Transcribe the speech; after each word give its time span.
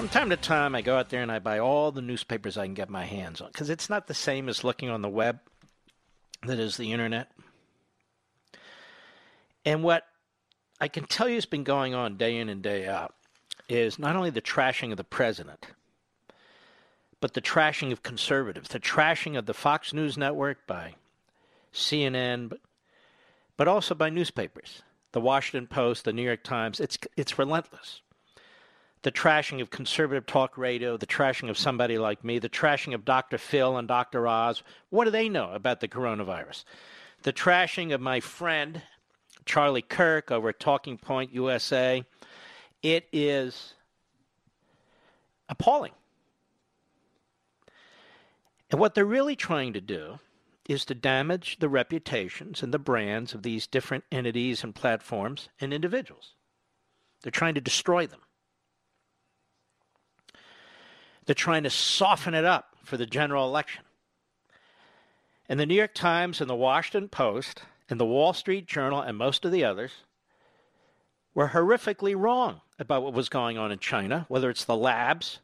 From 0.00 0.08
time 0.08 0.30
to 0.30 0.36
time, 0.38 0.74
I 0.74 0.80
go 0.80 0.96
out 0.96 1.10
there 1.10 1.20
and 1.20 1.30
I 1.30 1.40
buy 1.40 1.58
all 1.58 1.92
the 1.92 2.00
newspapers 2.00 2.56
I 2.56 2.64
can 2.64 2.72
get 2.72 2.88
my 2.88 3.04
hands 3.04 3.42
on 3.42 3.48
because 3.48 3.68
it's 3.68 3.90
not 3.90 4.06
the 4.06 4.14
same 4.14 4.48
as 4.48 4.64
looking 4.64 4.88
on 4.88 5.02
the 5.02 5.10
web 5.10 5.40
that 6.46 6.58
is 6.58 6.78
the 6.78 6.92
internet. 6.92 7.30
And 9.62 9.82
what 9.82 10.04
I 10.80 10.88
can 10.88 11.04
tell 11.04 11.28
you 11.28 11.34
has 11.34 11.44
been 11.44 11.64
going 11.64 11.92
on 11.92 12.16
day 12.16 12.38
in 12.38 12.48
and 12.48 12.62
day 12.62 12.88
out 12.88 13.14
is 13.68 13.98
not 13.98 14.16
only 14.16 14.30
the 14.30 14.40
trashing 14.40 14.90
of 14.90 14.96
the 14.96 15.04
president, 15.04 15.66
but 17.20 17.34
the 17.34 17.42
trashing 17.42 17.92
of 17.92 18.02
conservatives, 18.02 18.70
the 18.70 18.80
trashing 18.80 19.36
of 19.36 19.44
the 19.44 19.52
Fox 19.52 19.92
News 19.92 20.16
network 20.16 20.66
by 20.66 20.94
CNN, 21.74 22.54
but, 23.58 23.68
also 23.68 23.94
by 23.94 24.08
newspapers, 24.08 24.80
the 25.12 25.20
Washington 25.20 25.66
Post, 25.66 26.06
the 26.06 26.12
New 26.14 26.22
York 26.22 26.42
Times. 26.42 26.80
It's 26.80 26.96
it's 27.18 27.38
relentless 27.38 28.00
the 29.02 29.12
trashing 29.12 29.60
of 29.60 29.70
conservative 29.70 30.26
talk 30.26 30.58
radio, 30.58 30.96
the 30.96 31.06
trashing 31.06 31.48
of 31.48 31.56
somebody 31.56 31.98
like 31.98 32.22
me, 32.22 32.38
the 32.38 32.48
trashing 32.48 32.94
of 32.94 33.04
Dr. 33.04 33.38
Phil 33.38 33.76
and 33.76 33.88
Dr. 33.88 34.26
Oz. 34.28 34.62
What 34.90 35.04
do 35.04 35.10
they 35.10 35.28
know 35.28 35.52
about 35.52 35.80
the 35.80 35.88
coronavirus? 35.88 36.64
The 37.22 37.32
trashing 37.32 37.94
of 37.94 38.00
my 38.00 38.20
friend 38.20 38.82
Charlie 39.46 39.82
Kirk 39.82 40.30
over 40.30 40.50
at 40.50 40.60
Turning 40.60 40.98
Point 40.98 41.32
USA. 41.32 42.04
It 42.82 43.08
is 43.12 43.74
appalling. 45.48 45.92
And 48.70 48.78
what 48.78 48.94
they're 48.94 49.04
really 49.04 49.36
trying 49.36 49.72
to 49.72 49.80
do 49.80 50.20
is 50.68 50.84
to 50.84 50.94
damage 50.94 51.58
the 51.58 51.68
reputations 51.68 52.62
and 52.62 52.72
the 52.72 52.78
brands 52.78 53.34
of 53.34 53.42
these 53.42 53.66
different 53.66 54.04
entities 54.12 54.62
and 54.62 54.74
platforms 54.74 55.48
and 55.60 55.74
individuals. 55.74 56.34
They're 57.22 57.32
trying 57.32 57.54
to 57.54 57.60
destroy 57.60 58.06
them. 58.06 58.20
They're 61.26 61.34
trying 61.34 61.62
to 61.64 61.70
soften 61.70 62.34
it 62.34 62.44
up 62.44 62.76
for 62.84 62.96
the 62.96 63.06
general 63.06 63.46
election. 63.46 63.84
And 65.48 65.58
the 65.58 65.66
New 65.66 65.74
York 65.74 65.94
Times 65.94 66.40
and 66.40 66.48
the 66.48 66.54
Washington 66.54 67.08
Post 67.08 67.62
and 67.88 67.98
the 67.98 68.06
Wall 68.06 68.32
Street 68.32 68.66
Journal 68.66 69.00
and 69.00 69.16
most 69.16 69.44
of 69.44 69.52
the 69.52 69.64
others 69.64 69.92
were 71.34 71.48
horrifically 71.48 72.14
wrong 72.16 72.60
about 72.78 73.02
what 73.02 73.12
was 73.12 73.28
going 73.28 73.58
on 73.58 73.72
in 73.72 73.78
China, 73.78 74.26
whether 74.28 74.50
it's 74.50 74.64
the 74.64 74.76
labs, 74.76 75.40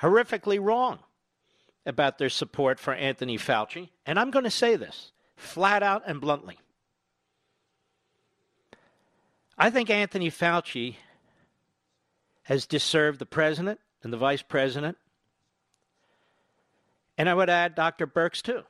horrifically 0.00 0.62
wrong 0.62 1.00
about 1.84 2.18
their 2.18 2.28
support 2.28 2.78
for 2.78 2.94
Anthony 2.94 3.38
Fauci. 3.38 3.90
And 4.06 4.18
I'm 4.18 4.30
going 4.30 4.44
to 4.44 4.50
say 4.50 4.76
this 4.76 5.12
flat 5.36 5.82
out 5.82 6.02
and 6.06 6.20
bluntly. 6.20 6.58
I 9.56 9.70
think 9.70 9.90
Anthony 9.90 10.30
Fauci 10.30 10.96
has 12.44 12.66
disserved 12.66 13.18
the 13.18 13.26
president 13.26 13.80
and 14.02 14.12
the 14.12 14.16
vice 14.16 14.42
president. 14.42 14.96
And 17.16 17.28
I 17.28 17.34
would 17.34 17.50
add 17.50 17.74
Dr. 17.74 18.06
Birx 18.06 18.42
too. 18.42 18.62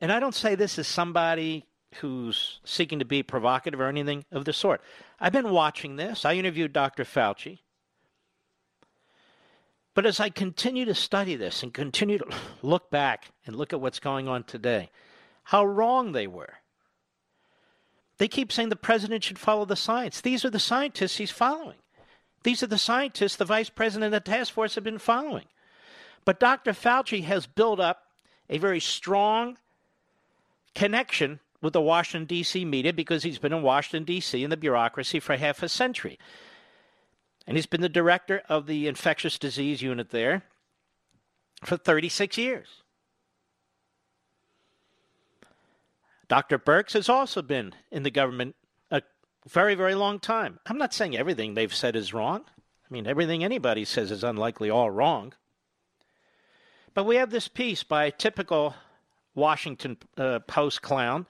And 0.00 0.12
I 0.12 0.20
don't 0.20 0.34
say 0.34 0.54
this 0.54 0.78
as 0.78 0.86
somebody 0.86 1.66
who's 1.96 2.60
seeking 2.64 2.98
to 2.98 3.04
be 3.04 3.22
provocative 3.22 3.80
or 3.80 3.88
anything 3.88 4.24
of 4.30 4.44
the 4.44 4.52
sort. 4.52 4.80
I've 5.18 5.32
been 5.32 5.50
watching 5.50 5.96
this. 5.96 6.24
I 6.24 6.34
interviewed 6.34 6.72
Dr. 6.72 7.04
Fauci. 7.04 7.60
But 9.94 10.04
as 10.04 10.20
I 10.20 10.28
continue 10.28 10.84
to 10.84 10.94
study 10.94 11.36
this 11.36 11.62
and 11.62 11.72
continue 11.72 12.18
to 12.18 12.26
look 12.62 12.90
back 12.90 13.30
and 13.46 13.56
look 13.56 13.72
at 13.72 13.80
what's 13.80 13.98
going 13.98 14.28
on 14.28 14.44
today, 14.44 14.90
how 15.44 15.64
wrong 15.64 16.12
they 16.12 16.26
were. 16.26 16.54
They 18.18 18.28
keep 18.28 18.52
saying 18.52 18.68
the 18.68 18.76
president 18.76 19.24
should 19.24 19.38
follow 19.38 19.64
the 19.64 19.76
science. 19.76 20.20
These 20.20 20.44
are 20.44 20.50
the 20.50 20.58
scientists 20.58 21.16
he's 21.16 21.30
following. 21.30 21.76
These 22.42 22.62
are 22.62 22.68
the 22.68 22.78
scientists 22.78 23.36
the 23.36 23.44
vice 23.44 23.70
president 23.70 24.14
of 24.14 24.24
the 24.24 24.30
task 24.30 24.52
force 24.52 24.74
have 24.76 24.84
been 24.84 24.98
following. 24.98 25.46
But 26.24 26.40
Dr. 26.40 26.72
Fauci 26.72 27.24
has 27.24 27.46
built 27.46 27.80
up 27.80 28.02
a 28.48 28.58
very 28.58 28.80
strong 28.80 29.58
connection 30.74 31.40
with 31.62 31.72
the 31.72 31.80
Washington, 31.80 32.26
D.C. 32.26 32.64
media 32.64 32.92
because 32.92 33.22
he's 33.22 33.38
been 33.38 33.52
in 33.52 33.62
Washington, 33.62 34.04
D.C. 34.04 34.42
in 34.42 34.50
the 34.50 34.56
bureaucracy 34.56 35.20
for 35.20 35.36
half 35.36 35.62
a 35.62 35.68
century. 35.68 36.18
And 37.46 37.56
he's 37.56 37.66
been 37.66 37.80
the 37.80 37.88
director 37.88 38.42
of 38.48 38.66
the 38.66 38.86
infectious 38.86 39.38
disease 39.38 39.82
unit 39.82 40.10
there 40.10 40.42
for 41.64 41.76
36 41.76 42.36
years. 42.36 42.82
Dr. 46.28 46.58
Birx 46.58 46.92
has 46.92 47.08
also 47.08 47.40
been 47.40 47.72
in 47.90 48.02
the 48.02 48.10
government 48.10 48.56
very, 49.46 49.74
very 49.74 49.94
long 49.94 50.18
time. 50.18 50.58
I'm 50.66 50.78
not 50.78 50.92
saying 50.92 51.16
everything 51.16 51.54
they've 51.54 51.74
said 51.74 51.96
is 51.96 52.12
wrong. 52.12 52.44
I 52.48 52.92
mean, 52.92 53.06
everything 53.06 53.44
anybody 53.44 53.84
says 53.84 54.10
is 54.10 54.24
unlikely 54.24 54.70
all 54.70 54.90
wrong. 54.90 55.32
But 56.94 57.04
we 57.04 57.16
have 57.16 57.30
this 57.30 57.48
piece 57.48 57.82
by 57.82 58.06
a 58.06 58.10
typical 58.10 58.74
Washington 59.34 59.98
uh, 60.16 60.40
Post 60.40 60.82
clown, 60.82 61.26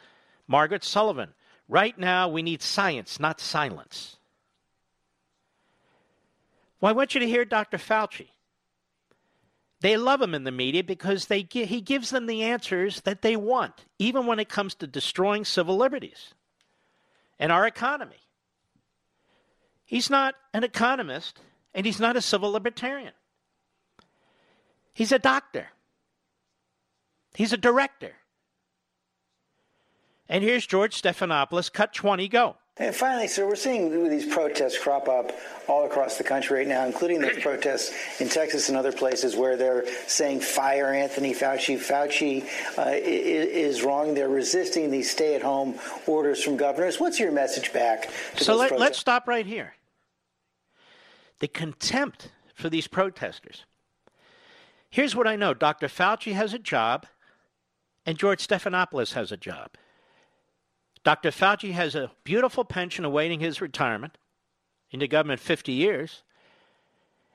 Margaret 0.47 0.85
Sullivan. 0.85 1.35
Right 1.69 1.99
now, 1.99 2.29
we 2.29 2.43
need 2.43 2.63
science, 2.63 3.19
not 3.19 3.41
silence. 3.41 4.17
Well, 6.81 6.91
I 6.91 6.93
want 6.93 7.15
you 7.15 7.21
to 7.21 7.27
hear 7.27 7.45
Dr. 7.45 7.79
Fauci. 7.79 8.29
They 9.81 9.97
love 9.97 10.23
him 10.23 10.35
in 10.35 10.45
the 10.45 10.53
media 10.53 10.85
because 10.85 11.27
they, 11.27 11.47
he 11.51 11.81
gives 11.81 12.11
them 12.11 12.27
the 12.27 12.43
answers 12.43 13.03
that 13.03 13.23
they 13.23 13.37
want, 13.37 13.85
even 13.99 14.27
when 14.27 14.39
it 14.39 14.49
comes 14.49 14.75
to 14.77 14.87
destroying 14.87 15.45
civil 15.45 15.77
liberties 15.77 16.33
and 17.39 17.53
our 17.53 17.67
economy. 17.67 18.21
He's 19.85 20.11
not 20.11 20.35
an 20.53 20.65
economist 20.65 21.41
and 21.75 21.87
he's 21.87 22.01
not 22.01 22.17
a 22.17 22.21
civil 22.21 22.51
libertarian. 22.51 23.13
He's 24.93 25.13
a 25.13 25.19
doctor. 25.19 25.69
He's 27.35 27.53
a 27.53 27.59
director. 27.59 28.15
And 30.29 30.43
here's 30.43 30.67
George 30.67 31.01
Stephanopoulos, 31.01 31.73
cut 31.73 31.93
20, 31.93 32.29
go. 32.29 32.57
And 32.79 32.95
finally, 32.95 33.27
sir, 33.27 33.47
we're 33.47 33.57
seeing 33.57 34.11
these 34.11 34.27
protests 34.27 34.79
crop 34.79 35.09
up 35.09 35.33
all 35.67 35.87
across 35.87 36.19
the 36.19 36.25
country 36.25 36.59
right 36.59 36.69
now, 36.69 36.85
including 36.85 37.23
those 37.23 37.39
protests 37.43 38.21
in 38.21 38.29
Texas 38.29 38.69
and 38.69 38.77
other 38.77 38.93
places 38.93 39.35
where 39.35 39.57
they're 39.57 39.87
saying 40.07 40.41
fire 40.41 40.93
Anthony 40.93 41.33
Fauci. 41.33 41.79
Fauci 41.79 42.45
uh, 42.79 42.91
is 42.93 43.83
wrong. 43.83 44.13
They're 44.13 44.29
resisting 44.29 44.91
these 44.91 45.11
stay-at-home 45.11 45.77
orders 46.07 46.43
from 46.43 46.59
governors. 46.59 47.01
What's 47.01 47.19
your 47.19 47.33
message 47.33 47.73
back? 47.73 48.03
To 48.03 48.39
the 48.39 48.45
So 48.45 48.57
let, 48.57 48.79
let's 48.79 48.99
stop 48.99 49.27
right 49.27 49.47
here. 49.47 49.75
The 51.39 51.49
contempt 51.49 52.31
for 52.55 52.69
these 52.69 52.89
protesters. 52.89 53.65
Here's 54.91 55.17
what 55.17 55.27
I 55.27 55.37
know: 55.37 55.55
Dr. 55.55 55.89
Fauci 55.89 56.35
has 56.35 56.53
a 56.53 56.59
job, 56.59 57.07
and 58.05 58.19
George 58.19 58.47
Stephanopoulos 58.47 59.15
has 59.15 59.33
a 59.33 59.37
job. 59.39 59.71
Dr. 61.07 61.31
Fauci 61.31 61.71
has 61.71 61.95
a 61.95 62.11
beautiful 62.25 62.65
pension 62.65 63.05
awaiting 63.05 63.39
his 63.39 63.61
retirement 63.61 64.19
into 64.91 65.07
government 65.07 65.39
50 65.39 65.71
years, 65.71 66.25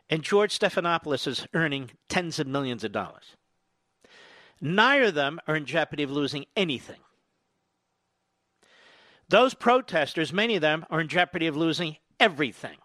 and 0.09 0.23
George 0.23 0.59
Stephanopoulos 0.59 1.25
is 1.25 1.47
earning 1.53 1.91
tens 2.09 2.37
of 2.37 2.47
millions 2.47 2.83
of 2.83 2.91
dollars. 2.91 3.37
Neither 4.59 5.05
of 5.05 5.13
them 5.13 5.39
are 5.47 5.55
in 5.55 5.65
jeopardy 5.65 6.03
of 6.03 6.11
losing 6.11 6.47
anything. 6.53 6.99
Those 9.29 9.53
protesters, 9.53 10.33
many 10.33 10.55
of 10.57 10.61
them, 10.61 10.85
are 10.89 10.99
in 10.99 11.07
jeopardy 11.07 11.47
of 11.47 11.55
losing 11.55 11.95
everything. 12.19 12.75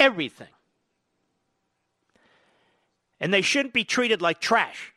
Everything. 0.00 0.48
And 3.20 3.34
they 3.34 3.42
shouldn't 3.42 3.74
be 3.74 3.84
treated 3.84 4.22
like 4.22 4.40
trash. 4.40 4.94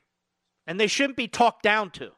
and 0.65 0.79
they 0.79 0.87
shouldn't 0.87 1.17
be 1.17 1.27
talked 1.27 1.63
down 1.63 1.89
to. 1.89 2.13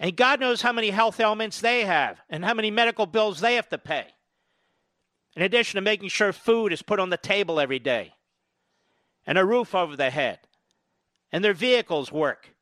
And 0.00 0.16
God 0.16 0.40
knows 0.40 0.62
how 0.62 0.72
many 0.72 0.90
health 0.90 1.18
ailments 1.18 1.60
they 1.60 1.84
have 1.84 2.20
and 2.30 2.44
how 2.44 2.54
many 2.54 2.70
medical 2.70 3.06
bills 3.06 3.40
they 3.40 3.56
have 3.56 3.68
to 3.70 3.78
pay. 3.78 4.06
In 5.34 5.42
addition 5.42 5.76
to 5.76 5.80
making 5.80 6.08
sure 6.08 6.32
food 6.32 6.72
is 6.72 6.82
put 6.82 7.00
on 7.00 7.10
the 7.10 7.16
table 7.16 7.60
every 7.60 7.78
day, 7.78 8.14
and 9.26 9.38
a 9.38 9.44
roof 9.44 9.74
over 9.74 9.96
their 9.96 10.10
head, 10.10 10.40
and 11.30 11.44
their 11.44 11.54
vehicles 11.54 12.10
work, 12.10 12.54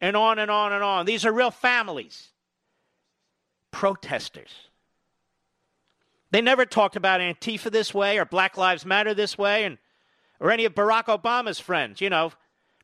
and 0.00 0.16
on 0.16 0.38
and 0.38 0.50
on 0.50 0.72
and 0.72 0.82
on. 0.82 1.04
These 1.04 1.26
are 1.26 1.32
real 1.32 1.50
families. 1.50 2.28
Protesters. 3.70 4.68
They 6.30 6.40
never 6.40 6.64
talked 6.64 6.96
about 6.96 7.20
Antifa 7.20 7.70
this 7.70 7.92
way 7.92 8.18
or 8.18 8.24
Black 8.24 8.56
Lives 8.56 8.86
Matter 8.86 9.12
this 9.12 9.36
way, 9.36 9.64
and 9.64 9.78
or 10.40 10.50
any 10.50 10.64
of 10.64 10.74
Barack 10.74 11.04
Obama's 11.04 11.60
friends, 11.60 12.00
you 12.00 12.10
know, 12.10 12.32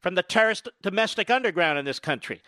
from 0.00 0.14
the 0.14 0.22
terrorist 0.22 0.68
domestic 0.82 1.30
underground 1.30 1.78
in 1.78 1.84
this 1.84 1.98
country. 1.98 2.42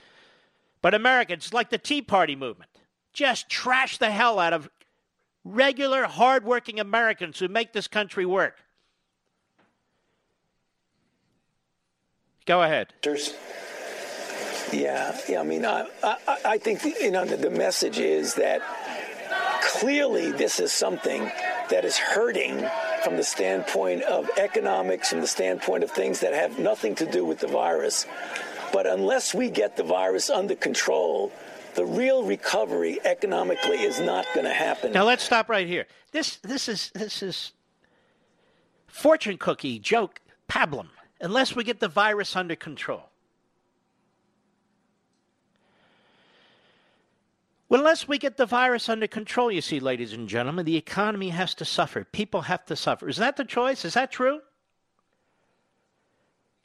But 0.83 0.95
Americans, 0.95 1.53
like 1.53 1.71
the 1.71 1.79
Tea 1.79 2.03
Party 2.03 2.37
movement, 2.37 2.71
just 3.13 3.49
trash 3.49 3.99
the 3.99 4.11
hell 4.11 4.39
out 4.39 4.53
of 4.53 4.69
regular, 5.45 6.05
hardworking 6.05 6.81
Americans 6.81 7.39
who 7.39 7.49
make 7.49 7.73
this 7.73 7.89
country 7.89 8.25
work. 8.25 8.57
Go 12.47 12.63
ahead. 12.63 12.93
Yeah, 14.73 15.19
yeah. 15.29 15.41
I 15.41 15.43
mean, 15.43 15.65
I, 15.65 15.87
I, 16.03 16.17
I 16.45 16.59
think 16.59 16.85
you 16.85 17.11
know 17.11 17.25
the, 17.25 17.37
the 17.37 17.51
message 17.51 17.99
is 17.99 18.35
that 18.35 18.63
clearly 19.63 20.33
this 20.33 20.61
is 20.61 20.73
something 20.73 21.31
that 21.71 21.85
is 21.85 21.97
hurting 21.97 22.67
from 23.05 23.17
the 23.17 23.25
standpoint 23.25 24.03
of 24.03 24.29
economics, 24.37 25.11
from 25.11 25.21
the 25.21 25.27
standpoint 25.27 25.85
of 25.85 25.91
things 25.91 26.21
that 26.21 26.35
have 26.35 26.59
nothing 26.59 26.95
to 26.97 27.07
do 27.07 27.25
with 27.25 27.39
the 27.39 27.47
virus. 27.47 28.07
But 28.73 28.87
unless 28.87 29.35
we 29.35 29.51
get 29.51 29.77
the 29.77 29.83
virus 29.83 30.31
under 30.31 30.55
control, 30.55 31.33
the 31.75 31.85
real 31.85 32.25
recovery 32.25 32.99
economically 33.05 33.79
is 33.83 34.01
not 34.01 34.27
going 34.35 34.47
to 34.47 34.53
happen. 34.53 34.93
Now 34.93 35.05
let's 35.05 35.23
stop 35.23 35.49
right 35.49 35.67
here. 35.67 35.87
This 36.13 36.37
this 36.37 36.69
is 36.69 36.91
this 36.95 37.23
is 37.23 37.53
fortune 38.87 39.39
cookie 39.39 39.79
joke 39.79 40.21
pablum. 40.49 40.89
Unless 41.21 41.55
we 41.55 41.65
get 41.65 41.81
the 41.81 41.89
virus 41.89 42.35
under 42.35 42.57
control. 42.57 43.11
Unless 47.71 48.09
we 48.09 48.19
get 48.19 48.37
the 48.37 48.47
virus 48.47 48.89
under 48.89 49.07
control, 49.07 49.53
you 49.53 49.61
see, 49.61 49.79
ladies 49.79 50.13
and 50.13 50.29
gentlemen, 50.29 50.65
the 50.65 50.77
economy 50.77 51.29
has 51.29 51.55
to 51.55 51.65
suffer. 51.65 52.03
People 52.03 52.41
have 52.43 52.65
to 52.67 52.75
suffer. 52.75 53.09
Is 53.09 53.19
that 53.19 53.37
the 53.37 53.45
choice? 53.45 53.85
Is 53.85 53.95
that 53.95 54.11
true? 54.11 54.41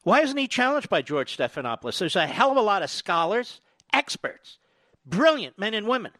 Why 0.05 0.21
isn't 0.21 0.37
he 0.37 0.47
challenged 0.47 0.87
by 0.87 1.01
George 1.01 1.35
Stephanopoulos? 1.35 1.99
There's 1.99 2.15
a 2.15 2.25
hell 2.25 2.51
of 2.51 2.57
a 2.57 2.61
lot 2.61 2.81
of 2.81 2.89
scholars, 2.89 3.59
experts, 3.91 4.57
brilliant 5.05 5.59
men 5.59 5.73
and 5.73 5.87
women 5.87 6.13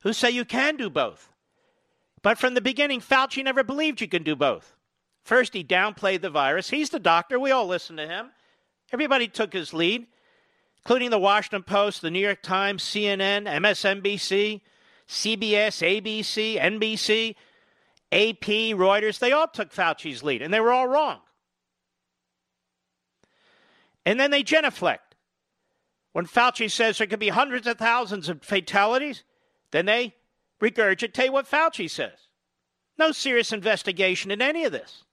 who 0.00 0.14
say 0.14 0.30
you 0.30 0.46
can 0.46 0.76
do 0.76 0.88
both. 0.88 1.30
But 2.22 2.38
from 2.38 2.54
the 2.54 2.62
beginning, 2.62 3.00
Fauci 3.00 3.44
never 3.44 3.62
believed 3.62 4.00
you 4.00 4.08
can 4.08 4.22
do 4.22 4.34
both. 4.34 4.74
First, 5.22 5.52
he 5.52 5.62
downplayed 5.62 6.22
the 6.22 6.30
virus. 6.30 6.70
He's 6.70 6.88
the 6.88 6.98
doctor. 6.98 7.38
We 7.38 7.50
all 7.50 7.66
listen 7.66 7.96
to 7.98 8.06
him. 8.06 8.30
Everybody 8.92 9.28
took 9.28 9.52
his 9.52 9.74
lead 9.74 10.06
including 10.88 11.10
the 11.10 11.18
Washington 11.18 11.62
Post, 11.62 12.00
the 12.00 12.10
New 12.10 12.18
York 12.18 12.40
Times, 12.42 12.82
CNN, 12.82 13.44
MSNBC, 13.44 14.62
CBS, 15.06 15.82
ABC, 15.82 16.58
NBC, 16.58 17.34
AP, 18.10 18.74
Reuters, 18.74 19.18
they 19.18 19.32
all 19.32 19.48
took 19.48 19.70
Fauci's 19.70 20.22
lead, 20.22 20.40
and 20.40 20.52
they 20.52 20.60
were 20.60 20.72
all 20.72 20.88
wrong. 20.88 21.18
And 24.08 24.18
then 24.18 24.30
they 24.30 24.42
genuflect. 24.42 25.16
When 26.12 26.24
Fauci 26.24 26.70
says 26.70 26.96
there 26.96 27.06
could 27.06 27.18
be 27.18 27.28
hundreds 27.28 27.66
of 27.66 27.76
thousands 27.76 28.30
of 28.30 28.42
fatalities, 28.42 29.22
then 29.70 29.84
they 29.84 30.14
regurgitate 30.62 31.28
what 31.28 31.46
Fauci 31.46 31.90
says. 31.90 32.18
No 32.98 33.12
serious 33.12 33.52
investigation 33.52 34.30
in 34.30 34.40
any 34.40 34.64
of 34.64 34.72
this. 34.72 35.04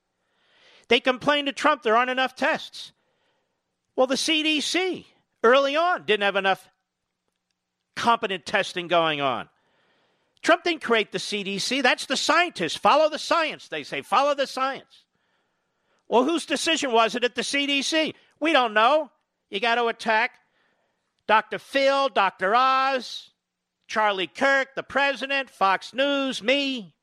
They 0.88 1.02
complain 1.02 1.46
to 1.46 1.52
Trump 1.52 1.84
there 1.84 1.98
aren't 1.98 2.10
enough 2.10 2.38
tests. 2.38 2.94
Well, 3.98 4.08
the 4.08 4.16
CDC 4.16 5.04
early 5.44 5.76
on 5.76 6.06
didn't 6.06 6.24
have 6.24 6.38
enough 6.38 6.70
competent 7.98 8.46
testing 8.46 8.88
going 8.88 9.20
on. 9.20 9.50
Trump 10.42 10.64
didn't 10.64 10.84
create 10.84 11.12
the 11.12 11.18
CDC. 11.18 11.84
That's 11.84 12.06
the 12.06 12.16
scientists. 12.16 12.78
Follow 12.78 13.10
the 13.10 13.20
science, 13.20 13.68
they 13.68 13.84
say. 13.84 14.02
Follow 14.02 14.36
the 14.36 14.48
science. 14.48 15.04
Well, 16.08 16.24
whose 16.24 16.46
decision 16.46 16.94
was 16.94 17.16
it 17.16 17.26
at 17.26 17.36
the 17.36 17.42
CDC? 17.42 18.14
We 18.40 18.54
don't 18.54 18.74
know. 18.74 19.12
You 19.50 19.60
got 19.60 19.76
to 19.76 19.88
attack 19.88 20.32
Dr. 21.28 21.60
Phil, 21.60 22.10
Dr. 22.10 22.56
Oz, 22.56 23.32
Charlie 23.88 24.28
Kirk, 24.28 24.76
the 24.76 24.84
president, 24.84 25.50
Fox 25.50 25.94
News, 25.94 26.42
me. 26.42 26.94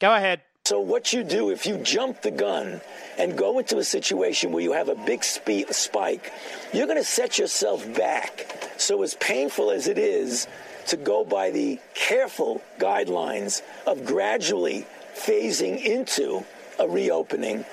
Go 0.00 0.14
ahead. 0.14 0.42
So, 0.64 0.80
what 0.80 1.12
you 1.12 1.24
do 1.24 1.50
if 1.50 1.64
you 1.64 1.78
jump 1.78 2.20
the 2.20 2.30
gun 2.30 2.80
and 3.16 3.38
go 3.38 3.58
into 3.58 3.78
a 3.78 3.84
situation 3.84 4.52
where 4.52 4.62
you 4.62 4.72
have 4.72 4.88
a 4.88 4.94
big 4.94 5.24
spe- 5.24 5.70
spike, 5.70 6.30
you're 6.74 6.86
going 6.86 6.98
to 6.98 7.04
set 7.04 7.38
yourself 7.38 7.90
back. 7.94 8.70
So, 8.76 9.02
as 9.02 9.14
painful 9.14 9.70
as 9.70 9.88
it 9.88 9.96
is 9.96 10.46
to 10.88 10.96
go 10.96 11.24
by 11.24 11.50
the 11.50 11.78
careful 11.94 12.60
guidelines 12.78 13.62
of 13.86 14.04
gradually 14.04 14.86
phasing 15.14 15.82
into 15.82 16.44
a 16.78 16.86
reopening, 16.86 17.64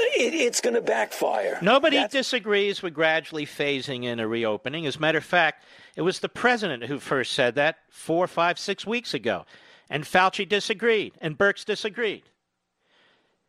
it, 0.00 0.34
it's 0.34 0.60
going 0.60 0.74
to 0.74 0.80
backfire. 0.80 1.58
Nobody 1.62 1.96
That's- 1.96 2.12
disagrees 2.12 2.82
with 2.82 2.94
gradually 2.94 3.46
phasing 3.46 4.04
in 4.04 4.20
a 4.20 4.28
reopening. 4.28 4.86
As 4.86 4.96
a 4.96 5.00
matter 5.00 5.18
of 5.18 5.24
fact, 5.24 5.64
it 5.96 6.02
was 6.02 6.20
the 6.20 6.28
president 6.28 6.84
who 6.84 6.98
first 6.98 7.32
said 7.32 7.54
that 7.56 7.78
four, 7.90 8.26
five, 8.26 8.58
six 8.58 8.86
weeks 8.86 9.14
ago. 9.14 9.44
And 9.90 10.04
Fauci 10.04 10.46
disagreed, 10.48 11.14
and 11.20 11.38
Birx 11.38 11.64
disagreed. 11.64 12.24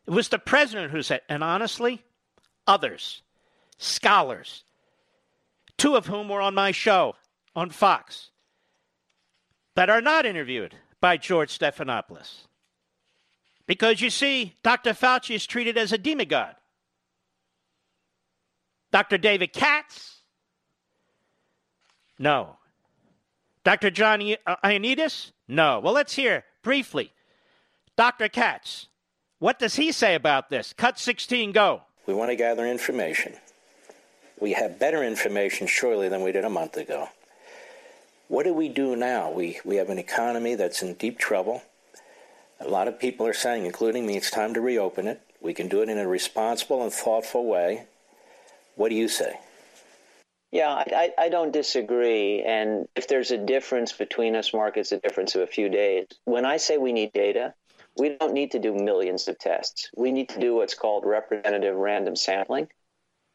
It 0.06 0.10
was 0.10 0.28
the 0.28 0.38
president 0.38 0.90
who 0.90 1.02
said, 1.02 1.20
and 1.28 1.44
honestly, 1.44 2.02
others, 2.66 3.22
scholars, 3.76 4.64
two 5.76 5.96
of 5.96 6.06
whom 6.06 6.28
were 6.28 6.40
on 6.40 6.54
my 6.54 6.72
show 6.72 7.14
on 7.54 7.70
Fox, 7.70 8.30
that 9.76 9.90
are 9.90 10.00
not 10.00 10.24
interviewed 10.26 10.74
by 11.00 11.16
George 11.16 11.56
Stephanopoulos. 11.56 12.46
Because 13.70 14.00
you 14.00 14.10
see, 14.10 14.56
Dr. 14.64 14.94
Fauci 14.94 15.36
is 15.36 15.46
treated 15.46 15.78
as 15.78 15.92
a 15.92 15.96
demigod. 15.96 16.56
Dr. 18.90 19.16
David 19.16 19.52
Katz? 19.52 20.22
No. 22.18 22.56
Dr. 23.62 23.92
John 23.92 24.22
uh, 24.44 24.56
Ioannidis? 24.64 25.30
No. 25.46 25.78
Well, 25.78 25.92
let's 25.92 26.14
hear 26.14 26.42
briefly. 26.64 27.12
Dr. 27.94 28.28
Katz, 28.28 28.88
what 29.38 29.60
does 29.60 29.76
he 29.76 29.92
say 29.92 30.16
about 30.16 30.50
this? 30.50 30.74
Cut 30.76 30.98
16, 30.98 31.52
go. 31.52 31.82
We 32.08 32.14
want 32.14 32.30
to 32.30 32.36
gather 32.36 32.66
information. 32.66 33.34
We 34.40 34.50
have 34.54 34.80
better 34.80 35.04
information, 35.04 35.68
surely, 35.68 36.08
than 36.08 36.22
we 36.22 36.32
did 36.32 36.44
a 36.44 36.50
month 36.50 36.76
ago. 36.76 37.08
What 38.26 38.42
do 38.42 38.52
we 38.52 38.68
do 38.68 38.96
now? 38.96 39.30
We, 39.30 39.60
we 39.64 39.76
have 39.76 39.90
an 39.90 39.98
economy 40.00 40.56
that's 40.56 40.82
in 40.82 40.94
deep 40.94 41.20
trouble. 41.20 41.62
A 42.60 42.68
lot 42.68 42.88
of 42.88 42.98
people 42.98 43.26
are 43.26 43.32
saying, 43.32 43.64
including 43.64 44.06
me, 44.06 44.16
it's 44.16 44.30
time 44.30 44.52
to 44.54 44.60
reopen 44.60 45.06
it. 45.06 45.22
We 45.40 45.54
can 45.54 45.68
do 45.68 45.80
it 45.80 45.88
in 45.88 45.96
a 45.96 46.06
responsible 46.06 46.82
and 46.82 46.92
thoughtful 46.92 47.46
way. 47.46 47.86
What 48.76 48.90
do 48.90 48.94
you 48.94 49.08
say? 49.08 49.38
Yeah, 50.52 50.70
I, 50.70 51.12
I 51.16 51.28
don't 51.28 51.52
disagree. 51.52 52.42
And 52.42 52.86
if 52.96 53.08
there's 53.08 53.30
a 53.30 53.38
difference 53.38 53.92
between 53.92 54.36
us, 54.36 54.52
Mark, 54.52 54.76
it's 54.76 54.92
a 54.92 54.98
difference 54.98 55.34
of 55.34 55.42
a 55.42 55.46
few 55.46 55.68
days. 55.68 56.06
When 56.24 56.44
I 56.44 56.58
say 56.58 56.76
we 56.76 56.92
need 56.92 57.12
data, 57.12 57.54
we 57.96 58.16
don't 58.16 58.34
need 58.34 58.50
to 58.52 58.58
do 58.58 58.74
millions 58.74 59.28
of 59.28 59.38
tests. 59.38 59.90
We 59.96 60.12
need 60.12 60.28
to 60.30 60.40
do 60.40 60.56
what's 60.56 60.74
called 60.74 61.04
representative 61.06 61.76
random 61.76 62.16
sampling. 62.16 62.68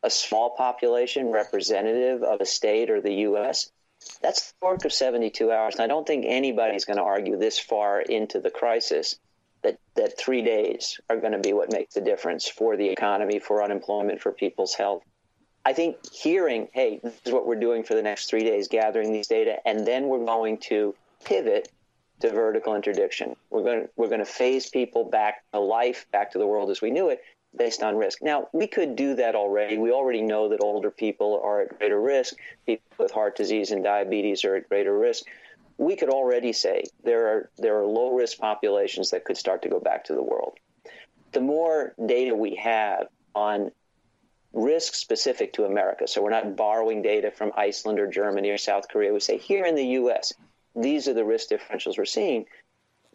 A 0.03 0.09
small 0.09 0.51
population 0.51 1.27
representative 1.27 2.21
of 2.21 2.41
a 2.41 2.45
state 2.45 2.91
or 2.91 3.01
the 3.01 3.13
U.S. 3.13 3.71
That's 4.21 4.51
the 4.51 4.65
work 4.65 4.85
of 4.85 4.93
72 4.93 5.51
hours. 5.51 5.75
And 5.75 5.83
I 5.83 5.87
don't 5.87 6.05
think 6.05 6.25
anybody's 6.27 6.85
going 6.85 6.97
to 6.97 7.03
argue 7.03 7.37
this 7.37 7.59
far 7.59 8.01
into 8.01 8.39
the 8.39 8.49
crisis 8.49 9.17
that, 9.63 9.79
that 9.95 10.17
three 10.17 10.41
days 10.41 10.99
are 11.09 11.17
going 11.17 11.33
to 11.33 11.39
be 11.39 11.53
what 11.53 11.71
makes 11.71 11.95
the 11.95 12.01
difference 12.01 12.47
for 12.47 12.77
the 12.77 12.89
economy, 12.89 13.39
for 13.39 13.63
unemployment, 13.63 14.21
for 14.21 14.31
people's 14.31 14.75
health. 14.75 15.03
I 15.65 15.73
think 15.73 15.97
hearing, 16.13 16.67
hey, 16.73 16.99
this 17.03 17.19
is 17.25 17.33
what 17.33 17.47
we're 17.47 17.59
doing 17.59 17.83
for 17.83 17.95
the 17.95 18.03
next 18.03 18.29
three 18.29 18.43
days, 18.43 18.67
gathering 18.67 19.11
these 19.11 19.27
data, 19.27 19.57
and 19.65 19.85
then 19.85 20.07
we're 20.07 20.23
going 20.23 20.59
to 20.69 20.93
pivot 21.23 21.69
to 22.19 22.31
vertical 22.31 22.75
interdiction. 22.75 23.35
We're 23.49 23.63
going 23.63 23.81
to, 23.81 23.89
we're 23.95 24.07
going 24.07 24.19
to 24.19 24.25
phase 24.25 24.69
people 24.69 25.05
back 25.05 25.43
to 25.51 25.59
life, 25.59 26.05
back 26.11 26.31
to 26.31 26.37
the 26.37 26.45
world 26.45 26.69
as 26.69 26.81
we 26.81 26.91
knew 26.91 27.09
it, 27.09 27.21
based 27.57 27.83
on 27.83 27.95
risk. 27.95 28.21
Now, 28.21 28.47
we 28.53 28.67
could 28.67 28.95
do 28.95 29.15
that 29.15 29.35
already. 29.35 29.77
We 29.77 29.91
already 29.91 30.21
know 30.21 30.49
that 30.49 30.61
older 30.61 30.91
people 30.91 31.41
are 31.43 31.61
at 31.61 31.77
greater 31.77 31.99
risk. 31.99 32.35
People 32.65 32.85
with 32.97 33.11
heart 33.11 33.35
disease 33.35 33.71
and 33.71 33.83
diabetes 33.83 34.43
are 34.45 34.55
at 34.55 34.69
greater 34.69 34.97
risk. 34.97 35.25
We 35.77 35.95
could 35.95 36.09
already 36.09 36.53
say 36.53 36.83
there 37.03 37.27
are 37.27 37.49
there 37.57 37.79
are 37.79 37.85
low 37.85 38.15
risk 38.15 38.37
populations 38.37 39.11
that 39.11 39.25
could 39.25 39.37
start 39.37 39.61
to 39.63 39.69
go 39.69 39.79
back 39.79 40.05
to 40.05 40.13
the 40.13 40.23
world. 40.23 40.57
The 41.33 41.41
more 41.41 41.93
data 42.05 42.33
we 42.33 42.55
have 42.55 43.07
on 43.33 43.71
risk 44.53 44.95
specific 44.95 45.53
to 45.53 45.65
America. 45.65 46.07
So 46.07 46.23
we're 46.23 46.29
not 46.29 46.55
borrowing 46.55 47.01
data 47.01 47.29
from 47.29 47.51
Iceland 47.57 47.99
or 47.99 48.07
Germany 48.07 48.49
or 48.49 48.57
South 48.57 48.87
Korea. 48.87 49.13
We 49.13 49.19
say 49.19 49.37
here 49.37 49.65
in 49.65 49.75
the 49.75 49.85
U.S., 49.99 50.33
these 50.75 51.07
are 51.07 51.13
the 51.13 51.25
risk 51.25 51.49
differentials 51.49 51.97
we're 51.97 52.05
seeing. 52.05 52.45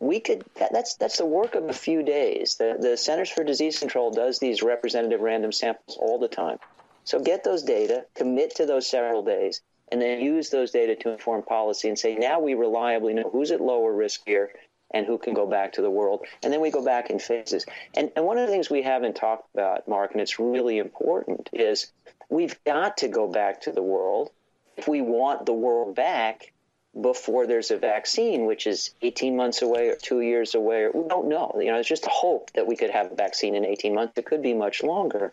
We 0.01 0.19
could 0.21 0.45
that, 0.57 0.73
that's 0.73 0.95
that's 0.95 1.19
the 1.19 1.27
work 1.27 1.55
of 1.55 1.69
a 1.69 1.75
few 1.75 2.03
days. 2.03 2.57
The 2.57 2.77
the 2.81 2.97
Centers 2.97 3.31
for 3.31 3.45
Disease 3.45 3.79
Control 3.79 4.11
does 4.11 4.39
these 4.39 4.63
representative 4.63 5.21
random 5.21 5.53
samples 5.53 5.97
all 6.01 6.19
the 6.19 6.29
time. 6.29 6.59
So 7.05 7.21
get 7.21 7.45
those 7.45 7.63
data, 7.63 8.07
commit 8.15 8.57
to 8.57 8.67
those 8.67 8.87
several 8.87 9.23
days, 9.23 9.61
and 9.93 10.01
then 10.01 10.21
use 10.21 10.51
those 10.51 10.71
data 10.71 10.97
to 10.97 11.11
inform 11.11 11.43
policy 11.43 11.89
and 11.89 11.99
say 11.99 12.15
now 12.15 12.41
we 12.41 12.55
reliably 12.55 13.15
know 13.15 13.29
who's 13.31 13.51
at 13.51 13.61
lower 13.61 13.93
risk 13.93 14.23
here 14.27 14.51
and 14.93 15.07
who 15.07 15.19
can 15.19 15.35
go 15.35 15.47
back 15.47 15.75
to 15.75 15.83
the 15.83 15.91
world. 15.91 16.25
And 16.43 16.53
then 16.53 16.61
we 16.61 16.71
go 16.71 16.85
back 16.85 17.11
in 17.11 17.19
phases. 17.19 17.65
And, 17.95 18.11
and 18.17 18.25
one 18.25 18.39
of 18.39 18.47
the 18.47 18.53
things 18.53 18.69
we 18.69 18.83
haven't 18.83 19.17
talked 19.17 19.49
about, 19.55 19.87
Mark, 19.87 20.13
and 20.13 20.21
it's 20.21 20.39
really 20.39 20.79
important, 20.79 21.49
is 21.53 21.93
we've 22.29 22.59
got 22.65 22.99
to 22.99 23.09
go 23.09 23.29
back 23.29 23.63
to 23.63 23.73
the 23.73 23.83
world 23.83 24.31
if 24.77 24.89
we 24.89 25.01
want 25.01 25.47
the 25.47 25.53
world 25.53 25.95
back 25.95 26.53
before 26.99 27.47
there's 27.47 27.71
a 27.71 27.77
vaccine, 27.77 28.47
which 28.47 28.67
is 28.67 28.91
18 29.03 29.37
months 29.37 29.63
away 29.63 29.89
or 29.89 29.97
two 29.97 30.21
years 30.21 30.55
away. 30.55 30.89
We 30.93 31.07
don't 31.09 31.29
know. 31.29 31.55
You 31.59 31.71
know, 31.71 31.79
it's 31.79 31.89
just 31.89 32.07
a 32.07 32.11
hope 32.11 32.51
that 32.55 32.67
we 32.67 32.77
could 32.77 32.91
have 32.91 33.13
a 33.13 33.15
vaccine 33.15 33.55
in 33.55 33.65
18 33.65 33.95
months. 33.95 34.15
It 34.17 34.27
could 34.27 34.43
be 34.43 34.55
much 34.55 34.83
longer. 34.83 35.31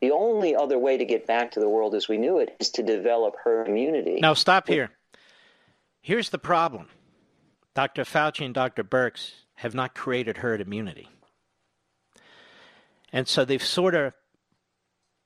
The 0.00 0.12
only 0.12 0.56
other 0.56 0.78
way 0.78 0.96
to 0.96 1.04
get 1.04 1.26
back 1.26 1.52
to 1.52 1.60
the 1.60 1.68
world 1.68 1.94
as 1.94 2.08
we 2.08 2.16
knew 2.16 2.38
it 2.38 2.56
is 2.58 2.70
to 2.70 2.82
develop 2.82 3.36
herd 3.42 3.68
immunity. 3.68 4.18
Now, 4.20 4.34
stop 4.34 4.66
here. 4.66 4.90
Here's 6.00 6.30
the 6.30 6.38
problem 6.38 6.88
Dr. 7.74 8.04
Fauci 8.04 8.44
and 8.44 8.54
Dr. 8.54 8.82
Birx 8.82 9.32
have 9.56 9.74
not 9.74 9.94
created 9.94 10.38
herd 10.38 10.60
immunity. 10.60 11.08
And 13.12 13.28
so 13.28 13.44
they've 13.44 13.62
sort 13.62 13.94
of 13.94 14.14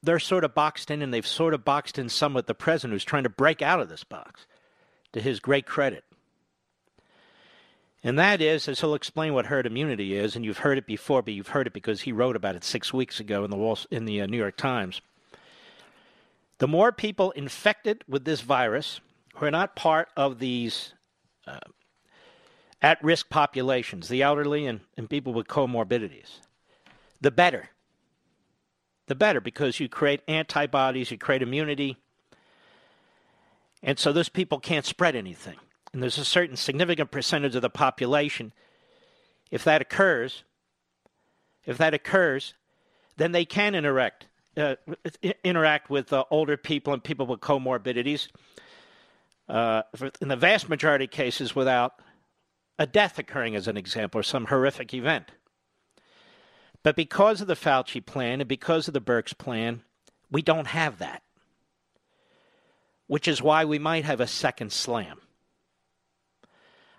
they're 0.02 0.18
sort 0.18 0.44
of 0.44 0.54
boxed 0.54 0.90
in 0.90 1.02
and 1.02 1.12
they've 1.12 1.26
sort 1.26 1.54
of 1.54 1.64
boxed 1.64 1.99
in 1.99 2.08
some 2.08 2.35
with 2.35 2.47
the 2.47 2.54
president 2.54 2.94
who's 2.94 3.04
trying 3.04 3.25
to 3.25 3.28
break 3.28 3.62
out 3.62 3.80
of 3.80 3.88
this 3.88 4.04
box 4.04 4.47
to 5.18 5.22
his 5.22 5.40
great 5.40 5.66
credit. 5.66 6.04
And 8.04 8.18
that 8.18 8.40
is, 8.40 8.68
as 8.68 8.80
he'll 8.80 8.94
explain 8.94 9.34
what 9.34 9.46
herd 9.46 9.66
immunity 9.66 10.16
is, 10.16 10.37
and 10.37 10.44
you've 10.44 10.58
heard 10.58 10.78
it 10.78 10.87
before, 10.87 11.20
but 11.22 11.34
you've 11.34 11.48
heard 11.48 11.66
it 11.66 11.72
because 11.72 12.02
he 12.02 12.12
wrote 12.12 12.37
about 12.37 12.54
it 12.54 12.62
six 12.62 12.94
weeks 12.94 13.18
ago 13.18 13.42
in 13.44 13.50
the 13.50 13.56
Wall, 13.56 13.76
in 13.90 14.04
the 14.04 14.20
uh, 14.20 14.26
New 14.26 14.37
York 14.37 14.56
Times. 14.56 15.00
The 16.58 16.68
more 16.68 16.92
people 16.92 17.32
infected 17.32 18.04
with 18.08 18.25
this 18.25 18.40
virus 18.40 19.00
who 19.34 19.46
are 19.46 19.50
not 19.50 19.75
part 19.75 20.08
of 20.16 20.38
these 20.38 20.94
uh, 21.46 21.58
at 22.80 23.02
risk 23.02 23.28
populations, 23.28 24.06
the 24.06 24.22
elderly 24.22 24.66
and, 24.66 24.80
and 24.96 25.10
people 25.10 25.32
with 25.32 25.48
comorbidities, 25.48 26.38
the 27.20 27.32
better. 27.32 27.70
The 29.06 29.16
better 29.16 29.40
because 29.40 29.80
you 29.80 29.88
create 29.88 30.20
antibodies, 30.28 31.10
you 31.10 31.18
create 31.18 31.42
immunity. 31.42 31.96
And 33.82 33.99
so 33.99 34.12
those 34.12 34.28
people 34.28 34.58
can't 34.58 34.85
spread 34.85 35.14
anything. 35.14 35.56
And 35.92 36.02
there's 36.02 36.18
a 36.18 36.25
certain 36.25 36.56
significant 36.56 37.11
percentage 37.11 37.54
of 37.54 37.62
the 37.62 37.70
population, 37.70 38.52
if 39.50 39.64
that 39.64 39.80
occurs, 39.80 40.44
if 41.64 41.78
that 41.78 41.94
occurs, 41.94 42.54
then 43.16 43.32
they 43.32 43.44
can 43.44 43.75
interact, 43.75 44.26
uh, 44.56 44.76
interact 45.44 45.90
with 45.90 46.12
uh, 46.12 46.25
older 46.30 46.56
people 46.56 46.92
and 46.92 47.02
people 47.02 47.26
with 47.26 47.40
comorbidities. 47.40 48.28
Uh, 49.49 49.82
in 50.20 50.28
the 50.28 50.37
vast 50.37 50.68
majority 50.68 51.06
of 51.06 51.11
cases, 51.11 51.54
without 51.54 52.00
a 52.78 52.87
death 52.87 53.18
occurring 53.18 53.56
as 53.56 53.66
an 53.66 53.76
example 53.76 54.20
or 54.20 54.23
some 54.23 54.47
horrific 54.47 54.92
event. 54.92 55.32
But 56.82 56.97
because 56.97 57.40
of 57.40 57.47
the 57.47 57.54
Fauci 57.54 58.04
plan 58.04 58.40
and 58.40 58.49
because 58.49 58.88
of 58.88 58.94
the 58.94 59.00
Birx 59.00 59.37
plan, 59.37 59.82
we 60.30 60.42
don't 60.42 60.68
have 60.68 60.99
that, 60.99 61.23
which 63.09 63.27
is 63.27 63.43
why 63.43 63.65
we 63.65 63.79
might 63.79 64.05
have 64.05 64.21
a 64.21 64.27
second 64.27 64.71
slam. 64.73 65.21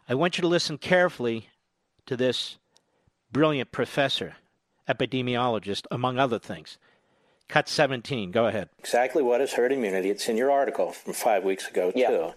I 0.10 0.16
want 0.16 0.38
you 0.38 0.42
to 0.42 0.48
listen 0.48 0.78
carefully 0.78 1.50
to 2.08 2.18
this 2.18 2.58
brilliant 3.32 3.72
professor, 3.72 4.36
epidemiologist, 4.90 5.86
among 5.92 6.18
other 6.20 6.40
things. 6.40 6.78
Cut 7.48 7.70
17, 7.70 8.32
go 8.32 8.48
ahead. 8.48 8.70
Exactly 8.80 9.24
what 9.24 9.40
is 9.40 9.54
herd 9.54 9.72
immunity? 9.72 10.10
It's 10.10 10.28
in 10.28 10.36
your 10.36 10.52
article 10.52 10.92
from 10.92 11.14
five 11.14 11.44
weeks 11.44 11.68
ago, 11.68 11.92
yeah. 11.96 12.10
too. 12.10 12.34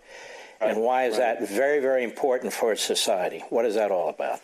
And 0.60 0.80
why 0.80 1.06
is 1.06 1.18
right. 1.18 1.40
that 1.40 1.48
very, 1.48 1.80
very 1.80 2.04
important 2.04 2.52
for 2.52 2.76
society? 2.76 3.42
What 3.50 3.64
is 3.64 3.74
that 3.74 3.90
all 3.90 4.08
about? 4.08 4.40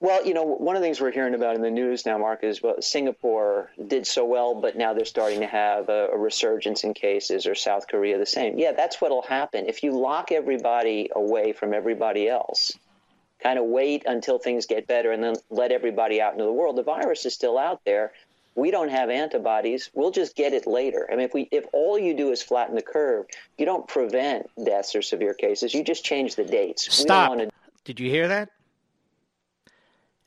Well, 0.00 0.24
you 0.26 0.32
know, 0.32 0.44
one 0.44 0.76
of 0.76 0.82
the 0.82 0.86
things 0.86 0.98
we're 0.98 1.12
hearing 1.12 1.34
about 1.34 1.56
in 1.56 1.62
the 1.62 1.70
news 1.70 2.06
now, 2.06 2.16
Mark, 2.16 2.42
is 2.42 2.62
well, 2.62 2.80
Singapore 2.80 3.70
did 3.86 4.06
so 4.06 4.24
well, 4.24 4.54
but 4.54 4.74
now 4.74 4.94
they're 4.94 5.04
starting 5.04 5.40
to 5.40 5.46
have 5.46 5.90
a, 5.90 6.08
a 6.08 6.16
resurgence 6.16 6.84
in 6.84 6.94
cases, 6.94 7.46
or 7.46 7.54
South 7.54 7.86
Korea 7.86 8.18
the 8.18 8.24
same. 8.24 8.58
Yeah, 8.58 8.72
that's 8.72 9.00
what'll 9.02 9.22
happen 9.22 9.66
if 9.68 9.82
you 9.82 9.92
lock 9.92 10.32
everybody 10.32 11.10
away 11.14 11.52
from 11.52 11.74
everybody 11.74 12.28
else. 12.28 12.72
Kind 13.42 13.58
of 13.58 13.66
wait 13.66 14.04
until 14.06 14.38
things 14.38 14.64
get 14.64 14.86
better, 14.86 15.12
and 15.12 15.22
then 15.22 15.34
let 15.50 15.70
everybody 15.70 16.20
out 16.20 16.32
into 16.32 16.44
the 16.44 16.52
world. 16.52 16.76
The 16.76 16.82
virus 16.82 17.26
is 17.26 17.34
still 17.34 17.58
out 17.58 17.82
there 17.84 18.12
we 18.56 18.70
don't 18.70 18.90
have 18.90 19.10
antibodies 19.10 19.90
we'll 19.94 20.10
just 20.10 20.34
get 20.34 20.52
it 20.52 20.66
later 20.66 21.08
i 21.10 21.16
mean 21.16 21.24
if 21.24 21.32
we 21.32 21.48
if 21.52 21.64
all 21.72 21.98
you 21.98 22.14
do 22.14 22.32
is 22.32 22.42
flatten 22.42 22.74
the 22.74 22.82
curve 22.82 23.26
you 23.58 23.64
don't 23.64 23.86
prevent 23.86 24.48
deaths 24.64 24.94
or 24.94 25.02
severe 25.02 25.34
cases 25.34 25.72
you 25.72 25.84
just 25.84 26.04
change 26.04 26.34
the 26.34 26.44
dates 26.44 26.92
stop 26.92 27.38
to... 27.38 27.48
did 27.84 28.00
you 28.00 28.10
hear 28.10 28.26
that 28.26 28.50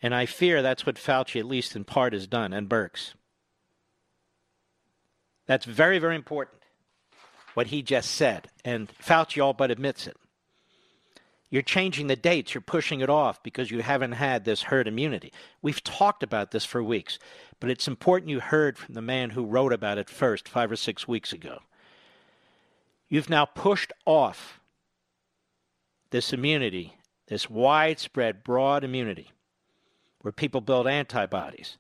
and 0.04 0.14
i 0.14 0.28
fear 0.28 0.62
that's 0.62 0.86
what 0.86 0.98
fauci 0.98 1.40
at 1.40 1.48
least 1.48 1.76
in 1.76 1.84
part 1.84 2.14
has 2.14 2.28
done 2.28 2.54
and 2.54 2.70
Birx 2.70 3.14
that's 5.48 5.66
very 5.66 5.98
very 5.98 6.16
important 6.16 6.64
what 7.54 7.68
he 7.68 7.82
just 7.82 8.12
said. 8.12 8.50
And 8.64 8.90
fauci 9.00 9.44
all 9.44 9.54
but 9.54 9.72
admits 9.72 10.08
it. 10.08 10.18
You're 11.50 11.62
changing 11.62 12.08
the 12.08 12.16
dates, 12.16 12.54
you're 12.54 12.62
pushing 12.62 13.02
it 13.02 13.12
off 13.12 13.44
because 13.44 13.70
you 13.70 13.84
haven't 13.84 14.14
had 14.14 14.44
this 14.44 14.64
herd 14.64 14.88
immunity. 14.88 15.32
We've 15.62 15.84
talked 15.84 16.24
about 16.24 16.50
this 16.50 16.66
for 16.66 16.84
weeks, 16.84 17.20
but 17.60 17.70
it's 17.70 17.88
important 17.88 18.32
you 18.32 18.40
heard 18.40 18.78
from 18.78 18.96
the 18.96 19.04
man 19.04 19.30
who 19.32 19.46
wrote 19.46 19.72
about 19.72 20.00
it 20.00 20.10
first 20.10 20.50
five 20.50 20.72
or 20.72 20.76
six 20.76 21.08
weeks 21.08 21.32
ago. 21.32 21.60
You've 23.08 23.30
now 23.30 23.46
pushed 23.46 23.94
off 24.06 24.60
this 26.10 26.34
immunity, 26.34 26.98
this 27.28 27.52
widespread, 27.52 28.44
broad 28.44 28.84
immunity, 28.84 29.30
where 30.24 30.32
people 30.32 30.62
build 30.62 30.88
antibodies. 30.88 31.78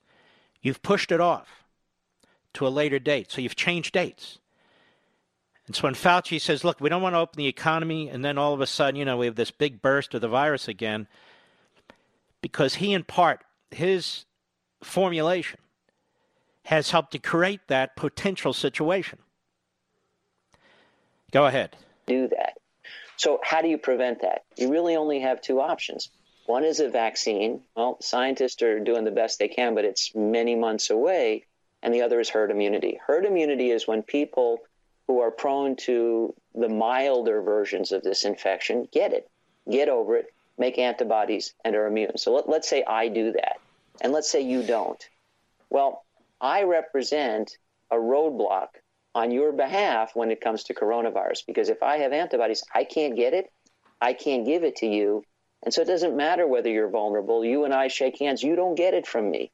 You've 0.61 0.83
pushed 0.83 1.11
it 1.11 1.19
off 1.19 1.63
to 2.53 2.67
a 2.67 2.69
later 2.69 2.99
date. 2.99 3.31
So 3.31 3.41
you've 3.41 3.55
changed 3.55 3.93
dates. 3.93 4.37
And 5.65 5.75
so 5.75 5.83
when 5.83 5.95
Fauci 5.95 6.39
says, 6.39 6.63
look, 6.63 6.79
we 6.79 6.89
don't 6.89 7.01
want 7.01 7.15
to 7.15 7.19
open 7.19 7.37
the 7.37 7.47
economy, 7.47 8.09
and 8.09 8.23
then 8.23 8.37
all 8.37 8.53
of 8.53 8.61
a 8.61 8.67
sudden, 8.67 8.97
you 8.97 9.05
know, 9.05 9.17
we 9.17 9.25
have 9.25 9.35
this 9.35 9.49
big 9.49 9.81
burst 9.81 10.13
of 10.13 10.21
the 10.21 10.27
virus 10.27 10.67
again, 10.67 11.07
because 12.41 12.75
he, 12.75 12.93
in 12.93 13.03
part, 13.05 13.41
his 13.71 14.25
formulation 14.83 15.59
has 16.65 16.91
helped 16.91 17.13
to 17.13 17.19
create 17.19 17.61
that 17.67 17.95
potential 17.95 18.51
situation. 18.51 19.19
Go 21.31 21.45
ahead. 21.45 21.77
Do 22.07 22.27
that. 22.27 22.57
So, 23.15 23.39
how 23.41 23.61
do 23.61 23.69
you 23.69 23.77
prevent 23.77 24.21
that? 24.21 24.43
You 24.57 24.69
really 24.69 24.97
only 24.97 25.21
have 25.21 25.41
two 25.41 25.61
options. 25.61 26.09
One 26.45 26.63
is 26.63 26.79
a 26.79 26.89
vaccine. 26.89 27.61
Well, 27.75 27.97
scientists 28.01 28.61
are 28.61 28.79
doing 28.79 29.05
the 29.05 29.11
best 29.11 29.39
they 29.39 29.47
can, 29.47 29.75
but 29.75 29.85
it's 29.85 30.13
many 30.13 30.55
months 30.55 30.89
away. 30.89 31.45
And 31.81 31.93
the 31.93 32.01
other 32.01 32.19
is 32.19 32.29
herd 32.29 32.51
immunity. 32.51 32.99
Herd 33.05 33.25
immunity 33.25 33.71
is 33.71 33.87
when 33.87 34.03
people 34.03 34.59
who 35.07 35.19
are 35.21 35.31
prone 35.31 35.75
to 35.75 36.33
the 36.55 36.69
milder 36.69 37.41
versions 37.41 37.91
of 37.91 38.03
this 38.03 38.23
infection 38.23 38.87
get 38.91 39.13
it, 39.13 39.29
get 39.69 39.89
over 39.89 40.15
it, 40.15 40.33
make 40.57 40.77
antibodies, 40.77 41.53
and 41.65 41.75
are 41.75 41.87
immune. 41.87 42.17
So 42.17 42.33
let, 42.33 42.49
let's 42.49 42.69
say 42.69 42.83
I 42.85 43.07
do 43.07 43.31
that, 43.33 43.59
and 44.01 44.13
let's 44.13 44.29
say 44.29 44.41
you 44.41 44.63
don't. 44.63 45.03
Well, 45.69 46.05
I 46.39 46.63
represent 46.63 47.57
a 47.91 47.95
roadblock 47.95 48.69
on 49.15 49.31
your 49.31 49.51
behalf 49.51 50.15
when 50.15 50.31
it 50.31 50.41
comes 50.41 50.63
to 50.65 50.73
coronavirus 50.73 51.45
because 51.45 51.69
if 51.69 51.83
I 51.83 51.97
have 51.97 52.13
antibodies, 52.13 52.63
I 52.73 52.83
can't 52.83 53.15
get 53.15 53.33
it, 53.33 53.51
I 54.01 54.13
can't 54.13 54.45
give 54.45 54.63
it 54.63 54.77
to 54.77 54.87
you. 54.87 55.23
And 55.63 55.73
so 55.73 55.81
it 55.81 55.87
doesn't 55.87 56.17
matter 56.17 56.45
whether 56.45 56.69
you're 56.69 56.89
vulnerable. 56.89 57.43
You 57.45 57.63
and 57.63 57.73
I 57.73 57.87
shake 57.87 58.19
hands, 58.19 58.43
you 58.43 58.55
don't 58.55 58.75
get 58.75 58.93
it 58.93 59.07
from 59.07 59.31
me. 59.31 59.51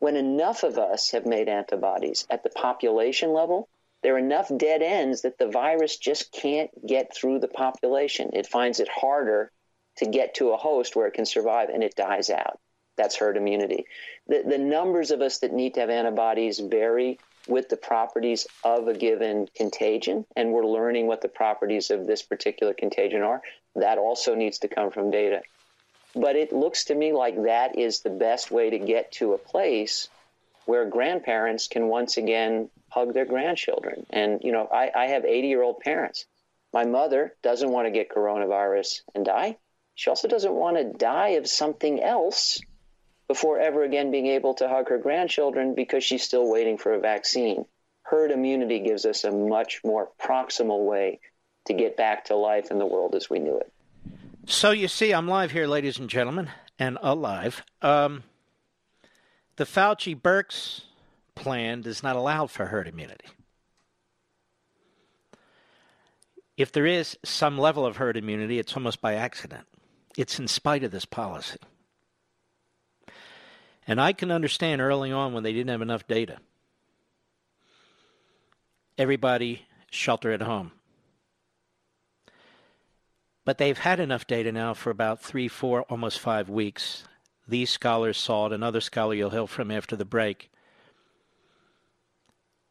When 0.00 0.16
enough 0.16 0.64
of 0.64 0.78
us 0.78 1.12
have 1.12 1.26
made 1.26 1.48
antibodies 1.48 2.26
at 2.28 2.42
the 2.42 2.50
population 2.50 3.32
level, 3.32 3.68
there 4.02 4.16
are 4.16 4.18
enough 4.18 4.50
dead 4.56 4.82
ends 4.82 5.22
that 5.22 5.38
the 5.38 5.46
virus 5.46 5.96
just 5.96 6.32
can't 6.32 6.70
get 6.84 7.14
through 7.14 7.38
the 7.38 7.48
population. 7.48 8.30
It 8.32 8.48
finds 8.48 8.80
it 8.80 8.88
harder 8.88 9.52
to 9.98 10.06
get 10.06 10.34
to 10.34 10.50
a 10.50 10.56
host 10.56 10.96
where 10.96 11.06
it 11.06 11.14
can 11.14 11.26
survive 11.26 11.68
and 11.68 11.84
it 11.84 11.94
dies 11.94 12.30
out. 12.30 12.58
That's 12.96 13.16
herd 13.16 13.36
immunity. 13.36 13.86
The, 14.26 14.42
the 14.44 14.58
numbers 14.58 15.12
of 15.12 15.20
us 15.20 15.38
that 15.38 15.52
need 15.52 15.74
to 15.74 15.80
have 15.80 15.90
antibodies 15.90 16.58
vary 16.58 17.18
with 17.46 17.68
the 17.68 17.76
properties 17.76 18.46
of 18.64 18.88
a 18.88 18.94
given 18.94 19.48
contagion, 19.56 20.24
and 20.36 20.52
we're 20.52 20.66
learning 20.66 21.06
what 21.06 21.20
the 21.20 21.28
properties 21.28 21.90
of 21.90 22.06
this 22.06 22.22
particular 22.22 22.74
contagion 22.74 23.22
are. 23.22 23.42
That 23.74 23.98
also 23.98 24.34
needs 24.34 24.58
to 24.60 24.68
come 24.68 24.90
from 24.90 25.10
data. 25.10 25.42
But 26.14 26.36
it 26.36 26.52
looks 26.52 26.84
to 26.84 26.94
me 26.94 27.12
like 27.12 27.42
that 27.44 27.78
is 27.78 28.00
the 28.00 28.10
best 28.10 28.50
way 28.50 28.70
to 28.70 28.78
get 28.78 29.12
to 29.12 29.32
a 29.32 29.38
place 29.38 30.08
where 30.66 30.84
grandparents 30.84 31.68
can 31.68 31.88
once 31.88 32.16
again 32.16 32.68
hug 32.90 33.14
their 33.14 33.24
grandchildren. 33.24 34.06
And, 34.10 34.42
you 34.44 34.52
know, 34.52 34.68
I, 34.70 34.90
I 34.94 35.06
have 35.06 35.24
80 35.24 35.48
year 35.48 35.62
old 35.62 35.80
parents. 35.80 36.26
My 36.72 36.84
mother 36.84 37.34
doesn't 37.42 37.70
want 37.70 37.86
to 37.86 37.90
get 37.90 38.10
coronavirus 38.10 39.02
and 39.14 39.24
die. 39.24 39.56
She 39.94 40.10
also 40.10 40.28
doesn't 40.28 40.52
want 40.52 40.76
to 40.76 40.84
die 40.84 41.30
of 41.30 41.48
something 41.48 42.02
else 42.02 42.60
before 43.28 43.58
ever 43.58 43.82
again 43.82 44.10
being 44.10 44.26
able 44.26 44.54
to 44.54 44.68
hug 44.68 44.88
her 44.88 44.98
grandchildren 44.98 45.74
because 45.74 46.04
she's 46.04 46.22
still 46.22 46.50
waiting 46.50 46.78
for 46.78 46.92
a 46.92 47.00
vaccine. 47.00 47.64
Herd 48.02 48.30
immunity 48.30 48.80
gives 48.80 49.06
us 49.06 49.24
a 49.24 49.30
much 49.30 49.80
more 49.84 50.10
proximal 50.20 50.84
way 50.84 51.20
to 51.66 51.72
get 51.72 51.96
back 51.96 52.24
to 52.26 52.36
life 52.36 52.70
in 52.70 52.78
the 52.78 52.86
world 52.86 53.14
as 53.14 53.30
we 53.30 53.38
knew 53.38 53.58
it. 53.58 53.72
So 54.46 54.72
you 54.72 54.88
see, 54.88 55.12
I'm 55.12 55.28
live 55.28 55.52
here, 55.52 55.66
ladies 55.66 55.98
and 55.98 56.10
gentlemen, 56.10 56.50
and 56.78 56.98
alive. 57.00 57.62
Um, 57.80 58.24
the 59.56 59.64
Fauci 59.64 60.20
Birx 60.20 60.82
plan 61.34 61.82
does 61.82 62.02
not 62.02 62.16
allow 62.16 62.46
for 62.46 62.66
herd 62.66 62.88
immunity. 62.88 63.26
If 66.56 66.72
there 66.72 66.86
is 66.86 67.16
some 67.24 67.58
level 67.58 67.86
of 67.86 67.96
herd 67.96 68.16
immunity, 68.16 68.58
it's 68.58 68.76
almost 68.76 69.00
by 69.00 69.14
accident. 69.14 69.66
It's 70.16 70.38
in 70.38 70.48
spite 70.48 70.84
of 70.84 70.90
this 70.90 71.04
policy. 71.04 71.58
And 73.86 74.00
I 74.00 74.12
can 74.12 74.30
understand 74.30 74.80
early 74.80 75.10
on 75.10 75.32
when 75.32 75.42
they 75.42 75.52
didn't 75.52 75.70
have 75.70 75.82
enough 75.82 76.06
data. 76.06 76.38
Everybody 78.98 79.66
shelter 79.90 80.32
at 80.32 80.42
home. 80.42 80.72
But 83.44 83.58
they've 83.58 83.78
had 83.78 83.98
enough 83.98 84.26
data 84.26 84.52
now 84.52 84.74
for 84.74 84.90
about 84.90 85.20
three, 85.20 85.48
four, 85.48 85.82
almost 85.82 86.20
five 86.20 86.48
weeks. 86.48 87.04
These 87.48 87.70
scholars 87.70 88.16
saw 88.16 88.46
it, 88.46 88.52
another 88.52 88.80
scholar 88.80 89.14
you'll 89.14 89.30
hear 89.30 89.46
from 89.46 89.70
after 89.70 89.96
the 89.96 90.04
break. 90.04 90.50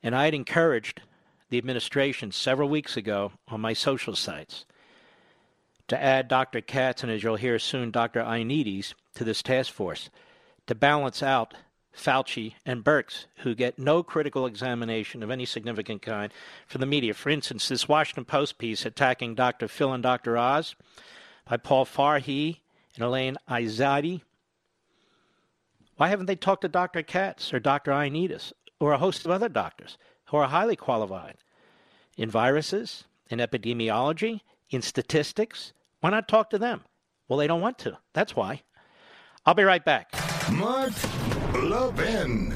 And 0.02 0.16
I 0.16 0.26
had 0.26 0.34
encouraged 0.34 1.02
the 1.50 1.58
administration 1.58 2.32
several 2.32 2.70
weeks 2.70 2.96
ago 2.96 3.34
on 3.50 3.62
my 3.62 3.74
social 3.74 4.16
sites 4.16 4.66
to 5.90 6.02
add 6.02 6.30
Dr. 6.30 6.62
Katz 6.62 7.04
and, 7.04 7.12
as 7.12 7.22
you'll 7.22 7.36
hear 7.36 7.60
soon, 7.60 7.92
Dr. 7.92 8.24
Ioannidis 8.24 8.94
to 9.16 9.26
this 9.26 9.44
task 9.44 9.74
force 9.74 10.10
to 10.68 10.74
balance 10.74 11.22
out 11.22 11.54
Fauci 11.96 12.54
and 12.66 12.84
Birx, 12.84 13.26
who 13.38 13.54
get 13.54 13.78
no 13.78 14.04
critical 14.04 14.46
examination 14.46 15.24
of 15.24 15.32
any 15.32 15.46
significant 15.46 16.02
kind 16.02 16.32
from 16.68 16.82
the 16.82 16.88
media. 16.88 17.14
For 17.14 17.30
instance, 17.30 17.68
this 17.68 17.88
Washington 17.88 18.26
Post 18.26 18.58
piece 18.58 18.86
attacking 18.86 19.36
Dr. 19.36 19.68
Phil 19.68 19.94
and 19.94 20.04
Dr. 20.04 20.38
Oz 20.38 20.76
by 21.50 21.58
Paul 21.58 21.86
Farhi 21.86 22.60
and 22.96 23.04
Elaine 23.04 23.38
Izadi. 23.50 24.22
Why 25.98 26.08
haven't 26.08 26.26
they 26.26 26.36
talked 26.36 26.62
to 26.62 26.68
Dr. 26.68 27.04
Katz 27.04 27.54
or 27.54 27.60
Dr. 27.60 27.92
Ioannidis 27.92 28.54
or 28.80 28.94
a 28.94 28.98
host 28.98 29.26
of 29.26 29.32
other 29.32 29.50
doctors 29.50 29.98
who 30.26 30.38
are 30.38 30.48
highly 30.48 30.76
qualified 30.76 31.38
in 32.18 32.30
viruses, 32.30 33.04
in 33.30 33.40
epidemiology, 33.40 34.42
in 34.70 34.82
statistics? 34.82 35.74
Why 36.00 36.10
not 36.10 36.28
talk 36.28 36.50
to 36.52 36.58
them? 36.58 36.82
Well, 37.28 37.38
they 37.38 37.48
don't 37.48 37.62
want 37.62 37.78
to. 37.80 37.98
That's 38.14 38.36
why. 38.36 38.64
I'll 39.46 39.54
be 39.54 39.64
right 39.64 39.84
back. 39.84 40.12
Mark 40.52 40.92
Levin. 41.54 42.54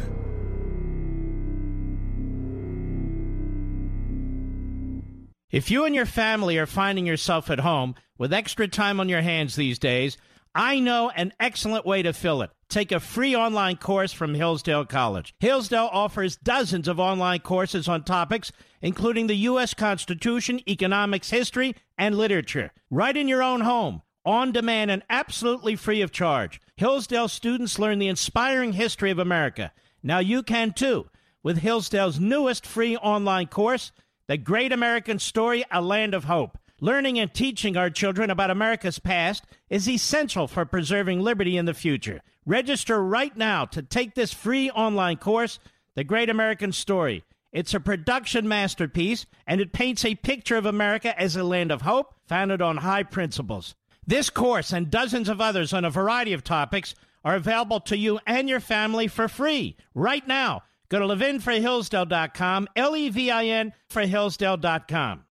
If 5.52 5.72
you 5.72 5.86
and 5.86 5.96
your 5.96 6.06
family 6.06 6.58
are 6.58 6.66
finding 6.66 7.06
yourself 7.06 7.50
at 7.50 7.60
home 7.60 7.96
with 8.18 8.34
extra 8.34 8.68
time 8.68 9.00
on 9.00 9.10
your 9.10 9.22
hands 9.22 9.56
these 9.56 9.80
days, 9.80 10.18
I 10.54 10.80
know 10.80 11.10
an 11.10 11.34
excellent 11.40 11.86
way 11.86 12.04
to 12.04 12.14
fill 12.14 12.42
it. 12.42 12.50
Take 12.68 12.92
a 12.92 13.00
free 13.00 13.36
online 13.36 13.78
course 13.78 14.12
from 14.12 14.34
Hillsdale 14.34 14.86
College. 14.86 15.36
Hillsdale 15.40 15.90
offers 15.92 16.36
dozens 16.38 16.88
of 16.88 17.00
online 17.00 17.40
courses 17.40 17.88
on 17.88 18.04
topics 18.04 18.52
including 18.86 19.26
the 19.26 19.36
U.S. 19.50 19.74
Constitution, 19.74 20.62
economics, 20.70 21.32
history, 21.32 21.76
and 21.98 22.16
literature. 22.16 22.72
Right 22.92 23.18
in 23.18 23.28
your 23.28 23.42
own 23.42 23.62
home, 23.62 24.04
on 24.24 24.52
demand, 24.52 24.92
and 24.92 25.02
absolutely 25.10 25.76
free 25.76 26.02
of 26.02 26.12
charge. 26.12 26.62
Hillsdale 26.78 27.30
students 27.30 27.80
learn 27.80 28.00
the 28.00 28.10
inspiring 28.10 28.74
history 28.74 29.10
of 29.10 29.18
America. 29.18 29.72
Now 30.04 30.20
you 30.20 30.44
can 30.44 30.74
too 30.74 31.08
with 31.42 31.60
Hillsdale's 31.60 32.20
newest 32.20 32.66
free 32.66 32.98
online 32.98 33.48
course, 33.48 33.94
The 34.28 34.36
Great 34.36 34.74
American 34.74 35.20
Story 35.20 35.64
A 35.72 35.82
Land 35.82 36.14
of 36.14 36.26
Hope. 36.26 36.58
Learning 36.82 37.18
and 37.18 37.34
teaching 37.34 37.78
our 37.78 37.90
children 37.90 38.30
about 38.30 38.52
America's 38.52 39.00
past 39.00 39.46
is 39.70 39.88
essential 39.88 40.48
for 40.48 40.66
preserving 40.66 41.22
liberty 41.22 41.56
in 41.56 41.64
the 41.66 41.74
future. 41.74 42.20
Register 42.46 43.02
right 43.02 43.38
now 43.38 43.64
to 43.66 43.82
take 43.82 44.14
this 44.14 44.34
free 44.34 44.70
online 44.72 45.16
course, 45.16 45.60
The 45.94 46.04
Great 46.04 46.30
American 46.30 46.74
Story. 46.74 47.24
It's 47.54 47.74
a 47.74 47.80
production 47.80 48.50
masterpiece, 48.50 49.26
and 49.48 49.62
it 49.62 49.72
paints 49.72 50.04
a 50.04 50.16
picture 50.16 50.58
of 50.58 50.66
America 50.66 51.18
as 51.18 51.38
a 51.38 51.44
land 51.46 51.72
of 51.72 51.84
hope 51.84 52.16
founded 52.28 52.62
on 52.62 52.78
high 52.78 53.04
principles. 53.04 53.76
This 54.08 54.30
course 54.30 54.72
and 54.72 54.92
dozens 54.92 55.30
of 55.30 55.42
others 55.42 55.74
on 55.74 55.84
a 55.84 55.90
variety 55.90 56.34
of 56.34 56.44
topics 56.44 56.94
are 57.24 57.36
available 57.36 57.80
to 57.82 57.98
you 57.98 58.20
and 58.28 58.48
your 58.48 58.60
family 58.60 59.08
for 59.08 59.28
free 59.28 59.78
right 59.96 60.26
now. 60.28 60.62
Go 60.90 61.00
to 61.00 61.06
levinforhillsdale.com, 61.06 62.68
L 62.76 62.96
E 62.96 63.10
V 63.10 63.32
I 63.32 63.46
N 63.46 63.74
for 63.90 64.04
Hillsdale.com. 64.04 65.24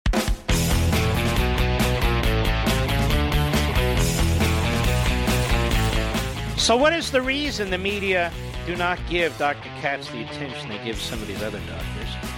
So, 6.57 6.77
what 6.77 6.93
is 6.95 7.13
the 7.13 7.23
reason 7.23 7.71
the 7.71 7.79
media 7.79 8.33
do 8.67 8.75
not 8.75 8.99
give 9.09 9.37
Dr. 9.39 9.69
Katz 9.81 10.09
the 10.09 10.25
attention 10.25 10.71
they 10.71 10.83
give 10.83 11.01
some 11.01 11.21
of 11.21 11.29
these 11.29 11.43
other 11.43 11.61
doctors? 11.69 12.34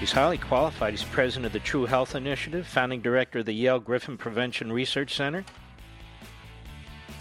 He's 0.00 0.12
highly 0.12 0.38
qualified. 0.38 0.94
He's 0.94 1.04
president 1.04 1.44
of 1.44 1.52
the 1.52 1.60
True 1.60 1.84
Health 1.84 2.14
Initiative, 2.14 2.66
founding 2.66 3.02
director 3.02 3.40
of 3.40 3.44
the 3.44 3.52
Yale 3.52 3.78
Griffin 3.78 4.16
Prevention 4.16 4.72
Research 4.72 5.14
Center. 5.14 5.44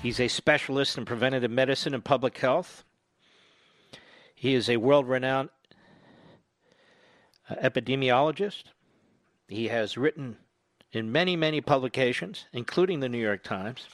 He's 0.01 0.21
a 0.21 0.29
specialist 0.29 0.97
in 0.97 1.03
preventative 1.03 1.51
medicine 1.51 1.93
and 1.93 2.01
public 2.01 2.37
health. 2.37 2.85
He 4.33 4.53
is 4.53 4.69
a 4.69 4.77
world 4.77 5.09
renowned 5.09 5.49
uh, 7.49 7.55
epidemiologist. 7.55 8.63
He 9.49 9.67
has 9.67 9.97
written 9.97 10.37
in 10.93 11.11
many, 11.11 11.35
many 11.35 11.59
publications, 11.59 12.45
including 12.53 13.01
the 13.01 13.09
New 13.09 13.17
York 13.17 13.43
Times. 13.43 13.89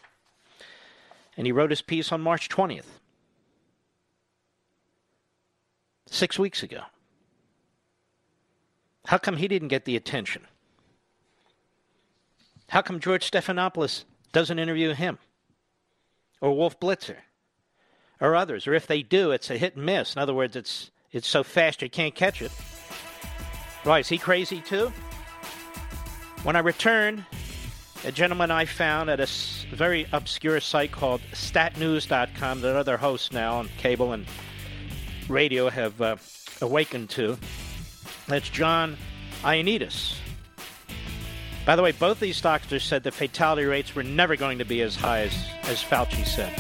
And 1.36 1.48
he 1.48 1.52
wrote 1.52 1.72
his 1.72 1.82
piece 1.82 2.12
on 2.12 2.22
March 2.22 2.50
20th, 2.50 3.00
six 6.06 6.38
weeks 6.38 6.62
ago. 6.62 6.82
How 9.08 9.18
come 9.18 9.38
he 9.38 9.48
didn't 9.48 9.68
get 9.70 9.86
the 9.86 9.96
attention? 9.96 10.44
How 12.70 12.82
come 12.82 13.00
George 13.00 13.30
Stephanopoulos 13.30 14.06
doesn't 14.32 14.60
interview 14.60 14.94
him? 14.94 15.20
Or 16.42 16.56
Wolf 16.56 16.80
Blitzer? 16.80 17.18
Or 18.20 18.36
others? 18.36 18.68
Or 18.68 18.74
if 18.74 18.88
they 18.88 19.04
do, 19.04 19.32
it's 19.32 19.50
a 19.50 19.58
hit 19.58 19.76
and 19.76 19.86
miss. 19.86 20.16
In 20.16 20.22
other 20.22 20.34
words, 20.34 20.56
it's 20.56 20.92
it's 21.12 21.28
so 21.28 21.44
fast 21.44 21.82
you 21.82 21.90
can't 21.90 22.14
catch 22.14 22.42
it. 22.42 22.52
Why, 23.84 24.00
is 24.00 24.10
he 24.10 24.18
crazy 24.18 24.60
too? 24.62 24.92
When 26.44 26.56
I 26.56 26.60
returned, 26.60 27.24
a 28.04 28.12
gentleman 28.12 28.52
I 28.52 28.66
found 28.66 29.10
at 29.10 29.20
a 29.20 29.28
very 29.74 30.08
obscure 30.12 30.60
site 30.60 30.92
called 30.92 31.22
statnews.com 31.32 32.62
that 32.62 32.76
other 32.76 32.98
hosts 32.98 33.32
now 33.32 33.56
on 33.56 33.70
cable 33.78 34.12
and 34.12 34.26
radio 35.30 35.70
have 35.70 36.02
uh, 36.02 36.18
awakened 36.62 37.10
to. 37.12 37.38
That's 38.28 38.50
John 38.50 38.98
Ioannidis. 39.42 40.16
By 41.66 41.76
the 41.76 41.82
way, 41.82 41.92
both 41.92 42.20
these 42.20 42.42
doctors 42.42 42.84
said 42.84 43.04
the 43.04 43.12
fatality 43.12 43.66
rates 43.66 43.96
were 43.96 44.04
never 44.04 44.36
going 44.36 44.60
to 44.60 44.66
be 44.66 44.82
as 44.82 44.96
high 44.96 45.22
as, 45.22 45.34
as 45.64 45.84
Fauci 45.84 46.26
said. 46.26 46.54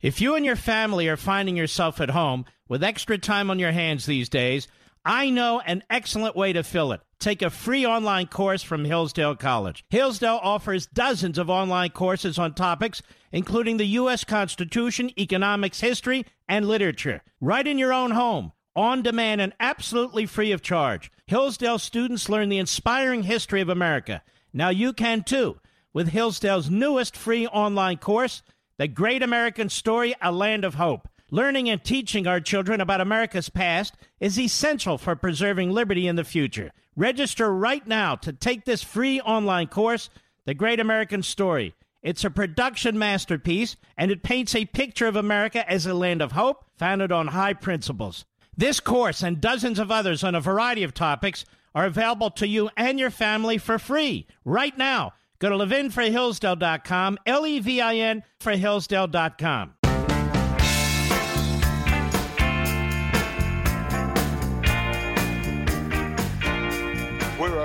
If 0.00 0.20
you 0.20 0.36
and 0.36 0.46
your 0.46 0.56
family 0.56 1.08
are 1.08 1.16
finding 1.16 1.56
yourself 1.56 2.00
at 2.00 2.10
home 2.10 2.44
with 2.68 2.84
extra 2.84 3.18
time 3.18 3.50
on 3.50 3.58
your 3.58 3.72
hands 3.72 4.06
these 4.06 4.28
days, 4.28 4.68
I 5.04 5.30
know 5.30 5.60
an 5.60 5.82
excellent 5.90 6.36
way 6.36 6.52
to 6.52 6.62
fill 6.62 6.92
it. 6.92 7.00
Take 7.18 7.42
a 7.42 7.50
free 7.50 7.84
online 7.84 8.28
course 8.28 8.62
from 8.62 8.84
Hillsdale 8.84 9.34
College. 9.34 9.84
Hillsdale 9.90 10.38
offers 10.40 10.86
dozens 10.86 11.36
of 11.36 11.50
online 11.50 11.90
courses 11.90 12.38
on 12.38 12.54
topics 12.54 13.02
including 13.32 13.76
the 13.76 13.86
U.S. 13.86 14.24
Constitution, 14.24 15.10
economics, 15.18 15.80
history, 15.80 16.24
and 16.48 16.66
literature. 16.66 17.22
Right 17.40 17.66
in 17.66 17.78
your 17.78 17.92
own 17.92 18.12
home, 18.12 18.52
on 18.74 19.02
demand, 19.02 19.40
and 19.40 19.52
absolutely 19.60 20.26
free 20.26 20.52
of 20.52 20.62
charge. 20.62 21.10
Hillsdale 21.26 21.78
students 21.78 22.28
learn 22.28 22.48
the 22.48 22.58
inspiring 22.58 23.24
history 23.24 23.60
of 23.60 23.68
America. 23.68 24.22
Now 24.52 24.70
you 24.70 24.92
can 24.92 25.22
too 25.22 25.58
with 25.92 26.08
Hillsdale's 26.08 26.70
newest 26.70 27.16
free 27.16 27.46
online 27.46 27.96
course, 27.96 28.42
The 28.76 28.88
Great 28.88 29.22
American 29.22 29.68
Story 29.68 30.14
A 30.22 30.30
Land 30.30 30.64
of 30.64 30.74
Hope. 30.74 31.08
Learning 31.30 31.68
and 31.68 31.82
teaching 31.82 32.26
our 32.26 32.40
children 32.40 32.80
about 32.80 33.00
America's 33.00 33.48
past 33.48 33.94
is 34.20 34.38
essential 34.38 34.96
for 34.96 35.16
preserving 35.16 35.70
liberty 35.70 36.06
in 36.06 36.16
the 36.16 36.24
future. 36.24 36.70
Register 36.96 37.52
right 37.52 37.86
now 37.86 38.14
to 38.16 38.32
take 38.32 38.64
this 38.64 38.82
free 38.82 39.20
online 39.20 39.66
course, 39.66 40.08
The 40.46 40.54
Great 40.54 40.80
American 40.80 41.22
Story. 41.22 41.74
It's 42.02 42.24
a 42.24 42.30
production 42.30 42.98
masterpiece, 42.98 43.76
and 43.96 44.10
it 44.10 44.22
paints 44.22 44.54
a 44.54 44.66
picture 44.66 45.06
of 45.06 45.16
America 45.16 45.68
as 45.70 45.86
a 45.86 45.94
land 45.94 46.22
of 46.22 46.32
hope 46.32 46.64
founded 46.76 47.10
on 47.10 47.28
high 47.28 47.54
principles. 47.54 48.24
This 48.56 48.80
course 48.80 49.22
and 49.22 49.40
dozens 49.40 49.78
of 49.78 49.90
others 49.90 50.24
on 50.24 50.34
a 50.34 50.40
variety 50.40 50.82
of 50.82 50.94
topics 50.94 51.44
are 51.74 51.86
available 51.86 52.30
to 52.32 52.46
you 52.46 52.70
and 52.76 52.98
your 52.98 53.10
family 53.10 53.58
for 53.58 53.78
free 53.78 54.26
right 54.44 54.76
now. 54.76 55.12
Go 55.38 55.50
to 55.50 55.56
levinforhillsdale.com, 55.56 57.18
L 57.26 57.46
E 57.46 57.60
V 57.60 57.80
I 57.80 57.94
N 57.96 58.24
for 58.40 58.52
Hillsdale.com. 58.52 59.77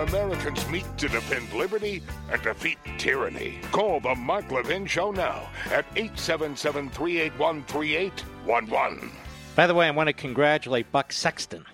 Americans 0.04 0.68
meet 0.70 0.86
to 0.98 1.08
defend 1.08 1.52
liberty 1.54 2.04
and 2.32 2.42
defeat 2.42 2.78
tyranny. 2.98 3.60
Call 3.72 4.00
the 4.00 4.14
Mark 4.16 4.52
Levin 4.52 4.86
Show 4.86 5.12
now 5.12 5.50
at 5.72 5.86
877 5.96 6.90
381 6.90 7.64
3811. 7.64 9.12
By 9.56 9.68
the 9.68 9.74
way, 9.74 9.88
I 9.88 9.92
want 9.92 10.08
to 10.08 10.14
congratulate 10.14 10.92
Buck 10.92 11.12
Sexton. 11.12 11.66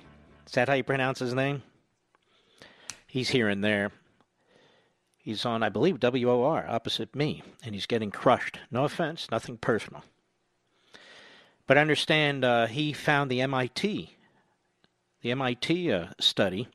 Is 0.46 0.54
that 0.54 0.68
how 0.68 0.76
you 0.76 0.84
pronounce 0.84 1.20
his 1.20 1.34
name? 1.34 1.64
He's 3.08 3.30
here 3.30 3.50
and 3.50 3.64
there. 3.64 3.92
He's 5.18 5.46
on, 5.46 5.64
I 5.64 5.70
believe, 5.70 6.00
WOR 6.00 6.66
opposite 6.68 7.16
me, 7.16 7.44
and 7.64 7.74
he's 7.74 7.86
getting 7.86 8.12
crushed. 8.12 8.60
No 8.72 8.86
offense, 8.86 9.28
nothing 9.32 9.58
personal. 9.58 10.04
But 11.68 11.78
I 11.78 11.82
understand 11.82 12.44
uh, 12.44 12.68
he 12.68 12.94
found 12.94 13.30
the 13.30 13.42
MIT, 13.42 14.16
the 15.22 15.32
MIT 15.32 15.92
uh, 15.92 16.08
study 16.20 16.68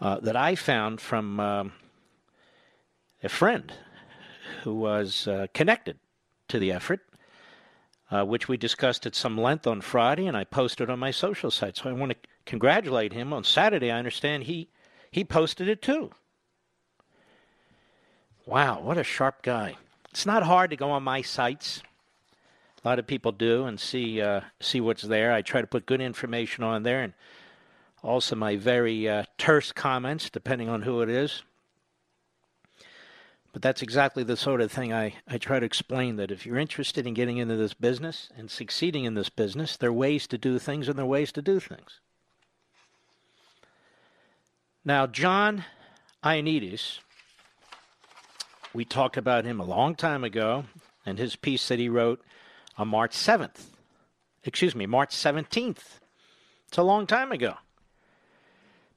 uh, 0.00 0.20
that 0.20 0.36
I 0.36 0.54
found 0.54 1.00
from 1.00 1.40
um, 1.40 1.72
a 3.22 3.28
friend 3.28 3.72
who 4.62 4.74
was 4.74 5.26
uh, 5.26 5.46
connected 5.54 5.98
to 6.48 6.58
the 6.58 6.72
effort, 6.72 7.00
uh, 8.10 8.24
which 8.24 8.48
we 8.48 8.56
discussed 8.56 9.06
at 9.06 9.14
some 9.14 9.38
length 9.38 9.66
on 9.66 9.80
Friday, 9.80 10.26
and 10.26 10.36
I 10.36 10.44
posted 10.44 10.90
on 10.90 10.98
my 10.98 11.10
social 11.10 11.50
site. 11.50 11.76
So 11.76 11.88
I 11.88 11.92
want 11.92 12.12
to 12.12 12.18
congratulate 12.44 13.12
him. 13.12 13.32
On 13.32 13.44
Saturday, 13.44 13.90
I 13.90 13.98
understand 13.98 14.44
he 14.44 14.68
he 15.10 15.24
posted 15.24 15.68
it 15.68 15.82
too. 15.82 16.10
Wow, 18.44 18.80
what 18.80 18.98
a 18.98 19.04
sharp 19.04 19.42
guy! 19.42 19.76
It's 20.10 20.26
not 20.26 20.42
hard 20.44 20.70
to 20.70 20.76
go 20.76 20.90
on 20.90 21.02
my 21.02 21.22
sites. 21.22 21.82
A 22.84 22.88
lot 22.88 22.98
of 22.98 23.06
people 23.06 23.32
do 23.32 23.64
and 23.64 23.80
see 23.80 24.20
uh, 24.20 24.42
see 24.60 24.80
what's 24.80 25.02
there. 25.02 25.32
I 25.32 25.42
try 25.42 25.60
to 25.60 25.66
put 25.66 25.86
good 25.86 26.00
information 26.00 26.62
on 26.62 26.84
there 26.84 27.02
and 27.02 27.12
also 28.06 28.36
my 28.36 28.56
very 28.56 29.08
uh, 29.08 29.24
terse 29.36 29.72
comments, 29.72 30.30
depending 30.30 30.68
on 30.68 30.82
who 30.82 31.02
it 31.02 31.08
is. 31.08 31.42
But 33.52 33.62
that's 33.62 33.82
exactly 33.82 34.22
the 34.22 34.36
sort 34.36 34.60
of 34.60 34.70
thing 34.70 34.92
I, 34.92 35.14
I 35.26 35.38
try 35.38 35.58
to 35.58 35.66
explain 35.66 36.16
that 36.16 36.30
if 36.30 36.44
you're 36.44 36.58
interested 36.58 37.06
in 37.06 37.14
getting 37.14 37.38
into 37.38 37.56
this 37.56 37.74
business 37.74 38.28
and 38.36 38.50
succeeding 38.50 39.04
in 39.04 39.14
this 39.14 39.30
business, 39.30 39.76
there 39.76 39.90
are 39.90 39.94
ways 39.94 40.26
to 40.28 40.38
do 40.38 40.58
things 40.58 40.88
and 40.88 40.98
there 40.98 41.04
are 41.04 41.08
ways 41.08 41.32
to 41.32 41.42
do 41.42 41.58
things. 41.58 42.00
Now, 44.84 45.06
John 45.06 45.64
Ioannidis, 46.22 46.98
we 48.72 48.84
talked 48.84 49.16
about 49.16 49.46
him 49.46 49.58
a 49.58 49.64
long 49.64 49.94
time 49.94 50.22
ago 50.22 50.66
and 51.04 51.18
his 51.18 51.34
piece 51.34 51.66
that 51.68 51.78
he 51.78 51.88
wrote 51.88 52.22
on 52.76 52.88
March 52.88 53.16
7th. 53.16 53.70
Excuse 54.44 54.74
me, 54.74 54.86
March 54.86 55.16
17th. 55.16 55.98
It's 56.68 56.78
a 56.78 56.82
long 56.82 57.06
time 57.06 57.32
ago. 57.32 57.54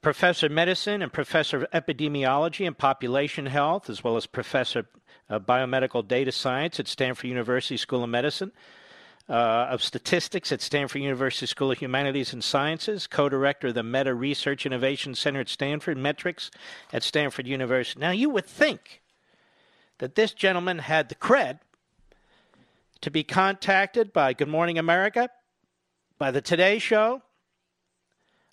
Professor 0.01 0.45
of 0.45 0.53
Medicine 0.53 1.01
and 1.01 1.11
Professor 1.11 1.57
of 1.57 1.71
Epidemiology 1.71 2.65
and 2.65 2.77
Population 2.77 3.47
Health, 3.47 3.89
as 3.89 4.01
well 4.03 4.15
as 4.15 4.25
Professor 4.25 4.87
of 5.27 5.45
Biomedical 5.45 6.07
Data 6.07 6.31
Science 6.31 6.79
at 6.79 6.87
Stanford 6.87 7.27
University 7.27 7.75
School 7.75 8.03
of 8.03 8.09
Medicine, 8.09 8.53
uh, 9.27 9.67
of 9.69 9.83
Statistics 9.83 10.51
at 10.53 10.61
Stanford 10.61 11.01
University 11.01 11.45
School 11.45 11.71
of 11.71 11.79
Humanities 11.79 12.31
and 12.31 12.43
Sciences, 12.43 13.07
co 13.07 13.27
director 13.27 13.67
of 13.67 13.75
the 13.75 13.83
Meta 13.83 14.13
Research 14.13 14.65
Innovation 14.65 15.15
Center 15.15 15.41
at 15.41 15.49
Stanford, 15.49 15.97
Metrics 15.97 16.49
at 16.93 17.03
Stanford 17.03 17.45
University. 17.45 17.99
Now, 17.99 18.11
you 18.11 18.29
would 18.29 18.45
think 18.45 19.01
that 19.97 20.15
this 20.15 20.31
gentleman 20.31 20.79
had 20.79 21.09
the 21.09 21.15
cred 21.15 21.59
to 23.01 23.11
be 23.11 23.23
contacted 23.23 24.13
by 24.13 24.31
Good 24.31 24.47
Morning 24.47 24.79
America, 24.79 25.29
by 26.17 26.31
the 26.31 26.41
Today 26.41 26.79
Show, 26.79 27.21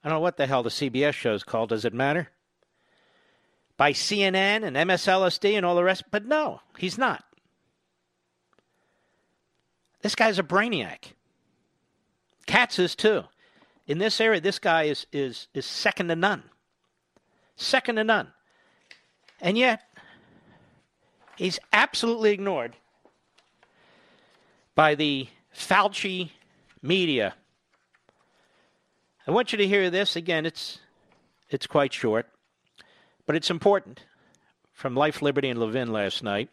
I 0.07 0.09
don't 0.09 0.19
know 0.19 0.23
what 0.23 0.37
the 0.37 0.47
hell 0.47 0.63
the 0.63 0.71
CBS 0.71 1.15
show 1.15 1.35
is 1.35 1.43
called. 1.43 1.71
Does 1.71 1.85
it 1.85 1.93
matter? 1.93 2.29
By 3.77 3.91
CNN 3.91 4.63
and 4.63 4.77
MSLSD 4.77 5.57
and 5.57 5.67
all 5.67 5.75
the 5.75 5.83
rest. 5.83 6.05
But 6.13 6.25
no, 6.25 6.61
he's 6.79 6.97
not. 6.97 7.25
This 10.03 10.15
guy's 10.15 10.39
a 10.39 10.45
brainiac. 10.45 11.15
Katz 12.47 12.79
is 12.79 12.95
too. 12.95 13.25
In 13.89 13.99
this 13.99 14.21
area, 14.21 14.41
this 14.41 14.61
guy 14.61 14.85
is, 14.85 15.09
is, 15.13 15.49
is 15.55 15.67
second 15.67 16.07
to 16.07 16.15
none. 16.15 16.45
Second 17.57 17.97
to 17.97 18.05
none. 18.05 18.29
And 19.41 19.59
yet, 19.59 19.83
he's 21.35 21.59
absolutely 21.73 22.31
ignored 22.31 22.77
by 24.77 24.95
the 24.95 25.27
Fauci 25.53 26.31
media 26.81 27.35
I 29.27 29.33
want 29.33 29.51
you 29.51 29.59
to 29.59 29.67
hear 29.67 29.91
this 29.91 30.15
again. 30.15 30.47
It's 30.47 30.79
it's 31.51 31.67
quite 31.67 31.93
short, 31.93 32.27
but 33.27 33.35
it's 33.35 33.51
important. 33.51 34.01
From 34.73 34.95
Life, 34.95 35.23
Liberty, 35.23 35.49
and 35.49 35.59
Levin 35.59 35.91
last 35.91 36.23
night. 36.23 36.51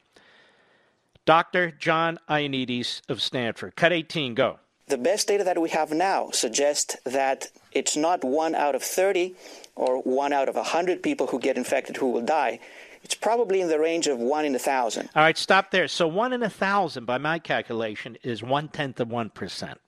Dr. 1.26 1.72
John 1.72 2.20
Ioannidis 2.30 3.02
of 3.10 3.22
Stanford. 3.22 3.76
Cut 3.76 3.92
18, 3.92 4.34
go. 4.34 4.60
The 4.88 4.98
best 4.98 5.28
data 5.28 5.44
that 5.44 5.62
we 5.62 5.70
have 5.70 5.92
now 5.92 6.30
suggests 6.32 6.96
that 7.06 7.48
it's 7.72 7.96
not 7.96 8.24
one 8.24 8.56
out 8.56 8.76
of 8.76 8.84
30 8.84 9.36
or 9.76 10.02
one 10.02 10.34
out 10.34 10.50
of 10.50 10.56
100 10.56 11.04
people 11.04 11.28
who 11.28 11.40
get 11.40 11.58
infected 11.58 11.98
who 11.98 12.12
will 12.12 12.22
die. 12.22 12.60
It's 13.04 13.16
probably 13.16 13.60
in 13.62 13.68
the 13.68 13.80
range 13.80 14.08
of 14.08 14.18
one 14.18 14.46
in 14.46 14.56
a 14.56 14.60
thousand. 14.60 15.10
All 15.16 15.24
right, 15.24 15.38
stop 15.38 15.72
there. 15.72 15.88
So 15.88 16.08
one 16.08 16.32
in 16.32 16.44
a 16.44 16.50
thousand, 16.50 17.06
by 17.06 17.18
my 17.18 17.40
calculation, 17.40 18.18
is 18.24 18.42
one 18.42 18.70
tenth 18.70 19.00
of 19.00 19.10
one 19.10 19.30
percent. 19.30 19.80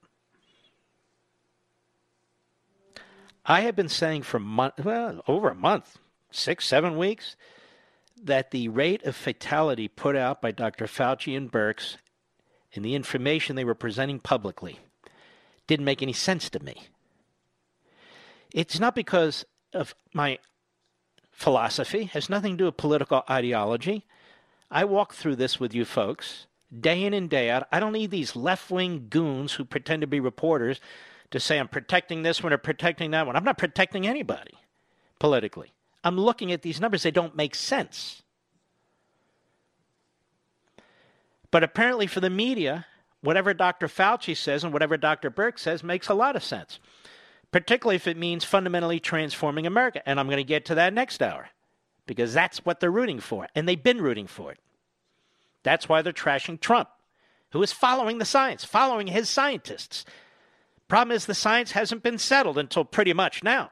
I 3.45 3.61
have 3.61 3.75
been 3.75 3.89
saying 3.89 4.23
for 4.23 4.39
month, 4.39 4.83
well, 4.83 5.21
over 5.27 5.49
a 5.49 5.55
month, 5.55 5.99
six, 6.31 6.65
seven 6.65 6.97
weeks, 6.97 7.35
that 8.23 8.51
the 8.51 8.69
rate 8.69 9.03
of 9.03 9.15
fatality 9.15 9.87
put 9.87 10.15
out 10.15 10.41
by 10.41 10.51
Dr. 10.51 10.85
Fauci 10.85 11.37
and 11.37 11.51
Birx 11.51 11.97
and 12.73 12.83
the 12.83 12.95
information 12.95 13.55
they 13.55 13.63
were 13.63 13.75
presenting 13.75 14.19
publicly 14.19 14.79
didn't 15.67 15.85
make 15.85 16.01
any 16.01 16.13
sense 16.13 16.49
to 16.49 16.63
me. 16.63 16.87
It's 18.51 18.79
not 18.79 18.95
because 18.95 19.45
of 19.73 19.93
my 20.13 20.39
philosophy, 21.31 22.03
it 22.03 22.09
has 22.11 22.29
nothing 22.29 22.53
to 22.53 22.57
do 22.57 22.65
with 22.65 22.77
political 22.77 23.23
ideology. 23.29 24.05
I 24.71 24.85
walk 24.85 25.13
through 25.13 25.35
this 25.35 25.59
with 25.59 25.75
you 25.75 25.85
folks 25.85 26.47
day 26.77 27.03
in 27.03 27.13
and 27.13 27.29
day 27.29 27.49
out. 27.49 27.67
I 27.71 27.79
don't 27.79 27.93
need 27.93 28.11
these 28.11 28.35
left 28.35 28.71
wing 28.71 29.07
goons 29.09 29.53
who 29.53 29.65
pretend 29.65 30.01
to 30.01 30.07
be 30.07 30.19
reporters 30.19 30.79
to 31.35 31.39
say 31.39 31.59
I'm 31.59 31.67
protecting 31.67 32.23
this 32.23 32.41
one 32.41 32.53
or 32.53 32.57
protecting 32.57 33.11
that 33.11 33.25
one. 33.27 33.35
I'm 33.35 33.43
not 33.43 33.57
protecting 33.57 34.07
anybody 34.07 34.53
politically. 35.19 35.71
I'm 36.03 36.19
looking 36.19 36.51
at 36.51 36.61
these 36.61 36.79
numbers, 36.79 37.03
they 37.03 37.11
don't 37.11 37.35
make 37.35 37.55
sense. 37.55 38.21
But 41.51 41.63
apparently, 41.63 42.07
for 42.07 42.19
the 42.19 42.29
media, 42.29 42.85
whatever 43.21 43.53
Dr. 43.53 43.87
Fauci 43.87 44.35
says 44.35 44.63
and 44.63 44.73
whatever 44.73 44.97
Dr. 44.97 45.31
Birx 45.31 45.59
says 45.59 45.83
makes 45.83 46.09
a 46.09 46.13
lot 46.13 46.35
of 46.35 46.43
sense, 46.43 46.79
particularly 47.51 47.95
if 47.95 48.07
it 48.07 48.17
means 48.17 48.43
fundamentally 48.43 48.99
transforming 48.99 49.65
America. 49.65 50.07
And 50.07 50.19
I'm 50.19 50.27
going 50.27 50.37
to 50.37 50.43
get 50.43 50.65
to 50.65 50.75
that 50.75 50.93
next 50.93 51.23
hour 51.23 51.49
because 52.05 52.33
that's 52.33 52.65
what 52.65 52.79
they're 52.79 52.91
rooting 52.91 53.19
for. 53.19 53.47
And 53.55 53.67
they've 53.67 53.81
been 53.81 54.01
rooting 54.01 54.27
for 54.27 54.51
it. 54.51 54.59
That's 55.63 55.89
why 55.89 56.01
they're 56.01 56.13
trashing 56.13 56.59
Trump, 56.59 56.89
who 57.51 57.63
is 57.63 57.71
following 57.71 58.19
the 58.19 58.25
science, 58.25 58.63
following 58.63 59.07
his 59.07 59.29
scientists. 59.29 60.05
Problem 60.87 61.15
is, 61.15 61.25
the 61.25 61.33
science 61.33 61.71
hasn't 61.71 62.03
been 62.03 62.17
settled 62.17 62.57
until 62.57 62.85
pretty 62.85 63.13
much 63.13 63.43
now. 63.43 63.71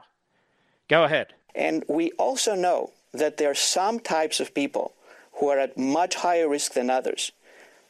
Go 0.88 1.04
ahead. 1.04 1.28
And 1.54 1.84
we 1.88 2.10
also 2.12 2.54
know 2.54 2.92
that 3.12 3.36
there 3.36 3.50
are 3.50 3.54
some 3.54 4.00
types 4.00 4.40
of 4.40 4.54
people 4.54 4.92
who 5.34 5.48
are 5.48 5.58
at 5.58 5.78
much 5.78 6.16
higher 6.16 6.48
risk 6.48 6.74
than 6.74 6.90
others. 6.90 7.32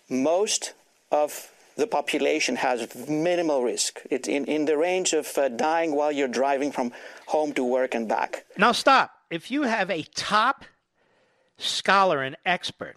Most 0.09 0.75
of 1.11 1.51
the 1.77 1.87
population 1.87 2.57
has 2.57 2.95
minimal 3.09 3.63
risk. 3.63 4.01
It's 4.11 4.29
in, 4.29 4.45
in 4.45 4.67
the 4.67 4.77
range 4.77 5.13
of 5.13 5.37
uh, 5.37 5.49
dying 5.49 5.97
while 5.97 6.13
you're 6.13 6.29
driving 6.29 6.71
from 6.71 6.93
home 7.27 7.53
to 7.55 7.65
work 7.65 7.95
and 7.95 8.09
back. 8.09 8.45
Now, 8.57 8.73
stop. 8.73 9.13
If 9.31 9.51
you 9.51 9.63
have 9.63 9.91
a 9.91 10.03
top 10.15 10.65
scholar 11.57 12.23
and 12.23 12.37
expert 12.45 12.97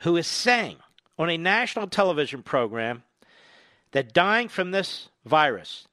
who 0.00 0.16
is 0.16 0.26
saying 0.26 0.76
on 1.18 1.30
a 1.30 1.38
national 1.38 1.86
television 1.88 2.42
program 2.42 3.02
that 3.92 4.12
dying 4.12 4.48
from 4.48 4.70
this 4.70 5.08
virus 5.24 5.86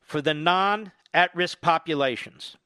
for 0.00 0.20
the 0.20 0.34
non 0.34 0.92
at 1.14 1.34
risk 1.34 1.60
populations 1.60 2.56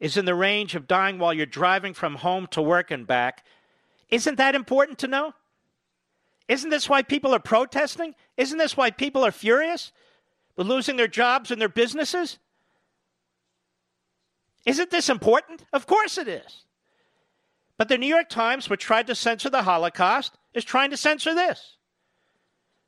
is 0.00 0.16
in 0.16 0.24
the 0.24 0.34
range 0.34 0.74
of 0.74 0.88
dying 0.88 1.18
while 1.18 1.32
you're 1.32 1.46
driving 1.46 1.94
from 1.94 2.16
home 2.16 2.46
to 2.48 2.60
work 2.60 2.90
and 2.90 3.06
back. 3.06 3.44
Isn't 4.10 4.36
that 4.36 4.54
important 4.54 4.98
to 4.98 5.08
know? 5.08 5.32
Isn't 6.48 6.70
this 6.70 6.88
why 6.88 7.02
people 7.02 7.34
are 7.34 7.40
protesting? 7.40 8.14
Isn't 8.36 8.58
this 8.58 8.76
why 8.76 8.90
people 8.90 9.24
are 9.24 9.32
furious 9.32 9.92
with 10.56 10.66
losing 10.66 10.96
their 10.96 11.08
jobs 11.08 11.50
and 11.50 11.60
their 11.60 11.68
businesses? 11.68 12.38
Isn't 14.64 14.90
this 14.90 15.08
important? 15.08 15.64
Of 15.72 15.86
course 15.86 16.18
it 16.18 16.28
is. 16.28 16.64
But 17.78 17.88
the 17.88 17.98
New 17.98 18.06
York 18.06 18.28
Times, 18.28 18.70
which 18.70 18.82
tried 18.82 19.06
to 19.06 19.14
censor 19.14 19.50
the 19.50 19.62
Holocaust, 19.62 20.36
is 20.54 20.64
trying 20.64 20.90
to 20.90 20.96
censor 20.96 21.34
this. 21.34 21.75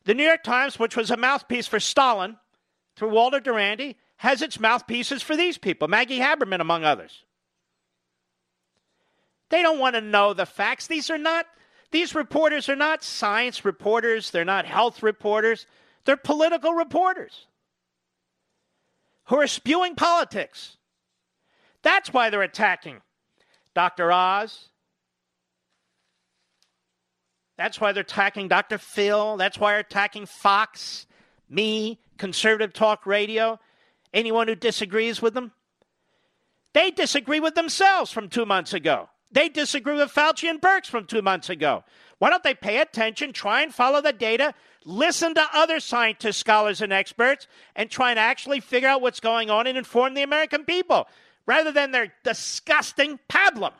The 0.08 0.14
New 0.14 0.24
York 0.24 0.42
Times, 0.42 0.78
which 0.78 0.96
was 0.96 1.10
a 1.10 1.18
mouthpiece 1.18 1.66
for 1.66 1.78
Stalin 1.78 2.38
through 2.96 3.10
Walter 3.10 3.40
Duranty, 3.40 3.98
has 4.16 4.40
its 4.40 4.58
mouthpieces 4.58 5.22
for 5.22 5.36
these 5.36 5.58
people, 5.58 5.86
Maggie 5.86 6.18
Haberman, 6.18 6.62
among 6.62 6.82
others. 6.82 7.24
They 9.50 9.60
don't 9.60 9.78
want 9.78 9.96
to 9.96 10.00
know 10.00 10.32
the 10.32 10.46
facts. 10.46 10.86
These 10.86 11.10
are 11.10 11.18
not, 11.18 11.44
these 11.90 12.14
reporters 12.14 12.70
are 12.70 12.74
not 12.74 13.04
science 13.04 13.66
reporters, 13.66 14.30
they're 14.30 14.46
not 14.46 14.64
health 14.64 15.02
reporters, 15.02 15.66
they're 16.06 16.16
political 16.16 16.72
reporters 16.72 17.44
who 19.24 19.36
are 19.36 19.46
spewing 19.46 19.94
politics. 19.94 20.78
That's 21.82 22.14
why 22.14 22.30
they're 22.30 22.40
attacking 22.40 23.02
Dr. 23.74 24.10
Oz. 24.10 24.70
That's 27.58 27.80
why 27.80 27.92
they're 27.92 28.02
attacking 28.02 28.48
Dr. 28.48 28.78
Phil. 28.78 29.36
That's 29.36 29.58
why 29.58 29.72
they're 29.72 29.80
attacking 29.80 30.26
Fox, 30.26 31.06
me, 31.50 31.98
conservative 32.16 32.72
talk 32.72 33.04
radio, 33.04 33.58
anyone 34.14 34.46
who 34.46 34.54
disagrees 34.54 35.20
with 35.20 35.34
them. 35.34 35.52
They 36.72 36.92
disagree 36.92 37.40
with 37.40 37.56
themselves 37.56 38.12
from 38.12 38.28
two 38.28 38.46
months 38.46 38.72
ago. 38.72 39.08
They 39.32 39.48
disagree 39.48 39.96
with 39.96 40.14
Fauci 40.14 40.48
and 40.48 40.60
Birx 40.60 40.86
from 40.86 41.04
two 41.04 41.20
months 41.20 41.50
ago. 41.50 41.82
Why 42.18 42.30
don't 42.30 42.44
they 42.44 42.54
pay 42.54 42.80
attention, 42.80 43.32
try 43.32 43.62
and 43.62 43.74
follow 43.74 44.00
the 44.00 44.12
data, 44.12 44.54
listen 44.84 45.34
to 45.34 45.44
other 45.52 45.80
scientists, 45.80 46.38
scholars, 46.38 46.80
and 46.80 46.92
experts, 46.92 47.46
and 47.74 47.90
try 47.90 48.10
and 48.10 48.18
actually 48.18 48.60
figure 48.60 48.88
out 48.88 49.02
what's 49.02 49.20
going 49.20 49.50
on 49.50 49.66
and 49.66 49.76
inform 49.76 50.14
the 50.14 50.22
American 50.22 50.64
people 50.64 51.08
rather 51.46 51.72
than 51.72 51.90
their 51.90 52.12
disgusting 52.22 53.18
pablum? 53.28 53.72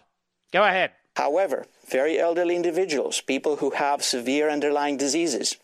Go 0.53 0.64
ahead. 0.64 0.93
However, 1.19 1.67
very 1.85 2.17
elderly 2.17 2.55
individuals, 2.55 3.21
people 3.21 3.57
who 3.57 3.71
have 3.71 4.05
severe 4.05 4.49
underlying 4.49 4.97
diseases, 4.97 5.57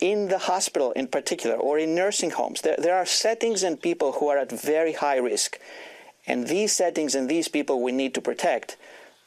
in 0.00 0.26
the 0.26 0.38
hospital 0.38 0.90
in 0.92 1.06
particular, 1.06 1.54
or 1.54 1.78
in 1.78 1.94
nursing 1.94 2.30
homes, 2.30 2.62
there, 2.62 2.74
there 2.76 2.96
are 2.96 3.06
settings 3.06 3.62
and 3.62 3.80
people 3.80 4.10
who 4.10 4.26
are 4.26 4.38
at 4.38 4.50
very 4.50 4.94
high 4.94 5.18
risk. 5.18 5.60
And 6.26 6.48
these 6.48 6.72
settings 6.72 7.14
and 7.14 7.28
these 7.28 7.46
people 7.46 7.80
we 7.80 7.92
need 7.92 8.12
to 8.14 8.20
protect 8.20 8.76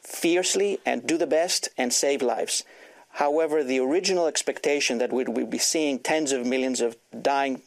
fiercely 0.02 0.80
and 0.86 1.08
do 1.08 1.18
the 1.18 1.26
best 1.26 1.70
and 1.78 1.94
save 1.94 2.22
lives. 2.22 2.66
However, 3.12 3.64
the 3.64 3.80
original 3.80 4.28
expectation 4.28 4.98
that 4.98 5.14
we'd, 5.14 5.30
we'd 5.30 5.50
be 5.50 5.58
seeing 5.58 6.00
tens 6.00 6.34
of 6.34 6.46
millions 6.46 6.82
of 6.82 6.98
dying 7.22 7.62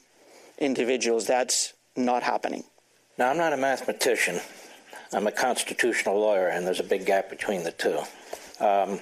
individuals, 0.59 1.27
that's 1.27 1.73
not 1.97 2.23
happening. 2.23 2.65
Now, 3.17 3.31
I'm 3.31 3.39
not 3.39 3.55
a 3.55 3.57
mathematician. 3.57 4.43
I'm 5.13 5.27
a 5.27 5.33
constitutional 5.33 6.19
lawyer, 6.19 6.49
and 6.49 6.67
there's 6.67 6.81
a 6.81 6.85
big 6.85 7.07
gap 7.07 7.31
between 7.31 7.65
the 7.65 7.73
two. 7.73 8.01
Um, 8.61 9.01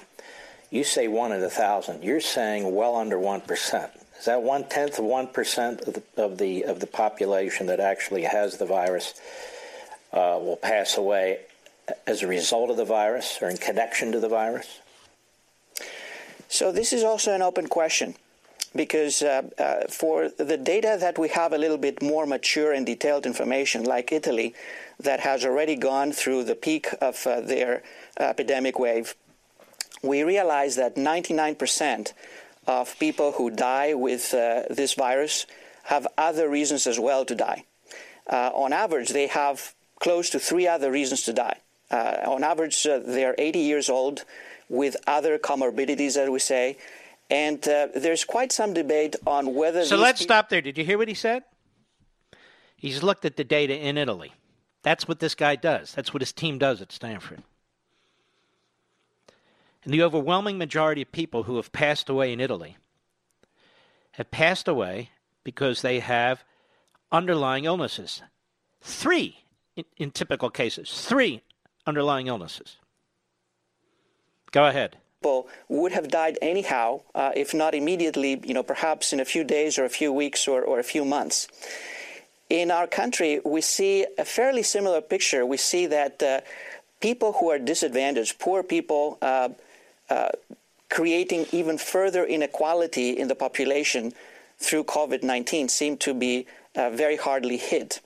you 0.69 0.83
say 0.83 1.07
one 1.07 1.31
in 1.31 1.43
a 1.43 1.49
thousand. 1.49 2.03
You're 2.03 2.21
saying 2.21 2.73
well 2.75 2.95
under 2.95 3.19
one 3.19 3.41
percent. 3.41 3.91
Is 4.19 4.25
that 4.25 4.41
one 4.41 4.67
tenth 4.69 4.99
of 4.99 5.05
one 5.05 5.27
percent 5.27 5.81
of 5.81 5.93
the 5.93 6.03
of 6.17 6.37
the 6.37 6.63
of 6.63 6.79
the 6.79 6.87
population 6.87 7.67
that 7.67 7.79
actually 7.79 8.23
has 8.23 8.57
the 8.57 8.65
virus? 8.65 9.13
uh, 10.15 10.39
will 10.41 10.57
pass 10.57 10.97
away 10.97 11.39
as 12.07 12.23
a 12.23 12.27
result 12.27 12.69
of 12.69 12.77
the 12.77 12.85
virus 12.85 13.37
or 13.41 13.49
in 13.49 13.57
connection 13.57 14.11
to 14.13 14.19
the 14.19 14.29
virus? 14.29 14.79
So, 16.47 16.71
this 16.71 16.93
is 16.93 17.03
also 17.03 17.33
an 17.33 17.41
open 17.41 17.67
question 17.67 18.15
because 18.75 19.21
uh, 19.21 19.43
uh, 19.57 19.87
for 19.89 20.29
the 20.29 20.57
data 20.57 20.97
that 20.99 21.17
we 21.17 21.29
have 21.29 21.53
a 21.53 21.57
little 21.57 21.77
bit 21.77 22.01
more 22.01 22.25
mature 22.25 22.71
and 22.71 22.85
detailed 22.85 23.25
information, 23.25 23.83
like 23.83 24.11
Italy, 24.11 24.53
that 24.99 25.19
has 25.21 25.45
already 25.45 25.75
gone 25.75 26.11
through 26.11 26.43
the 26.43 26.55
peak 26.55 26.87
of 27.01 27.25
uh, 27.27 27.41
their 27.41 27.83
epidemic 28.19 28.79
wave, 28.79 29.15
we 30.01 30.23
realize 30.23 30.75
that 30.75 30.95
99% 30.95 32.13
of 32.67 32.97
people 32.99 33.33
who 33.33 33.49
die 33.49 33.93
with 33.93 34.33
uh, 34.33 34.63
this 34.69 34.93
virus 34.93 35.45
have 35.83 36.07
other 36.17 36.49
reasons 36.49 36.87
as 36.87 36.99
well 36.99 37.25
to 37.25 37.35
die. 37.35 37.63
Uh, 38.27 38.49
on 38.53 38.73
average, 38.73 39.09
they 39.09 39.27
have 39.27 39.73
close 39.99 40.29
to 40.31 40.39
three 40.39 40.67
other 40.67 40.91
reasons 40.91 41.21
to 41.23 41.33
die. 41.33 41.59
Uh, 41.91 42.17
on 42.25 42.43
average, 42.43 42.85
uh, 42.87 42.99
they 42.99 43.23
are 43.23 43.35
80 43.37 43.59
years 43.59 43.89
old 43.89 44.25
with 44.67 44.97
other 45.05 45.37
comorbidities, 45.37 46.17
as 46.17 46.29
we 46.29 46.39
say. 46.39 46.77
And 47.29 47.65
uh, 47.67 47.87
there's 47.95 48.23
quite 48.23 48.51
some 48.51 48.73
debate 48.73 49.15
on 49.25 49.53
whether. 49.55 49.85
So 49.85 49.97
let's 49.97 50.21
pe- 50.21 50.25
stop 50.25 50.49
there. 50.49 50.61
Did 50.61 50.77
you 50.77 50.85
hear 50.85 50.97
what 50.97 51.07
he 51.07 51.13
said? 51.13 51.43
He's 52.75 53.01
looked 53.01 53.25
at 53.25 53.35
the 53.35 53.43
data 53.43 53.77
in 53.77 53.97
Italy. 53.97 54.33
That's 54.85 55.07
what 55.07 55.19
this 55.19 55.33
guy 55.33 55.55
does. 55.55 55.95
That's 55.95 56.13
what 56.13 56.21
his 56.21 56.31
team 56.31 56.59
does 56.59 56.79
at 56.79 56.91
Stanford. 56.91 57.41
And 59.83 59.91
the 59.91 60.03
overwhelming 60.03 60.59
majority 60.59 61.01
of 61.01 61.11
people 61.11 61.43
who 61.43 61.55
have 61.55 61.71
passed 61.71 62.07
away 62.07 62.31
in 62.31 62.39
Italy 62.39 62.77
have 64.11 64.29
passed 64.29 64.67
away 64.67 65.09
because 65.43 65.81
they 65.81 66.01
have 66.01 66.43
underlying 67.11 67.65
illnesses. 67.65 68.21
Three 68.79 69.39
in, 69.75 69.85
in 69.97 70.11
typical 70.11 70.51
cases. 70.51 71.03
Three 71.07 71.41
underlying 71.87 72.27
illnesses. 72.27 72.77
Go 74.51 74.67
ahead 74.67 74.97
would 75.67 75.91
have 75.91 76.07
died 76.07 76.37
anyhow, 76.41 77.01
uh, 77.13 77.31
if 77.35 77.53
not 77.53 77.73
immediately, 77.73 78.39
you 78.43 78.53
know, 78.53 78.63
perhaps 78.63 79.13
in 79.13 79.19
a 79.19 79.25
few 79.25 79.43
days 79.43 79.77
or 79.77 79.85
a 79.85 79.89
few 79.89 80.11
weeks 80.13 80.47
or, 80.47 80.61
or 80.61 80.79
a 80.79 80.83
few 80.83 81.03
months. 81.03 81.47
In 82.49 82.71
our 82.71 82.87
country, 82.87 83.39
we 83.43 83.61
see 83.61 84.05
a 84.17 84.25
fairly 84.25 84.63
similar 84.63 85.01
picture. 85.01 85.45
We 85.45 85.57
see 85.57 85.87
that 85.87 86.21
uh, 86.21 86.41
people 87.01 87.33
who 87.33 87.49
are 87.49 87.59
disadvantaged, 87.59 88.39
poor 88.39 88.63
people, 88.63 89.17
uh, 89.21 89.49
uh 90.09 90.29
creating 90.89 91.47
even 91.51 91.77
further 91.79 92.23
inequality 92.23 93.09
in 93.09 93.27
the 93.27 93.35
population 93.35 94.13
through 94.59 94.83
COVID 94.83 95.23
19, 95.23 95.67
seem 95.67 95.97
to 95.97 96.13
be 96.13 96.45
uh, 96.75 96.91
very 96.91 97.17
hardly 97.17 97.57
hit 97.57 97.99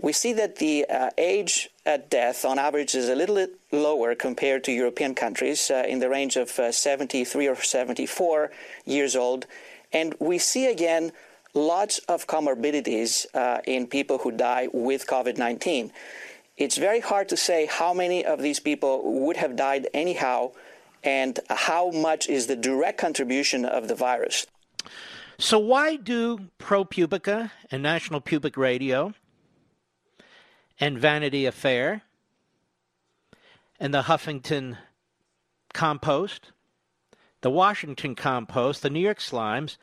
we 0.00 0.12
see 0.12 0.32
that 0.34 0.56
the 0.56 0.84
uh, 0.88 1.10
age 1.16 1.70
at 1.84 2.10
death 2.10 2.44
on 2.44 2.58
average 2.58 2.94
is 2.94 3.08
a 3.08 3.14
little 3.14 3.34
bit 3.34 3.54
lower 3.72 4.14
compared 4.14 4.64
to 4.64 4.72
European 4.72 5.14
countries, 5.14 5.70
uh, 5.70 5.84
in 5.88 6.00
the 6.00 6.08
range 6.08 6.36
of 6.36 6.58
uh, 6.58 6.70
73 6.70 7.48
or 7.48 7.56
74 7.56 8.50
years 8.84 9.16
old. 9.16 9.46
And 9.92 10.14
we 10.18 10.38
see 10.38 10.66
again 10.66 11.12
lots 11.56 11.98
of 12.00 12.26
comorbidities 12.26 13.26
uh, 13.34 13.60
in 13.66 13.86
people 13.86 14.18
who 14.18 14.30
die 14.30 14.68
with 14.72 15.06
COVID 15.06 15.38
19. 15.38 15.90
It's 16.56 16.76
very 16.76 17.00
hard 17.00 17.28
to 17.30 17.36
say 17.36 17.66
how 17.66 17.92
many 17.92 18.24
of 18.24 18.40
these 18.40 18.60
people 18.60 19.20
would 19.24 19.36
have 19.36 19.56
died 19.56 19.88
anyhow 19.92 20.52
and 21.02 21.38
how 21.50 21.90
much 21.90 22.28
is 22.28 22.46
the 22.46 22.56
direct 22.56 22.98
contribution 22.98 23.64
of 23.64 23.88
the 23.88 23.94
virus. 23.94 24.46
So, 25.38 25.58
why 25.58 25.96
do 25.96 26.48
ProPublica 26.58 27.50
and 27.70 27.82
National 27.82 28.20
Public 28.20 28.56
Radio 28.56 29.12
and 30.80 30.98
Vanity 30.98 31.44
Affair 31.44 32.02
and 33.78 33.92
the 33.92 34.02
Huffington 34.02 34.78
Compost, 35.74 36.52
the 37.42 37.50
Washington 37.50 38.14
Compost, 38.14 38.80
the 38.80 38.88
New 38.88 39.00
York 39.00 39.18
Slimes, 39.18 39.76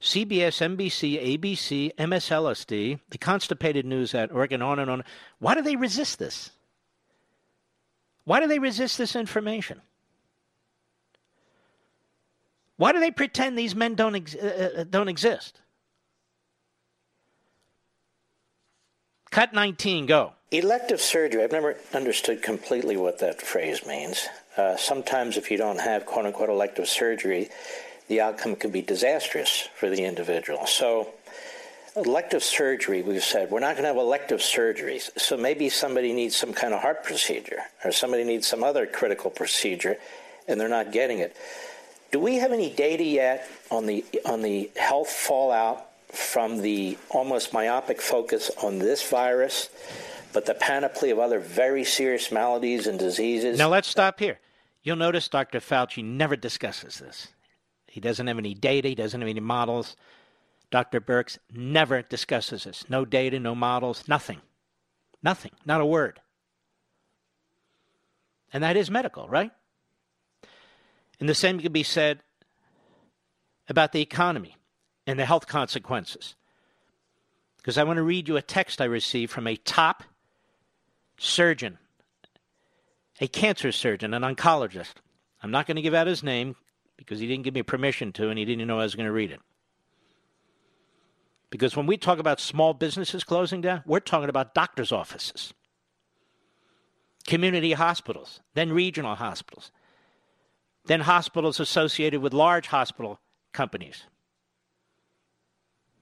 CBS, 0.00 0.76
NBC, 0.76 1.40
ABC, 1.40 1.94
MSLSD, 1.96 3.00
the 3.10 3.18
Constipated 3.18 3.86
News 3.86 4.14
at 4.14 4.30
Oregon, 4.30 4.62
on 4.62 4.78
and 4.78 4.90
on. 4.90 5.04
Why 5.38 5.54
do 5.54 5.62
they 5.62 5.76
resist 5.76 6.18
this? 6.18 6.50
Why 8.24 8.40
do 8.40 8.46
they 8.46 8.58
resist 8.58 8.98
this 8.98 9.16
information? 9.16 9.80
Why 12.76 12.92
do 12.92 13.00
they 13.00 13.10
pretend 13.10 13.56
these 13.56 13.74
men 13.74 13.94
don't, 13.94 14.16
ex- 14.16 14.34
uh, 14.34 14.70
uh 14.78 14.84
don't 14.84 15.08
exist? 15.08 15.60
Cut 19.30 19.52
19, 19.52 20.06
go. 20.06 20.32
Elective 20.50 21.00
surgery, 21.00 21.42
I've 21.42 21.52
never 21.52 21.76
understood 21.92 22.42
completely 22.42 22.96
what 22.96 23.18
that 23.18 23.42
phrase 23.42 23.84
means. 23.86 24.26
Uh, 24.56 24.76
sometimes, 24.76 25.36
if 25.36 25.50
you 25.50 25.58
don't 25.58 25.80
have 25.80 26.06
quote 26.06 26.24
unquote 26.24 26.48
elective 26.48 26.88
surgery, 26.88 27.50
the 28.08 28.20
outcome 28.20 28.56
can 28.56 28.70
be 28.70 28.82
disastrous 28.82 29.68
for 29.74 29.88
the 29.88 30.04
individual. 30.04 30.66
So, 30.66 31.08
elective 31.96 32.44
surgery, 32.44 33.02
we've 33.02 33.24
said, 33.24 33.50
we're 33.50 33.60
not 33.60 33.72
going 33.72 33.82
to 33.82 33.88
have 33.88 33.96
elective 33.96 34.40
surgeries. 34.40 35.10
So, 35.18 35.36
maybe 35.36 35.68
somebody 35.68 36.12
needs 36.12 36.36
some 36.36 36.52
kind 36.52 36.74
of 36.74 36.80
heart 36.80 37.04
procedure 37.04 37.62
or 37.84 37.92
somebody 37.92 38.24
needs 38.24 38.46
some 38.46 38.62
other 38.62 38.86
critical 38.86 39.30
procedure 39.30 39.96
and 40.48 40.60
they're 40.60 40.68
not 40.68 40.92
getting 40.92 41.18
it. 41.18 41.36
Do 42.12 42.20
we 42.20 42.36
have 42.36 42.52
any 42.52 42.70
data 42.70 43.02
yet 43.02 43.48
on 43.70 43.86
the, 43.86 44.04
on 44.24 44.42
the 44.42 44.70
health 44.76 45.10
fallout 45.10 45.86
from 46.16 46.62
the 46.62 46.96
almost 47.10 47.52
myopic 47.52 48.00
focus 48.00 48.50
on 48.62 48.78
this 48.78 49.08
virus, 49.08 49.68
but 50.32 50.46
the 50.46 50.54
panoply 50.54 51.10
of 51.10 51.18
other 51.18 51.40
very 51.40 51.84
serious 51.84 52.32
maladies 52.32 52.86
and 52.86 52.98
diseases. 52.98 53.58
Now 53.58 53.68
let's 53.68 53.88
stop 53.88 54.18
here. 54.18 54.38
You'll 54.82 54.96
notice 54.96 55.28
Dr. 55.28 55.60
Fauci 55.60 56.04
never 56.04 56.36
discusses 56.36 56.98
this. 56.98 57.28
He 57.96 58.00
doesn't 58.00 58.26
have 58.26 58.36
any 58.36 58.52
data, 58.52 58.88
he 58.88 58.94
doesn't 58.94 59.22
have 59.22 59.26
any 59.26 59.40
models. 59.40 59.96
Dr. 60.70 61.00
Birx 61.00 61.38
never 61.50 62.02
discusses 62.02 62.64
this. 62.64 62.84
No 62.90 63.06
data, 63.06 63.40
no 63.40 63.54
models, 63.54 64.04
nothing. 64.06 64.42
Nothing, 65.22 65.52
not 65.64 65.80
a 65.80 65.86
word. 65.86 66.20
And 68.52 68.62
that 68.62 68.76
is 68.76 68.90
medical, 68.90 69.26
right? 69.30 69.50
And 71.18 71.26
the 71.26 71.34
same 71.34 71.58
can 71.58 71.72
be 71.72 71.82
said 71.82 72.20
about 73.66 73.92
the 73.92 74.02
economy 74.02 74.58
and 75.06 75.18
the 75.18 75.24
health 75.24 75.46
consequences. 75.46 76.34
Because 77.56 77.78
I 77.78 77.84
want 77.84 77.96
to 77.96 78.02
read 78.02 78.28
you 78.28 78.36
a 78.36 78.42
text 78.42 78.82
I 78.82 78.84
received 78.84 79.32
from 79.32 79.46
a 79.46 79.56
top 79.56 80.04
surgeon, 81.16 81.78
a 83.22 83.26
cancer 83.26 83.72
surgeon, 83.72 84.12
an 84.12 84.20
oncologist. 84.20 84.96
I'm 85.42 85.50
not 85.50 85.66
going 85.66 85.76
to 85.76 85.82
give 85.82 85.94
out 85.94 86.06
his 86.06 86.22
name 86.22 86.56
because 86.96 87.20
he 87.20 87.26
didn't 87.26 87.44
give 87.44 87.54
me 87.54 87.62
permission 87.62 88.12
to 88.12 88.28
and 88.28 88.38
he 88.38 88.44
didn't 88.44 88.66
know 88.66 88.80
I 88.80 88.84
was 88.84 88.94
going 88.94 89.06
to 89.06 89.12
read 89.12 89.30
it. 89.30 89.40
Because 91.50 91.76
when 91.76 91.86
we 91.86 91.96
talk 91.96 92.18
about 92.18 92.40
small 92.40 92.74
businesses 92.74 93.24
closing 93.24 93.60
down, 93.60 93.82
we're 93.86 94.00
talking 94.00 94.28
about 94.28 94.54
doctors' 94.54 94.92
offices, 94.92 95.54
community 97.26 97.72
hospitals, 97.72 98.40
then 98.54 98.72
regional 98.72 99.14
hospitals, 99.14 99.70
then 100.86 101.00
hospitals 101.00 101.60
associated 101.60 102.20
with 102.20 102.32
large 102.32 102.66
hospital 102.68 103.20
companies. 103.52 104.04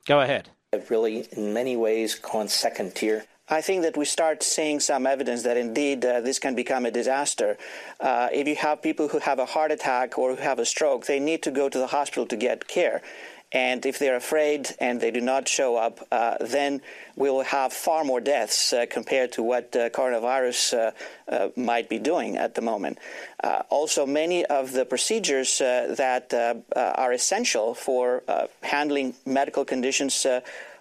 Go 0.06 0.20
ahead. 0.20 0.50
Have 0.72 0.90
really, 0.90 1.26
in 1.32 1.54
many 1.54 1.76
ways, 1.76 2.14
gone 2.14 2.48
second 2.48 2.94
tier. 2.94 3.24
I 3.48 3.60
think 3.60 3.82
that 3.82 3.94
we 3.94 4.06
start 4.06 4.42
seeing 4.42 4.80
some 4.80 5.06
evidence 5.06 5.42
that 5.42 5.58
indeed 5.58 6.02
uh, 6.02 6.22
this 6.22 6.38
can 6.38 6.54
become 6.54 6.86
a 6.86 6.90
disaster. 6.90 7.58
Uh, 8.00 8.28
if 8.32 8.48
you 8.48 8.56
have 8.56 8.80
people 8.80 9.08
who 9.08 9.18
have 9.18 9.38
a 9.38 9.44
heart 9.44 9.70
attack 9.70 10.16
or 10.16 10.34
who 10.34 10.42
have 10.42 10.58
a 10.58 10.64
stroke, 10.64 11.04
they 11.04 11.20
need 11.20 11.42
to 11.42 11.50
go 11.50 11.68
to 11.68 11.78
the 11.78 11.88
hospital 11.88 12.24
to 12.26 12.36
get 12.36 12.66
care. 12.66 13.02
And 13.52 13.84
if 13.84 13.98
they're 13.98 14.16
afraid 14.16 14.70
and 14.80 15.00
they 15.00 15.10
do 15.10 15.20
not 15.20 15.46
show 15.46 15.76
up, 15.76 16.00
uh, 16.10 16.38
then 16.40 16.80
we 17.16 17.30
will 17.30 17.44
have 17.44 17.72
far 17.72 18.02
more 18.02 18.20
deaths 18.20 18.72
uh, 18.72 18.86
compared 18.90 19.30
to 19.32 19.42
what 19.42 19.76
uh, 19.76 19.90
coronavirus 19.90 20.92
uh, 21.28 21.48
might 21.54 21.88
be 21.88 21.98
doing 21.98 22.36
at 22.36 22.54
the 22.54 22.62
moment. 22.62 22.98
Also, 23.68 24.06
many 24.06 24.44
of 24.46 24.72
the 24.72 24.84
procedures 24.84 25.58
that 25.58 26.32
are 26.74 27.12
essential 27.12 27.74
for 27.74 28.22
handling 28.62 29.14
medical 29.26 29.64
conditions 29.64 30.26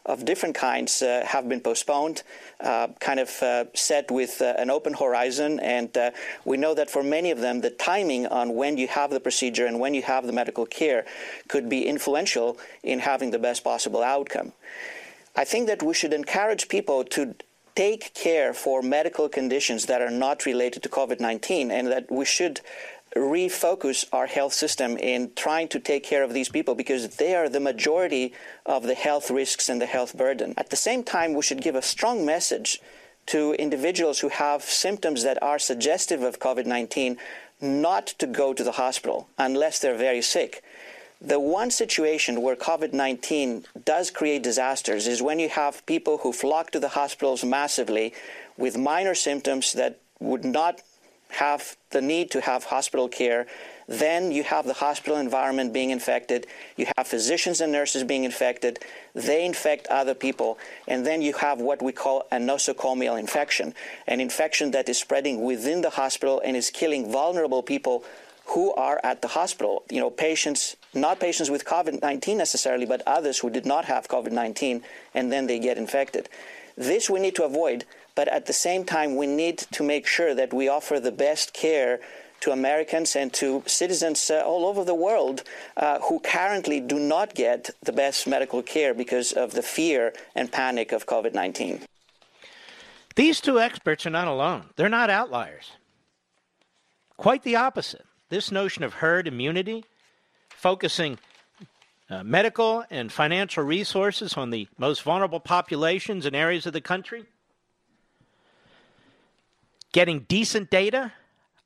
of 0.05 0.25
different 0.25 0.55
kinds 0.55 1.01
uh, 1.01 1.23
have 1.25 1.47
been 1.47 1.61
postponed, 1.61 2.23
uh, 2.59 2.87
kind 2.99 3.19
of 3.19 3.41
uh, 3.41 3.65
set 3.73 4.11
with 4.11 4.41
uh, 4.41 4.53
an 4.57 4.69
open 4.69 4.93
horizon. 4.93 5.59
And 5.61 5.95
uh, 5.97 6.11
we 6.43 6.57
know 6.57 6.73
that 6.73 6.89
for 6.89 7.03
many 7.03 7.31
of 7.31 7.39
them, 7.39 7.61
the 7.61 7.69
timing 7.69 8.27
on 8.27 8.55
when 8.55 8.77
you 8.77 8.87
have 8.87 9.11
the 9.11 9.19
procedure 9.19 9.65
and 9.65 9.79
when 9.79 9.93
you 9.93 10.01
have 10.01 10.27
the 10.27 10.33
medical 10.33 10.65
care 10.65 11.05
could 11.47 11.69
be 11.69 11.87
influential 11.87 12.57
in 12.83 12.99
having 12.99 13.31
the 13.31 13.39
best 13.39 13.63
possible 13.63 14.03
outcome. 14.03 14.51
I 15.35 15.45
think 15.45 15.67
that 15.67 15.81
we 15.81 15.93
should 15.93 16.13
encourage 16.13 16.67
people 16.67 17.03
to 17.05 17.35
take 17.75 18.13
care 18.13 18.53
for 18.53 18.81
medical 18.81 19.27
conditions 19.27 19.87
that 19.87 20.01
are 20.01 20.11
not 20.11 20.45
related 20.45 20.83
to 20.83 20.89
COVID 20.89 21.19
19 21.19 21.71
and 21.71 21.87
that 21.87 22.11
we 22.11 22.25
should 22.25 22.61
refocus 23.15 24.05
our 24.11 24.25
health 24.25 24.53
system 24.53 24.97
in 24.97 25.31
trying 25.35 25.67
to 25.69 25.79
take 25.79 26.03
care 26.03 26.23
of 26.23 26.33
these 26.33 26.49
people 26.49 26.75
because 26.75 27.15
they 27.17 27.35
are 27.35 27.49
the 27.49 27.59
majority 27.59 28.33
of 28.65 28.83
the 28.83 28.95
health 28.95 29.29
risks 29.29 29.69
and 29.69 29.79
the 29.79 29.85
health 29.85 30.17
burden. 30.17 30.53
At 30.57 30.69
the 30.69 30.75
same 30.75 31.03
time, 31.03 31.33
we 31.33 31.43
should 31.43 31.61
give 31.61 31.75
a 31.75 31.81
strong 31.81 32.25
message 32.25 32.81
to 33.27 33.53
individuals 33.53 34.19
who 34.19 34.29
have 34.29 34.63
symptoms 34.63 35.23
that 35.23 35.41
are 35.41 35.59
suggestive 35.59 36.23
of 36.23 36.39
COVID 36.39 36.65
19 36.65 37.17
not 37.61 38.07
to 38.07 38.27
go 38.27 38.53
to 38.53 38.63
the 38.63 38.73
hospital 38.73 39.27
unless 39.37 39.79
they're 39.79 39.95
very 39.95 40.21
sick. 40.21 40.63
The 41.21 41.39
one 41.39 41.71
situation 41.71 42.41
where 42.41 42.57
COVID 42.57 42.91
19 42.91 43.65
does 43.85 44.11
create 44.11 44.43
disasters 44.43 45.07
is 45.07 45.21
when 45.21 45.39
you 45.39 45.49
have 45.49 45.85
people 45.85 46.17
who 46.17 46.33
flock 46.33 46.71
to 46.71 46.79
the 46.79 46.89
hospitals 46.89 47.45
massively 47.45 48.13
with 48.57 48.77
minor 48.77 49.15
symptoms 49.15 49.71
that 49.73 49.99
would 50.19 50.43
not 50.43 50.81
have 51.33 51.77
the 51.91 52.01
need 52.01 52.31
to 52.31 52.41
have 52.41 52.65
hospital 52.65 53.07
care. 53.07 53.45
Then 53.87 54.31
you 54.31 54.43
have 54.43 54.65
the 54.65 54.73
hospital 54.73 55.17
environment 55.17 55.73
being 55.73 55.89
infected. 55.89 56.47
You 56.77 56.87
have 56.95 57.07
physicians 57.07 57.59
and 57.61 57.71
nurses 57.71 58.03
being 58.03 58.23
infected. 58.23 58.79
They 59.13 59.45
infect 59.45 59.87
other 59.87 60.13
people. 60.13 60.57
And 60.87 61.05
then 61.05 61.21
you 61.21 61.33
have 61.33 61.59
what 61.59 61.81
we 61.81 61.91
call 61.91 62.27
a 62.31 62.37
nosocomial 62.37 63.19
infection, 63.19 63.73
an 64.07 64.19
infection 64.21 64.71
that 64.71 64.87
is 64.87 64.97
spreading 64.97 65.43
within 65.43 65.81
the 65.81 65.91
hospital 65.91 66.41
and 66.43 66.55
is 66.55 66.69
killing 66.69 67.11
vulnerable 67.11 67.61
people 67.61 68.03
who 68.47 68.73
are 68.73 68.99
at 69.03 69.21
the 69.21 69.29
hospital. 69.29 69.83
You 69.89 69.99
know, 69.99 70.09
patients, 70.09 70.75
not 70.93 71.19
patients 71.19 71.49
with 71.49 71.65
COVID 71.65 72.01
19 72.01 72.37
necessarily, 72.37 72.85
but 72.85 73.01
others 73.07 73.39
who 73.39 73.49
did 73.49 73.65
not 73.65 73.85
have 73.85 74.07
COVID 74.07 74.31
19 74.31 74.83
and 75.13 75.31
then 75.31 75.47
they 75.47 75.59
get 75.59 75.77
infected. 75.77 76.29
This 76.75 77.09
we 77.09 77.19
need 77.19 77.35
to 77.35 77.43
avoid 77.43 77.85
but 78.15 78.27
at 78.27 78.45
the 78.45 78.53
same 78.53 78.85
time, 78.85 79.15
we 79.15 79.27
need 79.27 79.57
to 79.71 79.83
make 79.83 80.05
sure 80.05 80.35
that 80.35 80.53
we 80.53 80.67
offer 80.67 80.99
the 80.99 81.11
best 81.11 81.53
care 81.53 81.99
to 82.41 82.51
Americans 82.51 83.15
and 83.15 83.31
to 83.31 83.63
citizens 83.65 84.29
uh, 84.29 84.41
all 84.45 84.65
over 84.65 84.83
the 84.83 84.93
world 84.93 85.43
uh, 85.77 85.99
who 85.99 86.19
currently 86.19 86.81
do 86.81 86.99
not 86.99 87.33
get 87.33 87.69
the 87.83 87.93
best 87.93 88.27
medical 88.27 88.61
care 88.61 88.93
because 88.93 89.31
of 89.31 89.53
the 89.53 89.61
fear 89.61 90.13
and 90.35 90.51
panic 90.51 90.91
of 90.91 91.05
COVID 91.05 91.33
19. 91.33 91.81
These 93.15 93.39
two 93.39 93.59
experts 93.59 94.05
are 94.05 94.09
not 94.09 94.27
alone. 94.27 94.65
They're 94.75 94.89
not 94.89 95.09
outliers. 95.09 95.71
Quite 97.15 97.43
the 97.43 97.55
opposite. 97.55 98.05
This 98.29 98.51
notion 98.51 98.83
of 98.83 98.95
herd 98.95 99.27
immunity, 99.27 99.85
focusing 100.49 101.19
uh, 102.09 102.23
medical 102.23 102.83
and 102.89 103.11
financial 103.11 103.63
resources 103.63 104.33
on 104.33 104.49
the 104.49 104.67
most 104.77 105.03
vulnerable 105.03 105.39
populations 105.39 106.25
and 106.25 106.35
areas 106.35 106.65
of 106.65 106.73
the 106.73 106.81
country, 106.81 107.25
getting 109.93 110.25
decent 110.27 110.69
data, 110.69 111.13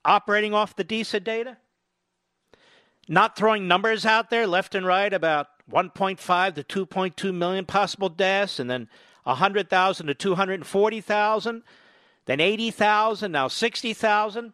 operating 0.05 0.53
off 0.53 0.75
the 0.75 0.83
decent 0.83 1.23
data, 1.23 1.57
not 3.07 3.35
throwing 3.35 3.67
numbers 3.67 4.05
out 4.05 4.29
there 4.29 4.45
left 4.45 4.75
and 4.75 4.85
right 4.85 5.11
about 5.11 5.47
1.5 5.71 6.53
to 6.67 6.85
2.2 6.85 7.33
million 7.33 7.65
possible 7.65 8.09
deaths, 8.09 8.59
and 8.59 8.69
then 8.69 8.87
100,000 9.23 10.07
to 10.07 10.13
240,000, 10.13 11.63
then 12.25 12.39
80,000, 12.39 13.31
now 13.31 13.47
60,000. 13.47 14.53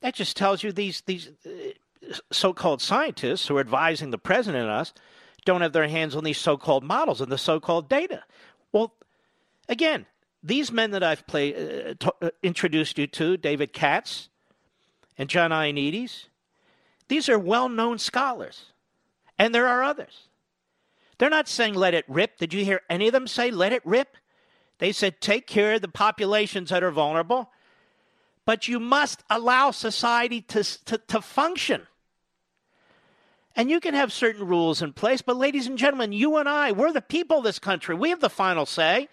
That 0.00 0.14
just 0.14 0.36
tells 0.36 0.62
you 0.62 0.70
these 0.70 1.00
these 1.06 1.30
uh, 1.46 1.50
so-called 2.30 2.82
scientists 2.82 3.46
who 3.46 3.56
are 3.56 3.60
advising 3.60 4.10
the 4.10 4.18
president 4.18 4.64
and 4.64 4.70
us 4.70 4.92
don't 5.46 5.62
have 5.62 5.72
their 5.72 5.88
hands 5.88 6.14
on 6.14 6.24
these 6.24 6.36
so-called 6.36 6.84
models 6.84 7.22
and 7.22 7.32
the 7.32 7.38
so-called 7.38 7.88
data. 7.88 8.22
Well, 8.70 8.92
again, 9.66 10.04
these 10.44 10.70
men 10.70 10.90
that 10.90 11.02
I've 11.02 11.26
play, 11.26 11.54
uh, 11.54 11.94
t- 11.98 12.10
uh, 12.20 12.30
introduced 12.42 12.98
you 12.98 13.06
to, 13.08 13.36
David 13.38 13.72
Katz 13.72 14.28
and 15.16 15.28
John 15.28 15.50
Ioannidis, 15.50 16.26
these 17.08 17.28
are 17.28 17.38
well 17.38 17.68
known 17.68 17.98
scholars. 17.98 18.66
And 19.38 19.54
there 19.54 19.66
are 19.66 19.82
others. 19.82 20.28
They're 21.18 21.30
not 21.30 21.48
saying 21.48 21.74
let 21.74 21.94
it 21.94 22.04
rip. 22.06 22.38
Did 22.38 22.52
you 22.52 22.64
hear 22.64 22.82
any 22.90 23.08
of 23.08 23.12
them 23.12 23.26
say 23.26 23.50
let 23.50 23.72
it 23.72 23.84
rip? 23.84 24.16
They 24.78 24.92
said 24.92 25.20
take 25.20 25.46
care 25.46 25.74
of 25.74 25.80
the 25.80 25.88
populations 25.88 26.70
that 26.70 26.82
are 26.82 26.90
vulnerable, 26.90 27.50
but 28.44 28.68
you 28.68 28.78
must 28.78 29.24
allow 29.30 29.70
society 29.70 30.42
to, 30.42 30.62
to, 30.84 30.98
to 30.98 31.22
function. 31.22 31.86
And 33.56 33.70
you 33.70 33.80
can 33.80 33.94
have 33.94 34.12
certain 34.12 34.46
rules 34.46 34.82
in 34.82 34.92
place, 34.92 35.22
but 35.22 35.36
ladies 35.36 35.68
and 35.68 35.78
gentlemen, 35.78 36.12
you 36.12 36.36
and 36.36 36.48
I, 36.48 36.72
we're 36.72 36.92
the 36.92 37.00
people 37.00 37.38
of 37.38 37.44
this 37.44 37.60
country. 37.60 37.94
We 37.94 38.10
have 38.10 38.20
the 38.20 38.28
final 38.28 38.66
say. 38.66 39.08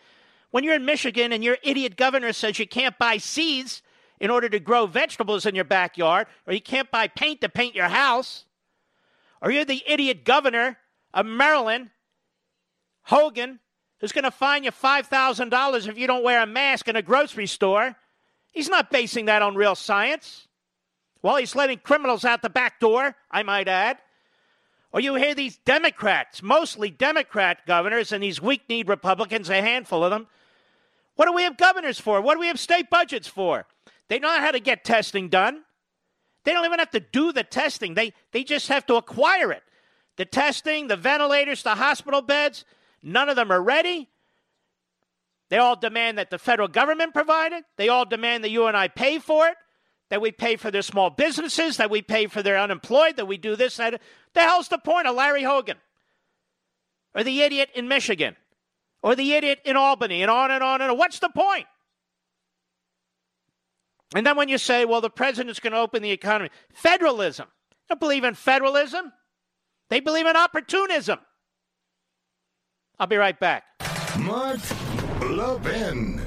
When 0.51 0.63
you're 0.63 0.75
in 0.75 0.85
Michigan 0.85 1.31
and 1.31 1.43
your 1.43 1.57
idiot 1.63 1.95
governor 1.95 2.33
says 2.33 2.59
you 2.59 2.67
can't 2.67 2.97
buy 2.97 3.17
seeds 3.17 3.81
in 4.19 4.29
order 4.29 4.47
to 4.49 4.59
grow 4.59 4.85
vegetables 4.85 5.45
in 5.45 5.55
your 5.55 5.63
backyard, 5.63 6.27
or 6.45 6.53
you 6.53 6.61
can't 6.61 6.91
buy 6.91 7.07
paint 7.07 7.41
to 7.41 7.49
paint 7.49 7.73
your 7.73 7.87
house, 7.87 8.45
or 9.41 9.49
you're 9.49 9.65
the 9.65 9.83
idiot 9.87 10.23
governor 10.23 10.77
of 11.13 11.25
Maryland, 11.25 11.89
Hogan, 13.03 13.59
who's 13.99 14.11
going 14.11 14.25
to 14.25 14.31
fine 14.31 14.63
you 14.63 14.71
$5,000 14.71 15.87
if 15.87 15.97
you 15.97 16.05
don't 16.05 16.23
wear 16.23 16.41
a 16.43 16.45
mask 16.45 16.87
in 16.87 16.95
a 16.95 17.01
grocery 17.01 17.47
store. 17.47 17.95
He's 18.51 18.69
not 18.69 18.91
basing 18.91 19.25
that 19.25 19.41
on 19.41 19.55
real 19.55 19.75
science. 19.75 20.47
Well, 21.23 21.37
he's 21.37 21.55
letting 21.55 21.79
criminals 21.79 22.25
out 22.25 22.41
the 22.41 22.49
back 22.49 22.79
door, 22.79 23.15
I 23.29 23.43
might 23.43 23.67
add. 23.67 23.97
Or 24.91 24.99
you 24.99 25.15
hear 25.15 25.33
these 25.33 25.57
Democrats, 25.57 26.43
mostly 26.43 26.89
Democrat 26.89 27.65
governors, 27.65 28.11
and 28.11 28.21
these 28.21 28.41
weak 28.41 28.63
kneed 28.67 28.89
Republicans, 28.89 29.49
a 29.49 29.61
handful 29.61 30.03
of 30.03 30.11
them, 30.11 30.27
what 31.21 31.27
do 31.27 31.33
we 31.33 31.43
have 31.43 31.55
governors 31.55 31.99
for? 31.99 32.19
What 32.19 32.33
do 32.33 32.39
we 32.39 32.47
have 32.47 32.59
state 32.59 32.89
budgets 32.89 33.27
for? 33.27 33.67
They 34.07 34.17
know 34.17 34.39
how 34.39 34.49
to 34.49 34.59
get 34.59 34.83
testing 34.83 35.29
done. 35.29 35.61
They 36.45 36.51
don't 36.51 36.65
even 36.65 36.79
have 36.79 36.89
to 36.89 36.99
do 36.99 37.31
the 37.31 37.43
testing. 37.43 37.93
They 37.93 38.13
they 38.31 38.43
just 38.43 38.69
have 38.69 38.87
to 38.87 38.95
acquire 38.95 39.51
it. 39.51 39.61
The 40.17 40.25
testing, 40.25 40.87
the 40.87 40.95
ventilators, 40.95 41.61
the 41.61 41.75
hospital 41.75 42.23
beds, 42.23 42.65
none 43.03 43.29
of 43.29 43.35
them 43.35 43.51
are 43.51 43.61
ready. 43.61 44.09
They 45.49 45.59
all 45.59 45.75
demand 45.75 46.17
that 46.17 46.31
the 46.31 46.39
federal 46.39 46.67
government 46.67 47.13
provide 47.13 47.53
it. 47.53 47.65
They 47.77 47.87
all 47.87 48.05
demand 48.05 48.43
that 48.43 48.49
you 48.49 48.65
and 48.65 48.75
I 48.75 48.87
pay 48.87 49.19
for 49.19 49.47
it. 49.47 49.57
that 50.11 50.21
we 50.21 50.31
pay 50.31 50.57
for 50.57 50.69
their 50.71 50.81
small 50.81 51.09
businesses, 51.09 51.77
that 51.77 51.89
we 51.89 52.01
pay 52.01 52.27
for 52.27 52.43
their 52.43 52.57
unemployed, 52.57 53.15
that 53.15 53.27
we 53.27 53.37
do 53.37 53.55
this, 53.55 53.77
that. 53.77 54.01
The 54.33 54.41
hell's 54.41 54.67
the 54.67 54.77
point 54.77 55.07
of 55.07 55.15
Larry 55.15 55.43
Hogan? 55.43 55.77
Or 57.15 57.23
the 57.23 57.41
idiot 57.41 57.69
in 57.73 57.87
Michigan? 57.87 58.35
Or 59.03 59.15
the 59.15 59.33
idiot 59.33 59.59
in 59.65 59.75
Albany? 59.75 60.21
And 60.21 60.29
on 60.29 60.51
and 60.51 60.63
on 60.63 60.81
and 60.81 60.91
on. 60.91 60.97
What's 60.97 61.19
the 61.19 61.29
point? 61.29 61.65
And 64.13 64.25
then 64.25 64.35
when 64.35 64.49
you 64.49 64.57
say, 64.57 64.85
well, 64.85 65.01
the 65.01 65.09
president's 65.09 65.59
going 65.59 65.73
to 65.73 65.79
open 65.79 66.03
the 66.03 66.11
economy, 66.11 66.49
federalism. 66.73 67.47
They 67.71 67.93
don't 67.93 67.99
believe 67.99 68.23
in 68.23 68.35
federalism. 68.35 69.13
They 69.89 69.99
believe 69.99 70.25
in 70.25 70.35
opportunism. 70.35 71.19
I'll 72.99 73.07
be 73.07 73.17
right 73.17 73.39
back. 73.39 73.63
Mark 74.19 74.59
Levin. 75.21 76.21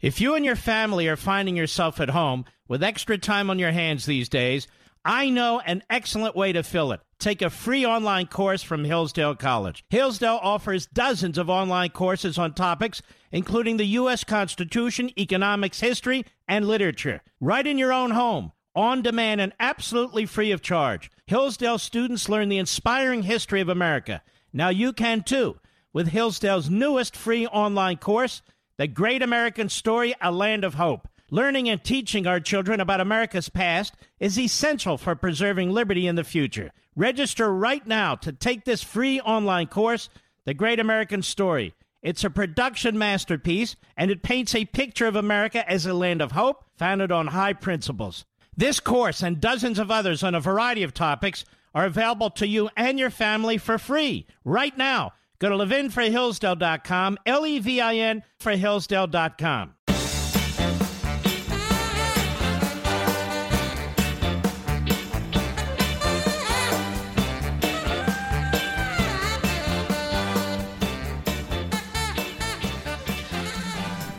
If 0.00 0.20
you 0.20 0.36
and 0.36 0.44
your 0.44 0.56
family 0.56 1.08
are 1.08 1.16
finding 1.16 1.56
yourself 1.56 2.00
at 2.00 2.10
home 2.10 2.44
with 2.68 2.84
extra 2.84 3.18
time 3.18 3.50
on 3.50 3.58
your 3.58 3.72
hands 3.72 4.06
these 4.06 4.28
days, 4.28 4.68
I 5.04 5.30
know 5.30 5.60
an 5.60 5.82
excellent 5.88 6.36
way 6.36 6.52
to 6.52 6.62
fill 6.62 6.92
it. 6.92 7.00
Take 7.18 7.42
a 7.42 7.50
free 7.50 7.84
online 7.84 8.26
course 8.26 8.62
from 8.62 8.84
Hillsdale 8.84 9.34
College. 9.34 9.84
Hillsdale 9.90 10.38
offers 10.42 10.86
dozens 10.86 11.38
of 11.38 11.50
online 11.50 11.90
courses 11.90 12.38
on 12.38 12.54
topics 12.54 13.02
including 13.32 13.76
the 13.76 13.84
U.S. 13.84 14.24
Constitution, 14.24 15.10
economics, 15.18 15.80
history, 15.80 16.24
and 16.46 16.66
literature, 16.66 17.22
right 17.40 17.66
in 17.66 17.78
your 17.78 17.92
own 17.92 18.10
home, 18.12 18.52
on 18.74 19.02
demand, 19.02 19.40
and 19.40 19.52
absolutely 19.60 20.26
free 20.26 20.52
of 20.52 20.62
charge. 20.62 21.10
Hillsdale 21.26 21.78
students 21.78 22.28
learn 22.28 22.48
the 22.48 22.58
inspiring 22.58 23.22
history 23.22 23.60
of 23.60 23.68
America. 23.68 24.22
Now 24.52 24.68
you 24.70 24.92
can 24.92 25.22
too 25.22 25.58
with 25.92 26.08
Hillsdale's 26.08 26.70
newest 26.70 27.16
free 27.16 27.46
online 27.46 27.96
course, 27.96 28.42
The 28.76 28.86
Great 28.86 29.22
American 29.22 29.68
Story 29.68 30.14
A 30.20 30.30
Land 30.30 30.64
of 30.64 30.74
Hope. 30.74 31.08
Learning 31.30 31.68
and 31.68 31.84
teaching 31.84 32.26
our 32.26 32.40
children 32.40 32.80
about 32.80 33.02
America's 33.02 33.50
past 33.50 33.94
is 34.18 34.38
essential 34.38 34.96
for 34.96 35.14
preserving 35.14 35.70
liberty 35.70 36.06
in 36.06 36.14
the 36.14 36.24
future. 36.24 36.70
Register 36.96 37.52
right 37.52 37.86
now 37.86 38.14
to 38.14 38.32
take 38.32 38.64
this 38.64 38.82
free 38.82 39.20
online 39.20 39.66
course, 39.66 40.08
The 40.46 40.54
Great 40.54 40.80
American 40.80 41.20
Story. 41.20 41.74
It's 42.00 42.24
a 42.24 42.30
production 42.30 42.96
masterpiece, 42.96 43.76
and 43.94 44.10
it 44.10 44.22
paints 44.22 44.54
a 44.54 44.64
picture 44.64 45.06
of 45.06 45.16
America 45.16 45.68
as 45.70 45.84
a 45.84 45.92
land 45.92 46.22
of 46.22 46.32
hope 46.32 46.64
founded 46.78 47.12
on 47.12 47.26
high 47.26 47.52
principles. 47.52 48.24
This 48.56 48.80
course 48.80 49.22
and 49.22 49.38
dozens 49.38 49.78
of 49.78 49.90
others 49.90 50.22
on 50.22 50.34
a 50.34 50.40
variety 50.40 50.82
of 50.82 50.94
topics 50.94 51.44
are 51.74 51.84
available 51.84 52.30
to 52.30 52.46
you 52.46 52.70
and 52.74 52.98
your 52.98 53.10
family 53.10 53.58
for 53.58 53.76
free 53.76 54.26
right 54.44 54.76
now. 54.78 55.12
Go 55.38 55.50
to 55.50 55.56
levinforhillsdale.com, 55.56 57.18
L 57.26 57.46
E 57.46 57.58
V 57.58 57.80
I 57.82 57.96
N 57.96 58.22
for 58.38 58.52
Hillsdale.com. 58.56 59.74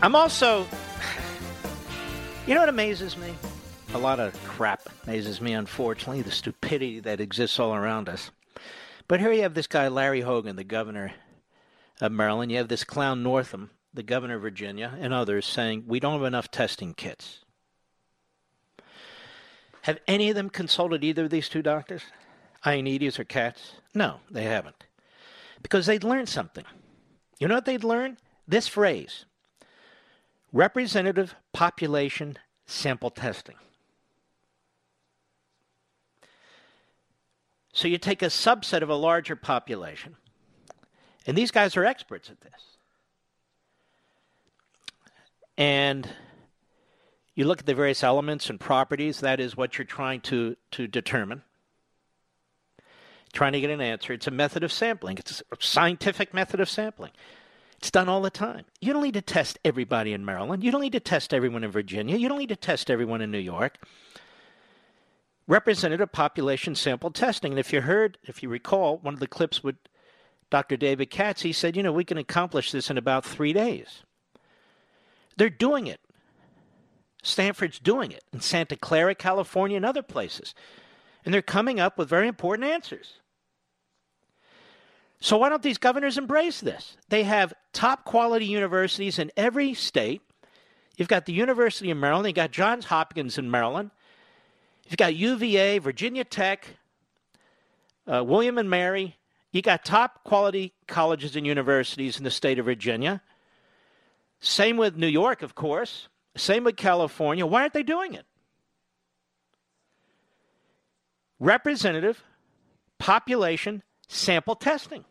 I'm 0.01 0.15
also. 0.15 0.65
You 2.47 2.53
know 2.53 2.61
what 2.61 2.69
amazes 2.69 3.17
me? 3.17 3.33
A 3.93 3.97
lot 3.97 4.21
of 4.21 4.33
crap 4.45 4.87
amazes 5.03 5.41
me, 5.41 5.53
unfortunately, 5.53 6.21
the 6.21 6.31
stupidity 6.31 7.01
that 7.01 7.19
exists 7.19 7.59
all 7.59 7.75
around 7.75 8.07
us. 8.07 8.31
But 9.09 9.19
here 9.19 9.33
you 9.33 9.41
have 9.41 9.55
this 9.55 9.67
guy, 9.67 9.89
Larry 9.89 10.21
Hogan, 10.21 10.55
the 10.55 10.63
governor 10.63 11.11
of 11.99 12.13
Maryland. 12.13 12.49
You 12.49 12.59
have 12.59 12.69
this 12.69 12.85
clown 12.85 13.23
Northam, 13.23 13.71
the 13.93 14.03
governor 14.03 14.35
of 14.35 14.41
Virginia, 14.41 14.95
and 15.01 15.13
others 15.13 15.45
saying, 15.45 15.83
we 15.85 15.99
don't 15.99 16.13
have 16.13 16.23
enough 16.23 16.49
testing 16.49 16.93
kits. 16.93 17.43
Have 19.81 19.99
any 20.07 20.29
of 20.29 20.35
them 20.35 20.49
consulted 20.49 21.03
either 21.03 21.25
of 21.25 21.29
these 21.29 21.49
two 21.49 21.61
doctors? 21.61 22.03
Ioannidis 22.65 23.19
or 23.19 23.25
Katz? 23.25 23.73
No, 23.93 24.21
they 24.31 24.43
haven't. 24.43 24.85
Because 25.61 25.87
they'd 25.87 26.03
learned 26.05 26.29
something. 26.29 26.65
You 27.37 27.49
know 27.49 27.55
what 27.55 27.65
they'd 27.65 27.83
learned? 27.83 28.17
This 28.47 28.67
phrase 28.67 29.25
representative 30.51 31.35
population 31.53 32.37
sample 32.65 33.09
testing. 33.09 33.55
So 37.71 37.87
you 37.87 37.97
take 37.97 38.21
a 38.21 38.27
subset 38.27 38.81
of 38.81 38.89
a 38.89 38.95
larger 38.95 39.35
population, 39.35 40.15
and 41.25 41.37
these 41.37 41.51
guys 41.51 41.77
are 41.77 41.85
experts 41.85 42.29
at 42.29 42.41
this. 42.41 42.77
And 45.57 46.09
you 47.35 47.45
look 47.45 47.59
at 47.59 47.65
the 47.65 47.75
various 47.75 48.03
elements 48.03 48.49
and 48.49 48.59
properties, 48.59 49.21
that 49.21 49.39
is 49.39 49.55
what 49.55 49.77
you're 49.77 49.85
trying 49.85 50.21
to, 50.21 50.55
to 50.71 50.87
determine. 50.87 51.43
Trying 53.31 53.53
to 53.53 53.61
get 53.61 53.69
an 53.69 53.81
answer. 53.81 54.13
It's 54.13 54.27
a 54.27 54.31
method 54.31 54.63
of 54.63 54.71
sampling, 54.71 55.17
it's 55.17 55.41
a 55.51 55.55
scientific 55.59 56.33
method 56.33 56.59
of 56.59 56.69
sampling. 56.69 57.11
It's 57.79 57.91
done 57.91 58.09
all 58.09 58.21
the 58.21 58.29
time. 58.29 58.65
You 58.81 58.91
don't 58.91 59.03
need 59.03 59.13
to 59.13 59.21
test 59.21 59.57
everybody 59.63 60.11
in 60.11 60.25
Maryland. 60.25 60.65
You 60.65 60.71
don't 60.71 60.81
need 60.81 60.91
to 60.91 60.99
test 60.99 61.33
everyone 61.33 61.63
in 61.63 61.71
Virginia. 61.71 62.17
You 62.17 62.27
don't 62.27 62.39
need 62.39 62.49
to 62.49 62.57
test 62.57 62.91
everyone 62.91 63.21
in 63.21 63.31
New 63.31 63.39
York. 63.39 63.77
Representative 65.47 66.11
population 66.11 66.75
sample 66.75 67.09
testing. 67.09 67.53
And 67.53 67.59
if 67.59 67.71
you 67.71 67.79
heard, 67.79 68.17
if 68.25 68.43
you 68.43 68.49
recall, 68.49 68.97
one 68.97 69.13
of 69.13 69.21
the 69.21 69.27
clips 69.27 69.63
with 69.63 69.77
Dr. 70.49 70.75
David 70.75 71.09
Katz, 71.09 71.43
he 71.43 71.53
said, 71.53 71.77
you 71.77 71.81
know, 71.81 71.93
we 71.93 72.03
can 72.03 72.17
accomplish 72.17 72.73
this 72.73 72.89
in 72.89 72.97
about 72.97 73.23
three 73.23 73.53
days. 73.53 74.03
They're 75.37 75.49
doing 75.49 75.87
it. 75.87 76.01
Stanford's 77.23 77.79
doing 77.79 78.11
it 78.11 78.25
in 78.33 78.41
Santa 78.41 78.75
Clara, 78.75 79.15
California, 79.15 79.77
and 79.77 79.85
other 79.85 80.03
places. 80.03 80.53
And 81.23 81.33
they're 81.33 81.41
coming 81.41 81.79
up 81.79 81.97
with 81.97 82.09
very 82.09 82.27
important 82.27 82.67
answers. 82.67 83.19
So 85.21 85.37
why 85.37 85.49
don't 85.49 85.61
these 85.61 85.77
governors 85.77 86.17
embrace 86.17 86.61
this? 86.61 86.97
They 87.09 87.23
have 87.23 87.53
top 87.73 88.05
quality 88.05 88.45
universities 88.45 89.19
in 89.19 89.31
every 89.35 89.73
state. 89.73 90.21
You've 90.97 91.09
got 91.09 91.25
the 91.25 91.33
University 91.33 91.91
of 91.91 91.97
Maryland, 91.97 92.27
you've 92.27 92.35
got 92.35 92.51
Johns 92.51 92.85
Hopkins 92.85 93.37
in 93.37 93.49
Maryland, 93.49 93.91
you've 94.87 94.97
got 94.97 95.15
UVA, 95.15 95.77
Virginia 95.79 96.23
Tech, 96.23 96.67
uh, 98.07 98.23
William 98.23 98.57
and 98.57 98.69
Mary. 98.69 99.15
You 99.51 99.61
got 99.61 99.83
top 99.83 100.23
quality 100.23 100.73
colleges 100.87 101.35
and 101.35 101.45
universities 101.45 102.17
in 102.17 102.23
the 102.23 102.31
state 102.31 102.59
of 102.59 102.65
Virginia. 102.65 103.21
Same 104.41 104.77
with 104.77 104.95
New 104.95 105.07
York, 105.07 105.41
of 105.41 105.55
course. 105.55 106.07
Same 106.35 106.63
with 106.63 106.77
California. 106.77 107.45
Why 107.45 107.61
aren't 107.61 107.73
they 107.73 107.83
doing 107.83 108.13
it? 108.13 108.25
Representative 111.39 112.23
population 112.99 113.83
sample 114.07 114.55
testing. 114.55 115.05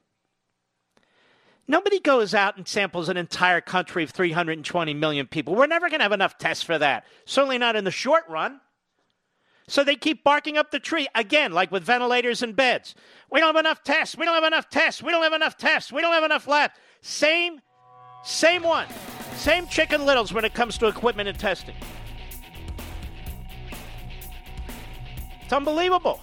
Nobody 1.70 2.00
goes 2.00 2.32
out 2.32 2.56
and 2.56 2.66
samples 2.66 3.10
an 3.10 3.18
entire 3.18 3.60
country 3.60 4.02
of 4.02 4.10
320 4.10 4.94
million 4.94 5.26
people. 5.26 5.54
We're 5.54 5.66
never 5.66 5.90
going 5.90 6.00
to 6.00 6.04
have 6.04 6.12
enough 6.12 6.38
tests 6.38 6.64
for 6.64 6.78
that. 6.78 7.04
Certainly 7.26 7.58
not 7.58 7.76
in 7.76 7.84
the 7.84 7.90
short 7.90 8.24
run. 8.26 8.60
So 9.68 9.84
they 9.84 9.96
keep 9.96 10.24
barking 10.24 10.56
up 10.56 10.70
the 10.70 10.80
tree 10.80 11.08
again, 11.14 11.52
like 11.52 11.70
with 11.70 11.82
ventilators 11.82 12.42
and 12.42 12.56
beds. 12.56 12.94
We 13.30 13.38
don't 13.38 13.54
have 13.54 13.60
enough 13.62 13.84
tests. 13.84 14.16
We 14.16 14.24
don't 14.24 14.34
have 14.34 14.44
enough 14.44 14.70
tests. 14.70 15.02
We 15.02 15.10
don't 15.10 15.22
have 15.22 15.34
enough 15.34 15.58
tests. 15.58 15.92
We 15.92 16.00
don't 16.00 16.14
have 16.14 16.24
enough 16.24 16.48
labs. 16.48 16.72
Same, 17.02 17.60
same 18.24 18.62
one. 18.62 18.86
Same 19.36 19.66
chicken 19.66 20.06
littles 20.06 20.32
when 20.32 20.46
it 20.46 20.54
comes 20.54 20.78
to 20.78 20.86
equipment 20.86 21.28
and 21.28 21.38
testing. 21.38 21.74
It's 25.42 25.52
unbelievable. 25.52 26.20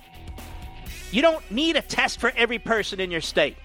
You 1.11 1.21
don't 1.21 1.49
need 1.51 1.75
a 1.75 1.81
test 1.83 2.19
for 2.19 2.33
every 2.35 2.57
person 2.57 2.99
in 2.99 3.11
your 3.11 3.21
state. 3.21 3.57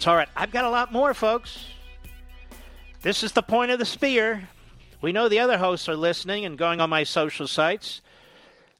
It's 0.00 0.06
all 0.06 0.16
right. 0.16 0.30
I've 0.34 0.50
got 0.50 0.64
a 0.64 0.70
lot 0.70 0.92
more, 0.92 1.12
folks. 1.12 1.66
This 3.02 3.22
is 3.22 3.32
the 3.32 3.42
point 3.42 3.70
of 3.70 3.78
the 3.78 3.84
spear. 3.84 4.48
We 5.02 5.12
know 5.12 5.28
the 5.28 5.40
other 5.40 5.58
hosts 5.58 5.90
are 5.90 5.94
listening 5.94 6.46
and 6.46 6.56
going 6.56 6.80
on 6.80 6.88
my 6.88 7.04
social 7.04 7.46
sites. 7.46 8.00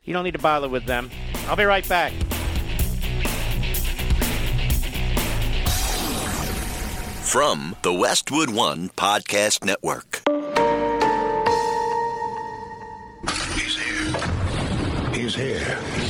You 0.02 0.14
don't 0.14 0.24
need 0.24 0.32
to 0.32 0.38
bother 0.38 0.66
with 0.66 0.86
them. 0.86 1.10
I'll 1.46 1.56
be 1.56 1.64
right 1.64 1.86
back. 1.86 2.14
From 7.22 7.76
the 7.82 7.92
Westwood 7.92 8.48
One 8.48 8.88
Podcast 8.88 9.62
Network. 9.62 10.22
He's 13.58 13.76
here. 13.76 15.12
He's 15.12 15.34
here. 15.34 16.09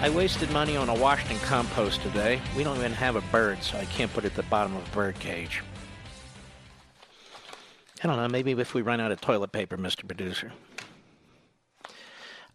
I 0.00 0.10
wasted 0.10 0.48
money 0.52 0.76
on 0.76 0.88
a 0.88 0.94
Washington 0.94 1.38
compost 1.38 2.00
today. 2.02 2.40
We 2.56 2.62
don't 2.62 2.76
even 2.76 2.92
have 2.92 3.16
a 3.16 3.20
bird, 3.32 3.60
so 3.64 3.76
I 3.78 3.84
can't 3.86 4.12
put 4.12 4.24
it 4.24 4.28
at 4.28 4.36
the 4.36 4.44
bottom 4.44 4.76
of 4.76 4.86
a 4.86 4.94
bird 4.94 5.18
cage. 5.18 5.60
I 8.04 8.06
don't 8.06 8.16
know. 8.16 8.28
Maybe 8.28 8.52
if 8.52 8.74
we 8.74 8.82
run 8.82 9.00
out 9.00 9.10
of 9.10 9.20
toilet 9.20 9.50
paper, 9.50 9.76
Mr. 9.76 10.06
Producer. 10.06 10.52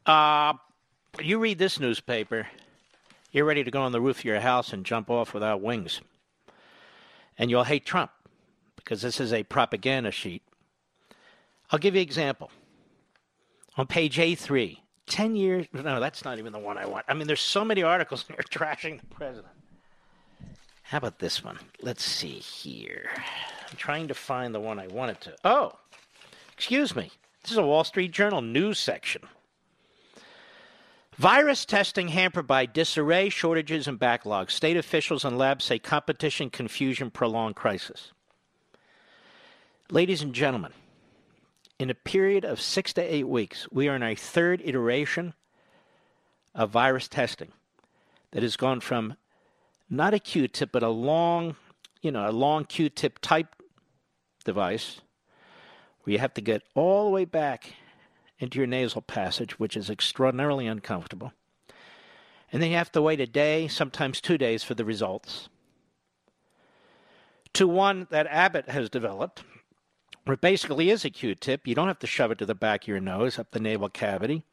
Uh, 0.06 0.54
you 1.22 1.38
read 1.38 1.60
this 1.60 1.82
newspaper, 1.82 2.48
you're 3.34 3.44
ready 3.44 3.66
to 3.66 3.72
go 3.72 3.82
on 3.82 3.91
the 3.91 4.00
roof 4.00 4.20
of 4.20 4.26
your 4.26 4.39
house 4.39 4.72
and 4.72 4.86
jump 4.86 5.10
off 5.10 5.34
without 5.34 5.60
wings. 5.60 6.00
And 7.38 7.52
you'll 7.52 7.66
hate 7.66 7.86
Trump 7.86 8.12
because 8.78 9.02
this 9.02 9.20
is 9.20 9.34
a 9.34 9.44
propaganda 9.44 10.12
sheet. 10.12 10.44
I'll 11.72 11.80
give 11.80 11.94
you 11.94 12.02
an 12.02 12.08
example. 12.08 12.52
On 13.76 13.86
page 13.86 14.16
A3, 14.18 14.78
10 15.14 15.36
years. 15.36 15.68
No, 15.74 15.99
that's 15.99 16.26
not 16.26 16.39
even 16.39 16.51
the 16.51 16.57
one 16.57 16.76
I 16.76 16.88
want. 16.88 17.05
I 17.07 17.14
mean, 17.14 17.28
there's 17.28 17.39
so 17.39 17.64
many 17.64 17.84
articles 17.84 18.26
here 18.28 18.38
trashing 18.49 18.99
the 18.99 19.05
president. 19.16 19.53
How 20.82 20.97
about 20.97 21.20
this 21.20 21.43
one? 21.43 21.59
Let's 21.84 22.03
see 22.03 22.39
here. 22.39 23.11
I'm 23.70 23.78
trying 23.78 24.07
to 24.07 24.16
find 24.16 24.55
the 24.55 24.59
one 24.59 24.80
I 24.80 24.88
wanted 24.88 25.22
to. 25.22 25.36
Oh, 25.45 25.74
excuse 26.51 26.95
me. 26.95 27.11
This 27.43 27.51
is 27.51 27.57
a 27.57 27.66
Wall 27.66 27.84
Street 27.84 28.11
Journal 28.11 28.41
news 28.41 28.80
section. 28.80 29.22
Virus 31.18 31.64
testing 31.64 32.07
hampered 32.07 32.47
by 32.47 32.66
disarray, 32.66 33.30
shortages, 33.30 33.88
and 33.88 33.99
backlogs. 33.99 34.49
State 34.49 34.78
officials 34.78 35.24
and 35.24 35.38
labs 35.38 35.64
say 35.64 35.78
competition, 35.78 36.49
confusion, 36.49 37.11
prolonged 37.11 37.55
crisis. 37.55 38.14
Ladies 39.91 40.24
and 40.24 40.34
gentlemen, 40.34 40.72
in 41.80 41.90
a 41.90 41.96
period 41.96 42.46
of 42.46 42.62
six 42.62 42.94
to 42.94 43.02
eight 43.02 43.28
weeks, 43.28 43.68
we 43.72 43.88
are 43.88 43.96
in 43.96 44.04
a 44.04 44.16
third 44.16 44.62
iteration 44.64 45.34
of 46.56 46.70
virus 46.70 47.08
testing 47.08 47.52
that 48.32 48.44
has 48.44 48.56
gone 48.56 48.80
from 48.80 49.16
not 49.90 50.14
a 50.14 50.20
Q-tip, 50.20 50.72
but 50.72 50.84
a 50.84 50.90
long, 50.90 51.56
you 52.02 52.12
know, 52.12 52.30
a 52.30 52.32
long 52.32 52.66
Q-tip 52.66 53.20
type 53.20 53.56
device 54.44 55.02
where 56.04 56.14
you 56.14 56.20
have 56.20 56.34
to 56.34 56.42
get 56.42 56.64
all 56.76 57.06
the 57.06 57.12
way 57.12 57.26
back 57.26 57.74
into 58.40 58.58
your 58.58 58.68
nasal 58.68 59.02
passage, 59.02 59.60
which 59.60 59.78
is 59.78 59.90
extraordinarily 59.90 60.68
uncomfortable. 60.68 61.32
And 62.52 62.62
then 62.62 62.72
you 62.72 62.78
have 62.78 62.92
to 62.92 63.02
wait 63.02 63.20
a 63.20 63.26
day, 63.26 63.68
sometimes 63.68 64.22
two 64.22 64.38
days, 64.38 64.64
for 64.64 64.76
the 64.76 64.86
results. 64.86 65.50
To 67.54 67.68
one 67.68 68.08
that 68.10 68.28
Abbott 68.28 68.70
has 68.70 68.90
developed, 68.90 69.44
it 70.26 70.42
basically 70.42 70.90
is 70.90 71.04
a 71.04 71.10
Q 71.10 71.36
tip. 71.36 71.68
You 71.68 71.76
don't 71.76 71.88
have 71.88 72.00
to 72.00 72.08
shove 72.08 72.32
it 72.32 72.38
to 72.38 72.46
the 72.46 72.56
back 72.56 72.84
of 72.84 72.88
your 72.88 73.00
nose, 73.00 73.38
up 73.38 73.52
the 73.52 73.60
nasal 73.60 73.90
cavity. 73.90 74.44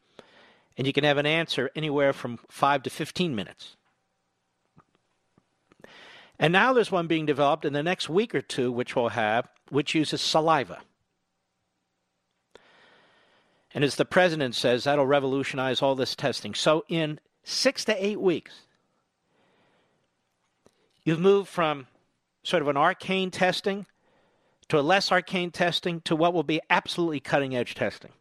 And 0.76 0.86
you 0.86 0.92
can 0.92 1.04
have 1.04 1.18
an 1.18 1.26
answer 1.26 1.70
anywhere 1.76 2.12
from 2.12 2.38
5 2.48 2.84
to 2.84 2.90
15 2.90 3.34
minutes. 3.34 3.76
And 6.38 6.52
now 6.52 6.72
there's 6.72 6.90
one 6.90 7.06
being 7.06 7.26
developed 7.26 7.64
in 7.64 7.74
the 7.74 7.82
next 7.82 8.08
week 8.08 8.34
or 8.34 8.40
two, 8.40 8.72
which 8.72 8.96
we'll 8.96 9.10
have, 9.10 9.48
which 9.68 9.94
uses 9.94 10.22
saliva. 10.22 10.80
And 13.72 13.84
as 13.84 13.96
the 13.96 14.04
president 14.04 14.54
says, 14.54 14.84
that'll 14.84 15.06
revolutionize 15.06 15.82
all 15.82 15.94
this 15.94 16.16
testing. 16.16 16.54
So 16.54 16.84
in 16.88 17.20
six 17.44 17.84
to 17.84 18.04
eight 18.04 18.20
weeks, 18.20 18.62
you've 21.04 21.20
moved 21.20 21.48
from 21.48 21.86
sort 22.42 22.62
of 22.62 22.68
an 22.68 22.76
arcane 22.76 23.30
testing 23.30 23.86
to 24.70 24.78
a 24.78 24.80
less 24.80 25.12
arcane 25.12 25.50
testing 25.50 26.00
to 26.02 26.16
what 26.16 26.32
will 26.32 26.44
be 26.44 26.60
absolutely 26.70 27.20
cutting 27.20 27.54
edge 27.54 27.74
testing. 27.74 28.12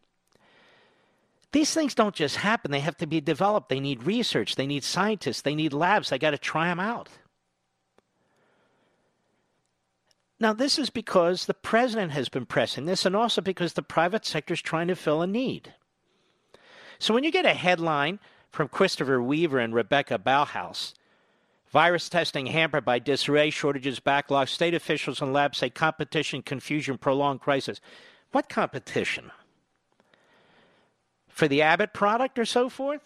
These 1.52 1.72
things 1.72 1.94
don't 1.94 2.14
just 2.14 2.36
happen, 2.36 2.70
they 2.70 2.80
have 2.80 2.96
to 2.98 3.06
be 3.06 3.20
developed. 3.20 3.68
They 3.68 3.80
need 3.80 4.04
research, 4.04 4.56
they 4.56 4.66
need 4.66 4.84
scientists, 4.84 5.42
they 5.42 5.54
need 5.54 5.72
labs, 5.72 6.10
they 6.10 6.18
got 6.18 6.30
to 6.30 6.38
try 6.38 6.66
them 6.66 6.78
out. 6.78 7.08
Now, 10.38 10.52
this 10.52 10.78
is 10.78 10.90
because 10.90 11.46
the 11.46 11.54
president 11.54 12.12
has 12.12 12.28
been 12.28 12.46
pressing 12.46 12.86
this, 12.86 13.04
and 13.04 13.14
also 13.14 13.40
because 13.40 13.74
the 13.74 13.82
private 13.82 14.24
sector 14.24 14.54
is 14.54 14.62
trying 14.62 14.88
to 14.88 14.96
fill 14.96 15.22
a 15.22 15.26
need. 15.26 15.74
So 16.98 17.14
when 17.14 17.24
you 17.24 17.32
get 17.32 17.46
a 17.46 17.54
headline 17.54 18.20
from 18.50 18.68
Christopher 18.68 19.22
Weaver 19.22 19.58
and 19.58 19.74
Rebecca 19.74 20.18
Ballhaus 20.18 20.94
Virus 21.70 22.08
testing 22.08 22.46
hampered 22.46 22.84
by 22.84 22.98
disarray, 22.98 23.50
shortages, 23.50 24.00
backlogs. 24.00 24.48
State 24.48 24.74
officials 24.74 25.22
and 25.22 25.32
labs 25.32 25.58
say 25.58 25.70
competition, 25.70 26.42
confusion, 26.42 26.98
prolonged 26.98 27.40
crisis. 27.40 27.80
What 28.32 28.48
competition? 28.48 29.30
For 31.28 31.46
the 31.46 31.62
Abbott 31.62 31.92
product 31.92 32.38
or 32.38 32.44
so 32.44 32.68
forth? 32.68 33.02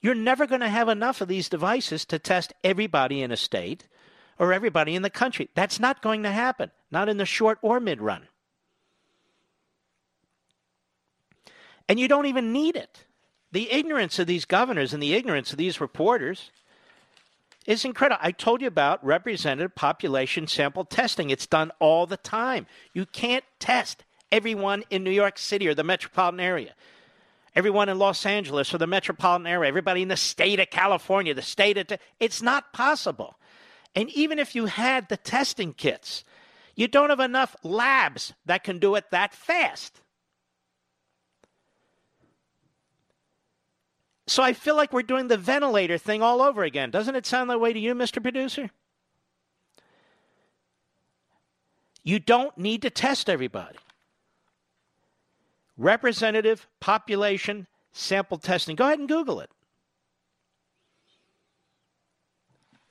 You're 0.00 0.14
never 0.14 0.46
going 0.46 0.62
to 0.62 0.68
have 0.68 0.88
enough 0.88 1.20
of 1.20 1.28
these 1.28 1.48
devices 1.48 2.04
to 2.06 2.18
test 2.18 2.54
everybody 2.64 3.22
in 3.22 3.30
a 3.30 3.36
state 3.36 3.86
or 4.38 4.52
everybody 4.52 4.96
in 4.96 5.02
the 5.02 5.10
country. 5.10 5.50
That's 5.54 5.78
not 5.78 6.02
going 6.02 6.22
to 6.22 6.32
happen, 6.32 6.70
not 6.90 7.08
in 7.08 7.18
the 7.18 7.26
short 7.26 7.58
or 7.60 7.80
mid 7.80 8.00
run. 8.00 8.26
And 11.88 12.00
you 12.00 12.08
don't 12.08 12.26
even 12.26 12.52
need 12.52 12.76
it. 12.76 13.04
The 13.52 13.70
ignorance 13.70 14.18
of 14.18 14.26
these 14.26 14.46
governors 14.46 14.94
and 14.94 15.02
the 15.02 15.14
ignorance 15.14 15.52
of 15.52 15.58
these 15.58 15.80
reporters 15.80 16.50
is 17.66 17.84
incredible. 17.84 18.20
I 18.22 18.32
told 18.32 18.60
you 18.60 18.66
about 18.66 19.04
representative 19.04 19.74
population 19.74 20.46
sample 20.46 20.84
testing. 20.84 21.30
It's 21.30 21.46
done 21.46 21.70
all 21.78 22.06
the 22.06 22.16
time. 22.16 22.66
You 22.92 23.06
can't 23.06 23.44
test 23.58 24.04
everyone 24.30 24.84
in 24.90 25.04
New 25.04 25.10
York 25.10 25.38
City 25.38 25.68
or 25.68 25.74
the 25.74 25.84
metropolitan 25.84 26.40
area, 26.40 26.74
everyone 27.54 27.88
in 27.88 27.98
Los 27.98 28.26
Angeles 28.26 28.72
or 28.74 28.78
the 28.78 28.86
metropolitan 28.86 29.46
area, 29.46 29.68
everybody 29.68 30.02
in 30.02 30.08
the 30.08 30.16
state 30.16 30.58
of 30.58 30.70
California, 30.70 31.34
the 31.34 31.42
state 31.42 31.78
of. 31.78 31.98
it's 32.18 32.42
not 32.42 32.72
possible. 32.72 33.36
And 33.94 34.10
even 34.10 34.38
if 34.38 34.54
you 34.54 34.66
had 34.66 35.08
the 35.08 35.18
testing 35.18 35.74
kits, 35.74 36.24
you 36.74 36.88
don't 36.88 37.10
have 37.10 37.20
enough 37.20 37.54
labs 37.62 38.32
that 38.46 38.64
can 38.64 38.78
do 38.78 38.94
it 38.94 39.10
that 39.10 39.34
fast. 39.34 40.00
So 44.26 44.42
I 44.42 44.52
feel 44.52 44.76
like 44.76 44.92
we're 44.92 45.02
doing 45.02 45.28
the 45.28 45.36
ventilator 45.36 45.98
thing 45.98 46.22
all 46.22 46.40
over 46.40 46.62
again. 46.62 46.90
Doesn't 46.90 47.16
it 47.16 47.26
sound 47.26 47.50
that 47.50 47.60
way 47.60 47.72
to 47.72 47.78
you, 47.78 47.94
Mr. 47.94 48.22
Producer? 48.22 48.70
You 52.04 52.18
don't 52.18 52.56
need 52.56 52.82
to 52.82 52.90
test 52.90 53.28
everybody. 53.28 53.78
Representative 55.76 56.68
population 56.80 57.66
sample 57.92 58.38
testing. 58.38 58.76
Go 58.76 58.86
ahead 58.86 58.98
and 58.98 59.08
Google 59.08 59.40
it. 59.40 59.50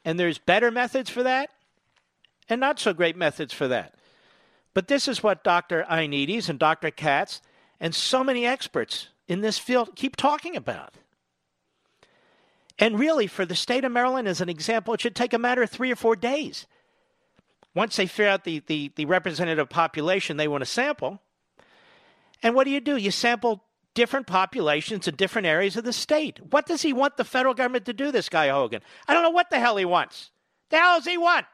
And 0.04 0.20
there's 0.20 0.38
better 0.38 0.72
methods 0.72 1.10
for 1.10 1.24
that 1.24 1.50
and 2.50 2.60
not 2.60 2.80
so 2.80 2.94
great 2.94 3.16
methods 3.16 3.54
for 3.54 3.68
that. 3.68 3.96
But 4.74 4.88
this 4.88 5.08
is 5.08 5.22
what 5.22 5.44
Dr. 5.44 5.86
Ioannidis 5.90 6.50
and 6.50 6.58
Dr. 6.58 6.92
Katz 6.92 7.42
and 7.80 7.94
so 7.94 8.24
many 8.24 8.46
experts 8.46 9.10
in 9.28 9.42
this 9.42 9.60
field 9.60 9.96
keep 9.96 10.16
talking 10.16 10.56
about. 10.56 10.96
And 12.82 13.00
really, 13.00 13.28
for 13.28 13.46
the 13.46 13.56
state 13.56 13.86
of 13.86 13.92
Maryland, 13.92 14.28
as 14.28 14.42
an 14.42 14.50
example, 14.50 14.96
it 14.96 15.02
should 15.02 15.16
take 15.16 15.34
a 15.34 15.40
matter 15.40 15.62
of 15.62 15.70
three 15.70 15.92
or 15.92 15.96
four 15.96 16.16
days. 16.16 16.66
Once 17.76 17.96
they 17.96 18.08
figure 18.08 18.30
out 18.30 18.44
the, 18.44 18.64
the, 18.66 18.92
the 18.96 19.06
representative 19.06 19.70
population 19.70 20.36
they 20.36 20.48
want 20.48 20.64
to 20.64 20.66
sample. 20.66 21.22
And 22.42 22.56
what 22.56 22.64
do 22.66 22.72
you 22.72 22.82
do? 22.82 22.98
You 22.98 23.12
sample 23.12 23.64
different 23.94 24.26
populations 24.26 25.08
in 25.08 25.16
different 25.16 25.46
areas 25.46 25.78
of 25.78 25.84
the 25.84 25.94
state. 25.94 26.40
What 26.50 26.66
does 26.66 26.82
he 26.82 26.92
want 26.92 27.18
the 27.18 27.24
federal 27.24 27.54
government 27.54 27.86
to 27.86 27.94
do, 27.94 28.12
this 28.12 28.30
guy 28.30 28.50
Hogan? 28.50 28.82
I 29.08 29.14
don't 29.14 29.24
know 29.24 29.30
what 29.30 29.52
the 29.52 29.60
hell 29.60 29.78
he 29.78 29.86
wants. 29.86 30.32
The 30.72 30.78
hell 30.78 30.98
does 30.98 31.06
he 31.06 31.18
want? 31.18 31.46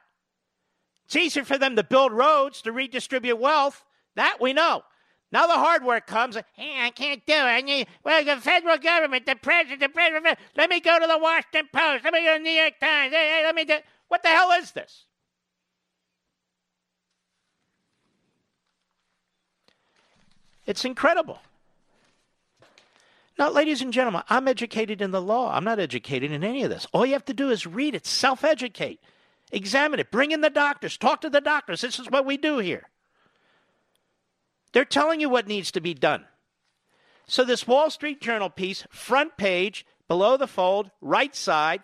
It's 1.05 1.15
easier 1.15 1.43
for 1.43 1.57
them 1.57 1.75
to 1.75 1.83
build 1.83 2.13
roads, 2.13 2.61
to 2.61 2.71
redistribute 2.71 3.37
wealth. 3.37 3.83
That 4.15 4.37
we 4.39 4.53
know. 4.53 4.83
Now 5.31 5.45
the 5.45 5.53
hard 5.53 5.83
work 5.83 6.07
comes. 6.07 6.37
Hey, 6.53 6.79
I 6.79 6.89
can't 6.89 7.25
do 7.25 7.33
it. 7.33 7.37
I 7.37 7.61
need, 7.61 7.87
well, 8.03 8.23
the 8.23 8.37
federal 8.37 8.77
government, 8.77 9.25
the 9.25 9.35
president, 9.35 9.81
the 9.81 9.89
president. 9.89 10.39
Let 10.55 10.69
me 10.69 10.79
go 10.79 10.99
to 10.99 11.07
the 11.07 11.17
Washington 11.17 11.67
Post. 11.73 12.05
Let 12.05 12.13
me 12.13 12.23
go 12.23 12.37
to 12.37 12.39
the 12.39 12.43
New 12.43 12.51
York 12.51 12.79
Times. 12.79 13.13
Hey, 13.13 13.29
hey, 13.29 13.41
let 13.43 13.55
me 13.55 13.65
do. 13.65 13.75
What 14.07 14.23
the 14.23 14.29
hell 14.29 14.51
is 14.51 14.71
this? 14.71 15.03
It's 20.65 20.85
incredible. 20.85 21.39
Now, 23.37 23.51
ladies 23.51 23.81
and 23.81 23.93
gentlemen, 23.93 24.23
I'm 24.29 24.47
educated 24.47 25.01
in 25.01 25.11
the 25.11 25.21
law. 25.21 25.53
I'm 25.53 25.63
not 25.63 25.79
educated 25.79 26.31
in 26.31 26.43
any 26.43 26.63
of 26.63 26.69
this. 26.69 26.87
All 26.91 27.05
you 27.05 27.13
have 27.13 27.25
to 27.25 27.33
do 27.33 27.49
is 27.49 27.67
read 27.67 27.95
it, 27.95 28.05
self 28.05 28.43
educate, 28.43 28.99
examine 29.51 29.99
it, 29.99 30.09
bring 30.09 30.31
in 30.31 30.41
the 30.41 30.49
doctors, 30.49 30.97
talk 30.97 31.21
to 31.21 31.29
the 31.29 31.41
doctors. 31.41 31.81
This 31.81 31.99
is 31.99 32.09
what 32.09 32.25
we 32.25 32.37
do 32.37 32.57
here. 32.57 32.89
They're 34.77 34.85
telling 34.85 35.19
you 35.19 35.27
what 35.27 35.47
needs 35.47 35.71
to 35.71 35.81
be 35.81 35.95
done. 35.95 36.25
So, 37.25 37.43
this 37.43 37.65
Wall 37.65 37.89
Street 37.89 38.21
Journal 38.21 38.51
piece, 38.51 38.85
front 38.91 39.35
page, 39.35 39.87
below 40.07 40.37
the 40.37 40.45
fold, 40.45 40.91
right 41.01 41.35
side, 41.35 41.81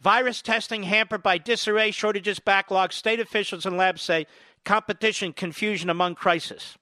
Virus 0.00 0.40
testing 0.40 0.84
hampered 0.84 1.24
by 1.24 1.38
disarray, 1.38 1.90
shortages, 1.90 2.38
backlogs. 2.38 2.92
State 2.92 3.18
officials 3.18 3.66
and 3.66 3.76
labs 3.76 4.00
say 4.00 4.28
competition, 4.64 5.32
confusion 5.32 5.90
among 5.90 6.14
crisis. 6.14 6.78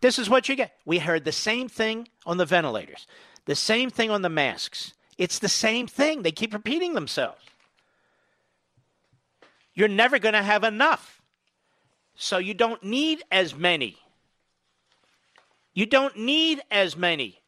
This 0.00 0.18
is 0.18 0.28
what 0.28 0.48
you 0.48 0.56
get. 0.56 0.72
We 0.84 0.98
heard 0.98 1.24
the 1.24 1.30
same 1.30 1.68
thing 1.68 2.08
on 2.26 2.38
the 2.38 2.44
ventilators, 2.44 3.06
the 3.44 3.54
same 3.54 3.88
thing 3.88 4.10
on 4.10 4.22
the 4.22 4.28
masks. 4.28 4.94
It's 5.16 5.38
the 5.38 5.48
same 5.48 5.86
thing. 5.86 6.22
They 6.22 6.32
keep 6.32 6.52
repeating 6.52 6.94
themselves. 6.94 7.40
You're 9.74 9.88
never 9.88 10.18
going 10.18 10.34
to 10.34 10.42
have 10.42 10.64
enough. 10.64 11.22
So 12.14 12.38
you 12.38 12.54
don't 12.54 12.82
need 12.82 13.22
as 13.30 13.54
many. 13.54 13.98
You 15.72 15.86
don't 15.86 16.16
need 16.16 16.60
as 16.70 16.96
many 16.96 17.40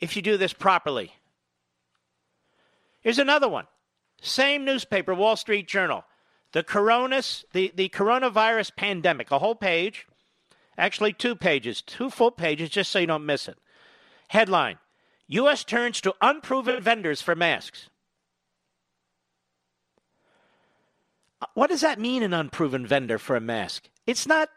if 0.00 0.16
you 0.16 0.22
do 0.22 0.36
this 0.36 0.52
properly. 0.52 1.12
Here's 3.00 3.18
another 3.18 3.48
one. 3.48 3.66
Same 4.20 4.64
newspaper, 4.64 5.14
Wall 5.14 5.36
Street 5.36 5.68
Journal. 5.68 6.04
The, 6.52 6.64
coronas, 6.64 7.44
the, 7.52 7.72
the 7.74 7.88
coronavirus 7.88 8.74
pandemic, 8.74 9.30
a 9.30 9.38
whole 9.38 9.54
page, 9.54 10.06
actually 10.76 11.12
two 11.12 11.36
pages, 11.36 11.80
two 11.80 12.10
full 12.10 12.32
pages, 12.32 12.70
just 12.70 12.90
so 12.90 12.98
you 12.98 13.06
don't 13.06 13.24
miss 13.24 13.46
it. 13.48 13.56
Headline 14.28 14.78
U.S. 15.28 15.62
turns 15.62 16.00
to 16.00 16.14
unproven 16.20 16.80
vendors 16.82 17.22
for 17.22 17.36
masks. 17.36 17.89
What 21.54 21.70
does 21.70 21.80
that 21.80 21.98
mean, 21.98 22.22
an 22.22 22.34
unproven 22.34 22.86
vendor 22.86 23.18
for 23.18 23.36
a 23.36 23.40
mask? 23.40 23.88
It's 24.06 24.26
not, 24.26 24.50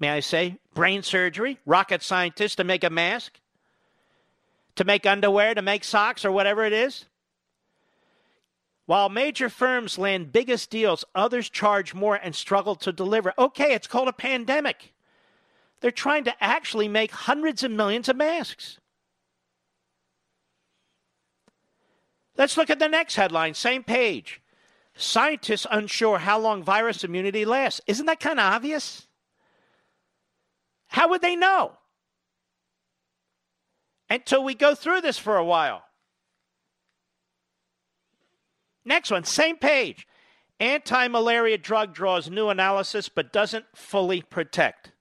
may 0.00 0.10
I 0.10 0.20
say, 0.20 0.58
brain 0.74 1.02
surgery, 1.02 1.58
rocket 1.64 2.02
scientists 2.02 2.56
to 2.56 2.64
make 2.64 2.84
a 2.84 2.90
mask, 2.90 3.40
to 4.76 4.84
make 4.84 5.06
underwear, 5.06 5.54
to 5.54 5.62
make 5.62 5.84
socks, 5.84 6.24
or 6.24 6.32
whatever 6.32 6.64
it 6.64 6.72
is. 6.72 7.06
While 8.86 9.08
major 9.08 9.48
firms 9.48 9.96
land 9.98 10.30
biggest 10.30 10.68
deals, 10.68 11.04
others 11.14 11.48
charge 11.48 11.94
more 11.94 12.16
and 12.16 12.34
struggle 12.34 12.76
to 12.76 12.92
deliver. 12.92 13.32
Okay, 13.38 13.72
it's 13.72 13.86
called 13.86 14.08
a 14.08 14.12
pandemic. 14.12 14.92
They're 15.80 15.90
trying 15.90 16.24
to 16.24 16.44
actually 16.44 16.88
make 16.88 17.10
hundreds 17.10 17.62
of 17.62 17.70
millions 17.70 18.08
of 18.08 18.16
masks. 18.16 18.78
Let's 22.36 22.56
look 22.56 22.68
at 22.68 22.78
the 22.78 22.88
next 22.88 23.14
headline, 23.14 23.54
same 23.54 23.84
page. 23.84 24.40
Scientists 24.96 25.66
unsure 25.70 26.18
how 26.18 26.38
long 26.38 26.62
virus 26.62 27.02
immunity 27.02 27.44
lasts. 27.44 27.80
Isn't 27.86 28.06
that 28.06 28.20
kind 28.20 28.38
of 28.38 28.52
obvious? 28.52 29.06
How 30.88 31.08
would 31.08 31.22
they 31.22 31.34
know? 31.34 31.72
Until 34.08 34.44
we 34.44 34.54
go 34.54 34.74
through 34.74 35.00
this 35.00 35.18
for 35.18 35.36
a 35.36 35.44
while. 35.44 35.82
Next 38.84 39.10
one, 39.10 39.24
same 39.24 39.56
page. 39.56 40.06
Anti 40.60 41.08
malaria 41.08 41.58
drug 41.58 41.94
draws 41.94 42.30
new 42.30 42.48
analysis 42.48 43.08
but 43.08 43.32
doesn't 43.32 43.64
fully 43.74 44.22
protect. 44.22 44.92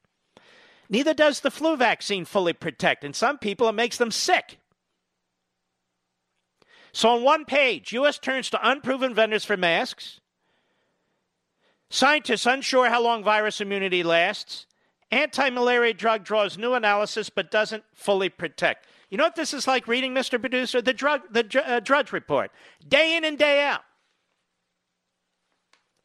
Neither 0.89 1.13
does 1.13 1.41
the 1.41 1.51
flu 1.51 1.77
vaccine 1.77 2.25
fully 2.25 2.53
protect. 2.53 3.03
In 3.03 3.13
some 3.13 3.37
people, 3.37 3.67
it 3.69 3.73
makes 3.73 3.97
them 3.97 4.11
sick. 4.11 4.57
So 6.93 7.09
on 7.09 7.23
one 7.23 7.43
page, 7.45 7.91
U.S. 7.93 8.19
turns 8.19 8.51
to 8.51 8.69
unproven 8.69 9.15
vendors 9.15 9.43
for 9.43 9.57
masks. 9.57 10.21
Scientists 11.89 12.45
unsure 12.45 12.89
how 12.89 13.01
long 13.01 13.23
virus 13.23 13.59
immunity 13.59 14.03
lasts. 14.03 14.67
Anti 15.11 15.49
malaria 15.49 15.93
drug 15.93 16.23
draws 16.23 16.57
new 16.57 16.73
analysis 16.73 17.29
but 17.29 17.51
doesn't 17.51 17.83
fully 17.93 18.29
protect. 18.29 18.87
You 19.09 19.17
know 19.17 19.25
what 19.25 19.35
this 19.35 19.53
is 19.53 19.67
like 19.67 19.87
reading, 19.87 20.13
Mr. 20.13 20.39
Producer? 20.39 20.81
The, 20.81 20.93
drug, 20.93 21.21
the 21.31 21.63
uh, 21.65 21.79
Drudge 21.79 22.11
Report. 22.11 22.51
Day 22.87 23.15
in 23.15 23.23
and 23.23 23.37
day 23.37 23.63
out. 23.63 23.81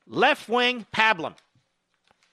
Left 0.06 0.48
wing 0.48 0.86
pablum. 0.92 1.34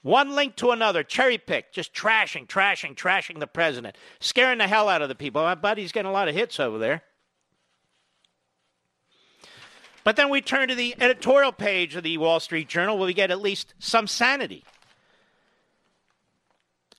One 0.02 0.34
link 0.34 0.54
to 0.56 0.70
another, 0.70 1.02
cherry 1.02 1.36
pick, 1.36 1.72
just 1.72 1.92
trashing, 1.92 2.46
trashing, 2.46 2.94
trashing 2.94 3.40
the 3.40 3.46
president, 3.46 3.96
scaring 4.20 4.58
the 4.58 4.68
hell 4.68 4.88
out 4.88 5.02
of 5.02 5.08
the 5.08 5.14
people. 5.14 5.42
My 5.42 5.54
buddy's 5.54 5.92
getting 5.92 6.08
a 6.08 6.12
lot 6.12 6.28
of 6.28 6.34
hits 6.34 6.60
over 6.60 6.78
there. 6.78 7.02
But 10.06 10.14
then 10.14 10.30
we 10.30 10.40
turn 10.40 10.68
to 10.68 10.76
the 10.76 10.94
editorial 11.00 11.50
page 11.50 11.96
of 11.96 12.04
the 12.04 12.16
Wall 12.16 12.38
Street 12.38 12.68
Journal 12.68 12.96
where 12.96 13.08
we 13.08 13.12
get 13.12 13.32
at 13.32 13.42
least 13.42 13.74
some 13.80 14.06
sanity. 14.06 14.62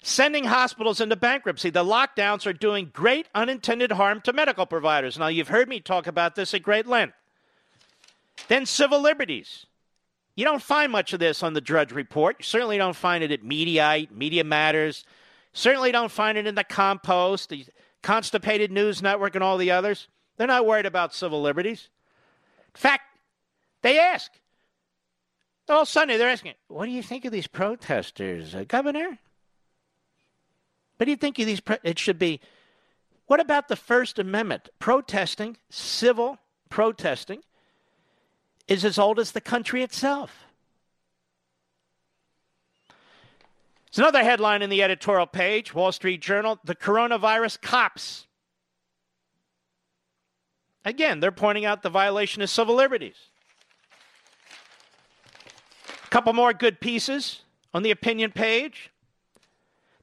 Sending 0.03 0.43
hospitals 0.43 0.99
into 0.99 1.15
bankruptcy. 1.15 1.69
The 1.69 1.85
lockdowns 1.85 2.45
are 2.45 2.51
doing 2.51 2.91
great 2.91 3.29
unintended 3.33 3.93
harm 3.93 4.19
to 4.25 4.33
medical 4.33 4.65
providers. 4.65 5.17
Now, 5.17 5.27
you've 5.27 5.47
heard 5.47 5.69
me 5.69 5.79
talk 5.79 6.05
about 6.05 6.35
this 6.35 6.53
at 6.53 6.63
great 6.63 6.85
length. 6.85 7.13
Then, 8.49 8.65
civil 8.65 8.99
liberties. 8.99 9.67
You 10.35 10.43
don't 10.43 10.61
find 10.61 10.91
much 10.91 11.13
of 11.13 11.21
this 11.21 11.43
on 11.43 11.53
the 11.53 11.61
Drudge 11.61 11.93
Report. 11.93 12.35
You 12.39 12.43
certainly 12.43 12.77
don't 12.77 12.93
find 12.93 13.23
it 13.23 13.31
at 13.31 13.41
Mediaite, 13.41 14.11
Media 14.11 14.43
Matters. 14.43 15.05
Certainly 15.53 15.93
don't 15.93 16.11
find 16.11 16.37
it 16.37 16.45
in 16.45 16.55
the 16.55 16.65
Compost, 16.65 17.47
the 17.47 17.65
Constipated 18.03 18.69
News 18.69 19.01
Network, 19.01 19.33
and 19.33 19.45
all 19.45 19.57
the 19.57 19.71
others. 19.71 20.09
They're 20.35 20.45
not 20.45 20.65
worried 20.65 20.85
about 20.85 21.15
civil 21.15 21.41
liberties 21.41 21.87
fact, 22.78 23.03
they 23.82 23.99
ask. 23.99 24.32
All 25.69 25.86
Sunday, 25.86 26.17
they're 26.17 26.30
asking, 26.30 26.53
what 26.67 26.86
do 26.86 26.91
you 26.91 27.03
think 27.03 27.25
of 27.25 27.32
these 27.32 27.47
protesters, 27.47 28.55
uh, 28.55 28.63
Governor? 28.67 29.17
What 30.97 31.05
do 31.05 31.11
you 31.11 31.17
think 31.17 31.38
of 31.39 31.45
these? 31.45 31.59
Pro- 31.59 31.78
it 31.84 31.99
should 31.99 32.17
be, 32.17 32.39
what 33.25 33.41
about 33.41 33.67
the 33.67 33.75
First 33.75 34.17
Amendment? 34.19 34.69
Protesting, 34.80 35.57
civil 35.69 36.38
protesting, 36.69 37.41
is 38.67 38.86
as 38.86 38.97
old 38.97 39.19
as 39.19 39.32
the 39.32 39.41
country 39.41 39.84
itself. 39.84 40.45
It's 43.88 43.97
another 43.97 44.23
headline 44.23 44.61
in 44.61 44.69
the 44.69 44.84
editorial 44.84 45.25
page, 45.25 45.73
Wall 45.73 45.91
Street 45.91 46.21
Journal 46.21 46.59
The 46.63 46.75
coronavirus 46.75 47.61
cops. 47.61 48.26
Again, 50.86 51.19
they're 51.19 51.32
pointing 51.32 51.65
out 51.65 51.84
the 51.84 51.89
violation 51.89 52.41
of 52.41 52.49
civil 52.49 52.75
liberties. 52.75 53.17
A 56.05 56.09
couple 56.09 56.34
more 56.34 56.53
good 56.53 56.80
pieces 56.80 57.41
on 57.73 57.84
the 57.84 57.91
opinion 57.91 58.32
page. 58.32 58.91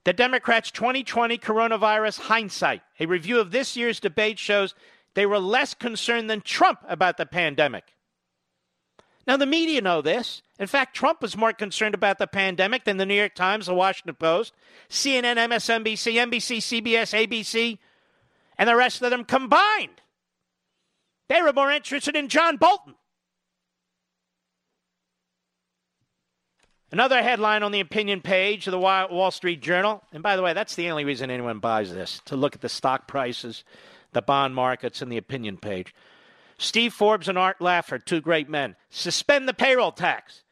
The 0.04 0.12
Democrats' 0.12 0.70
2020 0.70 1.38
coronavirus 1.38 2.20
hindsight. 2.20 2.82
A 3.00 3.06
review 3.06 3.40
of 3.40 3.50
this 3.50 3.76
year's 3.76 4.00
debate 4.00 4.38
shows 4.38 4.74
they 5.14 5.24
were 5.24 5.38
less 5.38 5.72
concerned 5.72 6.28
than 6.28 6.42
Trump 6.42 6.80
about 6.86 7.16
the 7.16 7.24
pandemic. 7.24 7.94
Now, 9.26 9.38
the 9.38 9.46
media 9.46 9.80
know 9.80 10.02
this. 10.02 10.42
In 10.58 10.66
fact, 10.66 10.94
Trump 10.94 11.22
was 11.22 11.36
more 11.36 11.52
concerned 11.52 11.94
about 11.94 12.18
the 12.18 12.26
pandemic 12.26 12.84
than 12.84 12.98
the 12.98 13.06
New 13.06 13.14
York 13.14 13.34
Times, 13.34 13.66
the 13.66 13.74
Washington 13.74 14.16
Post, 14.16 14.52
CNN, 14.90 15.36
MSNBC, 15.36 16.14
NBC, 16.14 16.58
CBS, 16.58 17.26
ABC, 17.26 17.78
and 18.58 18.68
the 18.68 18.76
rest 18.76 19.00
of 19.00 19.10
them 19.10 19.24
combined. 19.24 20.02
They 21.28 21.40
were 21.42 21.52
more 21.52 21.70
interested 21.70 22.16
in 22.16 22.28
John 22.28 22.56
Bolton. 22.56 22.94
Another 26.92 27.22
headline 27.22 27.62
on 27.62 27.72
the 27.72 27.80
opinion 27.80 28.20
page 28.20 28.66
of 28.68 28.70
the 28.70 28.78
Wall 28.78 29.30
Street 29.32 29.60
Journal. 29.60 30.02
And 30.12 30.22
by 30.22 30.36
the 30.36 30.42
way, 30.42 30.52
that's 30.52 30.76
the 30.76 30.90
only 30.90 31.04
reason 31.04 31.30
anyone 31.30 31.58
buys 31.58 31.92
this 31.92 32.20
to 32.26 32.36
look 32.36 32.54
at 32.54 32.60
the 32.60 32.68
stock 32.68 33.08
prices, 33.08 33.64
the 34.12 34.22
bond 34.22 34.54
markets, 34.54 35.02
and 35.02 35.10
the 35.10 35.16
opinion 35.16 35.56
page. 35.56 35.92
Steve 36.56 36.92
Forbes 36.92 37.26
and 37.26 37.36
Art 37.36 37.58
Laffer, 37.58 37.98
two 37.98 38.20
great 38.20 38.48
men, 38.48 38.76
suspend 38.90 39.48
the 39.48 39.54
payroll 39.54 39.90
tax. 39.90 40.44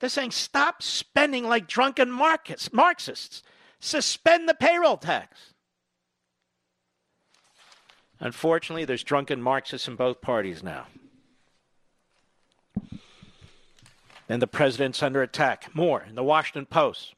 They're 0.00 0.08
saying 0.08 0.32
stop 0.32 0.82
spending 0.82 1.44
like 1.44 1.68
drunken 1.68 2.10
Marxists. 2.10 3.42
Suspend 3.78 4.48
the 4.48 4.54
payroll 4.54 4.96
tax. 4.96 5.53
Unfortunately, 8.20 8.84
there's 8.84 9.02
drunken 9.02 9.42
Marxists 9.42 9.88
in 9.88 9.96
both 9.96 10.20
parties 10.20 10.62
now. 10.62 10.86
And 14.28 14.40
the 14.40 14.46
president's 14.46 15.02
under 15.02 15.22
attack. 15.22 15.74
More 15.74 16.02
in 16.08 16.14
the 16.14 16.22
Washington 16.22 16.66
Post. 16.66 17.14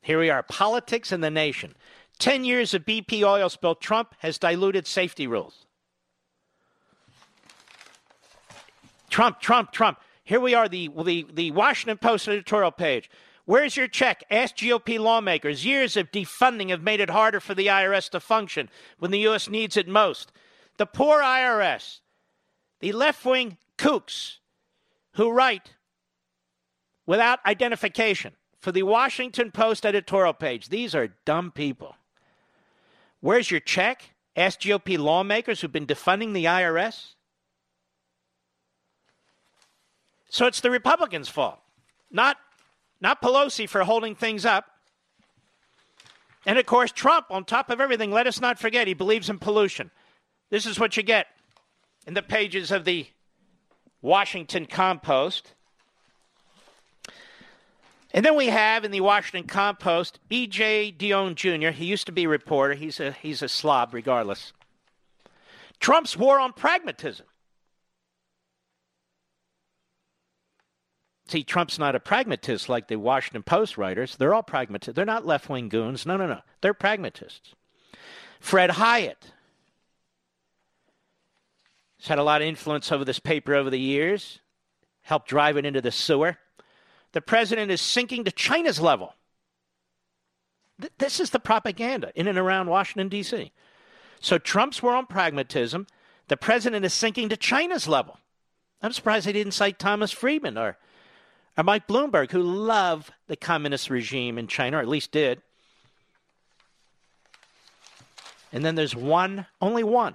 Here 0.00 0.18
we 0.18 0.30
are 0.30 0.42
politics 0.42 1.12
in 1.12 1.20
the 1.20 1.30
nation. 1.30 1.74
10 2.18 2.44
years 2.44 2.74
of 2.74 2.84
BP 2.84 3.22
oil 3.22 3.48
spill. 3.48 3.74
Trump 3.74 4.14
has 4.18 4.38
diluted 4.38 4.86
safety 4.86 5.26
rules. 5.26 5.66
Trump, 9.10 9.40
Trump, 9.40 9.72
Trump. 9.72 9.98
Here 10.24 10.40
we 10.40 10.54
are, 10.54 10.68
the, 10.68 10.88
the, 11.04 11.26
the 11.32 11.50
Washington 11.50 11.98
Post 11.98 12.28
editorial 12.28 12.70
page. 12.70 13.10
Where's 13.44 13.76
your 13.76 13.88
check? 13.88 14.22
Ask 14.30 14.56
GOP 14.56 14.98
lawmakers. 14.98 15.64
Years 15.64 15.96
of 15.96 16.12
defunding 16.12 16.70
have 16.70 16.82
made 16.82 17.00
it 17.00 17.10
harder 17.10 17.40
for 17.40 17.54
the 17.54 17.66
IRS 17.66 18.08
to 18.10 18.20
function 18.20 18.68
when 18.98 19.10
the 19.10 19.20
U.S. 19.20 19.48
needs 19.48 19.76
it 19.76 19.88
most. 19.88 20.32
The 20.78 20.86
poor 20.86 21.20
IRS, 21.20 22.00
the 22.80 22.92
left 22.92 23.24
wing 23.24 23.58
kooks 23.76 24.36
who 25.14 25.30
write 25.30 25.74
without 27.04 27.44
identification 27.44 28.34
for 28.58 28.70
the 28.70 28.84
Washington 28.84 29.50
Post 29.50 29.84
editorial 29.84 30.32
page. 30.32 30.68
These 30.68 30.94
are 30.94 31.14
dumb 31.24 31.50
people. 31.50 31.96
Where's 33.20 33.50
your 33.50 33.60
check? 33.60 34.14
Ask 34.36 34.60
GOP 34.60 34.98
lawmakers 34.98 35.60
who've 35.60 35.72
been 35.72 35.86
defunding 35.86 36.32
the 36.32 36.44
IRS. 36.44 37.14
So 40.28 40.46
it's 40.46 40.60
the 40.60 40.70
Republicans' 40.70 41.28
fault, 41.28 41.58
not, 42.10 42.38
not 43.02 43.20
Pelosi 43.20 43.68
for 43.68 43.82
holding 43.82 44.14
things 44.14 44.46
up. 44.46 44.66
And 46.46 46.58
of 46.58 46.66
course, 46.66 46.92
Trump, 46.92 47.26
on 47.30 47.44
top 47.44 47.68
of 47.68 47.80
everything, 47.80 48.12
let 48.12 48.26
us 48.26 48.40
not 48.40 48.58
forget, 48.58 48.86
he 48.86 48.94
believes 48.94 49.28
in 49.28 49.38
pollution. 49.38 49.90
This 50.50 50.66
is 50.66 50.78
what 50.78 50.96
you 50.96 51.02
get 51.02 51.26
in 52.06 52.14
the 52.14 52.22
pages 52.22 52.70
of 52.70 52.84
the 52.84 53.06
Washington 54.00 54.66
Compost. 54.66 55.52
And 58.14 58.24
then 58.24 58.36
we 58.36 58.46
have 58.46 58.84
in 58.84 58.90
the 58.90 59.00
Washington 59.00 59.48
Compost 59.48 60.20
E.J. 60.30 60.94
Dionne 60.98 61.34
Jr. 61.34 61.70
He 61.70 61.86
used 61.86 62.06
to 62.06 62.12
be 62.12 62.24
a 62.24 62.28
reporter. 62.28 62.74
He's 62.74 63.00
a, 63.00 63.12
he's 63.12 63.42
a 63.42 63.48
slob, 63.48 63.94
regardless. 63.94 64.52
Trump's 65.80 66.16
war 66.16 66.38
on 66.38 66.52
pragmatism. 66.52 67.26
See, 71.32 71.42
Trump's 71.42 71.78
not 71.78 71.94
a 71.94 72.00
pragmatist 72.00 72.68
like 72.68 72.88
the 72.88 72.96
Washington 72.96 73.42
Post 73.42 73.78
writers. 73.78 74.16
They're 74.16 74.34
all 74.34 74.42
pragmatists. 74.42 74.94
They're 74.94 75.06
not 75.06 75.24
left 75.24 75.48
wing 75.48 75.70
goons. 75.70 76.04
No, 76.04 76.18
no, 76.18 76.26
no. 76.26 76.42
They're 76.60 76.74
pragmatists. 76.74 77.54
Fred 78.38 78.72
Hiatt 78.72 79.32
has 81.98 82.08
had 82.08 82.18
a 82.18 82.22
lot 82.22 82.42
of 82.42 82.48
influence 82.48 82.92
over 82.92 83.02
this 83.02 83.18
paper 83.18 83.54
over 83.54 83.70
the 83.70 83.80
years, 83.80 84.40
helped 85.00 85.26
drive 85.26 85.56
it 85.56 85.64
into 85.64 85.80
the 85.80 85.90
sewer. 85.90 86.36
The 87.12 87.22
president 87.22 87.70
is 87.70 87.80
sinking 87.80 88.24
to 88.24 88.30
China's 88.30 88.78
level. 88.78 89.14
Th- 90.78 90.92
this 90.98 91.18
is 91.18 91.30
the 91.30 91.40
propaganda 91.40 92.12
in 92.14 92.28
and 92.28 92.36
around 92.36 92.68
Washington, 92.68 93.08
D.C. 93.08 93.52
So 94.20 94.36
Trump's 94.36 94.82
war 94.82 94.94
on 94.94 95.06
pragmatism. 95.06 95.86
The 96.28 96.36
president 96.36 96.84
is 96.84 96.92
sinking 96.92 97.30
to 97.30 97.38
China's 97.38 97.88
level. 97.88 98.18
I'm 98.82 98.92
surprised 98.92 99.26
they 99.26 99.32
didn't 99.32 99.52
cite 99.52 99.78
Thomas 99.78 100.12
Friedman 100.12 100.58
or 100.58 100.76
or 101.56 101.64
Mike 101.64 101.86
Bloomberg, 101.86 102.30
who 102.30 102.42
love 102.42 103.10
the 103.26 103.36
communist 103.36 103.90
regime 103.90 104.38
in 104.38 104.46
China, 104.46 104.78
or 104.78 104.80
at 104.80 104.88
least 104.88 105.10
did. 105.12 105.42
And 108.52 108.64
then 108.64 108.74
there's 108.74 108.96
one, 108.96 109.46
only 109.60 109.84
one, 109.84 110.14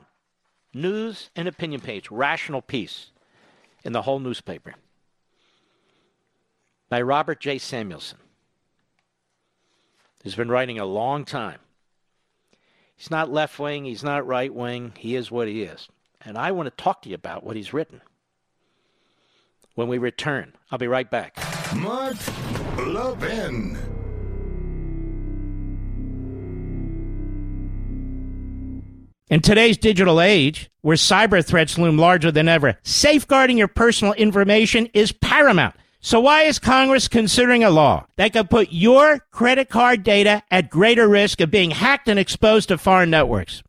news 0.73 1.29
and 1.35 1.47
opinion 1.47 1.81
page, 1.81 2.09
rational 2.11 2.61
piece 2.61 3.11
in 3.83 3.93
the 3.93 4.03
whole 4.03 4.19
newspaper 4.19 4.75
by 6.89 7.01
Robert 7.01 7.39
J. 7.39 7.57
Samuelson, 7.57 8.17
who's 10.23 10.35
been 10.35 10.49
writing 10.49 10.79
a 10.79 10.85
long 10.85 11.25
time. 11.25 11.59
He's 12.95 13.11
not 13.11 13.31
left 13.31 13.59
wing, 13.59 13.85
he's 13.85 14.03
not 14.03 14.25
right 14.25 14.53
wing, 14.53 14.93
he 14.97 15.15
is 15.15 15.29
what 15.29 15.47
he 15.47 15.63
is. 15.63 15.87
And 16.21 16.37
I 16.37 16.51
want 16.51 16.67
to 16.67 16.83
talk 16.83 17.03
to 17.03 17.09
you 17.09 17.15
about 17.15 17.43
what 17.43 17.55
he's 17.55 17.73
written 17.73 18.01
when 19.77 19.87
we 19.87 19.99
return. 19.99 20.53
I'll 20.71 20.79
be 20.79 20.87
right 20.87 21.09
back. 21.09 21.37
Mark 21.75 22.17
Levin. 22.79 23.77
In 29.29 29.41
today's 29.41 29.77
digital 29.77 30.19
age, 30.19 30.71
where 30.81 30.95
cyber 30.95 31.45
threats 31.45 31.77
loom 31.77 31.97
larger 31.97 32.31
than 32.31 32.47
ever, 32.47 32.79
safeguarding 32.83 33.57
your 33.57 33.67
personal 33.67 34.13
information 34.13 34.87
is 34.93 35.11
paramount. 35.11 35.75
So 35.99 36.21
why 36.21 36.43
is 36.43 36.57
Congress 36.57 37.07
considering 37.07 37.63
a 37.63 37.69
law 37.69 38.07
that 38.15 38.33
could 38.33 38.49
put 38.49 38.69
your 38.71 39.19
credit 39.31 39.69
card 39.69 40.01
data 40.03 40.41
at 40.49 40.71
greater 40.71 41.07
risk 41.07 41.39
of 41.39 41.51
being 41.51 41.71
hacked 41.71 42.07
and 42.07 42.17
exposed 42.17 42.69
to 42.69 42.77
foreign 42.79 43.11
networks? 43.11 43.61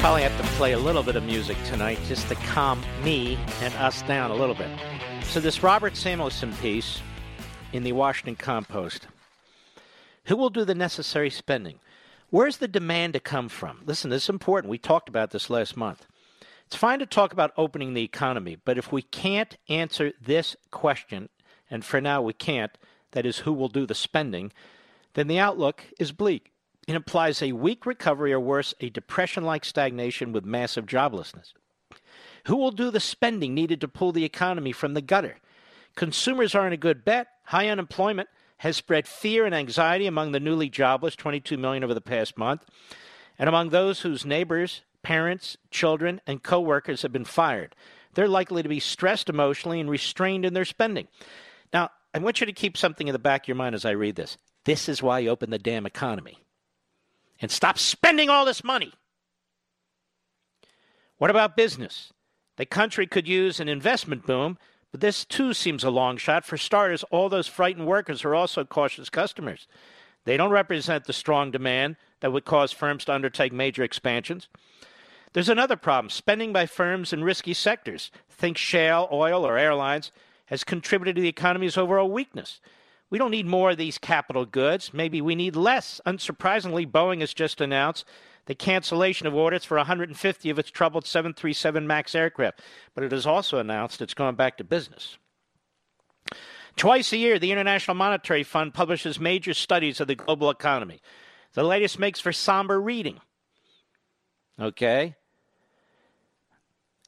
Probably 0.00 0.22
have 0.22 0.36
to 0.40 0.46
play 0.54 0.72
a 0.72 0.78
little 0.78 1.02
bit 1.02 1.14
of 1.14 1.22
music 1.24 1.58
tonight 1.66 1.98
just 2.08 2.26
to 2.28 2.34
calm 2.34 2.82
me 3.04 3.38
and 3.60 3.74
us 3.74 4.00
down 4.02 4.30
a 4.30 4.34
little 4.34 4.54
bit. 4.54 4.70
So, 5.24 5.40
this 5.40 5.62
Robert 5.62 5.94
Samuelson 5.94 6.54
piece 6.54 7.02
in 7.74 7.82
the 7.82 7.92
Washington 7.92 8.34
Compost 8.34 9.06
who 10.24 10.36
will 10.36 10.48
do 10.48 10.64
the 10.64 10.74
necessary 10.74 11.28
spending? 11.28 11.80
Where's 12.30 12.58
the 12.58 12.68
demand 12.68 13.12
to 13.14 13.20
come 13.20 13.48
from? 13.48 13.82
Listen, 13.84 14.10
this 14.10 14.24
is 14.24 14.28
important. 14.28 14.70
We 14.70 14.78
talked 14.78 15.08
about 15.08 15.32
this 15.32 15.50
last 15.50 15.76
month. 15.76 16.06
It's 16.66 16.76
fine 16.76 17.00
to 17.00 17.06
talk 17.06 17.32
about 17.32 17.52
opening 17.56 17.92
the 17.92 18.04
economy, 18.04 18.56
but 18.64 18.78
if 18.78 18.92
we 18.92 19.02
can't 19.02 19.56
answer 19.68 20.12
this 20.22 20.56
question, 20.70 21.28
and 21.68 21.84
for 21.84 22.00
now 22.00 22.22
we 22.22 22.32
can't, 22.32 22.78
that 23.10 23.26
is, 23.26 23.38
who 23.38 23.52
will 23.52 23.68
do 23.68 23.86
the 23.86 23.94
spending, 23.94 24.52
then 25.14 25.26
the 25.26 25.40
outlook 25.40 25.84
is 25.98 26.12
bleak. 26.12 26.52
It 26.88 26.94
implies 26.94 27.42
a 27.42 27.52
weak 27.52 27.86
recovery 27.86 28.32
or 28.32 28.40
worse, 28.40 28.74
a 28.80 28.90
depression 28.90 29.44
like 29.44 29.64
stagnation 29.64 30.32
with 30.32 30.44
massive 30.44 30.86
joblessness. 30.86 31.52
Who 32.46 32.56
will 32.56 32.70
do 32.70 32.90
the 32.90 33.00
spending 33.00 33.54
needed 33.54 33.80
to 33.82 33.88
pull 33.88 34.12
the 34.12 34.24
economy 34.24 34.72
from 34.72 34.94
the 34.94 35.02
gutter? 35.02 35.36
Consumers 35.94 36.54
aren't 36.54 36.74
a 36.74 36.78
good 36.78 37.04
bet. 37.04 37.28
High 37.44 37.68
unemployment 37.68 38.28
has 38.58 38.76
spread 38.76 39.06
fear 39.06 39.46
and 39.46 39.54
anxiety 39.54 40.06
among 40.06 40.32
the 40.32 40.40
newly 40.40 40.68
jobless, 40.68 41.16
22 41.16 41.56
million 41.56 41.84
over 41.84 41.94
the 41.94 42.00
past 42.00 42.36
month, 42.38 42.64
and 43.38 43.48
among 43.48 43.68
those 43.70 44.00
whose 44.00 44.26
neighbors, 44.26 44.82
parents, 45.02 45.56
children, 45.70 46.20
and 46.26 46.42
coworkers 46.42 47.02
have 47.02 47.12
been 47.12 47.24
fired. 47.24 47.74
They're 48.14 48.28
likely 48.28 48.62
to 48.62 48.68
be 48.68 48.80
stressed 48.80 49.28
emotionally 49.28 49.80
and 49.80 49.88
restrained 49.88 50.44
in 50.44 50.54
their 50.54 50.64
spending. 50.64 51.08
Now, 51.72 51.90
I 52.12 52.18
want 52.18 52.40
you 52.40 52.46
to 52.46 52.52
keep 52.52 52.76
something 52.76 53.06
in 53.06 53.12
the 53.12 53.18
back 53.18 53.44
of 53.44 53.48
your 53.48 53.54
mind 53.54 53.74
as 53.74 53.84
I 53.84 53.92
read 53.92 54.16
this. 54.16 54.36
This 54.64 54.88
is 54.88 55.02
why 55.02 55.20
you 55.20 55.30
open 55.30 55.50
the 55.50 55.58
damn 55.58 55.86
economy 55.86 56.38
and 57.40 57.50
stop 57.50 57.78
spending 57.78 58.28
all 58.28 58.44
this 58.44 58.62
money. 58.62 58.92
What 61.18 61.30
about 61.30 61.56
business? 61.56 62.12
The 62.56 62.66
country 62.66 63.06
could 63.06 63.28
use 63.28 63.60
an 63.60 63.68
investment 63.68 64.26
boom, 64.26 64.58
but 64.90 65.00
this 65.00 65.24
too 65.24 65.54
seems 65.54 65.84
a 65.84 65.90
long 65.90 66.16
shot. 66.16 66.44
For 66.44 66.56
starters, 66.56 67.04
all 67.10 67.28
those 67.28 67.46
frightened 67.46 67.86
workers 67.86 68.24
are 68.24 68.34
also 68.34 68.64
cautious 68.64 69.08
customers. 69.08 69.66
They 70.24 70.36
don't 70.36 70.50
represent 70.50 71.04
the 71.04 71.12
strong 71.12 71.50
demand 71.50 71.96
that 72.20 72.32
would 72.32 72.44
cause 72.44 72.72
firms 72.72 73.04
to 73.04 73.14
undertake 73.14 73.52
major 73.52 73.82
expansions. 73.82 74.48
There's 75.32 75.48
another 75.48 75.76
problem. 75.76 76.10
Spending 76.10 76.52
by 76.52 76.66
firms 76.66 77.12
in 77.12 77.24
risky 77.24 77.54
sectors, 77.54 78.10
think 78.28 78.58
shale, 78.58 79.08
oil, 79.12 79.46
or 79.46 79.56
airlines, 79.56 80.12
has 80.46 80.64
contributed 80.64 81.16
to 81.16 81.22
the 81.22 81.28
economy's 81.28 81.76
overall 81.76 82.10
weakness. 82.10 82.60
We 83.10 83.18
don't 83.18 83.32
need 83.32 83.46
more 83.46 83.72
of 83.72 83.76
these 83.76 83.98
capital 83.98 84.46
goods. 84.46 84.94
Maybe 84.94 85.20
we 85.20 85.34
need 85.34 85.56
less. 85.56 86.00
Unsurprisingly, 86.06 86.86
Boeing 86.90 87.20
has 87.20 87.34
just 87.34 87.60
announced 87.60 88.04
the 88.46 88.54
cancellation 88.54 89.26
of 89.26 89.34
orders 89.34 89.64
for 89.64 89.76
150 89.76 90.50
of 90.50 90.58
its 90.58 90.70
troubled 90.70 91.06
737 91.06 91.86
MAX 91.86 92.14
aircraft, 92.14 92.62
but 92.94 93.04
it 93.04 93.12
has 93.12 93.26
also 93.26 93.58
announced 93.58 94.00
it's 94.00 94.14
going 94.14 94.36
back 94.36 94.56
to 94.56 94.64
business. 94.64 95.18
Twice 96.76 97.12
a 97.12 97.16
year, 97.16 97.38
the 97.38 97.52
International 97.52 97.96
Monetary 97.96 98.44
Fund 98.44 98.72
publishes 98.72 99.18
major 99.18 99.54
studies 99.54 100.00
of 100.00 100.06
the 100.06 100.14
global 100.14 100.50
economy. 100.50 101.00
The 101.54 101.64
latest 101.64 101.98
makes 101.98 102.20
for 102.20 102.32
somber 102.32 102.80
reading. 102.80 103.20
Okay? 104.58 105.16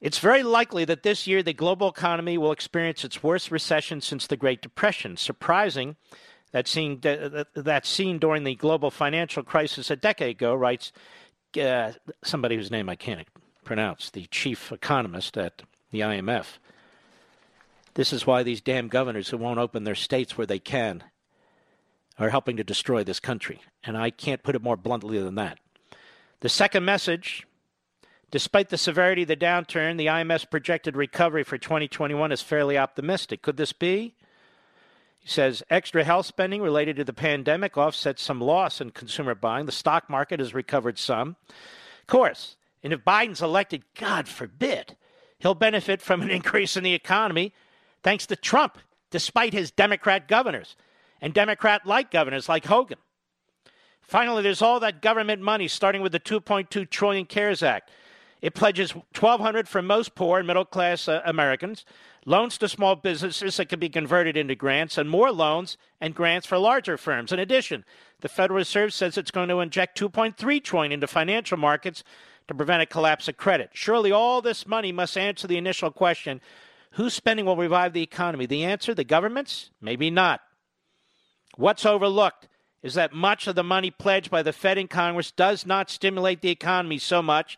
It's 0.03 0.19
very 0.19 0.43
likely 0.43 0.85
that 0.87 1.05
this 1.05 1.29
year 1.29 1.45
the 1.45 1.53
global 1.53 1.89
economy 1.89 2.37
will 2.37 2.51
experience 2.51 3.05
its 3.05 3.23
worst 3.23 3.53
recession 3.53 4.01
since 4.01 4.27
the 4.27 4.37
Great 4.37 4.61
Depression. 4.61 5.17
Surprising 5.17 5.95
that 6.51 6.67
seen, 6.67 7.01
that 7.01 7.87
seen 7.87 8.19
during 8.19 8.43
the 8.43 8.57
global 8.57 8.91
financial 8.91 9.45
crisis 9.45 9.93
a 9.93 9.97
decade 9.97 10.37
ago, 10.37 10.57
writes 10.57 10.91
uh, 11.61 11.93
somebody 12.25 12.57
whose 12.57 12.71
name 12.71 12.89
I 12.89 12.97
can't 12.97 13.29
pronounce, 13.65 14.11
the 14.11 14.27
chief 14.27 14.73
economist 14.73 15.39
at 15.39 15.63
the 15.93 16.01
IMF. 16.01 16.59
This 17.95 18.13
is 18.13 18.27
why 18.27 18.43
these 18.43 18.61
damn 18.61 18.89
governors 18.89 19.29
who 19.29 19.37
won't 19.37 19.61
open 19.61 19.85
their 19.85 19.95
states 19.95 20.37
where 20.37 20.49
they 20.49 20.59
can 20.59 21.05
are 22.19 22.31
helping 22.31 22.57
to 22.57 22.65
destroy 22.65 23.05
this 23.05 23.21
country. 23.21 23.61
And 23.85 23.97
I 23.97 24.11
can't 24.11 24.43
put 24.43 24.57
it 24.57 24.63
more 24.63 24.77
bluntly 24.77 25.21
than 25.21 25.37
that. 25.37 25.59
The 26.41 26.49
second 26.49 26.85
message 26.85 27.47
despite 28.33 28.71
the 28.71 28.79
severity 28.79 29.23
of 29.23 29.29
the 29.29 29.37
downturn, 29.37 29.99
the 29.99 30.07
IMF's 30.07 30.47
projected 30.47 30.97
recovery 30.97 31.45
for 31.45 31.59
2021 31.59 32.33
is 32.33 32.43
fairly 32.43 32.77
optimistic. 32.77 33.43
Could 33.43 33.59
this 33.59 33.73
be? 33.73 34.15
He 35.21 35.29
says 35.29 35.63
extra 35.71 36.03
health 36.03 36.27
spending 36.27 36.63
related 36.63 36.97
to 36.97 37.05
the 37.05 37.13
pandemic 37.13 37.77
offsets 37.77 38.23
some 38.23 38.41
loss 38.41 38.81
in 38.81 38.91
consumer 38.91 39.37
buying. 39.37 39.67
The 39.67 39.73
stock 39.73 40.11
market 40.11 40.41
has 40.41 40.55
recovered 40.55 40.99
some. 40.99 41.37
Of 42.01 42.07
course, 42.09 42.57
and 42.83 42.93
if 42.93 43.05
Biden's 43.05 43.43
elected, 43.43 43.85
God 43.95 44.27
forbid, 44.27 44.97
he'll 45.39 45.55
benefit 45.55 46.03
from 46.03 46.23
an 46.23 46.31
increase 46.33 46.77
in 46.77 46.83
the 46.83 46.95
economy 46.95 47.53
thanks 48.03 48.27
to 48.27 48.35
Trump, 48.35 48.79
despite 49.11 49.53
his 49.53 49.71
Democrat 49.71 50.27
governors 50.27 50.75
and 51.21 51.35
Democrat 51.35 51.87
like 51.87 52.11
governors 52.11 52.49
like 52.49 52.65
Hogan. 52.65 52.99
Finally, 54.01 54.43
there's 54.43 54.63
all 54.63 54.81
that 54.81 55.03
government 55.03 55.41
money, 55.41 55.69
starting 55.69 56.03
with 56.03 56.13
the 56.13 56.19
2.2 56.19 56.91
trillion 56.91 57.27
CARES 57.27 57.63
Act. 57.63 57.91
It 58.43 58.55
pledges 58.55 58.91
1200 58.91 59.69
for 59.69 59.81
most 59.81 60.17
poor 60.17 60.39
and 60.39 60.47
middle 60.49 60.65
class 60.65 61.07
uh, 61.07 61.23
Americans, 61.25 61.85
loans 62.27 62.59
to 62.59 62.69
small 62.69 62.97
businesses 62.97 63.57
that 63.57 63.69
can 63.69 63.79
be 63.79 63.89
converted 63.89 64.37
into 64.37 64.57
grants, 64.57 64.99
and 64.99 65.09
more 65.09 65.31
loans 65.31 65.79
and 66.01 66.13
grants 66.13 66.45
for 66.45 66.59
larger 66.59 66.97
firms. 66.97 67.33
In 67.33 67.39
addition, 67.39 67.85
the 68.21 68.29
Federal 68.29 68.59
Reserve 68.59 68.93
says 68.93 69.17
it's 69.17 69.31
going 69.31 69.49
to 69.49 69.61
inject 69.61 69.99
2.3 69.99 70.63
trillion 70.65 70.91
into 70.91 71.07
financial 71.07 71.57
markets 71.57 72.03
to 72.49 72.55
prevent 72.55 72.83
a 72.83 72.87
collapse 72.87 73.29
of 73.29 73.37
credit. 73.37 73.71
Surely 73.75 74.11
all 74.11 74.43
this 74.43 74.67
money 74.67 74.91
must 74.91 75.17
answer 75.17 75.47
the 75.47 75.57
initial 75.57 75.93
question, 75.93 76.41
whose 76.93 77.15
spending 77.15 77.47
will 77.47 77.57
revive 77.57 77.93
the 77.93 78.03
economy? 78.03 78.47
The 78.47 78.65
answer, 78.65 78.93
the 78.93 79.05
government's? 79.05 79.71
Maybe 79.81 80.11
not. 80.11 80.41
What's 81.57 81.87
overlooked 81.87 82.49
is 82.83 82.95
that 82.95 83.13
much 83.13 83.47
of 83.47 83.55
the 83.55 83.63
money 83.63 83.93
pledged 83.93 84.33
by 84.33 84.43
the 84.43 84.53
Fed 84.53 84.79
and 84.79 84.91
Congress 84.91 85.31
does 85.31 85.65
not 85.65 85.91
stimulate 85.91 86.43
the 86.43 86.51
economy 86.51 86.99
so 86.99 87.23
much 87.23 87.57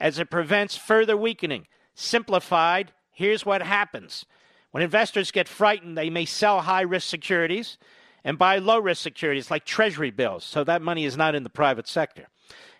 as 0.00 0.18
it 0.18 0.30
prevents 0.30 0.76
further 0.76 1.16
weakening. 1.16 1.66
Simplified, 1.94 2.92
here's 3.12 3.46
what 3.46 3.62
happens. 3.62 4.24
When 4.70 4.82
investors 4.82 5.30
get 5.30 5.48
frightened, 5.48 5.96
they 5.96 6.10
may 6.10 6.24
sell 6.24 6.62
high 6.62 6.82
risk 6.82 7.08
securities 7.08 7.78
and 8.24 8.38
buy 8.38 8.58
low 8.58 8.78
risk 8.78 9.02
securities 9.02 9.50
like 9.50 9.64
treasury 9.64 10.10
bills, 10.10 10.44
so 10.44 10.64
that 10.64 10.82
money 10.82 11.04
is 11.04 11.16
not 11.16 11.34
in 11.34 11.44
the 11.44 11.50
private 11.50 11.86
sector. 11.86 12.26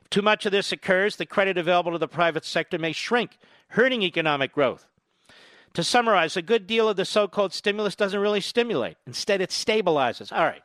If 0.02 0.10
too 0.10 0.22
much 0.22 0.46
of 0.46 0.52
this 0.52 0.72
occurs, 0.72 1.16
the 1.16 1.26
credit 1.26 1.56
available 1.56 1.92
to 1.92 1.98
the 1.98 2.08
private 2.08 2.44
sector 2.44 2.78
may 2.78 2.92
shrink, 2.92 3.38
hurting 3.68 4.02
economic 4.02 4.52
growth. 4.52 4.88
To 5.74 5.84
summarize, 5.84 6.36
a 6.36 6.42
good 6.42 6.66
deal 6.66 6.88
of 6.88 6.96
the 6.96 7.04
so 7.04 7.28
called 7.28 7.52
stimulus 7.52 7.96
doesn't 7.96 8.20
really 8.20 8.40
stimulate. 8.40 8.96
Instead, 9.06 9.40
it 9.40 9.50
stabilizes. 9.50 10.32
All 10.32 10.44
right. 10.44 10.62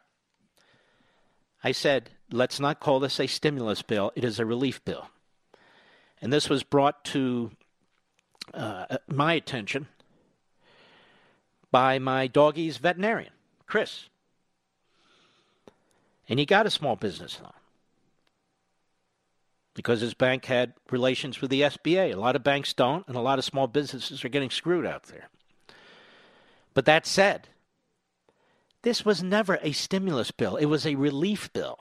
I 1.63 1.73
said, 1.73 2.11
let's 2.31 2.59
not 2.59 2.79
call 2.79 2.99
this 2.99 3.19
a 3.19 3.27
stimulus 3.27 3.81
bill, 3.81 4.11
it 4.15 4.23
is 4.23 4.39
a 4.39 4.45
relief 4.45 4.83
bill. 4.85 5.09
And 6.21 6.33
this 6.33 6.49
was 6.49 6.63
brought 6.63 7.03
to 7.05 7.51
uh, 8.53 8.97
my 9.07 9.33
attention 9.33 9.87
by 11.71 11.99
my 11.99 12.27
doggy's 12.27 12.77
veterinarian, 12.77 13.31
Chris. 13.67 14.09
And 16.27 16.39
he 16.39 16.45
got 16.45 16.65
a 16.65 16.71
small 16.71 16.95
business 16.95 17.39
loan 17.41 17.53
because 19.73 20.01
his 20.01 20.13
bank 20.13 20.45
had 20.45 20.73
relations 20.91 21.41
with 21.41 21.49
the 21.49 21.61
SBA. 21.61 22.13
A 22.13 22.19
lot 22.19 22.35
of 22.35 22.43
banks 22.43 22.73
don't, 22.73 23.07
and 23.07 23.15
a 23.15 23.21
lot 23.21 23.39
of 23.39 23.45
small 23.45 23.67
businesses 23.67 24.25
are 24.25 24.29
getting 24.29 24.49
screwed 24.49 24.85
out 24.85 25.03
there. 25.03 25.29
But 26.73 26.85
that 26.85 27.05
said, 27.05 27.47
this 28.81 29.05
was 29.05 29.23
never 29.23 29.59
a 29.61 29.71
stimulus 29.71 30.31
bill, 30.31 30.55
it 30.55 30.65
was 30.65 30.85
a 30.85 30.95
relief 30.95 31.51
bill. 31.53 31.79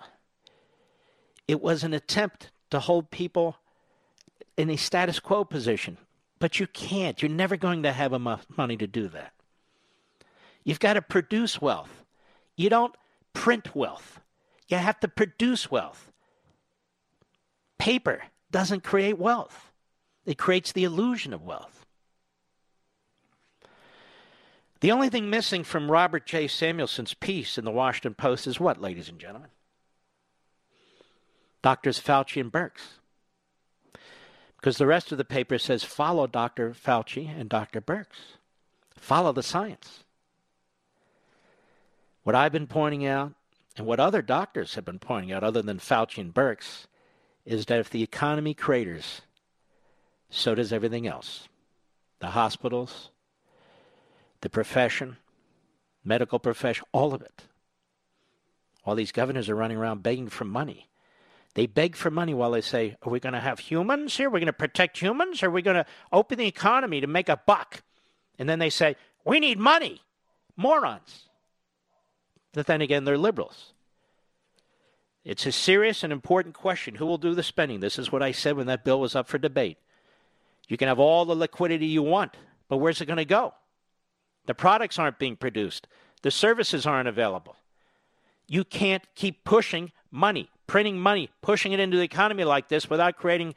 It 1.46 1.62
was 1.62 1.82
an 1.82 1.94
attempt 1.94 2.50
to 2.70 2.78
hold 2.78 3.10
people 3.10 3.56
in 4.58 4.68
a 4.68 4.76
status 4.76 5.20
quo 5.20 5.44
position. 5.44 5.96
But 6.38 6.60
you 6.60 6.66
can't. 6.66 7.22
You're 7.22 7.30
never 7.30 7.56
going 7.56 7.84
to 7.84 7.92
have 7.92 8.12
enough 8.12 8.46
money 8.56 8.76
to 8.76 8.86
do 8.86 9.08
that. 9.08 9.32
You've 10.64 10.80
got 10.80 10.94
to 10.94 11.02
produce 11.02 11.62
wealth. 11.62 12.04
You 12.56 12.68
don't 12.68 12.94
print 13.32 13.74
wealth. 13.74 14.20
You 14.66 14.76
have 14.76 15.00
to 15.00 15.08
produce 15.08 15.70
wealth. 15.70 16.12
Paper 17.78 18.24
doesn't 18.50 18.82
create 18.82 19.18
wealth, 19.18 19.72
it 20.26 20.36
creates 20.36 20.72
the 20.72 20.84
illusion 20.84 21.32
of 21.32 21.44
wealth. 21.44 21.86
The 24.80 24.92
only 24.92 25.08
thing 25.08 25.28
missing 25.28 25.64
from 25.64 25.90
Robert 25.90 26.24
J. 26.24 26.46
Samuelson's 26.46 27.14
piece 27.14 27.58
in 27.58 27.64
the 27.64 27.70
Washington 27.70 28.14
Post 28.14 28.46
is 28.46 28.60
what, 28.60 28.80
ladies 28.80 29.08
and 29.08 29.18
gentlemen? 29.18 29.50
Doctors 31.62 32.00
Fauci 32.00 32.40
and 32.40 32.52
Birx 32.52 32.97
because 34.58 34.76
the 34.76 34.86
rest 34.86 35.12
of 35.12 35.18
the 35.18 35.24
paper 35.24 35.56
says 35.56 35.84
follow 35.84 36.26
Dr. 36.26 36.72
Fauci 36.72 37.28
and 37.28 37.48
Dr. 37.48 37.80
Birx. 37.80 38.06
Follow 38.96 39.32
the 39.32 39.42
science. 39.42 40.04
What 42.24 42.34
I've 42.34 42.52
been 42.52 42.66
pointing 42.66 43.06
out, 43.06 43.32
and 43.76 43.86
what 43.86 44.00
other 44.00 44.20
doctors 44.20 44.74
have 44.74 44.84
been 44.84 44.98
pointing 44.98 45.32
out, 45.32 45.44
other 45.44 45.62
than 45.62 45.78
Fauci 45.78 46.18
and 46.18 46.34
Birx, 46.34 46.86
is 47.46 47.66
that 47.66 47.78
if 47.78 47.88
the 47.88 48.02
economy 48.02 48.52
craters, 48.52 49.22
so 50.28 50.54
does 50.54 50.72
everything 50.72 51.06
else. 51.06 51.48
The 52.18 52.28
hospitals, 52.28 53.10
the 54.40 54.50
profession, 54.50 55.16
medical 56.04 56.40
profession, 56.40 56.84
all 56.92 57.14
of 57.14 57.22
it. 57.22 57.44
All 58.84 58.96
these 58.96 59.12
governors 59.12 59.48
are 59.48 59.54
running 59.54 59.76
around 59.76 60.02
begging 60.02 60.28
for 60.28 60.44
money. 60.44 60.88
They 61.58 61.66
beg 61.66 61.96
for 61.96 62.08
money 62.08 62.34
while 62.34 62.52
they 62.52 62.60
say, 62.60 62.96
Are 63.02 63.10
we 63.10 63.18
going 63.18 63.32
to 63.32 63.40
have 63.40 63.58
humans 63.58 64.16
here? 64.16 64.28
Are 64.28 64.30
we 64.30 64.38
going 64.38 64.46
to 64.46 64.52
protect 64.52 64.96
humans? 65.02 65.42
Are 65.42 65.50
we 65.50 65.60
going 65.60 65.74
to 65.74 65.86
open 66.12 66.38
the 66.38 66.46
economy 66.46 67.00
to 67.00 67.08
make 67.08 67.28
a 67.28 67.36
buck? 67.36 67.82
And 68.38 68.48
then 68.48 68.60
they 68.60 68.70
say, 68.70 68.94
We 69.24 69.40
need 69.40 69.58
money. 69.58 70.00
Morons. 70.56 71.24
But 72.52 72.68
then 72.68 72.80
again, 72.80 73.04
they're 73.04 73.18
liberals. 73.18 73.72
It's 75.24 75.46
a 75.46 75.50
serious 75.50 76.04
and 76.04 76.12
important 76.12 76.54
question. 76.54 76.94
Who 76.94 77.06
will 77.06 77.18
do 77.18 77.34
the 77.34 77.42
spending? 77.42 77.80
This 77.80 77.98
is 77.98 78.12
what 78.12 78.22
I 78.22 78.30
said 78.30 78.56
when 78.56 78.68
that 78.68 78.84
bill 78.84 79.00
was 79.00 79.16
up 79.16 79.26
for 79.26 79.38
debate. 79.38 79.78
You 80.68 80.76
can 80.76 80.86
have 80.86 81.00
all 81.00 81.24
the 81.24 81.34
liquidity 81.34 81.86
you 81.86 82.04
want, 82.04 82.36
but 82.68 82.76
where's 82.76 83.00
it 83.00 83.06
going 83.06 83.16
to 83.16 83.24
go? 83.24 83.52
The 84.46 84.54
products 84.54 84.96
aren't 84.96 85.18
being 85.18 85.34
produced, 85.34 85.88
the 86.22 86.30
services 86.30 86.86
aren't 86.86 87.08
available. 87.08 87.56
You 88.46 88.62
can't 88.62 89.02
keep 89.16 89.42
pushing 89.42 89.90
money 90.12 90.50
printing 90.68 91.00
money, 91.00 91.30
pushing 91.42 91.72
it 91.72 91.80
into 91.80 91.96
the 91.96 92.04
economy 92.04 92.44
like 92.44 92.68
this 92.68 92.88
without 92.88 93.16
creating 93.16 93.56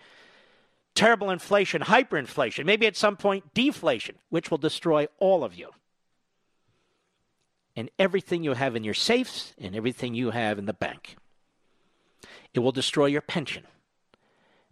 terrible 0.95 1.30
inflation, 1.30 1.84
hyperinflation, 1.84 2.66
maybe 2.66 2.88
at 2.88 2.97
some 2.97 3.16
point 3.16 3.53
deflation, 3.53 4.16
which 4.30 4.49
will 4.49 4.57
destroy 4.57 5.07
all 5.20 5.43
of 5.43 5.53
you. 5.53 5.70
And 7.76 7.91
everything 7.99 8.43
you 8.43 8.53
have 8.53 8.76
in 8.76 8.84
your 8.84 8.95
safes 8.95 9.53
and 9.59 9.76
everything 9.76 10.16
you 10.16 10.32
have 10.32 10.57
in 10.57 10.66
the 10.66 10.74
bank. 10.74 11.16
It 12.53 12.59
will 12.59 12.72
destroy 12.72 13.05
your 13.05 13.22
pension. 13.22 13.66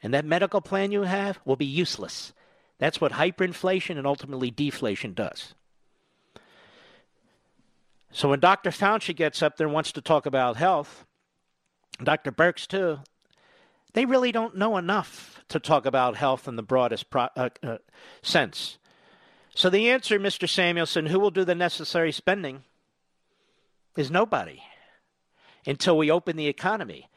And 0.01 0.13
that 0.13 0.25
medical 0.25 0.61
plan 0.61 0.91
you 0.91 1.03
have 1.03 1.39
will 1.45 1.55
be 1.55 1.65
useless. 1.65 2.33
That's 2.77 2.99
what 2.99 3.13
hyperinflation 3.13 3.97
and 3.97 4.07
ultimately 4.07 4.49
deflation 4.49 5.13
does. 5.13 5.53
So 8.11 8.29
when 8.29 8.39
Dr. 8.39 8.71
Fauci 8.71 9.15
gets 9.15 9.43
up 9.43 9.57
there 9.57 9.67
and 9.67 9.73
wants 9.73 9.91
to 9.93 10.01
talk 10.01 10.25
about 10.25 10.57
health, 10.57 11.05
Dr. 12.03 12.31
Birx, 12.31 12.67
too, 12.67 12.99
they 13.93 14.05
really 14.05 14.31
don't 14.31 14.57
know 14.57 14.77
enough 14.77 15.41
to 15.49 15.59
talk 15.59 15.85
about 15.85 16.15
health 16.15 16.47
in 16.47 16.55
the 16.55 16.63
broadest 16.63 17.09
pro- 17.09 17.29
uh, 17.35 17.49
uh, 17.63 17.77
sense. 18.21 18.77
So 19.55 19.69
the 19.69 19.89
answer, 19.89 20.19
Mr. 20.19 20.47
Samuelson, 20.47 21.07
who 21.07 21.19
will 21.19 21.31
do 21.31 21.43
the 21.43 21.55
necessary 21.55 22.11
spending, 22.11 22.63
is 23.97 24.11
nobody 24.11 24.61
until 25.65 25.97
we 25.97 26.11
open 26.11 26.37
the 26.37 26.47
economy 26.47 27.09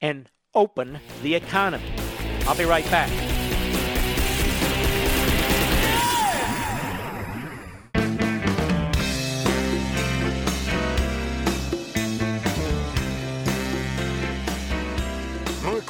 and 0.00 0.30
open 0.54 1.00
the 1.22 1.34
economy. 1.34 1.90
I'll 2.46 2.56
be 2.56 2.64
right 2.64 2.88
back. 2.90 3.27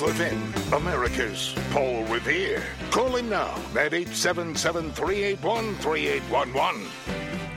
Levin, 0.01 0.40
America's 0.72 1.55
Paul 1.72 2.05
Revere. 2.05 2.62
Call 2.92 3.16
him 3.16 3.28
now 3.28 3.53
at 3.72 3.92
877 3.92 4.92
381 4.92 5.74
3811. 5.76 6.86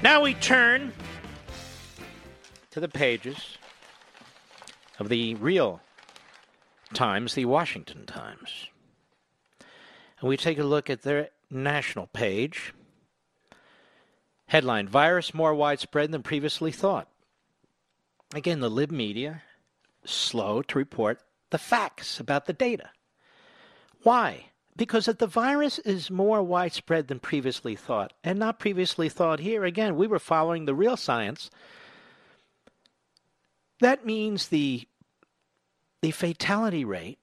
Now 0.01 0.23
we 0.23 0.33
turn 0.33 0.91
to 2.71 2.79
the 2.79 2.87
pages 2.87 3.57
of 4.97 5.09
the 5.09 5.35
real 5.35 5.81
Times, 6.93 7.35
the 7.35 7.45
Washington 7.45 8.05
Times. 8.05 8.67
And 10.19 10.27
we 10.27 10.35
take 10.35 10.57
a 10.57 10.63
look 10.63 10.89
at 10.89 11.03
their 11.03 11.29
national 11.49 12.07
page. 12.07 12.73
Headline 14.47 14.87
Virus 14.87 15.33
more 15.33 15.53
widespread 15.53 16.11
than 16.11 16.23
previously 16.23 16.71
thought. 16.71 17.07
Again, 18.33 18.61
the 18.61 18.69
lib 18.69 18.89
media 18.89 19.43
slow 20.03 20.63
to 20.63 20.77
report 20.77 21.19
the 21.51 21.57
facts 21.57 22.19
about 22.19 22.47
the 22.47 22.53
data. 22.53 22.89
Why? 24.03 24.47
Because 24.75 25.07
if 25.07 25.17
the 25.17 25.27
virus 25.27 25.79
is 25.79 26.09
more 26.09 26.41
widespread 26.41 27.07
than 27.07 27.19
previously 27.19 27.75
thought, 27.75 28.13
and 28.23 28.39
not 28.39 28.59
previously 28.59 29.09
thought 29.09 29.39
here, 29.39 29.63
again, 29.63 29.95
we 29.95 30.07
were 30.07 30.19
following 30.19 30.65
the 30.65 30.73
real 30.73 30.97
science. 30.97 31.51
That 33.79 34.05
means 34.05 34.47
the 34.47 34.87
the 36.01 36.11
fatality 36.11 36.83
rate 36.83 37.19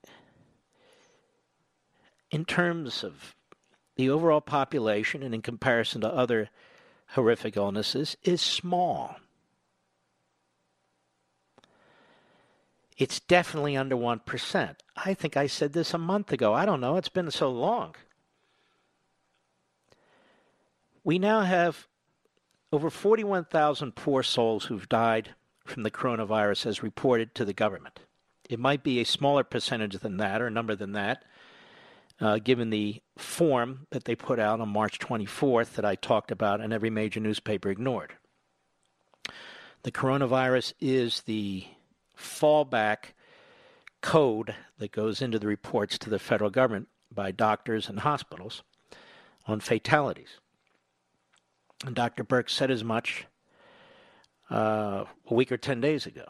in 2.31 2.45
terms 2.45 3.03
of 3.03 3.35
the 3.97 4.09
overall 4.09 4.39
population 4.39 5.21
and 5.21 5.35
in 5.35 5.41
comparison 5.41 5.99
to 5.99 6.07
other 6.07 6.49
horrific 7.07 7.57
illnesses 7.57 8.15
is 8.23 8.39
small. 8.39 9.17
It's 12.99 13.21
definitely 13.21 13.77
under 13.77 13.95
1%. 13.95 14.75
I 14.97 15.13
think 15.13 15.37
I 15.37 15.47
said 15.47 15.71
this 15.71 15.93
a 15.93 15.97
month 15.97 16.33
ago. 16.33 16.53
I 16.53 16.65
don't 16.65 16.81
know. 16.81 16.97
It's 16.97 17.07
been 17.07 17.31
so 17.31 17.49
long. 17.49 17.95
We 21.05 21.17
now 21.17 21.41
have 21.41 21.87
over 22.73 22.89
41,000 22.89 23.95
poor 23.95 24.21
souls 24.21 24.65
who've 24.65 24.89
died 24.89 25.33
from 25.65 25.83
the 25.83 25.91
coronavirus 25.91 26.65
as 26.65 26.83
reported 26.83 27.33
to 27.35 27.45
the 27.45 27.53
government. 27.53 28.01
It 28.49 28.59
might 28.59 28.83
be 28.83 28.99
a 28.99 29.05
smaller 29.05 29.45
percentage 29.45 29.97
than 29.99 30.17
that 30.17 30.41
or 30.41 30.47
a 30.47 30.51
number 30.51 30.75
than 30.75 30.91
that, 30.91 31.23
uh, 32.19 32.39
given 32.39 32.69
the 32.69 33.01
form 33.17 33.87
that 33.91 34.03
they 34.03 34.15
put 34.15 34.39
out 34.39 34.59
on 34.59 34.67
March 34.67 34.99
24th 34.99 35.75
that 35.75 35.85
I 35.85 35.95
talked 35.95 36.31
about 36.31 36.59
and 36.59 36.73
every 36.73 36.89
major 36.89 37.21
newspaper 37.21 37.69
ignored. 37.69 38.15
The 39.83 39.91
coronavirus 39.93 40.73
is 40.81 41.21
the 41.21 41.65
fallback 42.19 43.13
code 44.01 44.55
that 44.77 44.91
goes 44.91 45.21
into 45.21 45.39
the 45.39 45.47
reports 45.47 45.97
to 45.97 46.09
the 46.09 46.19
federal 46.19 46.49
government 46.49 46.87
by 47.13 47.31
doctors 47.31 47.89
and 47.89 48.01
hospitals 48.01 48.63
on 49.45 49.59
fatalities. 49.59 50.39
And 51.85 51.95
Dr. 51.95 52.23
Birx 52.23 52.51
said 52.51 52.71
as 52.71 52.83
much 52.83 53.25
uh, 54.51 55.05
a 55.29 55.33
week 55.33 55.51
or 55.51 55.57
10 55.57 55.81
days 55.81 56.05
ago. 56.05 56.25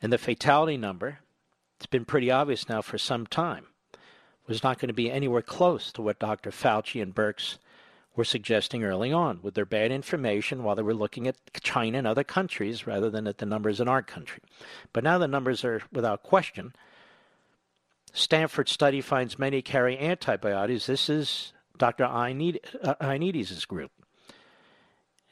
And 0.00 0.12
the 0.12 0.18
fatality 0.18 0.76
number, 0.76 1.20
it's 1.76 1.86
been 1.86 2.04
pretty 2.04 2.30
obvious 2.30 2.68
now 2.68 2.82
for 2.82 2.98
some 2.98 3.26
time, 3.26 3.66
was 4.46 4.62
not 4.62 4.78
going 4.78 4.88
to 4.88 4.94
be 4.94 5.10
anywhere 5.10 5.42
close 5.42 5.92
to 5.92 6.02
what 6.02 6.18
Dr. 6.18 6.50
Fauci 6.50 7.00
and 7.00 7.14
Birx 7.14 7.58
were 8.14 8.24
suggesting 8.24 8.84
early 8.84 9.12
on 9.12 9.40
with 9.42 9.54
their 9.54 9.64
bad 9.64 9.90
information 9.90 10.62
while 10.62 10.76
they 10.76 10.82
were 10.82 10.94
looking 10.94 11.26
at 11.26 11.36
China 11.62 11.98
and 11.98 12.06
other 12.06 12.24
countries 12.24 12.86
rather 12.86 13.08
than 13.08 13.26
at 13.26 13.38
the 13.38 13.46
numbers 13.46 13.80
in 13.80 13.88
our 13.88 14.02
country. 14.02 14.42
But 14.92 15.04
now 15.04 15.18
the 15.18 15.28
numbers 15.28 15.64
are 15.64 15.82
without 15.92 16.22
question. 16.22 16.74
Stanford 18.12 18.68
study 18.68 19.00
finds 19.00 19.38
many 19.38 19.62
carry 19.62 19.98
antibiotics. 19.98 20.86
This 20.86 21.08
is 21.08 21.52
Dr. 21.78 22.04
Ioannidis' 22.04 23.62
uh, 23.62 23.66
group. 23.66 23.90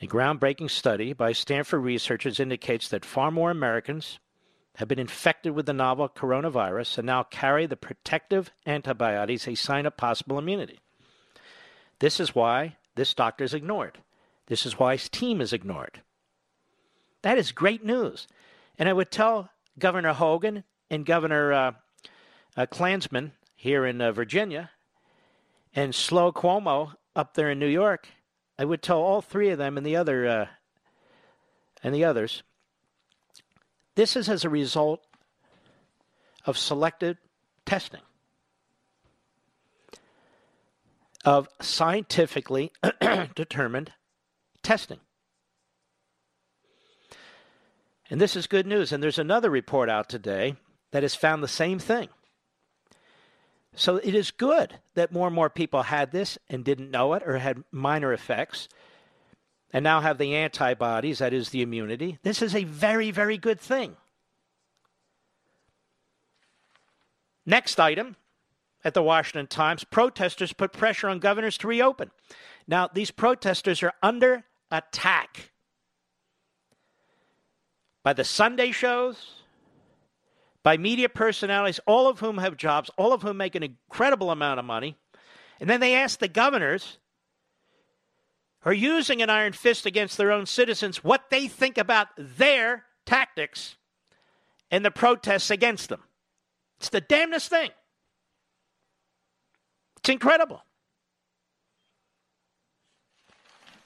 A 0.00 0.06
groundbreaking 0.06 0.70
study 0.70 1.12
by 1.12 1.32
Stanford 1.32 1.82
researchers 1.82 2.40
indicates 2.40 2.88
that 2.88 3.04
far 3.04 3.30
more 3.30 3.50
Americans 3.50 4.18
have 4.76 4.88
been 4.88 4.98
infected 4.98 5.52
with 5.52 5.66
the 5.66 5.74
novel 5.74 6.08
coronavirus 6.08 6.98
and 6.98 7.06
now 7.06 7.22
carry 7.22 7.66
the 7.66 7.76
protective 7.76 8.50
antibiotics, 8.66 9.46
a 9.46 9.54
sign 9.54 9.84
of 9.84 9.98
possible 9.98 10.38
immunity. 10.38 10.78
This 12.00 12.18
is 12.18 12.34
why 12.34 12.76
this 12.96 13.14
doctor 13.14 13.44
is 13.44 13.54
ignored. 13.54 13.98
This 14.46 14.66
is 14.66 14.78
why 14.78 14.96
his 14.96 15.08
team 15.08 15.40
is 15.40 15.52
ignored. 15.52 16.02
That 17.22 17.38
is 17.38 17.52
great 17.52 17.84
news. 17.84 18.26
And 18.78 18.88
I 18.88 18.92
would 18.92 19.10
tell 19.10 19.50
Governor 19.78 20.14
Hogan 20.14 20.64
and 20.90 21.06
Governor 21.06 21.52
uh, 21.52 21.72
uh, 22.56 22.66
Klansman 22.66 23.32
here 23.54 23.86
in 23.86 24.00
uh, 24.00 24.10
Virginia 24.12 24.70
and 25.74 25.94
Slow 25.94 26.32
Cuomo 26.32 26.94
up 27.14 27.34
there 27.34 27.50
in 27.50 27.58
New 27.58 27.66
York, 27.66 28.08
I 28.58 28.64
would 28.64 28.82
tell 28.82 29.00
all 29.00 29.20
three 29.20 29.50
of 29.50 29.58
them 29.58 29.76
and 29.76 29.86
the 29.86 29.96
other 29.96 30.26
uh, 30.26 30.46
and 31.82 31.94
the 31.94 32.04
others. 32.04 32.42
This 33.94 34.16
is 34.16 34.28
as 34.28 34.44
a 34.44 34.50
result 34.50 35.04
of 36.46 36.58
selected 36.58 37.18
testing. 37.64 38.00
Of 41.24 41.48
scientifically 41.60 42.72
determined 43.34 43.92
testing. 44.62 45.00
And 48.10 48.20
this 48.20 48.34
is 48.34 48.46
good 48.46 48.66
news. 48.66 48.92
And 48.92 49.02
there's 49.02 49.18
another 49.18 49.50
report 49.50 49.88
out 49.88 50.08
today 50.08 50.56
that 50.90 51.02
has 51.02 51.14
found 51.14 51.42
the 51.42 51.48
same 51.48 51.78
thing. 51.78 52.08
So 53.74 53.96
it 53.96 54.14
is 54.14 54.32
good 54.32 54.80
that 54.94 55.12
more 55.12 55.28
and 55.28 55.34
more 55.34 55.48
people 55.48 55.84
had 55.84 56.10
this 56.10 56.38
and 56.48 56.64
didn't 56.64 56.90
know 56.90 57.12
it 57.14 57.22
or 57.24 57.38
had 57.38 57.62
minor 57.70 58.12
effects 58.12 58.68
and 59.72 59.84
now 59.84 60.00
have 60.00 60.18
the 60.18 60.34
antibodies, 60.34 61.18
that 61.18 61.32
is 61.32 61.50
the 61.50 61.62
immunity. 61.62 62.18
This 62.24 62.42
is 62.42 62.56
a 62.56 62.64
very, 62.64 63.12
very 63.12 63.38
good 63.38 63.60
thing. 63.60 63.96
Next 67.46 67.78
item 67.78 68.16
at 68.84 68.94
the 68.94 69.02
Washington 69.02 69.46
Times, 69.46 69.84
protesters 69.84 70.52
put 70.52 70.72
pressure 70.72 71.08
on 71.08 71.18
governors 71.18 71.58
to 71.58 71.68
reopen. 71.68 72.10
Now, 72.66 72.88
these 72.92 73.10
protesters 73.10 73.82
are 73.82 73.92
under 74.02 74.44
attack 74.70 75.50
by 78.02 78.12
the 78.12 78.24
Sunday 78.24 78.70
shows, 78.70 79.42
by 80.62 80.76
media 80.76 81.08
personalities, 81.08 81.80
all 81.86 82.08
of 82.08 82.20
whom 82.20 82.38
have 82.38 82.56
jobs, 82.56 82.90
all 82.96 83.12
of 83.12 83.22
whom 83.22 83.36
make 83.36 83.54
an 83.54 83.62
incredible 83.62 84.30
amount 84.30 84.58
of 84.58 84.64
money. 84.64 84.96
And 85.60 85.68
then 85.68 85.80
they 85.80 85.94
ask 85.94 86.18
the 86.18 86.28
governors 86.28 86.98
who 88.60 88.70
are 88.70 88.74
using 88.74 89.20
an 89.20 89.30
iron 89.30 89.52
fist 89.52 89.86
against 89.86 90.16
their 90.16 90.32
own 90.32 90.46
citizens 90.46 91.04
what 91.04 91.30
they 91.30 91.48
think 91.48 91.76
about 91.78 92.08
their 92.16 92.84
tactics 93.04 93.76
and 94.70 94.84
the 94.84 94.90
protests 94.90 95.50
against 95.50 95.88
them. 95.88 96.02
It's 96.78 96.90
the 96.90 97.00
damnedest 97.00 97.50
thing. 97.50 97.70
It's 100.00 100.08
incredible. 100.08 100.62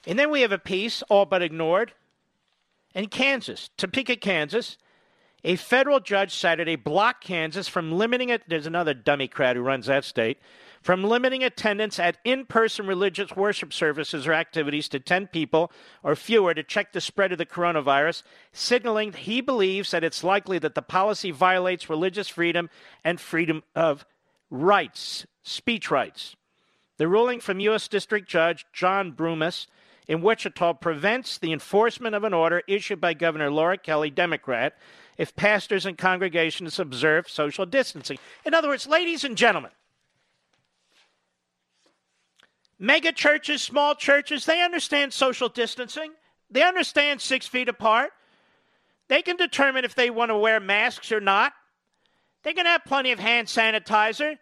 And 0.07 0.17
then 0.17 0.31
we 0.31 0.41
have 0.41 0.51
a 0.51 0.59
piece, 0.59 1.01
all 1.03 1.25
but 1.25 1.41
ignored, 1.41 1.93
in 2.93 3.07
Kansas, 3.07 3.69
Topeka, 3.77 4.15
Kansas. 4.15 4.77
A 5.43 5.57
federal 5.57 5.99
judge 5.99 6.33
Saturday 6.33 6.75
blocked 6.75 7.23
Kansas 7.23 7.67
from 7.67 7.91
limiting 7.91 8.29
it. 8.29 8.41
There's 8.47 8.65
another 8.65 8.95
dummy 8.95 9.27
crowd 9.27 9.55
who 9.55 9.61
runs 9.61 9.85
that 9.85 10.03
state 10.03 10.39
from 10.81 11.03
limiting 11.03 11.43
attendance 11.43 11.97
at 11.97 12.17
in 12.23 12.45
person 12.45 12.85
religious 12.85 13.35
worship 13.35 13.73
services 13.73 14.27
or 14.27 14.33
activities 14.33 14.87
to 14.87 14.99
10 14.99 15.27
people 15.27 15.71
or 16.03 16.15
fewer 16.15 16.53
to 16.53 16.61
check 16.61 16.93
the 16.93 17.01
spread 17.01 17.31
of 17.31 17.39
the 17.39 17.45
coronavirus, 17.45 18.21
signaling 18.53 19.11
he 19.13 19.41
believes 19.41 19.89
that 19.89 20.03
it's 20.03 20.23
likely 20.23 20.59
that 20.59 20.75
the 20.75 20.83
policy 20.83 21.31
violates 21.31 21.89
religious 21.89 22.27
freedom 22.27 22.69
and 23.03 23.19
freedom 23.19 23.63
of 23.75 24.05
rights, 24.51 25.25
speech 25.45 25.89
rights. 25.89 26.35
The 26.97 27.07
ruling 27.07 27.39
from 27.39 27.59
U.S. 27.61 27.87
District 27.87 28.27
Judge 28.27 28.65
John 28.73 29.11
Broomes 29.11 29.67
in 30.07 30.21
Wichita 30.21 30.73
prevents 30.73 31.37
the 31.37 31.53
enforcement 31.53 32.15
of 32.15 32.23
an 32.23 32.33
order 32.33 32.61
issued 32.67 32.99
by 32.99 33.13
Governor 33.13 33.49
Laura 33.49 33.77
Kelly, 33.77 34.09
Democrat, 34.09 34.75
if 35.17 35.35
pastors 35.35 35.85
and 35.85 35.97
congregations 35.97 36.79
observe 36.79 37.29
social 37.29 37.65
distancing. 37.65 38.17
In 38.45 38.53
other 38.53 38.67
words, 38.67 38.87
ladies 38.87 39.23
and 39.23 39.37
gentlemen, 39.37 39.71
mega 42.77 43.11
churches, 43.11 43.61
small 43.61 43.95
churches, 43.95 44.45
they 44.45 44.61
understand 44.61 45.13
social 45.13 45.49
distancing. 45.49 46.11
They 46.49 46.63
understand 46.63 47.21
six 47.21 47.47
feet 47.47 47.69
apart. 47.69 48.11
They 49.07 49.21
can 49.21 49.37
determine 49.37 49.85
if 49.85 49.95
they 49.95 50.09
want 50.09 50.29
to 50.29 50.37
wear 50.37 50.59
masks 50.59 51.11
or 51.11 51.19
not. 51.19 51.53
They 52.43 52.53
can 52.53 52.65
have 52.65 52.85
plenty 52.85 53.11
of 53.11 53.19
hand 53.19 53.47
sanitizer. 53.47 54.37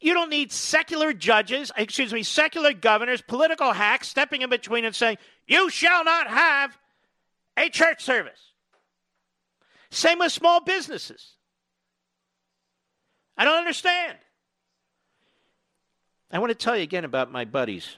You 0.00 0.14
don't 0.14 0.30
need 0.30 0.52
secular 0.52 1.12
judges, 1.12 1.72
excuse 1.76 2.12
me, 2.12 2.22
secular 2.22 2.72
governors, 2.72 3.20
political 3.20 3.72
hacks 3.72 4.08
stepping 4.08 4.42
in 4.42 4.50
between 4.50 4.84
and 4.84 4.94
saying, 4.94 5.18
you 5.46 5.70
shall 5.70 6.04
not 6.04 6.28
have 6.28 6.78
a 7.56 7.68
church 7.68 8.02
service. 8.02 8.52
Same 9.90 10.20
with 10.20 10.32
small 10.32 10.60
businesses. 10.60 11.32
I 13.36 13.44
don't 13.44 13.58
understand. 13.58 14.18
I 16.30 16.38
want 16.38 16.50
to 16.50 16.54
tell 16.54 16.76
you 16.76 16.82
again 16.82 17.04
about 17.04 17.32
my 17.32 17.44
buddies 17.44 17.96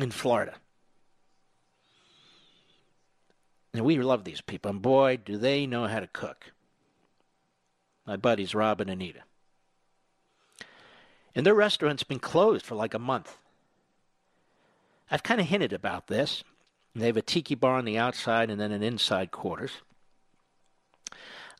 in 0.00 0.10
Florida. 0.10 0.54
And 3.74 3.84
we 3.84 3.98
love 3.98 4.24
these 4.24 4.40
people. 4.40 4.70
And 4.70 4.82
boy, 4.82 5.18
do 5.18 5.36
they 5.36 5.66
know 5.66 5.86
how 5.86 6.00
to 6.00 6.06
cook. 6.06 6.52
My 8.06 8.16
buddies, 8.16 8.54
Rob 8.54 8.80
and 8.80 8.90
Anita. 8.90 9.20
And 11.40 11.46
their 11.46 11.54
restaurant's 11.54 12.02
been 12.02 12.18
closed 12.18 12.66
for 12.66 12.74
like 12.74 12.92
a 12.92 12.98
month. 12.98 13.38
I've 15.10 15.22
kind 15.22 15.40
of 15.40 15.46
hinted 15.46 15.72
about 15.72 16.06
this. 16.06 16.44
They 16.94 17.06
have 17.06 17.16
a 17.16 17.22
tiki 17.22 17.54
bar 17.54 17.76
on 17.76 17.86
the 17.86 17.96
outside 17.96 18.50
and 18.50 18.60
then 18.60 18.72
an 18.72 18.82
inside 18.82 19.30
quarters. 19.30 19.72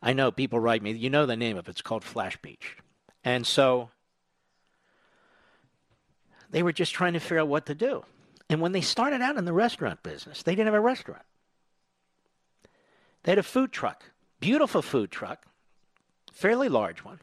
I 0.02 0.12
know 0.12 0.32
people 0.32 0.60
write 0.60 0.82
me, 0.82 0.92
you 0.92 1.08
know 1.08 1.24
the 1.24 1.34
name 1.34 1.56
of 1.56 1.66
it. 1.66 1.70
It's 1.70 1.80
called 1.80 2.04
Flash 2.04 2.36
Beach. 2.42 2.76
And 3.24 3.46
so 3.46 3.88
they 6.50 6.62
were 6.62 6.74
just 6.74 6.92
trying 6.92 7.14
to 7.14 7.18
figure 7.18 7.38
out 7.38 7.48
what 7.48 7.64
to 7.64 7.74
do. 7.74 8.04
And 8.50 8.60
when 8.60 8.72
they 8.72 8.82
started 8.82 9.22
out 9.22 9.38
in 9.38 9.46
the 9.46 9.54
restaurant 9.54 10.02
business, 10.02 10.42
they 10.42 10.52
didn't 10.52 10.66
have 10.66 10.74
a 10.74 10.80
restaurant. 10.80 11.24
They 13.22 13.32
had 13.32 13.38
a 13.38 13.42
food 13.42 13.72
truck, 13.72 14.04
beautiful 14.40 14.82
food 14.82 15.10
truck, 15.10 15.46
fairly 16.34 16.68
large 16.68 17.02
one. 17.02 17.20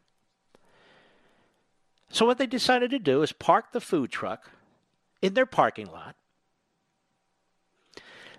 So 2.10 2.26
what 2.26 2.38
they 2.38 2.48
decided 2.48 2.92
to 2.92 3.00
do 3.00 3.22
is 3.22 3.32
park 3.32 3.72
the 3.72 3.82
food 3.82 4.12
truck 4.12 4.50
in 5.22 5.34
their 5.34 5.46
parking 5.46 5.88
lot, 5.88 6.16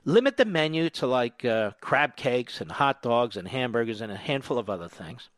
limit 0.04 0.36
the 0.36 0.44
menu 0.44 0.90
to 0.90 1.06
like 1.06 1.44
uh, 1.44 1.72
crab 1.80 2.16
cakes 2.16 2.60
and 2.60 2.72
hot 2.72 3.02
dogs 3.02 3.36
and 3.36 3.48
hamburgers 3.48 4.00
and 4.00 4.10
a 4.10 4.16
handful 4.16 4.58
of 4.58 4.70
other 4.70 4.88
things. 4.88 5.28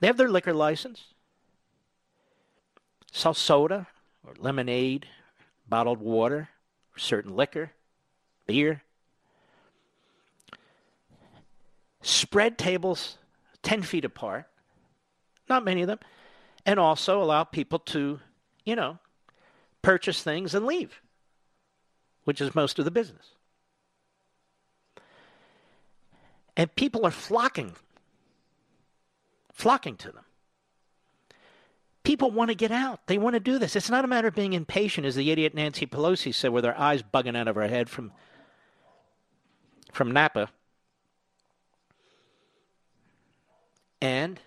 They 0.00 0.06
have 0.06 0.16
their 0.16 0.28
liquor 0.28 0.54
license, 0.54 1.14
sell 3.10 3.34
soda 3.34 3.88
or 4.24 4.34
lemonade, 4.38 5.06
bottled 5.68 6.00
water, 6.00 6.50
certain 6.96 7.34
liquor, 7.34 7.72
beer. 8.46 8.82
Spread 12.02 12.58
tables 12.58 13.18
10 13.62 13.82
feet 13.82 14.04
apart, 14.04 14.46
not 15.48 15.64
many 15.64 15.82
of 15.82 15.88
them, 15.88 15.98
and 16.68 16.78
also 16.78 17.22
allow 17.22 17.44
people 17.44 17.78
to, 17.78 18.20
you 18.66 18.76
know, 18.76 18.98
purchase 19.80 20.22
things 20.22 20.54
and 20.54 20.66
leave, 20.66 21.00
which 22.24 22.42
is 22.42 22.54
most 22.54 22.78
of 22.78 22.84
the 22.84 22.90
business. 22.90 23.30
And 26.58 26.74
people 26.74 27.06
are 27.06 27.10
flocking, 27.10 27.74
flocking 29.50 29.96
to 29.96 30.12
them. 30.12 30.24
People 32.02 32.30
want 32.30 32.50
to 32.50 32.54
get 32.54 32.70
out. 32.70 33.00
They 33.06 33.16
want 33.16 33.32
to 33.32 33.40
do 33.40 33.58
this. 33.58 33.74
It's 33.74 33.88
not 33.88 34.04
a 34.04 34.08
matter 34.08 34.28
of 34.28 34.34
being 34.34 34.52
impatient, 34.52 35.06
as 35.06 35.14
the 35.14 35.30
idiot 35.30 35.54
Nancy 35.54 35.86
Pelosi 35.86 36.34
said, 36.34 36.50
with 36.50 36.66
her 36.66 36.78
eyes 36.78 37.02
bugging 37.02 37.34
out 37.34 37.48
of 37.48 37.56
her 37.56 37.68
head 37.68 37.88
from, 37.88 38.12
from 39.90 40.10
Napa. 40.10 40.50
And 44.02 44.38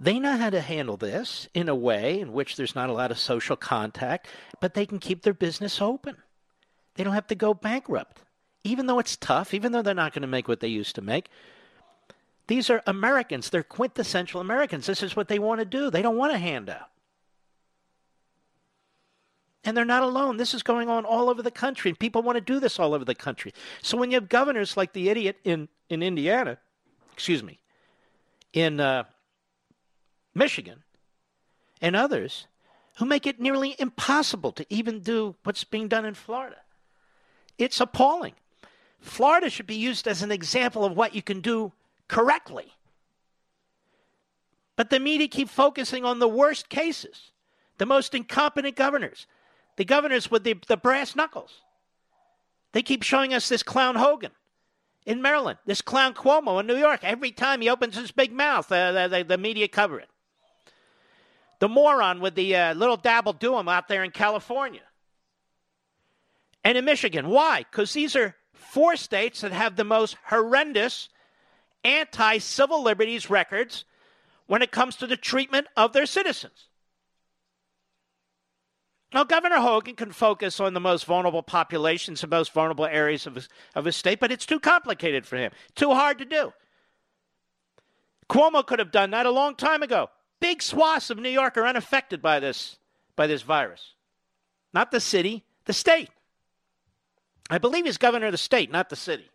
they 0.00 0.18
know 0.18 0.36
how 0.36 0.50
to 0.50 0.60
handle 0.60 0.96
this 0.96 1.48
in 1.54 1.68
a 1.68 1.74
way 1.74 2.20
in 2.20 2.32
which 2.32 2.56
there's 2.56 2.74
not 2.74 2.88
a 2.88 2.92
lot 2.92 3.10
of 3.10 3.18
social 3.18 3.56
contact, 3.56 4.28
but 4.60 4.74
they 4.74 4.86
can 4.86 4.98
keep 4.98 5.22
their 5.22 5.34
business 5.34 5.80
open. 5.80 6.16
They 6.94 7.04
don't 7.04 7.14
have 7.14 7.26
to 7.28 7.34
go 7.34 7.54
bankrupt. 7.54 8.22
Even 8.64 8.86
though 8.86 8.98
it's 8.98 9.16
tough, 9.16 9.54
even 9.54 9.72
though 9.72 9.82
they're 9.82 9.94
not 9.94 10.12
going 10.12 10.22
to 10.22 10.28
make 10.28 10.48
what 10.48 10.60
they 10.60 10.68
used 10.68 10.94
to 10.96 11.02
make, 11.02 11.28
these 12.48 12.70
are 12.70 12.82
Americans. 12.86 13.50
They're 13.50 13.62
quintessential 13.62 14.40
Americans. 14.40 14.86
This 14.86 15.02
is 15.02 15.14
what 15.14 15.28
they 15.28 15.38
want 15.38 15.60
to 15.60 15.64
do. 15.64 15.90
They 15.90 16.02
don't 16.02 16.16
want 16.16 16.32
a 16.32 16.38
handout. 16.38 16.88
And 19.64 19.76
they're 19.76 19.84
not 19.84 20.02
alone. 20.02 20.38
This 20.38 20.54
is 20.54 20.62
going 20.62 20.88
on 20.88 21.04
all 21.04 21.28
over 21.28 21.42
the 21.42 21.50
country, 21.50 21.90
and 21.90 21.98
people 21.98 22.22
want 22.22 22.36
to 22.36 22.40
do 22.40 22.58
this 22.58 22.78
all 22.78 22.94
over 22.94 23.04
the 23.04 23.14
country. 23.14 23.52
So 23.82 23.98
when 23.98 24.10
you 24.10 24.14
have 24.14 24.28
governors 24.28 24.76
like 24.76 24.92
the 24.92 25.08
idiot 25.08 25.36
in, 25.44 25.68
in 25.90 26.02
Indiana, 26.02 26.58
excuse 27.12 27.42
me, 27.42 27.58
in 28.52 28.80
uh, 28.80 29.04
Michigan, 30.34 30.82
and 31.80 31.96
others 31.96 32.46
who 32.98 33.04
make 33.04 33.26
it 33.26 33.40
nearly 33.40 33.76
impossible 33.78 34.52
to 34.52 34.66
even 34.68 35.00
do 35.00 35.36
what's 35.44 35.64
being 35.64 35.88
done 35.88 36.04
in 36.04 36.14
Florida. 36.14 36.56
It's 37.56 37.80
appalling. 37.80 38.34
Florida 39.00 39.50
should 39.50 39.66
be 39.66 39.76
used 39.76 40.08
as 40.08 40.22
an 40.22 40.32
example 40.32 40.84
of 40.84 40.96
what 40.96 41.14
you 41.14 41.22
can 41.22 41.40
do 41.40 41.72
correctly. 42.08 42.72
But 44.76 44.90
the 44.90 45.00
media 45.00 45.28
keep 45.28 45.48
focusing 45.48 46.04
on 46.04 46.18
the 46.18 46.28
worst 46.28 46.68
cases, 46.68 47.32
the 47.78 47.86
most 47.86 48.14
incompetent 48.14 48.76
governors, 48.76 49.26
the 49.76 49.84
governors 49.84 50.30
with 50.30 50.44
the, 50.44 50.56
the 50.66 50.76
brass 50.76 51.14
knuckles. 51.14 51.62
They 52.72 52.82
keep 52.82 53.02
showing 53.02 53.32
us 53.32 53.48
this 53.48 53.62
clown 53.62 53.96
Hogan 53.96 54.32
in 55.06 55.22
Maryland, 55.22 55.58
this 55.64 55.80
clown 55.80 56.14
Cuomo 56.14 56.60
in 56.60 56.66
New 56.66 56.76
York. 56.76 57.00
Every 57.02 57.30
time 57.30 57.60
he 57.60 57.68
opens 57.68 57.96
his 57.96 58.12
big 58.12 58.32
mouth, 58.32 58.70
uh, 58.70 59.08
the, 59.08 59.24
the, 59.24 59.38
media 59.38 59.66
cover 59.66 59.98
it. 59.98 60.08
The 61.58 61.68
moron 61.68 62.20
with 62.20 62.34
the 62.34 62.54
uh, 62.54 62.74
little 62.74 62.96
dabble 62.96 63.32
do 63.32 63.58
him 63.58 63.68
out 63.68 63.88
there 63.88 64.04
in 64.04 64.10
California 64.10 64.82
and 66.64 66.78
in 66.78 66.84
Michigan. 66.84 67.28
Why? 67.28 67.64
Because 67.70 67.92
these 67.92 68.14
are 68.14 68.36
four 68.52 68.96
states 68.96 69.40
that 69.40 69.52
have 69.52 69.76
the 69.76 69.84
most 69.84 70.16
horrendous 70.26 71.08
anti 71.84 72.38
civil 72.38 72.82
liberties 72.82 73.30
records 73.30 73.84
when 74.46 74.62
it 74.62 74.70
comes 74.70 74.96
to 74.96 75.06
the 75.06 75.16
treatment 75.16 75.66
of 75.76 75.92
their 75.92 76.06
citizens. 76.06 76.68
Now, 79.12 79.24
Governor 79.24 79.60
Hogan 79.60 79.96
can 79.96 80.12
focus 80.12 80.60
on 80.60 80.74
the 80.74 80.80
most 80.80 81.06
vulnerable 81.06 81.42
populations, 81.42 82.22
and 82.22 82.30
most 82.30 82.52
vulnerable 82.52 82.84
areas 82.84 83.26
of 83.26 83.36
his, 83.36 83.48
of 83.74 83.86
his 83.86 83.96
state, 83.96 84.20
but 84.20 84.30
it's 84.30 84.44
too 84.44 84.60
complicated 84.60 85.24
for 85.24 85.36
him, 85.36 85.50
too 85.74 85.94
hard 85.94 86.18
to 86.18 86.26
do. 86.26 86.52
Cuomo 88.28 88.66
could 88.66 88.78
have 88.78 88.90
done 88.90 89.10
that 89.12 89.24
a 89.24 89.30
long 89.30 89.54
time 89.54 89.82
ago. 89.82 90.10
Big 90.40 90.62
swaths 90.62 91.10
of 91.10 91.18
New 91.18 91.28
York 91.28 91.56
are 91.56 91.66
unaffected 91.66 92.22
by 92.22 92.40
this, 92.40 92.78
by 93.16 93.26
this 93.26 93.42
virus. 93.42 93.94
Not 94.72 94.90
the 94.90 95.00
city, 95.00 95.44
the 95.64 95.72
state. 95.72 96.10
I 97.50 97.58
believe 97.58 97.86
he's 97.86 97.98
governor 97.98 98.26
of 98.26 98.32
the 98.32 98.38
state, 98.38 98.70
not 98.70 98.90
the 98.90 98.96
city. 98.96 99.30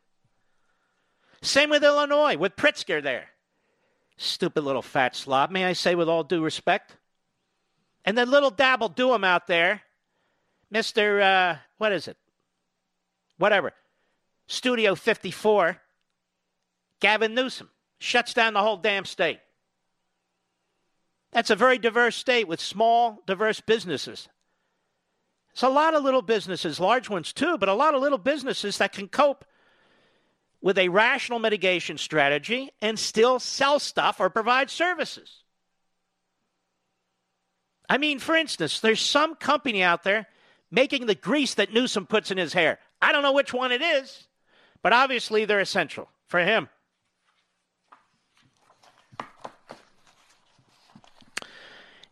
Same 1.42 1.70
with 1.70 1.84
Illinois, 1.84 2.38
with 2.38 2.56
Pritzker 2.56 3.02
there. 3.02 3.30
Stupid 4.18 4.64
little 4.64 4.82
fat 4.82 5.16
slob, 5.16 5.52
may 5.52 5.66
I 5.66 5.74
say, 5.74 5.96
with 5.96 6.08
all 6.08 6.24
due 6.24 6.44
respect. 6.44 6.96
And 8.06 8.18
then 8.18 8.30
little 8.30 8.52
dabble 8.52 8.90
do 8.90 9.14
him 9.14 9.24
out 9.24 9.48
there, 9.48 9.82
Mr. 10.74 11.22
Uh, 11.22 11.58
what 11.78 11.92
is 11.92 12.08
it? 12.08 12.18
Whatever. 13.38 13.74
Studio 14.48 14.96
54, 14.96 15.82
Gavin 17.00 17.34
Newsom, 17.34 17.70
shuts 17.98 18.34
down 18.34 18.54
the 18.54 18.62
whole 18.62 18.78
damn 18.78 19.06
state. 19.06 19.40
That's 21.34 21.50
a 21.50 21.56
very 21.56 21.78
diverse 21.80 22.16
state 22.16 22.48
with 22.48 22.60
small, 22.60 23.22
diverse 23.26 23.60
businesses. 23.60 24.30
It's 25.52 25.64
a 25.64 25.70
lot 25.70 25.94
of 25.94 26.04
little 26.04 26.22
businesses, 26.22 26.80
large 26.80 27.10
ones 27.10 27.34
too, 27.34 27.58
but 27.58 27.70
a 27.70 27.74
lot 27.74 27.96
of 27.96 28.02
little 28.02 28.18
businesses 28.18 28.78
that 28.78 28.94
can 28.94 29.08
cope 29.08 29.46
with 30.62 30.78
a 30.78 30.90
rational 30.90 31.40
mitigation 31.40 31.98
strategy 31.98 32.72
and 32.82 32.98
still 32.98 33.40
sell 33.40 33.80
stuff 33.80 34.20
or 34.20 34.30
provide 34.30 34.70
services. 34.70 35.44
I 37.90 37.98
mean, 37.98 38.20
for 38.20 38.36
instance, 38.36 38.80
there's 38.80 39.02
some 39.02 39.36
company 39.36 39.84
out 39.84 40.04
there 40.04 40.28
making 40.72 41.06
the 41.06 41.16
grease 41.16 41.56
that 41.56 41.74
Newsom 41.74 42.08
puts 42.08 42.32
in 42.32 42.38
his 42.38 42.54
hair. 42.54 42.80
I 43.02 43.12
don't 43.12 43.22
know 43.22 43.34
which 43.34 43.54
one 43.54 43.72
it 43.72 43.82
is, 43.82 44.28
but 44.82 44.94
obviously 44.94 45.46
they're 45.46 45.60
essential 45.60 46.10
for 46.26 46.40
him. 46.40 46.70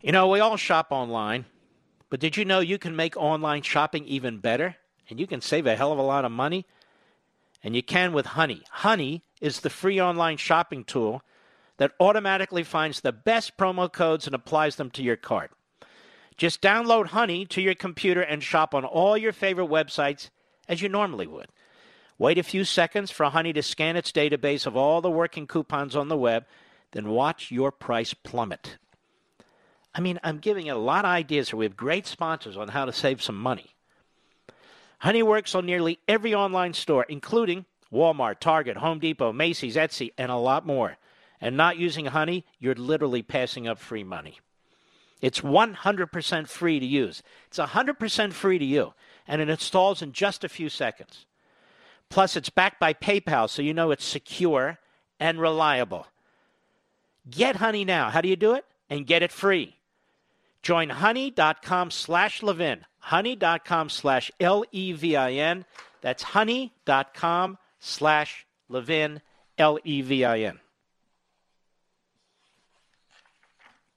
You 0.02 0.10
know, 0.10 0.26
we 0.26 0.40
all 0.40 0.56
shop 0.56 0.88
online, 0.90 1.44
but 2.10 2.18
did 2.18 2.36
you 2.36 2.44
know 2.44 2.58
you 2.58 2.76
can 2.76 2.96
make 2.96 3.16
online 3.16 3.62
shopping 3.62 4.04
even 4.06 4.38
better? 4.38 4.74
And 5.08 5.20
you 5.20 5.28
can 5.28 5.40
save 5.40 5.64
a 5.64 5.76
hell 5.76 5.92
of 5.92 5.98
a 5.98 6.02
lot 6.02 6.24
of 6.24 6.32
money 6.32 6.66
and 7.62 7.76
you 7.76 7.84
can 7.84 8.12
with 8.12 8.26
Honey. 8.26 8.62
Honey 8.68 9.22
is 9.40 9.60
the 9.60 9.70
free 9.70 10.00
online 10.00 10.38
shopping 10.38 10.82
tool 10.82 11.22
that 11.76 11.92
automatically 12.00 12.64
finds 12.64 13.00
the 13.00 13.12
best 13.12 13.56
promo 13.56 13.92
codes 13.92 14.26
and 14.26 14.34
applies 14.34 14.74
them 14.74 14.90
to 14.90 15.02
your 15.04 15.16
cart. 15.16 15.52
Just 16.36 16.60
download 16.60 17.06
Honey 17.08 17.46
to 17.46 17.62
your 17.62 17.76
computer 17.76 18.22
and 18.22 18.42
shop 18.42 18.74
on 18.74 18.84
all 18.84 19.16
your 19.16 19.32
favorite 19.32 19.68
websites 19.68 20.30
as 20.68 20.82
you 20.82 20.88
normally 20.88 21.28
would. 21.28 21.46
Wait 22.18 22.38
a 22.38 22.42
few 22.42 22.64
seconds 22.64 23.12
for 23.12 23.26
Honey 23.26 23.52
to 23.52 23.62
scan 23.62 23.96
its 23.96 24.10
database 24.10 24.66
of 24.66 24.76
all 24.76 25.00
the 25.00 25.10
working 25.10 25.46
coupons 25.46 25.94
on 25.94 26.08
the 26.08 26.16
web, 26.16 26.44
then 26.90 27.08
watch 27.08 27.52
your 27.52 27.70
price 27.70 28.14
plummet. 28.14 28.78
I 29.94 30.00
mean, 30.00 30.18
I'm 30.22 30.38
giving 30.38 30.66
you 30.66 30.74
a 30.74 30.76
lot 30.76 31.04
of 31.04 31.10
ideas 31.10 31.50
here. 31.50 31.58
We 31.58 31.66
have 31.66 31.76
great 31.76 32.06
sponsors 32.06 32.56
on 32.56 32.68
how 32.68 32.84
to 32.84 32.92
save 32.92 33.22
some 33.22 33.36
money. 33.36 33.74
Honey 34.98 35.22
works 35.22 35.54
on 35.54 35.66
nearly 35.66 35.98
every 36.08 36.34
online 36.34 36.72
store, 36.74 37.04
including 37.08 37.66
Walmart, 37.92 38.38
Target, 38.38 38.76
Home 38.78 39.00
Depot, 39.00 39.32
Macy's, 39.32 39.76
Etsy, 39.76 40.12
and 40.16 40.30
a 40.30 40.36
lot 40.36 40.64
more. 40.64 40.96
And 41.40 41.56
not 41.56 41.76
using 41.76 42.06
Honey, 42.06 42.44
you're 42.58 42.74
literally 42.74 43.22
passing 43.22 43.66
up 43.66 43.78
free 43.78 44.04
money. 44.04 44.38
It's 45.20 45.40
100% 45.40 46.48
free 46.48 46.80
to 46.80 46.86
use. 46.86 47.22
It's 47.48 47.58
100% 47.58 48.32
free 48.32 48.58
to 48.58 48.64
you, 48.64 48.94
and 49.26 49.42
it 49.42 49.48
installs 49.48 50.02
in 50.02 50.12
just 50.12 50.44
a 50.44 50.48
few 50.48 50.68
seconds. 50.68 51.26
Plus, 52.08 52.36
it's 52.36 52.50
backed 52.50 52.80
by 52.80 52.92
PayPal, 52.94 53.48
so 53.48 53.62
you 53.62 53.74
know 53.74 53.90
it's 53.90 54.04
secure 54.04 54.78
and 55.18 55.40
reliable. 55.40 56.06
Get 57.30 57.56
Honey 57.56 57.84
now. 57.84 58.10
How 58.10 58.20
do 58.20 58.28
you 58.28 58.36
do 58.36 58.54
it? 58.54 58.64
And 58.88 59.06
get 59.06 59.22
it 59.22 59.32
free. 59.32 59.76
Join 60.62 60.90
honey.com 60.90 61.90
slash 61.90 62.42
Levin. 62.42 62.84
Honey.com 62.98 63.88
slash 63.88 64.30
L 64.38 64.64
E 64.70 64.92
V 64.92 65.16
I 65.16 65.32
N. 65.32 65.64
That's 66.00 66.22
honey.com 66.22 67.58
slash 67.80 68.46
Levin, 68.68 69.20
L 69.58 69.78
E 69.84 70.02
V 70.02 70.24
I 70.24 70.38
N. 70.40 70.60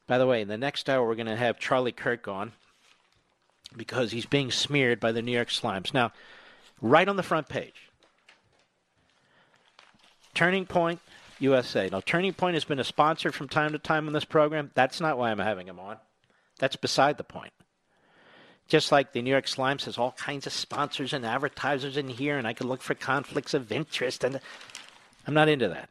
By 0.08 0.18
the 0.18 0.28
way, 0.28 0.42
in 0.42 0.48
the 0.48 0.58
next 0.58 0.90
hour, 0.90 1.06
we're 1.06 1.16
going 1.16 1.26
to 1.28 1.36
have 1.36 1.60
Charlie 1.60 1.92
Kirk 1.92 2.28
on 2.28 2.52
because 3.76 4.12
he's 4.12 4.26
being 4.26 4.52
smeared 4.52 5.00
by 5.00 5.12
the 5.12 5.22
New 5.22 5.32
York 5.32 5.50
Slimes. 5.50 5.94
Now, 5.94 6.12
right 6.82 7.08
on 7.08 7.16
the 7.16 7.24
front 7.24 7.50
page, 7.50 7.90
Turning 10.36 10.66
Point 10.66 11.00
USA. 11.40 11.90
Now, 11.92 12.02
Turning 12.02 12.34
Point 12.34 12.54
has 12.54 12.66
been 12.66 12.80
a 12.80 12.84
sponsor 12.84 13.32
from 13.32 13.50
time 13.50 13.72
to 13.72 13.80
time 13.80 14.06
on 14.08 14.14
this 14.14 14.26
program. 14.26 14.72
That's 14.76 15.02
not 15.02 15.18
why 15.18 15.32
I'm 15.32 15.40
having 15.40 15.68
him 15.68 15.80
on. 15.80 15.98
That's 16.60 16.76
beside 16.76 17.18
the 17.18 17.24
point. 17.24 17.54
Just 18.68 18.92
like 18.92 19.12
the 19.12 19.22
New 19.22 19.30
York 19.30 19.46
Slimes 19.46 19.86
has 19.86 19.98
all 19.98 20.14
kinds 20.14 20.48
of 20.48 20.54
sponsors 20.54 21.14
and 21.14 21.26
advertisers 21.26 21.98
in 21.98 22.08
here, 22.08 22.38
and 22.38 22.48
I 22.48 22.54
can 22.54 22.68
look 22.68 22.82
for 22.82 22.96
conflicts 22.96 23.54
of 23.54 23.72
interest, 23.72 24.24
and 24.24 24.40
I'm 25.28 25.34
not 25.34 25.50
into 25.50 25.68
that. 25.68 25.90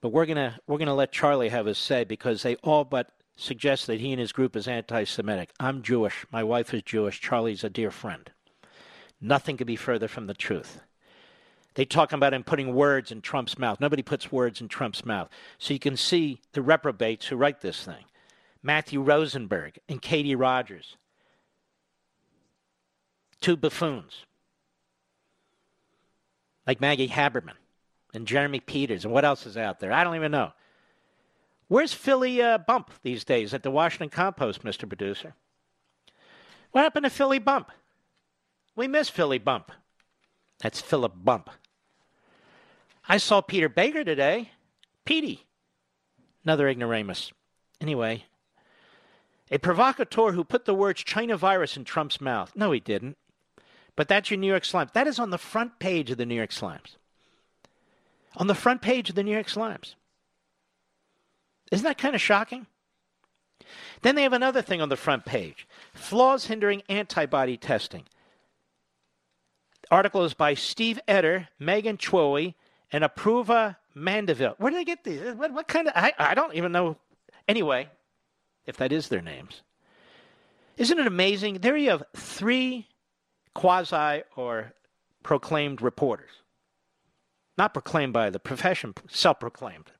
But 0.00 0.08
we're 0.08 0.26
gonna 0.26 0.58
we're 0.66 0.78
gonna 0.78 0.94
let 0.94 1.12
Charlie 1.12 1.50
have 1.50 1.66
his 1.66 1.78
say 1.78 2.04
because 2.04 2.42
they 2.42 2.56
all 2.56 2.84
but 2.84 3.12
suggest 3.36 3.86
that 3.86 4.00
he 4.00 4.12
and 4.12 4.20
his 4.20 4.32
group 4.32 4.56
is 4.56 4.66
anti-Semitic. 4.66 5.50
I'm 5.60 5.82
Jewish. 5.82 6.26
My 6.32 6.42
wife 6.42 6.74
is 6.74 6.82
Jewish. 6.82 7.20
Charlie's 7.20 7.64
a 7.64 7.70
dear 7.70 7.90
friend. 7.90 8.30
Nothing 9.20 9.56
could 9.56 9.66
be 9.66 9.76
further 9.76 10.08
from 10.08 10.26
the 10.26 10.34
truth. 10.34 10.80
They 11.74 11.84
talk 11.84 12.12
about 12.12 12.34
him 12.34 12.42
putting 12.42 12.74
words 12.74 13.12
in 13.12 13.20
Trump's 13.20 13.58
mouth. 13.58 13.80
Nobody 13.80 14.02
puts 14.02 14.32
words 14.32 14.60
in 14.60 14.68
Trump's 14.68 15.04
mouth. 15.04 15.28
So 15.58 15.72
you 15.72 15.78
can 15.78 15.96
see 15.96 16.40
the 16.52 16.62
reprobates 16.62 17.26
who 17.26 17.36
write 17.36 17.60
this 17.60 17.84
thing. 17.84 18.04
Matthew 18.62 19.00
Rosenberg 19.00 19.78
and 19.88 20.02
Katie 20.02 20.34
Rogers. 20.34 20.96
Two 23.40 23.56
buffoons. 23.56 24.26
Like 26.66 26.80
Maggie 26.80 27.08
Haberman 27.08 27.54
and 28.12 28.26
Jeremy 28.26 28.60
Peters. 28.60 29.04
And 29.04 29.14
what 29.14 29.24
else 29.24 29.46
is 29.46 29.56
out 29.56 29.80
there? 29.80 29.92
I 29.92 30.04
don't 30.04 30.16
even 30.16 30.32
know. 30.32 30.52
Where's 31.68 31.92
Philly 31.92 32.42
uh, 32.42 32.58
Bump 32.58 32.90
these 33.02 33.24
days 33.24 33.54
at 33.54 33.62
the 33.62 33.70
Washington 33.70 34.10
Compost, 34.10 34.64
Mr. 34.64 34.88
Producer? 34.88 35.34
What 36.72 36.82
happened 36.82 37.04
to 37.04 37.10
Philly 37.10 37.38
Bump? 37.38 37.70
We 38.74 38.88
miss 38.88 39.08
Philly 39.08 39.38
Bump. 39.38 39.70
That's 40.62 40.80
Philip 40.80 41.14
Bump. 41.16 41.50
I 43.08 43.16
saw 43.16 43.40
Peter 43.40 43.68
Baker 43.68 44.04
today. 44.04 44.50
Petey. 45.04 45.46
Another 46.44 46.68
ignoramus. 46.68 47.32
Anyway, 47.80 48.24
a 49.50 49.58
provocateur 49.58 50.32
who 50.32 50.44
put 50.44 50.64
the 50.64 50.74
words 50.74 51.02
China 51.02 51.36
virus 51.36 51.76
in 51.76 51.84
Trump's 51.84 52.20
mouth. 52.20 52.52
No, 52.54 52.72
he 52.72 52.80
didn't. 52.80 53.16
But 53.96 54.08
that's 54.08 54.30
your 54.30 54.38
New 54.38 54.46
York 54.46 54.62
Slimes. 54.62 54.92
That 54.92 55.06
is 55.06 55.18
on 55.18 55.30
the 55.30 55.38
front 55.38 55.78
page 55.78 56.10
of 56.10 56.18
the 56.18 56.26
New 56.26 56.34
York 56.34 56.50
Slimes. 56.50 56.96
On 58.36 58.46
the 58.46 58.54
front 58.54 58.80
page 58.80 59.10
of 59.10 59.16
the 59.16 59.22
New 59.22 59.32
York 59.32 59.48
Slimes. 59.48 59.94
Isn't 61.72 61.84
that 61.84 61.98
kind 61.98 62.14
of 62.14 62.20
shocking? 62.20 62.66
Then 64.02 64.14
they 64.14 64.22
have 64.22 64.32
another 64.32 64.62
thing 64.62 64.80
on 64.80 64.88
the 64.88 64.96
front 64.96 65.24
page 65.24 65.66
flaws 65.92 66.46
hindering 66.46 66.82
antibody 66.88 67.56
testing. 67.56 68.04
Article 69.90 70.24
is 70.24 70.34
by 70.34 70.54
Steve 70.54 71.00
Eder, 71.08 71.48
Megan 71.58 71.96
Chwoe, 71.96 72.54
and 72.92 73.04
Apoorva 73.04 73.76
Mandeville. 73.94 74.54
Where 74.58 74.70
did 74.70 74.80
they 74.80 74.84
get 74.84 75.04
these? 75.04 75.20
What, 75.34 75.52
what 75.52 75.68
kind 75.68 75.88
of. 75.88 75.92
I, 75.96 76.12
I 76.18 76.34
don't 76.34 76.54
even 76.54 76.72
know. 76.72 76.96
Anyway, 77.48 77.88
if 78.66 78.76
that 78.76 78.92
is 78.92 79.08
their 79.08 79.22
names. 79.22 79.62
Isn't 80.76 80.98
it 80.98 81.06
amazing? 81.06 81.58
There 81.58 81.76
you 81.76 81.90
have 81.90 82.04
three 82.16 82.86
quasi 83.54 84.22
or 84.36 84.72
proclaimed 85.22 85.82
reporters. 85.82 86.30
Not 87.58 87.74
proclaimed 87.74 88.12
by 88.12 88.30
the 88.30 88.38
profession, 88.38 88.94
self 89.08 89.40
proclaimed. 89.40 89.90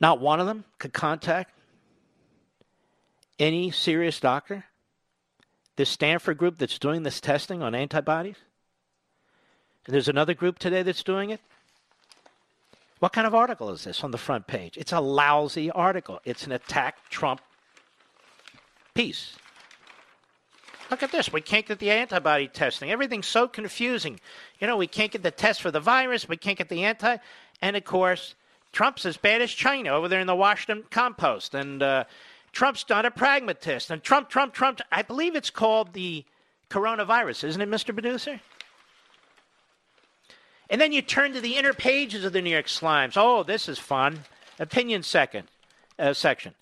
Not 0.00 0.20
one 0.20 0.40
of 0.40 0.46
them 0.46 0.64
could 0.78 0.92
contact 0.92 1.52
any 3.38 3.70
serious 3.70 4.20
doctor. 4.20 4.64
This 5.78 5.90
Stanford 5.90 6.38
group 6.38 6.58
that's 6.58 6.76
doing 6.76 7.04
this 7.04 7.20
testing 7.20 7.62
on 7.62 7.72
antibodies. 7.72 8.34
And 9.86 9.94
there's 9.94 10.08
another 10.08 10.34
group 10.34 10.58
today 10.58 10.82
that's 10.82 11.04
doing 11.04 11.30
it. 11.30 11.40
What 12.98 13.12
kind 13.12 13.28
of 13.28 13.32
article 13.32 13.70
is 13.70 13.84
this 13.84 14.02
on 14.02 14.10
the 14.10 14.18
front 14.18 14.48
page? 14.48 14.76
It's 14.76 14.90
a 14.90 14.98
lousy 14.98 15.70
article. 15.70 16.18
It's 16.24 16.44
an 16.46 16.50
attack 16.50 17.08
Trump 17.10 17.40
piece. 18.92 19.36
Look 20.90 21.04
at 21.04 21.12
this. 21.12 21.32
We 21.32 21.42
can't 21.42 21.64
get 21.64 21.78
the 21.78 21.92
antibody 21.92 22.48
testing. 22.48 22.90
Everything's 22.90 23.28
so 23.28 23.46
confusing. 23.46 24.18
You 24.58 24.66
know, 24.66 24.76
we 24.76 24.88
can't 24.88 25.12
get 25.12 25.22
the 25.22 25.30
test 25.30 25.62
for 25.62 25.70
the 25.70 25.78
virus. 25.78 26.28
We 26.28 26.36
can't 26.36 26.58
get 26.58 26.68
the 26.68 26.82
anti. 26.82 27.18
And 27.62 27.76
of 27.76 27.84
course, 27.84 28.34
Trump's 28.72 29.06
as 29.06 29.16
bad 29.16 29.42
as 29.42 29.52
China 29.52 29.90
over 29.90 30.08
there 30.08 30.18
in 30.18 30.26
the 30.26 30.34
Washington 30.34 30.86
compost. 30.90 31.54
And 31.54 31.84
uh, 31.84 32.02
Trump's 32.52 32.84
not 32.88 33.04
a 33.04 33.10
pragmatist. 33.10 33.90
And 33.90 34.02
Trump, 34.02 34.28
Trump, 34.28 34.54
Trump. 34.54 34.80
I 34.90 35.02
believe 35.02 35.36
it's 35.36 35.50
called 35.50 35.92
the 35.92 36.24
coronavirus, 36.70 37.44
isn't 37.44 37.60
it, 37.60 37.68
Mr. 37.68 37.92
Producer? 37.94 38.40
And 40.70 40.80
then 40.80 40.92
you 40.92 41.02
turn 41.02 41.32
to 41.32 41.40
the 41.40 41.56
inner 41.56 41.72
pages 41.72 42.24
of 42.24 42.32
the 42.32 42.42
New 42.42 42.50
York 42.50 42.66
Slimes. 42.66 43.14
Oh, 43.16 43.42
this 43.42 43.68
is 43.68 43.78
fun. 43.78 44.20
Opinion 44.58 45.02
second 45.02 45.48
uh, 45.98 46.12
section. 46.12 46.54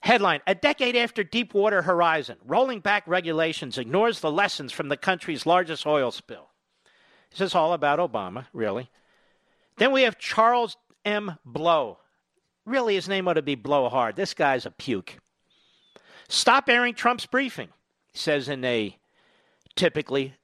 Headline 0.00 0.40
A 0.46 0.54
decade 0.54 0.96
after 0.96 1.24
Deepwater 1.24 1.82
Horizon, 1.82 2.36
rolling 2.46 2.80
back 2.80 3.02
regulations 3.06 3.78
ignores 3.78 4.20
the 4.20 4.30
lessons 4.30 4.72
from 4.72 4.88
the 4.88 4.96
country's 4.96 5.44
largest 5.44 5.86
oil 5.86 6.10
spill. 6.10 6.50
This 7.30 7.40
is 7.40 7.54
all 7.54 7.72
about 7.72 7.98
Obama, 7.98 8.46
really. 8.52 8.90
Then 9.76 9.92
we 9.92 10.02
have 10.02 10.18
Charles 10.18 10.76
M. 11.04 11.36
Blow. 11.44 11.98
Really, 12.68 12.96
his 12.96 13.08
name 13.08 13.26
ought 13.26 13.34
to 13.34 13.42
be 13.42 13.56
Blowhard. 13.56 14.14
This 14.16 14.34
guy's 14.34 14.66
a 14.66 14.70
puke. 14.70 15.16
Stop 16.28 16.68
airing 16.68 16.92
Trump's 16.92 17.24
briefing, 17.24 17.70
says 18.12 18.48
in 18.48 18.62
a 18.62 18.94
typically 19.74 20.34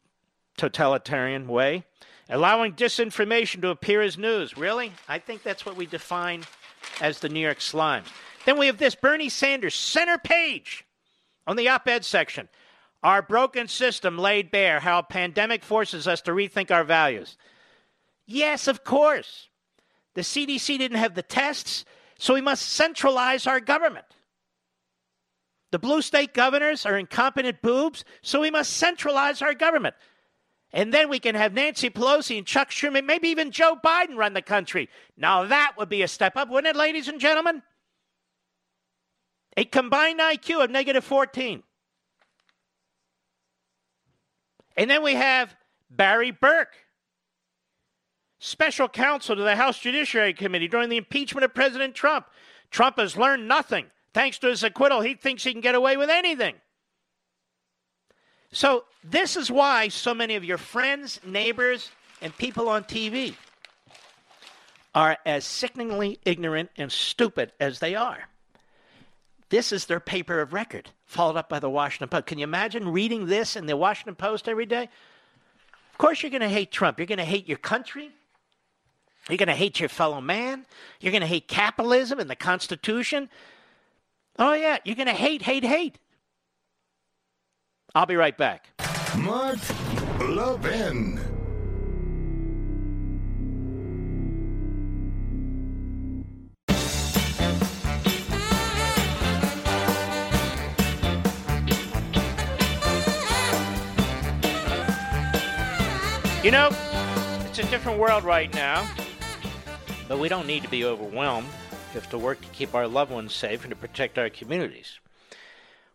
totalitarian 0.57 1.47
way, 1.47 1.85
allowing 2.31 2.73
disinformation 2.73 3.61
to 3.61 3.69
appear 3.69 4.01
as 4.01 4.17
news. 4.17 4.57
Really? 4.57 4.93
I 5.07 5.19
think 5.19 5.43
that's 5.43 5.67
what 5.67 5.77
we 5.77 5.85
define 5.85 6.45
as 7.03 7.19
the 7.19 7.29
New 7.29 7.41
York 7.41 7.59
Slimes. 7.59 8.07
Then 8.47 8.59
we 8.59 8.67
have 8.67 8.79
this 8.79 8.95
Bernie 8.95 9.29
Sanders 9.29 9.75
center 9.75 10.17
page 10.17 10.87
on 11.47 11.57
the 11.57 11.69
op 11.69 11.87
ed 11.87 12.07
section. 12.07 12.49
Our 13.03 13.21
broken 13.21 13.69
system 13.69 14.17
laid 14.17 14.51
bare 14.51 14.81
how 14.81 15.01
a 15.01 15.03
pandemic 15.03 15.63
forces 15.63 16.09
us 16.09 16.23
to 16.23 16.31
rethink 16.31 16.71
our 16.71 16.85
values. 16.85 17.37
Yes, 18.25 18.67
of 18.67 18.83
course. 18.83 19.49
The 20.15 20.23
CDC 20.23 20.79
didn't 20.79 20.97
have 20.99 21.15
the 21.15 21.23
tests, 21.23 21.85
so 22.25 22.33
we 22.33 22.41
must 22.41 22.71
centralize 22.71 23.47
our 23.47 23.61
government. 23.61 24.07
The 25.73 25.79
blue 25.79 26.01
state 26.01 26.33
governors 26.33 26.87
are 26.87 26.97
incompetent 26.97 27.61
boobs, 27.61 28.03
so 28.23 28.41
we 28.41 28.51
must 28.51 28.73
centralize 28.73 29.43
our 29.43 29.53
government. 29.53 29.95
And 30.73 30.91
then 30.91 31.11
we 31.11 31.19
can 31.19 31.35
have 31.35 31.53
Nancy 31.53 31.91
Pelosi 31.91 32.39
and 32.39 32.47
Chuck 32.47 32.71
Schumer, 32.71 33.05
maybe 33.05 33.29
even 33.29 33.51
Joe 33.51 33.77
Biden 33.77 34.17
run 34.17 34.33
the 34.33 34.41
country. 34.41 34.89
Now 35.19 35.45
that 35.45 35.75
would 35.77 35.91
be 35.91 36.01
a 36.01 36.09
step 36.09 36.35
up, 36.35 36.49
wouldn't 36.49 36.75
it, 36.75 36.79
ladies 36.79 37.09
and 37.09 37.21
gentlemen? 37.21 37.63
A 39.59 39.67
combined 39.67 40.21
IQ 40.21 40.65
of 40.65 40.71
negative 40.71 41.05
14. 41.05 41.63
And 44.79 44.89
then 44.91 45.03
we 45.03 45.13
have 45.13 45.55
Barry 45.91 46.31
Berke, 46.31 46.84
special 48.45 48.89
counsel 48.89 49.35
to 49.35 49.43
the 49.43 49.57
House 49.57 49.79
Judiciary 49.79 50.35
Committee 50.35 50.69
during 50.69 50.91
the 50.91 50.99
impeachment 50.99 51.45
of 51.45 51.55
President 51.55 51.95
Trump. 51.95 52.27
Trump 52.71 52.99
has 52.99 53.17
learned 53.17 53.49
nothing. 53.49 53.87
Thanks 54.13 54.39
to 54.39 54.49
his 54.49 54.63
acquittal, 54.63 55.01
he 55.01 55.15
thinks 55.15 55.43
he 55.43 55.53
can 55.53 55.63
get 55.63 55.75
away 55.75 55.97
with 55.97 56.11
anything. 56.11 56.55
So, 58.53 58.85
this 59.03 59.37
is 59.37 59.51
why 59.51 59.89
so 59.89 60.15
many 60.15 60.37
of 60.37 60.45
your 60.45 60.59
friends, 60.59 61.21
neighbors, 61.27 61.91
and 62.21 62.37
people 62.37 62.69
on 62.69 62.85
TV 62.85 63.35
are 64.95 65.17
as 65.27 65.45
sickeningly 65.45 66.21
ignorant 66.25 66.71
and 66.77 66.93
stupid 66.93 67.51
as 67.59 67.81
they 67.81 67.95
are. 67.95 68.29
This 69.49 69.73
is 69.73 69.87
their 69.87 70.01
paper 70.01 70.41
of 70.41 70.53
record, 70.53 70.91
followed 71.07 71.37
up 71.37 71.49
by 71.49 71.59
the 71.59 71.71
Washington 71.71 72.09
Post. 72.09 72.27
Can 72.27 72.39
you 72.39 72.45
imagine 72.45 72.89
reading 72.91 73.27
this 73.27 73.57
in 73.57 73.67
the 73.67 73.77
Washington 73.77 74.15
Post 74.15 74.49
every 74.49 74.67
day? 74.67 74.89
Of 75.93 75.99
course, 75.99 76.23
you're 76.23 76.31
going 76.31 76.43
to 76.43 76.49
hate 76.49 76.71
Trump. 76.71 76.99
You're 76.99 77.07
going 77.07 77.19
to 77.19 77.25
hate 77.25 77.49
your 77.49 77.59
country. 77.59 78.13
You're 79.29 79.39
going 79.39 79.49
to 79.49 79.55
hate 79.55 79.81
your 79.81 79.89
fellow 79.89 80.21
man. 80.21 80.67
You're 81.01 81.13
going 81.13 81.23
to 81.23 81.27
hate 81.27 81.49
capitalism 81.49 82.19
and 82.19 82.29
the 82.29 82.37
Constitution. 82.37 83.31
Oh, 84.39 84.53
yeah, 84.53 84.79
you're 84.85 84.97
going 84.97 85.07
to 85.07 85.15
hate, 85.15 85.43
hate, 85.43 85.65
hate. 85.65 85.99
I'll 87.95 88.07
be 88.07 88.17
right 88.17 88.37
back. 88.37 88.69
Mark 89.17 89.59
Levin. 90.21 91.21
You 106.43 106.51
know, 106.51 106.69
it's 107.47 107.59
a 107.59 107.63
different 107.71 107.99
world 107.99 108.23
right 108.25 108.53
now 108.53 108.87
but 110.09 110.19
we 110.19 110.29
don't 110.29 110.47
need 110.47 110.63
to 110.63 110.69
be 110.69 110.85
overwhelmed. 110.85 111.49
We 111.93 112.01
have 112.01 112.11
to 112.11 112.19
work 112.19 112.41
to 112.41 112.49
keep 112.49 112.75
our 112.75 112.87
loved 112.87 113.11
ones 113.11 113.33
safe 113.33 113.63
and 113.63 113.71
to 113.71 113.77
protect 113.77 114.19
our 114.19 114.29
communities. 114.29 114.99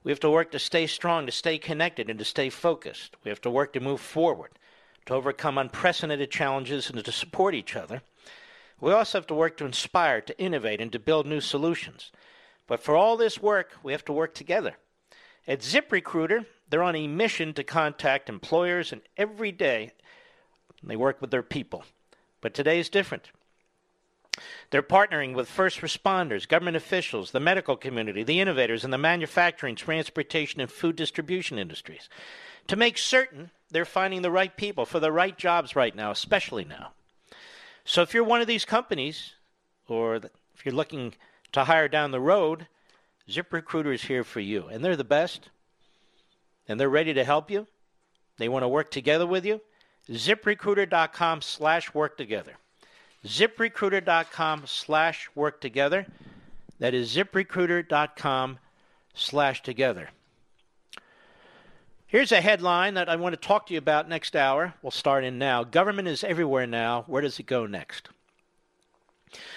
We 0.04 0.12
have 0.12 0.20
to 0.22 0.30
work 0.30 0.52
to 0.52 0.60
stay 0.60 0.88
strong, 0.88 1.26
to 1.26 1.32
stay 1.32 1.58
connected, 1.58 2.10
and 2.10 2.18
to 2.20 2.26
stay 2.26 2.50
focused. 2.50 3.16
We 3.24 3.30
have 3.30 3.42
to 3.42 3.50
work 3.50 3.74
to 3.74 3.80
move 3.80 4.02
forward, 4.02 4.52
to 5.06 5.14
overcome 5.14 5.58
unprecedented 5.58 6.32
challenges, 6.32 6.90
and 6.90 7.04
to 7.04 7.12
support 7.12 7.54
each 7.54 7.76
other. 7.76 8.02
We 8.80 8.94
also 8.94 9.18
have 9.18 9.28
to 9.28 9.36
work 9.36 9.58
to 9.58 9.66
inspire, 9.66 10.22
to 10.22 10.40
innovate, 10.40 10.80
and 10.80 10.92
to 10.94 11.00
build 11.00 11.28
new 11.28 11.42
solutions. 11.42 12.12
But 12.66 12.82
for 12.82 12.96
all 12.96 13.18
this 13.18 13.42
work, 13.42 13.74
we 13.84 13.92
have 13.92 14.06
to 14.06 14.14
work 14.14 14.34
together. 14.34 14.76
At 15.48 15.60
ZipRecruiter, 15.60 16.46
they're 16.70 16.84
on 16.84 16.96
a 16.96 17.08
mission 17.08 17.54
to 17.54 17.64
contact 17.64 18.30
employers 18.30 18.92
and 18.92 19.02
every 19.18 19.52
day 19.52 19.92
they 20.84 20.96
work 20.96 21.20
with 21.20 21.32
their 21.32 21.44
people. 21.44 21.84
But 22.42 22.54
today 22.54 22.80
is 22.80 22.88
different. 22.88 23.32
They're 24.70 24.84
partnering 24.84 25.34
with 25.34 25.50
first 25.50 25.82
responders, 25.82 26.48
government 26.48 26.78
officials, 26.78 27.32
the 27.32 27.40
medical 27.40 27.76
community, 27.76 28.24
the 28.24 28.40
innovators, 28.40 28.84
and 28.84 28.94
the 28.94 28.98
manufacturing, 28.98 29.76
transportation, 29.76 30.62
and 30.62 30.72
food 30.72 30.96
distribution 30.96 31.58
industries 31.58 32.10
to 32.68 32.76
make 32.76 32.98
certain 32.98 33.52
they're 33.72 33.86
finding 33.86 34.22
the 34.22 34.32
right 34.32 34.56
people 34.56 34.86
for 34.86 35.00
the 35.00 35.12
right 35.12 35.38
jobs 35.38 35.76
right 35.76 35.96
now, 35.96 36.12
especially 36.12 36.66
now. 36.66 36.92
So 37.84 38.02
if 38.02 38.14
you're 38.14 38.24
one 38.24 38.42
of 38.42 38.48
these 38.48 38.66
companies, 38.66 39.34
or 39.88 40.16
if 40.16 40.66
you're 40.66 40.76
looking 40.76 41.16
to 41.52 41.64
hire 41.64 41.88
down 41.88 42.12
the 42.12 42.20
road, 42.20 42.68
ZipRecruiter 43.30 43.94
is 43.94 44.04
here 44.04 44.24
for 44.24 44.40
you. 44.40 44.68
And 44.68 44.84
they're 44.84 44.96
the 44.96 45.04
best, 45.04 45.50
and 46.68 46.80
they're 46.80 46.90
ready 46.90 47.14
to 47.14 47.24
help 47.24 47.50
you. 47.50 47.68
They 48.38 48.50
want 48.50 48.64
to 48.64 48.68
work 48.68 48.92
together 48.92 49.26
with 49.26 49.46
you 49.46 49.62
ziprecruiter.com 50.10 51.42
slash 51.42 51.94
work 51.94 52.18
together. 52.18 52.54
ziprecruiter.com 53.26 54.64
slash 54.66 55.30
work 55.36 55.62
together. 55.62 56.06
That 56.80 56.94
is 56.94 57.16
ziprecruiter.com 57.16 58.60
slash 59.14 59.62
together. 59.62 60.10
Here's 62.08 62.32
a 62.32 62.42
headline 62.42 62.96
that 62.96 63.10
I 63.10 63.18
want 63.18 63.34
to 63.34 63.48
talk 63.48 63.68
to 63.68 63.74
you 63.74 63.78
about 63.78 64.10
next 64.10 64.36
hour. 64.36 64.74
We'll 64.82 64.92
start 64.92 65.24
in 65.24 65.38
now. 65.38 65.64
Government 65.64 66.08
is 66.08 66.24
everywhere 66.24 66.66
now. 66.66 67.04
Where 67.06 67.22
does 67.22 67.40
it 67.40 67.46
go 67.46 67.68
next? 67.68 68.10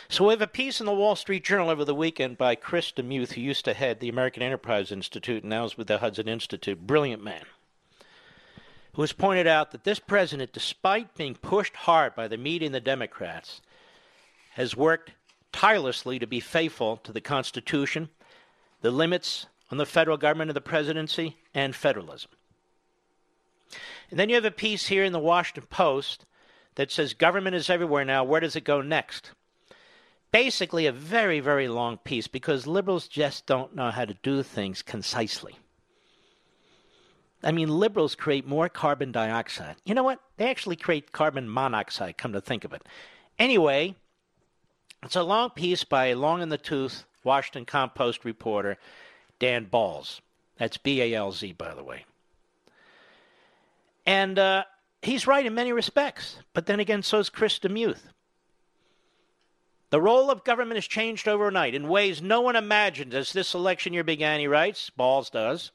So 0.08 0.26
we 0.26 0.32
have 0.32 0.42
a 0.42 0.46
piece 0.46 0.78
in 0.78 0.84
the 0.84 0.92
Wall 0.92 1.16
Street 1.16 1.44
Journal 1.44 1.70
over 1.70 1.84
the 1.84 1.94
weekend 1.94 2.36
by 2.36 2.54
Chris 2.56 2.92
DeMuth, 2.92 3.32
who 3.32 3.40
used 3.40 3.64
to 3.64 3.72
head 3.72 4.00
the 4.00 4.10
American 4.10 4.42
Enterprise 4.42 4.92
Institute 4.92 5.44
and 5.44 5.50
now 5.50 5.64
is 5.64 5.78
with 5.78 5.86
the 5.86 5.98
Hudson 5.98 6.28
Institute. 6.28 6.86
Brilliant 6.86 7.24
man 7.24 7.44
who 8.94 9.02
has 9.02 9.12
pointed 9.12 9.46
out 9.46 9.70
that 9.70 9.84
this 9.84 9.98
president, 9.98 10.52
despite 10.52 11.14
being 11.14 11.34
pushed 11.34 11.74
hard 11.74 12.14
by 12.14 12.28
the 12.28 12.36
media 12.36 12.66
and 12.66 12.74
the 12.74 12.80
Democrats, 12.80 13.62
has 14.52 14.76
worked 14.76 15.12
tirelessly 15.52 16.18
to 16.18 16.26
be 16.26 16.40
faithful 16.40 16.98
to 16.98 17.12
the 17.12 17.20
Constitution, 17.20 18.08
the 18.82 18.90
limits 18.90 19.46
on 19.70 19.78
the 19.78 19.86
federal 19.86 20.16
government 20.18 20.50
and 20.50 20.56
the 20.56 20.60
presidency, 20.60 21.36
and 21.54 21.74
federalism. 21.74 22.30
And 24.10 24.20
then 24.20 24.28
you 24.28 24.34
have 24.34 24.44
a 24.44 24.50
piece 24.50 24.88
here 24.88 25.04
in 25.04 25.12
the 25.12 25.18
Washington 25.18 25.66
Post 25.70 26.26
that 26.74 26.90
says 26.90 27.14
government 27.14 27.56
is 27.56 27.70
everywhere 27.70 28.04
now. 28.04 28.24
Where 28.24 28.40
does 28.40 28.56
it 28.56 28.64
go 28.64 28.82
next? 28.82 29.30
Basically, 30.30 30.86
a 30.86 30.92
very, 30.92 31.40
very 31.40 31.68
long 31.68 31.98
piece 31.98 32.26
because 32.26 32.66
liberals 32.66 33.08
just 33.08 33.46
don't 33.46 33.74
know 33.74 33.90
how 33.90 34.04
to 34.04 34.14
do 34.22 34.42
things 34.42 34.82
concisely. 34.82 35.56
I 37.42 37.52
mean, 37.52 37.68
liberals 37.68 38.14
create 38.14 38.46
more 38.46 38.68
carbon 38.68 39.10
dioxide. 39.12 39.76
You 39.84 39.94
know 39.94 40.02
what? 40.02 40.20
They 40.36 40.48
actually 40.48 40.76
create 40.76 41.12
carbon 41.12 41.52
monoxide, 41.52 42.16
come 42.16 42.32
to 42.32 42.40
think 42.40 42.64
of 42.64 42.72
it. 42.72 42.82
Anyway, 43.38 43.96
it's 45.02 45.16
a 45.16 45.22
long 45.22 45.50
piece 45.50 45.82
by 45.82 46.12
long 46.12 46.42
in 46.42 46.50
the 46.50 46.58
tooth 46.58 47.04
Washington 47.24 47.64
Compost 47.64 48.24
reporter, 48.24 48.78
Dan 49.38 49.66
Balz. 49.66 50.20
That's 50.58 50.76
B 50.76 51.02
A 51.02 51.14
L 51.14 51.32
Z, 51.32 51.52
by 51.54 51.74
the 51.74 51.82
way. 51.82 52.04
And 54.06 54.38
uh, 54.38 54.64
he's 55.00 55.26
right 55.26 55.46
in 55.46 55.54
many 55.54 55.72
respects, 55.72 56.36
but 56.54 56.66
then 56.66 56.80
again, 56.80 57.02
so 57.02 57.18
is 57.18 57.30
Chris 57.30 57.58
DeMuth. 57.58 58.02
The 59.90 60.00
role 60.00 60.30
of 60.30 60.44
government 60.44 60.76
has 60.76 60.86
changed 60.86 61.28
overnight 61.28 61.74
in 61.74 61.88
ways 61.88 62.22
no 62.22 62.40
one 62.40 62.56
imagined 62.56 63.12
as 63.12 63.32
this 63.32 63.54
election 63.54 63.92
year 63.92 64.04
began, 64.04 64.40
he 64.40 64.46
writes. 64.46 64.90
Balz 64.98 65.30
does. 65.30 65.70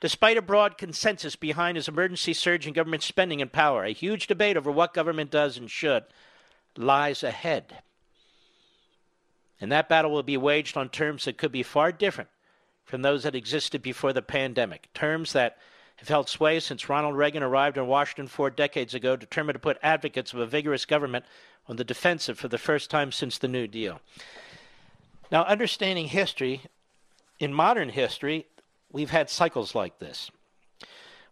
Despite 0.00 0.36
a 0.36 0.42
broad 0.42 0.76
consensus 0.76 1.36
behind 1.36 1.76
his 1.76 1.88
emergency 1.88 2.34
surge 2.34 2.66
in 2.66 2.74
government 2.74 3.02
spending 3.02 3.40
and 3.40 3.50
power, 3.50 3.84
a 3.84 3.92
huge 3.92 4.26
debate 4.26 4.56
over 4.56 4.70
what 4.70 4.92
government 4.92 5.30
does 5.30 5.56
and 5.56 5.70
should 5.70 6.04
lies 6.76 7.22
ahead. 7.22 7.78
And 9.60 9.72
that 9.72 9.88
battle 9.88 10.10
will 10.10 10.22
be 10.22 10.36
waged 10.36 10.76
on 10.76 10.90
terms 10.90 11.24
that 11.24 11.38
could 11.38 11.52
be 11.52 11.62
far 11.62 11.92
different 11.92 12.28
from 12.84 13.02
those 13.02 13.22
that 13.22 13.34
existed 13.34 13.82
before 13.82 14.12
the 14.12 14.22
pandemic. 14.22 14.88
Terms 14.92 15.32
that 15.32 15.56
have 15.96 16.08
held 16.08 16.28
sway 16.28 16.60
since 16.60 16.90
Ronald 16.90 17.16
Reagan 17.16 17.42
arrived 17.42 17.78
in 17.78 17.86
Washington 17.86 18.26
four 18.26 18.50
decades 18.50 18.94
ago, 18.94 19.16
determined 19.16 19.54
to 19.54 19.60
put 19.60 19.78
advocates 19.82 20.34
of 20.34 20.38
a 20.38 20.46
vigorous 20.46 20.84
government 20.84 21.24
on 21.68 21.76
the 21.76 21.84
defensive 21.84 22.38
for 22.38 22.48
the 22.48 22.58
first 22.58 22.90
time 22.90 23.10
since 23.10 23.38
the 23.38 23.48
New 23.48 23.66
Deal. 23.66 24.00
Now, 25.32 25.44
understanding 25.44 26.08
history, 26.08 26.60
in 27.40 27.52
modern 27.52 27.88
history, 27.88 28.46
we've 28.92 29.10
had 29.10 29.30
cycles 29.30 29.74
like 29.74 29.98
this. 29.98 30.30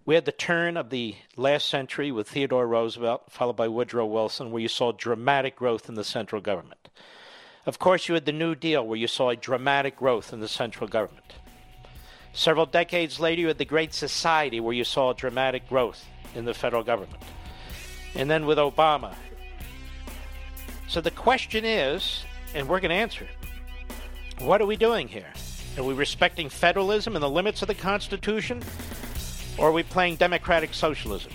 We 0.06 0.14
had 0.14 0.26
the 0.26 0.32
turn 0.32 0.76
of 0.76 0.90
the 0.90 1.14
last 1.36 1.68
century 1.68 2.12
with 2.12 2.28
Theodore 2.28 2.66
Roosevelt, 2.66 3.30
followed 3.30 3.56
by 3.56 3.68
Woodrow 3.68 4.04
Wilson, 4.04 4.50
where 4.50 4.60
you 4.60 4.68
saw 4.68 4.92
dramatic 4.92 5.56
growth 5.56 5.88
in 5.88 5.94
the 5.94 6.04
central 6.04 6.42
government. 6.42 6.90
Of 7.64 7.78
course, 7.78 8.06
you 8.06 8.14
had 8.14 8.26
the 8.26 8.32
New 8.32 8.54
Deal, 8.54 8.86
where 8.86 8.98
you 8.98 9.06
saw 9.06 9.30
a 9.30 9.36
dramatic 9.36 9.96
growth 9.96 10.32
in 10.32 10.40
the 10.40 10.48
central 10.48 10.86
government. 10.86 11.34
Several 12.34 12.66
decades 12.66 13.18
later, 13.18 13.40
you 13.40 13.48
had 13.48 13.58
the 13.58 13.64
Great 13.64 13.94
Society, 13.94 14.60
where 14.60 14.74
you 14.74 14.84
saw 14.84 15.14
dramatic 15.14 15.66
growth 15.68 16.04
in 16.34 16.44
the 16.44 16.52
federal 16.52 16.82
government. 16.82 17.22
And 18.14 18.28
then 18.28 18.44
with 18.44 18.58
Obama. 18.58 19.14
So 20.86 21.00
the 21.00 21.10
question 21.10 21.64
is, 21.64 22.24
and 22.54 22.68
we're 22.68 22.80
going 22.80 22.90
to 22.90 22.96
answer 22.96 23.24
it 23.24 24.42
what 24.42 24.60
are 24.60 24.66
we 24.66 24.76
doing 24.76 25.06
here? 25.08 25.32
Are 25.76 25.82
we 25.82 25.94
respecting 25.94 26.48
federalism 26.48 27.16
and 27.16 27.22
the 27.22 27.28
limits 27.28 27.60
of 27.62 27.68
the 27.68 27.74
Constitution? 27.74 28.62
Or 29.58 29.68
are 29.68 29.72
we 29.72 29.82
playing 29.82 30.16
democratic 30.16 30.72
socialism? 30.72 31.32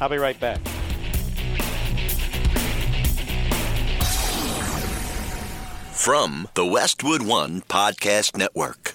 I'll 0.00 0.08
be 0.08 0.16
right 0.16 0.38
back. 0.38 0.60
From 5.92 6.48
the 6.54 6.64
Westwood 6.64 7.22
One 7.22 7.62
Podcast 7.62 8.36
Network. 8.36 8.94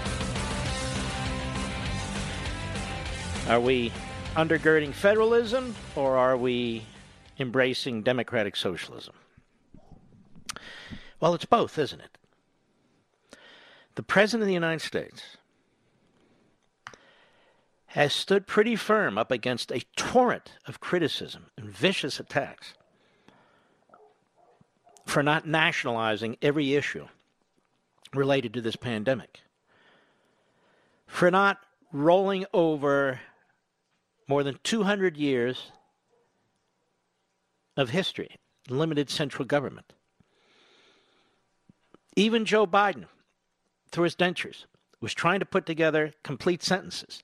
Are 3.51 3.59
we 3.59 3.91
undergirding 4.37 4.93
federalism 4.93 5.75
or 5.97 6.15
are 6.15 6.37
we 6.37 6.85
embracing 7.37 8.01
democratic 8.01 8.55
socialism? 8.55 9.13
Well, 11.19 11.33
it's 11.33 11.43
both, 11.43 11.77
isn't 11.77 11.99
it? 11.99 12.17
The 13.95 14.03
President 14.03 14.43
of 14.43 14.47
the 14.47 14.53
United 14.53 14.79
States 14.79 15.35
has 17.87 18.13
stood 18.13 18.47
pretty 18.47 18.77
firm 18.77 19.17
up 19.17 19.31
against 19.31 19.69
a 19.69 19.83
torrent 19.97 20.53
of 20.65 20.79
criticism 20.79 21.47
and 21.57 21.69
vicious 21.69 22.21
attacks 22.21 22.75
for 25.05 25.21
not 25.21 25.45
nationalizing 25.45 26.37
every 26.41 26.73
issue 26.73 27.05
related 28.13 28.53
to 28.53 28.61
this 28.61 28.77
pandemic, 28.77 29.41
for 31.05 31.29
not 31.29 31.57
rolling 31.91 32.45
over 32.53 33.19
more 34.31 34.43
than 34.43 34.57
200 34.63 35.17
years 35.17 35.73
of 37.75 37.89
history, 37.89 38.37
limited 38.69 39.09
central 39.09 39.43
government. 39.43 39.91
Even 42.15 42.45
Joe 42.45 42.65
Biden, 42.65 43.07
through 43.91 44.05
his 44.05 44.15
dentures, 44.15 44.67
was 45.01 45.13
trying 45.13 45.41
to 45.41 45.45
put 45.45 45.65
together 45.65 46.13
complete 46.23 46.63
sentences 46.63 47.23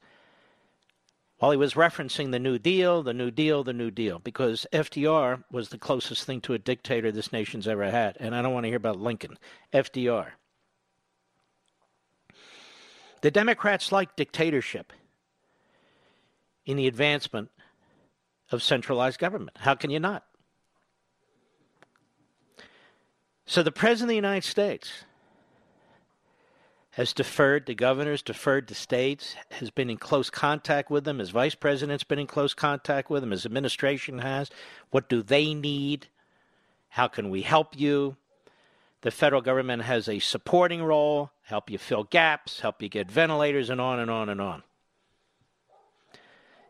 while 1.37 1.51
he 1.51 1.55
was 1.55 1.75
referencing 1.75 2.31
the 2.31 2.39
New 2.39 2.59
Deal, 2.59 3.01
the 3.03 3.13
New 3.13 3.31
Deal, 3.31 3.63
the 3.63 3.71
New 3.71 3.89
Deal, 3.89 4.19
because 4.19 4.67
FDR 4.73 5.45
was 5.49 5.69
the 5.69 5.77
closest 5.77 6.25
thing 6.25 6.41
to 6.41 6.55
a 6.55 6.59
dictator 6.59 7.09
this 7.09 7.31
nation's 7.31 7.69
ever 7.69 7.89
had. 7.89 8.17
And 8.19 8.35
I 8.35 8.41
don't 8.41 8.53
want 8.53 8.65
to 8.65 8.69
hear 8.69 8.75
about 8.75 8.99
Lincoln. 8.99 9.37
FDR. 9.71 10.31
The 13.21 13.31
Democrats 13.31 13.93
like 13.93 14.17
dictatorship 14.17 14.91
in 16.67 16.77
the 16.77 16.85
advancement 16.85 17.49
of 18.51 18.61
centralized 18.61 19.19
government. 19.19 19.57
How 19.61 19.73
can 19.73 19.89
you 19.89 19.99
not? 19.99 20.23
So 23.45 23.63
the 23.63 23.71
President 23.71 24.03
of 24.03 24.09
the 24.09 24.15
United 24.15 24.43
States 24.43 24.91
has 26.91 27.13
deferred 27.13 27.65
to 27.67 27.73
governors, 27.73 28.21
deferred 28.21 28.67
to 28.67 28.75
states, 28.75 29.35
has 29.51 29.69
been 29.69 29.89
in 29.89 29.97
close 29.97 30.29
contact 30.29 30.89
with 30.91 31.05
them. 31.05 31.19
His 31.19 31.29
vice 31.29 31.55
president's 31.55 32.03
been 32.03 32.19
in 32.19 32.27
close 32.27 32.53
contact 32.53 33.09
with 33.09 33.21
them. 33.21 33.31
His 33.31 33.45
administration 33.45 34.19
has. 34.19 34.49
What 34.89 35.07
do 35.07 35.21
they 35.21 35.53
need? 35.53 36.07
How 36.89 37.07
can 37.07 37.29
we 37.29 37.43
help 37.43 37.79
you? 37.79 38.17
The 39.01 39.11
federal 39.11 39.41
government 39.41 39.83
has 39.83 40.09
a 40.09 40.19
supporting 40.19 40.83
role, 40.83 41.31
help 41.43 41.69
you 41.69 41.77
fill 41.77 42.03
gaps, 42.03 42.59
help 42.59 42.81
you 42.81 42.89
get 42.89 43.11
ventilators, 43.11 43.69
and 43.69 43.79
on 43.79 43.99
and 43.99 44.09
on 44.09 44.27
and 44.27 44.41
on. 44.41 44.63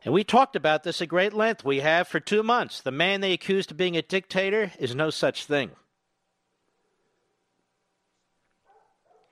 And 0.03 0.14
we 0.14 0.24
talked 0.24 0.56
about 0.56 0.84
this 0.84 1.02
at 1.02 1.10
great 1.10 1.34
length. 1.34 1.65
We 1.65 1.80
have 1.80 2.07
for 2.07 2.19
two 2.19 2.44
months. 2.44 2.82
The 2.82 2.91
man 2.91 3.22
they 3.22 3.34
accused 3.34 3.72
of 3.72 3.78
being 3.78 3.98
a 3.98 4.02
dictator 4.02 4.72
is 4.80 4.95
no 4.95 5.10
such 5.10 5.45
thing. 5.45 5.72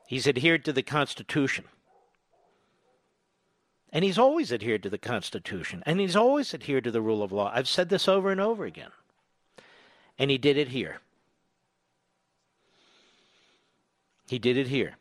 He's 0.08 0.28
adhered 0.28 0.66
to 0.66 0.74
the 0.74 0.84
Constitution. 0.84 1.66
And 3.92 4.04
he's 4.04 4.18
always 4.20 4.52
adhered 4.52 4.84
to 4.84 4.90
the 4.90 4.98
Constitution. 4.98 5.82
And 5.86 6.00
he's 6.00 6.16
always 6.16 6.54
adhered 6.54 6.84
to 6.84 6.92
the 6.92 7.02
rule 7.02 7.24
of 7.24 7.32
law. 7.32 7.52
I've 7.54 7.70
said 7.70 7.90
this 7.90 8.08
over 8.08 8.30
and 8.30 8.42
over 8.42 8.66
again. 8.66 8.92
And 10.20 10.30
he 10.30 10.38
did 10.38 10.58
it 10.58 10.70
here. 10.70 11.00
He 14.28 14.40
did 14.40 14.58
it 14.58 14.68
here. 14.68 14.96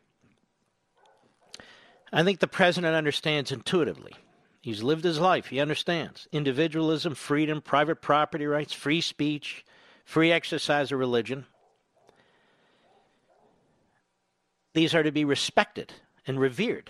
I 2.13 2.23
think 2.23 2.39
the 2.39 2.47
president 2.47 2.95
understands 2.95 3.51
intuitively. 3.51 4.13
He's 4.65 4.81
lived 4.81 5.03
his 5.03 5.19
life. 5.19 5.49
He 5.49 5.59
understands 5.59 6.27
individualism, 6.31 7.13
freedom, 7.13 7.61
private 7.61 8.01
property 8.01 8.47
rights, 8.47 8.73
free 8.73 8.99
speech, 8.99 9.63
free 10.05 10.31
exercise 10.31 10.91
of 10.91 10.97
religion. 10.97 11.45
These 14.73 14.95
are 14.95 15.03
to 15.03 15.11
be 15.11 15.23
respected 15.23 15.93
and 16.25 16.39
revered. 16.39 16.89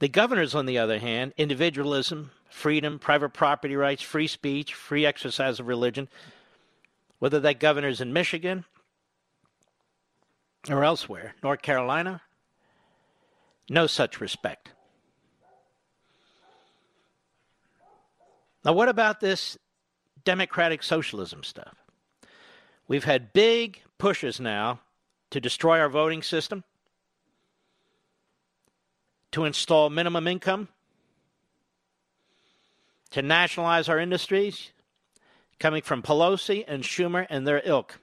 The 0.00 0.08
governors, 0.08 0.52
on 0.52 0.66
the 0.66 0.78
other 0.78 0.98
hand, 0.98 1.32
individualism, 1.36 2.32
freedom, 2.50 2.98
private 2.98 3.32
property 3.32 3.76
rights, 3.76 4.02
free 4.02 4.26
speech, 4.26 4.74
free 4.74 5.06
exercise 5.06 5.60
of 5.60 5.68
religion, 5.68 6.08
whether 7.20 7.38
that 7.38 7.60
governor 7.60 7.86
is 7.86 8.00
in 8.00 8.12
Michigan 8.12 8.64
or 10.68 10.82
elsewhere, 10.82 11.36
North 11.40 11.62
Carolina, 11.62 12.20
no 13.70 13.86
such 13.86 14.20
respect. 14.20 14.73
Now, 18.64 18.72
what 18.72 18.88
about 18.88 19.20
this 19.20 19.58
democratic 20.24 20.82
socialism 20.82 21.42
stuff? 21.42 21.74
We've 22.88 23.04
had 23.04 23.32
big 23.32 23.82
pushes 23.98 24.40
now 24.40 24.80
to 25.30 25.40
destroy 25.40 25.80
our 25.80 25.88
voting 25.88 26.22
system, 26.22 26.64
to 29.32 29.44
install 29.44 29.90
minimum 29.90 30.26
income, 30.26 30.68
to 33.10 33.22
nationalize 33.22 33.88
our 33.88 33.98
industries, 33.98 34.70
coming 35.58 35.82
from 35.82 36.02
Pelosi 36.02 36.64
and 36.66 36.82
Schumer 36.82 37.26
and 37.28 37.46
their 37.46 37.62
ilk. 37.64 38.00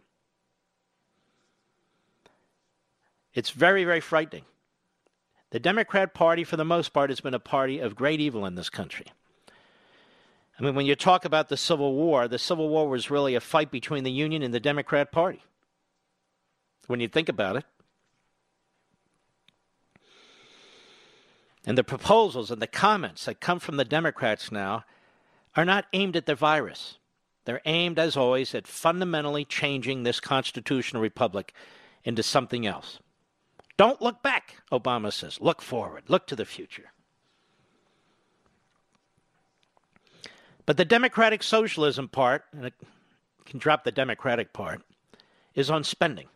It's 3.34 3.50
very, 3.50 3.84
very 3.84 4.00
frightening. 4.00 4.46
The 5.52 5.60
Democrat 5.60 6.14
Party, 6.14 6.44
for 6.44 6.58
the 6.58 6.66
most 6.66 6.94
part, 6.94 7.10
has 7.10 7.20
been 7.20 7.34
a 7.34 7.40
party 7.40 7.80
of 7.80 7.96
great 7.96 8.20
evil 8.20 8.46
in 8.46 8.56
this 8.56 8.70
country. 8.70 9.06
I 10.62 10.64
mean, 10.64 10.76
when 10.76 10.86
you 10.86 10.96
talk 10.96 11.26
about 11.26 11.50
the 11.50 11.58
Civil 11.58 11.96
War, 11.96 12.28
the 12.28 12.38
Civil 12.38 12.70
War 12.70 12.88
was 12.88 13.10
really 13.10 13.34
a 13.34 13.40
fight 13.42 13.72
between 13.72 14.04
the 14.04 14.12
Union 14.12 14.44
and 14.44 14.54
the 14.54 14.60
Democrat 14.60 15.12
Party 15.12 15.42
when 16.86 17.00
you 17.00 17.08
think 17.08 17.30
about 17.30 17.56
it. 17.56 17.66
And 21.66 21.76
the 21.76 21.84
proposals 21.84 22.52
and 22.52 22.62
the 22.62 22.68
comments 22.68 23.26
that 23.26 23.40
come 23.40 23.58
from 23.60 23.78
the 23.78 23.86
Democrats 23.86 24.52
now 24.52 24.86
are 25.56 25.66
not 25.66 25.86
aimed 25.94 26.16
at 26.16 26.28
the 26.28 26.36
virus. 26.36 27.00
They're 27.46 27.62
aimed, 27.66 27.98
as 27.98 28.16
always, 28.16 28.54
at 28.54 28.68
fundamentally 28.68 29.46
changing 29.46 30.04
this 30.04 30.20
constitutional 30.20 31.02
republic 31.02 31.56
into 32.04 32.22
something 32.22 32.68
else. 32.68 33.00
Don't 33.78 34.00
look 34.00 34.22
back, 34.22 34.58
Obama 34.72 35.12
says. 35.12 35.42
Look 35.42 35.60
forward. 35.64 36.04
Look 36.08 36.28
to 36.28 36.36
the 36.36 36.46
future. 36.46 36.92
But 40.66 40.78
the 40.78 40.86
democratic 40.86 41.44
socialism 41.44 42.08
part, 42.08 42.46
and 42.54 42.68
I 42.68 42.72
can 43.46 43.60
drop 43.60 43.84
the 43.84 43.92
democratic 43.92 44.54
part, 44.54 44.82
is 45.56 45.70
on 45.70 45.84
spending. 45.84 46.28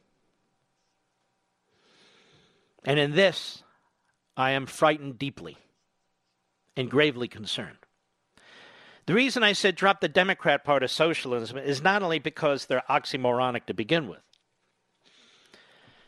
And 2.83 2.99
in 2.99 3.13
this, 3.13 3.63
I 4.37 4.51
am 4.51 4.65
frightened 4.65 5.17
deeply 5.17 5.57
and 6.75 6.89
gravely 6.89 7.27
concerned. 7.27 7.77
The 9.05 9.13
reason 9.13 9.43
I 9.43 9.53
said 9.53 9.75
drop 9.75 10.01
the 10.01 10.07
Democrat 10.07 10.63
part 10.63 10.83
of 10.83 10.89
socialism 10.89 11.57
is 11.57 11.81
not 11.81 12.01
only 12.01 12.19
because 12.19 12.65
they're 12.65 12.83
oxymoronic 12.89 13.65
to 13.67 13.73
begin 13.73 14.07
with, 14.07 14.21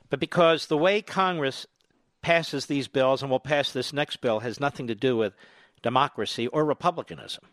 but 0.09 0.19
because 0.19 0.65
the 0.65 0.77
way 0.77 1.01
Congress 1.01 1.67
passes 2.21 2.65
these 2.65 2.87
bills 2.87 3.21
and 3.21 3.29
will 3.29 3.39
pass 3.39 3.71
this 3.71 3.93
next 3.93 4.17
bill 4.17 4.39
has 4.39 4.59
nothing 4.59 4.87
to 4.87 4.95
do 4.95 5.15
with 5.15 5.33
democracy 5.83 6.47
or 6.47 6.65
republicanism. 6.65 7.43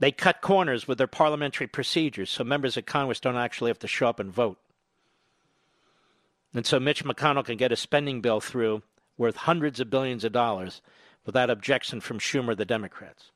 They 0.00 0.12
cut 0.12 0.40
corners 0.40 0.88
with 0.88 0.98
their 0.98 1.06
parliamentary 1.06 1.66
procedures 1.66 2.30
so 2.30 2.44
members 2.44 2.76
of 2.76 2.86
Congress 2.86 3.20
don't 3.20 3.36
actually 3.36 3.70
have 3.70 3.78
to 3.80 3.88
show 3.88 4.08
up 4.08 4.20
and 4.20 4.32
vote. 4.32 4.58
And 6.52 6.66
so 6.66 6.78
Mitch 6.78 7.04
McConnell 7.04 7.44
can 7.44 7.56
get 7.56 7.72
a 7.72 7.76
spending 7.76 8.20
bill 8.20 8.40
through 8.40 8.82
worth 9.16 9.36
hundreds 9.36 9.80
of 9.80 9.90
billions 9.90 10.24
of 10.24 10.32
dollars 10.32 10.82
without 11.24 11.50
objection 11.50 12.00
from 12.00 12.18
Schumer, 12.18 12.56
the 12.56 12.64
Democrats. 12.64 13.30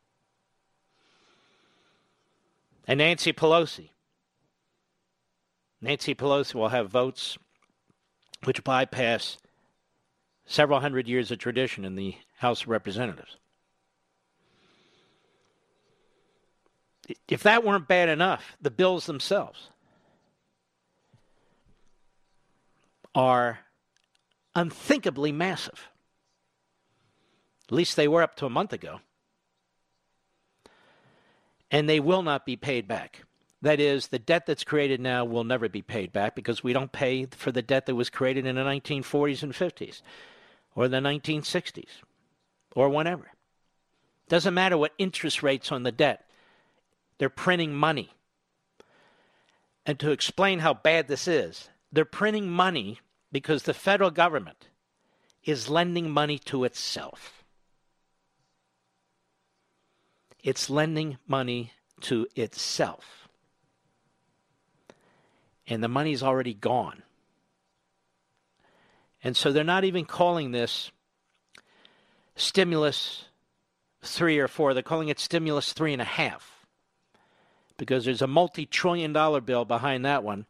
And 2.86 2.98
Nancy 2.98 3.32
Pelosi. 3.32 3.90
Nancy 5.80 6.14
Pelosi 6.14 6.54
will 6.54 6.68
have 6.68 6.90
votes 6.90 7.38
which 8.44 8.64
bypass 8.64 9.38
several 10.46 10.80
hundred 10.80 11.06
years 11.06 11.30
of 11.30 11.38
tradition 11.38 11.84
in 11.84 11.96
the 11.96 12.16
House 12.36 12.62
of 12.62 12.68
Representatives. 12.68 13.36
If 17.28 17.42
that 17.42 17.64
weren't 17.64 17.88
bad 17.88 18.08
enough, 18.08 18.56
the 18.60 18.70
bills 18.70 19.06
themselves 19.06 19.70
are 23.14 23.60
unthinkably 24.54 25.32
massive. 25.32 25.88
At 27.68 27.72
least 27.72 27.96
they 27.96 28.08
were 28.08 28.22
up 28.22 28.36
to 28.36 28.46
a 28.46 28.50
month 28.50 28.72
ago. 28.72 29.00
And 31.70 31.88
they 31.88 32.00
will 32.00 32.22
not 32.22 32.46
be 32.46 32.56
paid 32.56 32.88
back. 32.88 33.24
That 33.60 33.80
is, 33.80 34.08
the 34.08 34.18
debt 34.18 34.46
that's 34.46 34.64
created 34.64 35.00
now 35.00 35.24
will 35.24 35.44
never 35.44 35.68
be 35.68 35.82
paid 35.82 36.12
back 36.12 36.34
because 36.34 36.62
we 36.62 36.72
don't 36.72 36.92
pay 36.92 37.26
for 37.26 37.50
the 37.50 37.60
debt 37.60 37.86
that 37.86 37.94
was 37.94 38.08
created 38.08 38.46
in 38.46 38.54
the 38.54 38.62
1940s 38.62 39.42
and 39.42 39.52
50s 39.52 40.00
or 40.74 40.88
the 40.88 40.98
1960s 40.98 42.02
or 42.74 42.88
whenever. 42.88 43.32
Doesn't 44.28 44.54
matter 44.54 44.78
what 44.78 44.92
interest 44.98 45.42
rates 45.42 45.72
on 45.72 45.82
the 45.82 45.92
debt, 45.92 46.27
they're 47.18 47.28
printing 47.28 47.74
money. 47.74 48.10
And 49.84 49.98
to 50.00 50.10
explain 50.10 50.60
how 50.60 50.74
bad 50.74 51.08
this 51.08 51.26
is, 51.26 51.68
they're 51.92 52.04
printing 52.04 52.48
money 52.48 53.00
because 53.32 53.64
the 53.64 53.74
federal 53.74 54.10
government 54.10 54.68
is 55.44 55.68
lending 55.68 56.10
money 56.10 56.38
to 56.38 56.64
itself. 56.64 57.42
It's 60.42 60.70
lending 60.70 61.18
money 61.26 61.72
to 62.02 62.28
itself. 62.36 63.28
And 65.66 65.82
the 65.82 65.88
money's 65.88 66.22
already 66.22 66.54
gone. 66.54 67.02
And 69.24 69.36
so 69.36 69.52
they're 69.52 69.64
not 69.64 69.84
even 69.84 70.04
calling 70.04 70.52
this 70.52 70.92
stimulus 72.36 73.24
three 74.02 74.38
or 74.38 74.48
four. 74.48 74.74
They're 74.74 74.82
calling 74.82 75.08
it 75.08 75.18
stimulus 75.18 75.72
three 75.72 75.92
and 75.92 76.00
a 76.00 76.06
half 76.06 76.57
because 77.78 78.04
there's 78.04 78.20
a 78.20 78.26
multi 78.26 78.66
trillion 78.66 79.14
dollar 79.14 79.40
bill 79.40 79.64
behind 79.64 80.04
that 80.04 80.22
one 80.22 80.44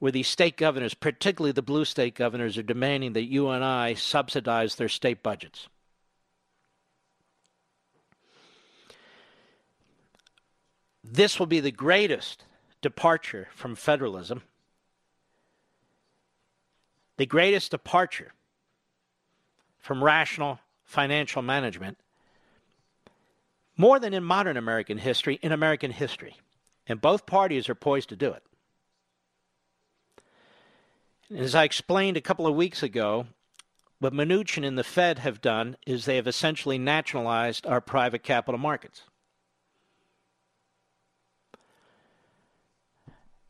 where 0.00 0.10
these 0.10 0.26
state 0.26 0.56
governors, 0.56 0.94
particularly 0.94 1.52
the 1.52 1.62
blue 1.62 1.84
state 1.84 2.14
governors, 2.14 2.56
are 2.58 2.62
demanding 2.62 3.12
that 3.12 3.26
you 3.26 3.50
and 3.50 3.62
I 3.62 3.94
subsidize 3.94 4.74
their 4.74 4.88
state 4.88 5.22
budgets. 5.22 5.68
This 11.04 11.38
will 11.38 11.46
be 11.46 11.60
the 11.60 11.70
greatest 11.70 12.44
departure 12.80 13.48
from 13.54 13.74
federalism, 13.74 14.42
the 17.18 17.26
greatest 17.26 17.70
departure 17.70 18.32
from 19.78 20.02
rational 20.02 20.60
financial 20.82 21.42
management, 21.42 21.98
more 23.80 23.98
than 23.98 24.12
in 24.12 24.22
modern 24.22 24.58
American 24.58 24.98
history, 24.98 25.38
in 25.40 25.52
American 25.52 25.90
history. 25.90 26.36
And 26.86 27.00
both 27.00 27.24
parties 27.24 27.68
are 27.70 27.74
poised 27.74 28.10
to 28.10 28.16
do 28.16 28.30
it. 28.32 28.42
As 31.34 31.54
I 31.54 31.64
explained 31.64 32.18
a 32.18 32.20
couple 32.20 32.46
of 32.46 32.54
weeks 32.54 32.82
ago, 32.82 33.26
what 33.98 34.12
Mnuchin 34.12 34.66
and 34.66 34.76
the 34.76 34.84
Fed 34.84 35.20
have 35.20 35.40
done 35.40 35.76
is 35.86 36.04
they 36.04 36.16
have 36.16 36.26
essentially 36.26 36.76
nationalized 36.76 37.66
our 37.66 37.80
private 37.80 38.22
capital 38.22 38.58
markets. 38.58 39.04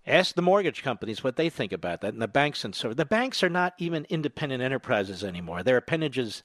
Ask 0.06 0.34
the 0.34 0.42
mortgage 0.42 0.82
companies 0.82 1.24
what 1.24 1.36
they 1.36 1.50
think 1.50 1.72
about 1.72 2.02
that, 2.02 2.12
and 2.12 2.22
the 2.22 2.28
banks 2.28 2.64
and 2.64 2.74
so. 2.74 2.90
on. 2.90 2.96
The 2.96 3.04
banks 3.04 3.42
are 3.42 3.48
not 3.48 3.74
even 3.78 4.06
independent 4.08 4.62
enterprises 4.62 5.22
anymore; 5.22 5.62
they're 5.62 5.76
appendages 5.76 6.42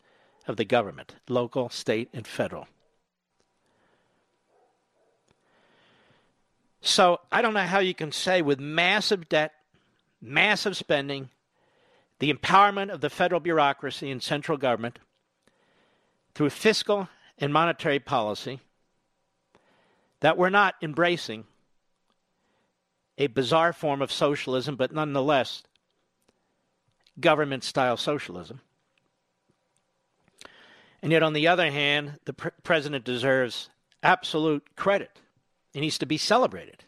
of 0.47 0.57
the 0.57 0.65
government, 0.65 1.15
local, 1.27 1.69
state, 1.69 2.09
and 2.13 2.27
federal. 2.27 2.67
So 6.85 7.19
I 7.31 7.41
don't 7.41 7.53
know 7.53 7.61
how 7.61 7.79
you 7.79 7.93
can 7.93 8.11
say 8.11 8.41
with 8.41 8.59
massive 8.59 9.27
debt 9.27 9.51
massive 10.25 10.75
spending, 10.75 11.29
the 12.19 12.33
empowerment 12.33 12.89
of 12.89 13.01
the 13.01 13.09
federal 13.09 13.39
bureaucracy 13.39 14.09
and 14.09 14.21
central 14.21 14.57
government 14.57 14.99
through 16.33 16.49
fiscal 16.49 17.07
and 17.37 17.53
monetary 17.53 17.99
policy 17.99 18.59
that 20.21 20.37
we're 20.37 20.49
not 20.49 20.75
embracing 20.81 21.45
a 23.17 23.27
bizarre 23.27 23.73
form 23.73 24.01
of 24.01 24.11
socialism, 24.11 24.75
but 24.75 24.93
nonetheless 24.93 25.63
government 27.19 27.63
style 27.63 27.95
socialism. 27.95 28.59
And 31.01 31.11
yet, 31.11 31.23
on 31.23 31.33
the 31.33 31.47
other 31.47 31.69
hand, 31.69 32.19
the 32.25 32.33
pr- 32.33 32.49
president 32.63 33.05
deserves 33.05 33.69
absolute 34.01 34.75
credit. 34.75 35.19
He 35.75 35.81
needs 35.81 35.97
to 35.97 36.05
be 36.05 36.17
celebrated 36.17 36.85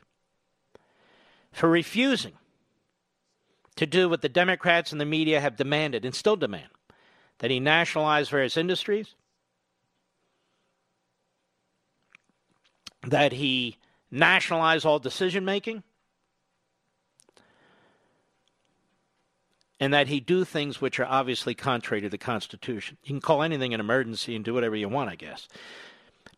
for 1.51 1.69
refusing 1.69 2.31
to 3.75 3.85
do 3.85 4.07
what 4.07 4.21
the 4.21 4.29
Democrats 4.29 4.93
and 4.93 5.01
the 5.01 5.05
media 5.05 5.41
have 5.41 5.57
demanded 5.57 6.05
and 6.05 6.15
still 6.15 6.37
demand 6.37 6.69
that 7.39 7.51
he 7.51 7.59
nationalize 7.59 8.29
various 8.29 8.55
industries, 8.55 9.13
that 13.05 13.33
he 13.33 13.75
nationalize 14.09 14.85
all 14.85 14.99
decision 14.99 15.43
making, 15.43 15.83
and 19.81 19.93
that 19.93 20.07
he 20.07 20.21
do 20.21 20.45
things 20.45 20.79
which 20.79 20.97
are 20.97 21.05
obviously 21.05 21.53
contrary 21.53 21.99
to 21.99 22.09
the 22.09 22.17
Constitution. 22.17 22.97
You 23.03 23.15
can 23.15 23.19
call 23.19 23.43
anything 23.43 23.73
an 23.73 23.81
emergency 23.81 24.33
and 24.33 24.45
do 24.45 24.53
whatever 24.53 24.77
you 24.77 24.87
want, 24.87 25.09
I 25.09 25.15
guess. 25.15 25.49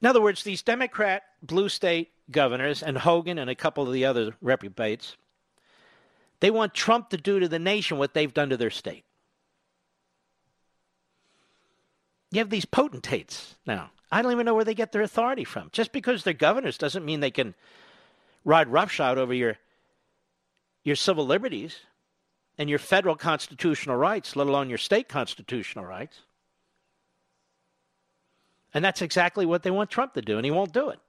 In 0.01 0.07
other 0.07 0.21
words, 0.21 0.43
these 0.43 0.61
Democrat 0.61 1.23
blue 1.41 1.69
state 1.69 2.11
governors 2.31 2.81
and 2.83 2.97
Hogan 2.97 3.37
and 3.37 3.49
a 3.49 3.55
couple 3.55 3.85
of 3.85 3.93
the 3.93 4.05
other 4.05 4.33
reprobates 4.41 5.17
they 6.39 6.51
want 6.51 6.73
Trump 6.73 7.09
to 7.09 7.17
do 7.17 7.39
to 7.39 7.47
the 7.47 7.59
nation 7.59 7.97
what 7.97 8.13
they've 8.13 8.33
done 8.33 8.49
to 8.49 8.57
their 8.57 8.69
state. 8.69 9.03
You 12.31 12.39
have 12.39 12.49
these 12.49 12.65
potentates 12.65 13.55
now. 13.65 13.91
I 14.11 14.21
don't 14.21 14.31
even 14.31 14.45
know 14.45 14.53
where 14.53 14.65
they 14.65 14.73
get 14.73 14.91
their 14.91 15.01
authority 15.01 15.43
from. 15.43 15.69
Just 15.71 15.91
because 15.91 16.23
they're 16.23 16.33
governors 16.33 16.77
doesn't 16.77 17.05
mean 17.05 17.19
they 17.19 17.31
can 17.31 17.55
ride 18.45 18.69
roughshod 18.69 19.17
over 19.17 19.33
your 19.33 19.57
your 20.83 20.95
civil 20.95 21.25
liberties 21.25 21.79
and 22.57 22.69
your 22.69 22.79
federal 22.79 23.15
constitutional 23.15 23.97
rights, 23.97 24.35
let 24.35 24.47
alone 24.47 24.69
your 24.69 24.77
state 24.77 25.09
constitutional 25.09 25.85
rights. 25.85 26.21
And 28.73 28.85
that's 28.85 29.01
exactly 29.01 29.45
what 29.45 29.63
they 29.63 29.71
want 29.71 29.89
Trump 29.89 30.13
to 30.13 30.21
do, 30.21 30.37
and 30.37 30.45
he 30.45 30.51
won't 30.51 30.73
do 30.73 30.89
it. 30.89 30.99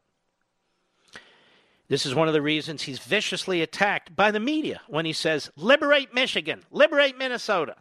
This 1.89 2.07
is 2.07 2.15
one 2.15 2.29
of 2.29 2.35
the 2.35 2.43
reasons 2.43 2.83
he's 2.83 3.01
viciously 3.01 3.63
attacked 3.63 4.15
by 4.15 4.31
the 4.31 4.39
media 4.39 4.81
when 4.87 5.05
he 5.05 5.13
says, 5.13 5.51
liberate 5.57 6.15
Michigan, 6.15 6.63
liberate 6.71 7.19
Minnesota, 7.19 7.75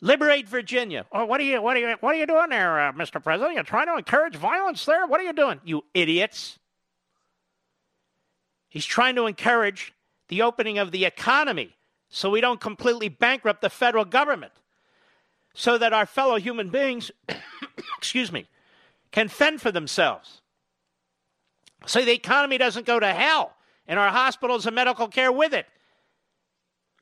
liberate 0.00 0.48
Virginia. 0.48 1.04
Oh, 1.12 1.26
what 1.26 1.38
are 1.40 1.44
you, 1.44 1.60
what 1.60 1.76
are 1.76 1.80
you, 1.80 1.96
what 2.00 2.14
are 2.14 2.18
you 2.18 2.26
doing 2.26 2.48
there, 2.48 2.80
uh, 2.80 2.92
Mr. 2.92 3.22
President? 3.22 3.54
You're 3.54 3.64
trying 3.64 3.88
to 3.88 3.96
encourage 3.96 4.36
violence 4.36 4.86
there? 4.86 5.06
What 5.06 5.20
are 5.20 5.24
you 5.24 5.34
doing, 5.34 5.60
you 5.64 5.84
idiots? 5.92 6.58
He's 8.70 8.86
trying 8.86 9.16
to 9.16 9.26
encourage 9.26 9.92
the 10.28 10.40
opening 10.40 10.78
of 10.78 10.92
the 10.92 11.04
economy 11.04 11.76
so 12.08 12.30
we 12.30 12.40
don't 12.40 12.60
completely 12.60 13.08
bankrupt 13.10 13.60
the 13.60 13.70
federal 13.70 14.06
government, 14.06 14.52
so 15.54 15.76
that 15.76 15.92
our 15.92 16.06
fellow 16.06 16.36
human 16.36 16.70
beings, 16.70 17.10
excuse 17.98 18.32
me, 18.32 18.46
can 19.10 19.28
fend 19.28 19.60
for 19.60 19.70
themselves. 19.70 20.40
So 21.86 22.04
the 22.04 22.12
economy 22.12 22.58
doesn't 22.58 22.86
go 22.86 23.00
to 23.00 23.12
hell 23.12 23.54
and 23.86 23.98
our 23.98 24.10
hospitals 24.10 24.66
and 24.66 24.74
medical 24.74 25.08
care 25.08 25.32
with 25.32 25.52
it. 25.52 25.66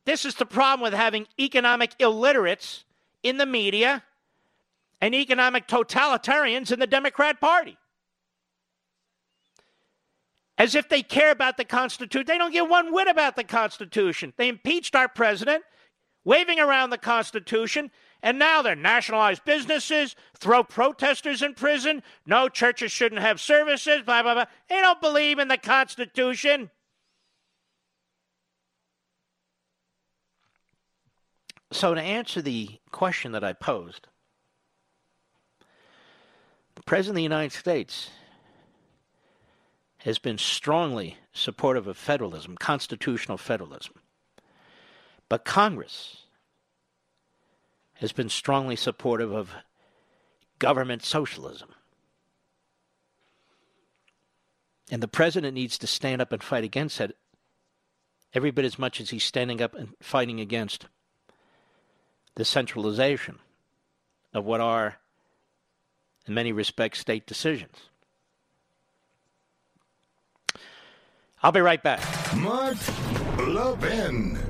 This 0.05 0.25
is 0.25 0.35
the 0.35 0.47
problem 0.47 0.81
with 0.81 0.95
having 0.95 1.27
economic 1.39 1.93
illiterates 1.99 2.85
in 3.23 3.37
the 3.37 3.47
media 3.47 4.03
and 5.01 5.15
economic 5.15 5.67
totalitarians 5.67 6.73
in 6.73 6.79
the 6.79 6.87
Democrat 6.87 7.41
Party. 7.41 7.77
As 10.59 10.75
if 10.75 10.89
they 10.89 11.03
care 11.03 11.31
about 11.31 11.57
the 11.57 11.65
Constitution. 11.65 12.27
They 12.27 12.37
don't 12.37 12.53
give 12.53 12.69
one 12.69 12.93
whit 12.93 13.09
about 13.09 13.37
the 13.37 13.45
Constitution. 13.45 14.35
They 14.37 14.49
impeached 14.49 14.95
our 14.95 15.09
president, 15.09 15.65
waving 16.25 16.61
around 16.61 16.91
the 16.91 16.99
Constitution, 16.99 17.91
and 18.23 18.39
now 18.39 18.63
they're 18.63 18.77
nationalize 18.77 19.41
businesses, 19.41 20.15
throw 20.39 20.63
protesters 20.63 21.43
in 21.43 21.55
prison. 21.55 22.03
No, 22.27 22.49
churches 22.49 22.93
shouldn't 22.93 23.21
have 23.21 23.41
services, 23.41 24.03
blah, 24.03 24.23
blah, 24.23 24.35
blah. 24.35 24.45
They 24.69 24.81
don't 24.81 25.01
believe 25.01 25.39
in 25.39 25.49
the 25.49 25.57
Constitution. 25.57 26.71
So, 31.73 31.95
to 31.95 32.01
answer 32.01 32.43
the 32.43 32.81
question 32.91 33.33
that 33.33 33.45
I 33.45 33.53
posed, 33.53 34.09
the 36.75 36.83
President 36.83 37.13
of 37.13 37.17
the 37.17 37.23
United 37.23 37.53
States 37.53 38.11
has 39.99 40.19
been 40.19 40.39
strongly 40.39 41.17
supportive 41.33 41.87
of 41.87 41.97
federalism, 41.97 42.57
constitutional 42.57 43.39
federalism. 43.39 43.95
But 45.29 45.45
Congress 45.45 46.25
has 48.01 48.13
been 48.13 48.31
strongly 48.31 48.77
supportive 48.77 49.31
of 49.31 49.51
government 50.59 51.05
socialism. 51.05 51.69
And 54.91 55.03
the 55.03 55.09
president 55.09 55.55
needs 55.55 55.77
to 55.79 55.87
stand 55.87 56.23
up 56.23 56.33
and 56.33 56.43
fight 56.43 56.65
against 56.65 56.99
it 57.01 57.17
every 58.33 58.51
bit 58.51 58.65
as 58.65 58.79
much 58.79 59.03
as 59.03 59.11
he's 59.11 59.23
standing 59.23 59.61
up 59.61 59.75
and 59.75 59.91
fighting 60.01 60.41
against 60.41 60.87
the 62.37 62.45
centralization 62.45 63.39
of 64.33 64.47
what 64.47 64.63
are, 64.63 64.97
in 66.27 66.33
many 66.33 66.53
respects, 66.53 67.01
state 67.01 67.27
decisions. 67.27 67.77
I'll 71.43 71.53
be 71.53 71.61
right 71.61 71.83
back. 71.83 72.01
Mark 72.37 72.79
Levin. 73.47 74.50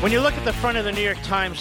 When 0.00 0.12
you 0.12 0.20
look 0.20 0.34
at 0.34 0.44
the 0.44 0.52
front 0.52 0.78
of 0.78 0.84
the 0.84 0.92
New 0.92 1.02
York 1.02 1.20
Times, 1.24 1.60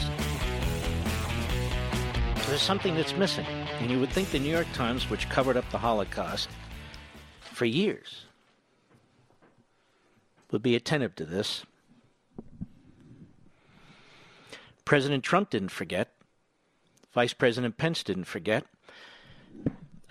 there's 2.46 2.62
something 2.62 2.94
that's 2.94 3.18
missing. 3.18 3.48
And 3.80 3.90
you 3.90 4.00
would 4.00 4.12
think 4.12 4.30
the 4.30 4.38
New 4.38 4.52
York 4.52 4.68
Times, 4.74 5.10
which 5.10 5.28
covered 5.28 5.58
up 5.58 5.68
the 5.72 5.80
Holocaust 5.80 6.48
for 7.42 7.66
years, 7.66 8.26
would 10.52 10.62
be 10.62 10.76
attentive 10.76 11.16
to 11.16 11.26
this. 11.26 11.66
President 14.86 15.24
Trump 15.24 15.50
didn't 15.50 15.72
forget. 15.72 16.14
Vice 17.14 17.34
President 17.34 17.78
Pence 17.78 18.04
didn't 18.04 18.26
forget. 18.26 18.66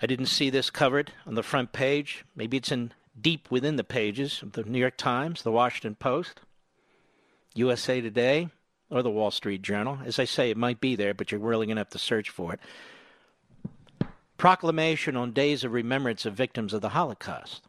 I 0.01 0.05
didn't 0.05 0.25
see 0.25 0.49
this 0.49 0.69
covered 0.69 1.13
on 1.25 1.35
the 1.35 1.43
front 1.43 1.71
page. 1.71 2.25
Maybe 2.35 2.57
it's 2.57 2.73
in 2.73 2.91
deep 3.19 3.49
within 3.49 3.77
the 3.77 3.85
pages 3.85 4.41
of 4.41 4.51
the 4.51 4.63
New 4.63 4.79
York 4.79 4.97
Times, 4.97 5.43
the 5.43 5.51
Washington 5.51 5.95
Post. 5.95 6.41
USA 7.57 8.01
Today, 8.01 8.49
or 8.89 9.01
the 9.01 9.09
Wall 9.09 9.31
Street 9.31 9.61
Journal. 9.61 9.99
As 10.05 10.19
I 10.19 10.25
say, 10.25 10.49
it 10.49 10.57
might 10.57 10.79
be 10.79 10.95
there, 10.95 11.13
but 11.13 11.31
you're 11.31 11.41
really 11.41 11.65
going 11.65 11.75
to 11.75 11.81
have 11.81 11.89
to 11.89 11.99
search 11.99 12.29
for 12.29 12.53
it. 12.53 12.59
Proclamation 14.37 15.17
on 15.17 15.31
Days 15.31 15.63
of 15.63 15.73
Remembrance 15.73 16.25
of 16.25 16.33
Victims 16.33 16.73
of 16.73 16.81
the 16.81 16.89
Holocaust. 16.89 17.63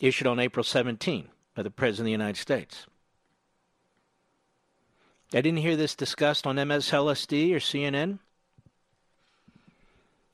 Issued 0.00 0.26
on 0.26 0.40
April 0.40 0.64
17 0.64 1.28
by 1.54 1.62
the 1.62 1.70
President 1.70 2.00
of 2.00 2.06
the 2.06 2.12
United 2.12 2.38
States. 2.38 2.86
I 5.32 5.40
didn't 5.40 5.58
hear 5.58 5.76
this 5.76 5.94
discussed 5.94 6.46
on 6.46 6.56
MSLSD 6.56 7.52
or 7.52 7.60
CNN 7.60 8.18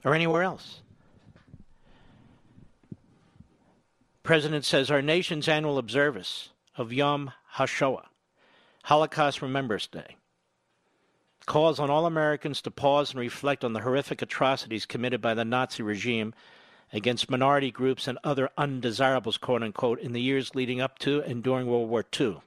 or 0.04 0.14
anywhere 0.14 0.42
else. 0.42 0.80
President 4.26 4.64
says 4.64 4.90
our 4.90 5.02
nation's 5.02 5.46
annual 5.46 5.78
observance 5.78 6.48
of 6.76 6.92
Yom 6.92 7.30
HaShoah, 7.58 8.06
Holocaust 8.82 9.40
Remembrance 9.40 9.86
Day, 9.86 10.16
calls 11.46 11.78
on 11.78 11.90
all 11.90 12.06
Americans 12.06 12.60
to 12.62 12.72
pause 12.72 13.12
and 13.12 13.20
reflect 13.20 13.62
on 13.62 13.72
the 13.72 13.82
horrific 13.82 14.22
atrocities 14.22 14.84
committed 14.84 15.20
by 15.22 15.32
the 15.32 15.44
Nazi 15.44 15.84
regime 15.84 16.34
against 16.92 17.30
minority 17.30 17.70
groups 17.70 18.08
and 18.08 18.18
other 18.24 18.50
undesirables, 18.58 19.36
quote 19.36 19.62
unquote, 19.62 20.00
in 20.00 20.12
the 20.12 20.20
years 20.20 20.56
leading 20.56 20.80
up 20.80 20.98
to 20.98 21.22
and 21.22 21.44
during 21.44 21.68
World 21.68 21.88
War 21.88 22.04
II. 22.18 22.38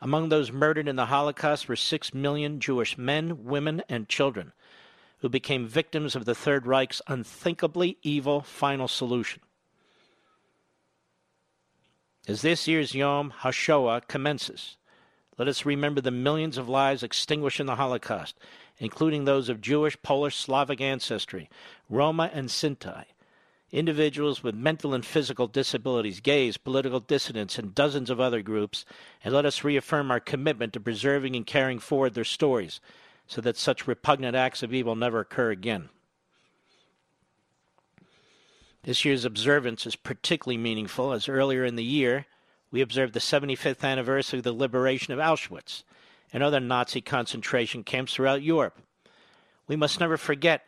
Among 0.00 0.30
those 0.30 0.50
murdered 0.50 0.88
in 0.88 0.96
the 0.96 1.06
Holocaust 1.06 1.68
were 1.68 1.76
six 1.76 2.14
million 2.14 2.60
Jewish 2.60 2.96
men, 2.96 3.44
women, 3.44 3.82
and 3.90 4.08
children 4.08 4.54
who 5.18 5.28
became 5.28 5.68
victims 5.68 6.16
of 6.16 6.24
the 6.24 6.34
Third 6.34 6.66
Reich's 6.66 7.02
unthinkably 7.06 7.98
evil 8.02 8.40
final 8.40 8.88
solution. 8.88 9.42
As 12.26 12.40
this 12.40 12.66
year's 12.66 12.94
Yom 12.94 13.34
HaShoah 13.42 14.08
commences, 14.08 14.78
let 15.36 15.46
us 15.46 15.66
remember 15.66 16.00
the 16.00 16.10
millions 16.10 16.56
of 16.56 16.70
lives 16.70 17.02
extinguished 17.02 17.60
in 17.60 17.66
the 17.66 17.76
Holocaust, 17.76 18.38
including 18.78 19.24
those 19.24 19.50
of 19.50 19.60
Jewish, 19.60 20.00
Polish, 20.00 20.36
Slavic 20.36 20.80
ancestry, 20.80 21.50
Roma, 21.90 22.30
and 22.32 22.48
Sinti, 22.48 23.04
individuals 23.72 24.42
with 24.42 24.54
mental 24.54 24.94
and 24.94 25.04
physical 25.04 25.46
disabilities, 25.46 26.20
gays, 26.20 26.56
political 26.56 27.00
dissidents, 27.00 27.58
and 27.58 27.74
dozens 27.74 28.08
of 28.08 28.20
other 28.20 28.40
groups, 28.40 28.86
and 29.22 29.34
let 29.34 29.44
us 29.44 29.62
reaffirm 29.62 30.10
our 30.10 30.20
commitment 30.20 30.72
to 30.72 30.80
preserving 30.80 31.36
and 31.36 31.46
carrying 31.46 31.78
forward 31.78 32.14
their 32.14 32.24
stories 32.24 32.80
so 33.26 33.42
that 33.42 33.58
such 33.58 33.86
repugnant 33.86 34.34
acts 34.34 34.62
of 34.62 34.72
evil 34.72 34.96
never 34.96 35.20
occur 35.20 35.50
again. 35.50 35.90
This 38.84 39.02
year's 39.02 39.24
observance 39.24 39.86
is 39.86 39.96
particularly 39.96 40.58
meaningful 40.58 41.12
as 41.12 41.26
earlier 41.26 41.64
in 41.64 41.76
the 41.76 41.84
year 41.84 42.26
we 42.70 42.82
observed 42.82 43.14
the 43.14 43.20
75th 43.20 43.82
anniversary 43.82 44.40
of 44.40 44.44
the 44.44 44.52
liberation 44.52 45.14
of 45.14 45.18
Auschwitz 45.18 45.84
and 46.34 46.42
other 46.42 46.60
Nazi 46.60 47.00
concentration 47.00 47.82
camps 47.82 48.12
throughout 48.12 48.42
Europe. 48.42 48.78
We 49.66 49.74
must 49.74 50.00
never 50.00 50.18
forget 50.18 50.66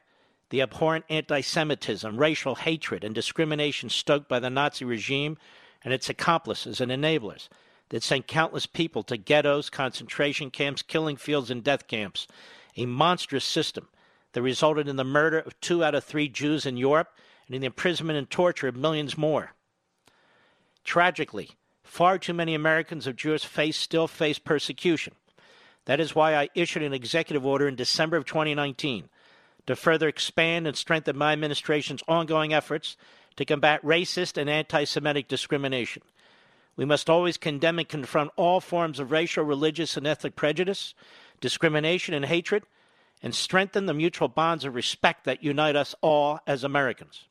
the 0.49 0.63
abhorrent 0.63 1.05
anti 1.11 1.43
Semitism, 1.43 2.17
racial 2.17 2.55
hatred, 2.55 3.05
and 3.05 3.15
discrimination 3.15 3.91
stoked 3.91 4.31
by 4.31 4.39
the 4.39 4.49
Nazi 4.49 4.87
regime 4.87 5.37
and 5.85 5.93
its 5.93 6.09
accomplices 6.09 6.81
and 6.81 6.91
enablers 6.91 7.49
that 7.91 8.03
sent 8.03 8.27
countless 8.27 8.65
people 8.65 9.03
to 9.03 9.19
ghettos, 9.19 9.69
concentration 9.69 10.51
camps, 10.51 10.81
killing 10.81 11.17
fields, 11.17 11.51
and 11.51 11.63
death 11.63 11.87
camps. 11.87 12.27
A 12.79 12.87
monstrous 12.87 13.45
system 13.45 13.89
that 14.33 14.41
resulted 14.41 14.89
in 14.89 14.97
the 14.97 15.05
murder 15.05 15.39
of 15.39 15.61
two 15.61 15.85
out 15.85 15.95
of 15.95 16.03
three 16.03 16.29
Jews 16.31 16.65
in 16.65 16.79
Europe 16.79 17.11
and 17.47 17.55
in 17.55 17.61
the 17.61 17.67
imprisonment 17.67 18.19
and 18.19 18.31
torture 18.31 18.69
of 18.69 18.77
millions 18.77 19.17
more. 19.17 19.53
Tragically, 20.85 21.51
far 21.83 22.19
too 22.19 22.35
many 22.35 22.55
Americans 22.55 23.07
of 23.07 23.17
Jewish 23.17 23.45
faith 23.45 23.75
still 23.75 24.09
face 24.09 24.39
persecution. 24.39 25.15
That 25.87 26.01
is 26.01 26.15
why 26.15 26.35
I 26.35 26.49
issued 26.55 26.83
an 26.83 26.93
executive 26.93 27.47
order 27.47 27.69
in 27.69 27.77
December 27.77 28.17
of 28.17 28.25
2019 28.25 29.09
to 29.67 29.77
further 29.77 30.09
expand 30.09 30.67
and 30.67 30.77
strengthen 30.77 31.17
my 31.17 31.33
administration's 31.33 32.03
ongoing 32.07 32.53
efforts 32.53 32.97
to 33.37 33.45
combat 33.45 33.83
racist 33.83 34.37
and 34.37 34.51
anti 34.51 34.85
Semitic 34.85 35.29
discrimination. 35.29 36.03
We 36.77 36.85
must 36.85 37.09
always 37.09 37.39
condemn 37.39 37.79
and 37.79 37.89
confront 37.89 38.33
all 38.37 38.61
forms 38.61 39.01
of 39.01 39.11
racial, 39.11 39.45
religious, 39.45 39.97
and 39.97 40.07
ethnic 40.07 40.37
prejudice, 40.37 40.95
discrimination, 41.41 42.15
and 42.15 42.27
hatred, 42.27 42.65
and 43.23 43.35
strengthen 43.35 43.87
the 43.87 43.95
mutual 43.95 44.29
bonds 44.29 44.65
of 44.65 44.75
respect 44.75 45.25
that 45.25 45.43
unite 45.43 45.75
us 45.75 45.95
all 46.03 46.41
as 46.47 46.65
Americans. 46.65 47.25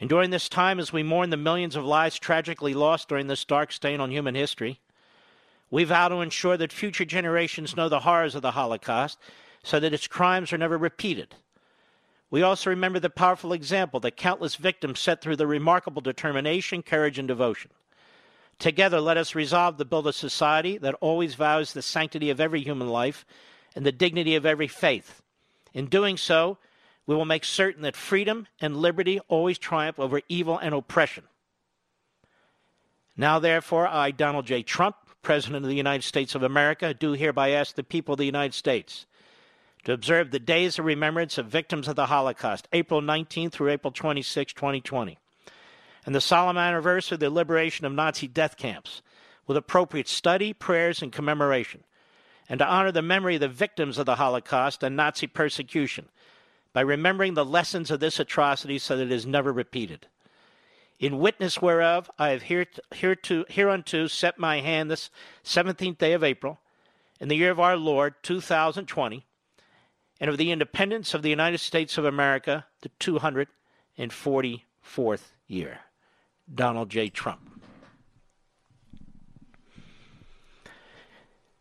And 0.00 0.08
during 0.08 0.30
this 0.30 0.48
time, 0.48 0.78
as 0.80 0.92
we 0.92 1.02
mourn 1.02 1.30
the 1.30 1.36
millions 1.36 1.76
of 1.76 1.84
lives 1.84 2.18
tragically 2.18 2.74
lost 2.74 3.08
during 3.08 3.26
this 3.26 3.44
dark 3.44 3.72
stain 3.72 4.00
on 4.00 4.10
human 4.10 4.34
history, 4.34 4.80
we 5.70 5.84
vow 5.84 6.08
to 6.08 6.20
ensure 6.20 6.56
that 6.56 6.72
future 6.72 7.04
generations 7.04 7.76
know 7.76 7.88
the 7.88 8.00
horrors 8.00 8.34
of 8.34 8.42
the 8.42 8.52
Holocaust 8.52 9.18
so 9.62 9.80
that 9.80 9.94
its 9.94 10.06
crimes 10.06 10.52
are 10.52 10.58
never 10.58 10.76
repeated. 10.76 11.34
We 12.30 12.42
also 12.42 12.70
remember 12.70 12.98
the 12.98 13.10
powerful 13.10 13.52
example 13.52 14.00
that 14.00 14.16
countless 14.16 14.56
victims 14.56 15.00
set 15.00 15.20
through 15.20 15.36
the 15.36 15.46
remarkable 15.46 16.02
determination, 16.02 16.82
courage, 16.82 17.18
and 17.18 17.28
devotion. 17.28 17.70
Together, 18.58 19.00
let 19.00 19.16
us 19.16 19.34
resolve 19.34 19.76
to 19.76 19.84
build 19.84 20.06
a 20.06 20.12
society 20.12 20.78
that 20.78 20.94
always 21.00 21.34
vows 21.34 21.72
the 21.72 21.82
sanctity 21.82 22.30
of 22.30 22.40
every 22.40 22.60
human 22.60 22.88
life 22.88 23.24
and 23.74 23.84
the 23.84 23.92
dignity 23.92 24.34
of 24.34 24.46
every 24.46 24.68
faith. 24.68 25.22
In 25.72 25.86
doing 25.86 26.16
so, 26.16 26.58
we 27.06 27.14
will 27.14 27.24
make 27.24 27.44
certain 27.44 27.82
that 27.82 27.96
freedom 27.96 28.46
and 28.60 28.76
liberty 28.76 29.20
always 29.28 29.58
triumph 29.58 29.98
over 29.98 30.20
evil 30.28 30.58
and 30.58 30.74
oppression. 30.74 31.24
Now, 33.16 33.38
therefore, 33.38 33.86
I, 33.86 34.10
Donald 34.10 34.46
J. 34.46 34.62
Trump, 34.62 34.96
President 35.22 35.64
of 35.64 35.68
the 35.68 35.76
United 35.76 36.02
States 36.02 36.34
of 36.34 36.42
America, 36.42 36.94
do 36.94 37.12
hereby 37.12 37.50
ask 37.50 37.74
the 37.74 37.84
people 37.84 38.14
of 38.14 38.18
the 38.18 38.26
United 38.26 38.54
States 38.54 39.06
to 39.84 39.92
observe 39.92 40.30
the 40.30 40.38
days 40.38 40.78
of 40.78 40.84
remembrance 40.84 41.38
of 41.38 41.46
victims 41.46 41.88
of 41.88 41.96
the 41.96 42.06
Holocaust, 42.06 42.66
April 42.72 43.00
19 43.00 43.50
through 43.50 43.70
April 43.70 43.92
26, 43.92 44.52
2020, 44.54 45.18
and 46.06 46.14
the 46.14 46.20
solemn 46.20 46.56
anniversary 46.56 47.16
of 47.16 47.20
the 47.20 47.30
liberation 47.30 47.84
of 47.84 47.92
Nazi 47.92 48.26
death 48.26 48.56
camps, 48.56 49.02
with 49.46 49.58
appropriate 49.58 50.08
study, 50.08 50.54
prayers, 50.54 51.02
and 51.02 51.12
commemoration, 51.12 51.84
and 52.48 52.58
to 52.58 52.66
honor 52.66 52.92
the 52.92 53.02
memory 53.02 53.34
of 53.34 53.42
the 53.42 53.48
victims 53.48 53.98
of 53.98 54.06
the 54.06 54.16
Holocaust 54.16 54.82
and 54.82 54.96
Nazi 54.96 55.26
persecution 55.26 56.08
by 56.74 56.82
remembering 56.82 57.32
the 57.32 57.44
lessons 57.44 57.90
of 57.90 58.00
this 58.00 58.20
atrocity 58.20 58.78
so 58.78 58.98
that 58.98 59.04
it 59.04 59.12
is 59.12 59.24
never 59.24 59.52
repeated. 59.52 60.06
In 60.98 61.18
witness 61.18 61.62
whereof 61.62 62.10
I 62.18 62.30
have 62.30 62.42
hereunto 62.42 64.06
set 64.06 64.38
my 64.38 64.60
hand 64.60 64.90
this 64.90 65.08
17th 65.44 65.96
day 65.96 66.12
of 66.12 66.22
April, 66.22 66.60
in 67.20 67.28
the 67.28 67.36
year 67.36 67.50
of 67.50 67.60
our 67.60 67.76
Lord 67.76 68.14
2020 68.22 69.24
and 70.20 70.30
of 70.30 70.36
the 70.36 70.50
independence 70.50 71.14
of 71.14 71.22
the 71.22 71.30
United 71.30 71.58
States 71.58 71.96
of 71.96 72.04
America, 72.04 72.66
the 72.82 72.90
244th 73.00 75.22
year. 75.46 75.78
Donald 76.52 76.90
J. 76.90 77.08
Trump. 77.08 77.62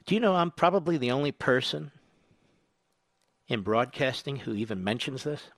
Do 0.06 0.16
you 0.16 0.20
know 0.20 0.36
I'm 0.36 0.52
probably 0.52 0.98
the 0.98 1.12
only 1.12 1.32
person 1.32 1.92
in 3.48 3.62
broadcasting 3.62 4.38
who 4.38 4.54
even 4.54 4.84
mentions 4.84 5.24
this? 5.24 5.50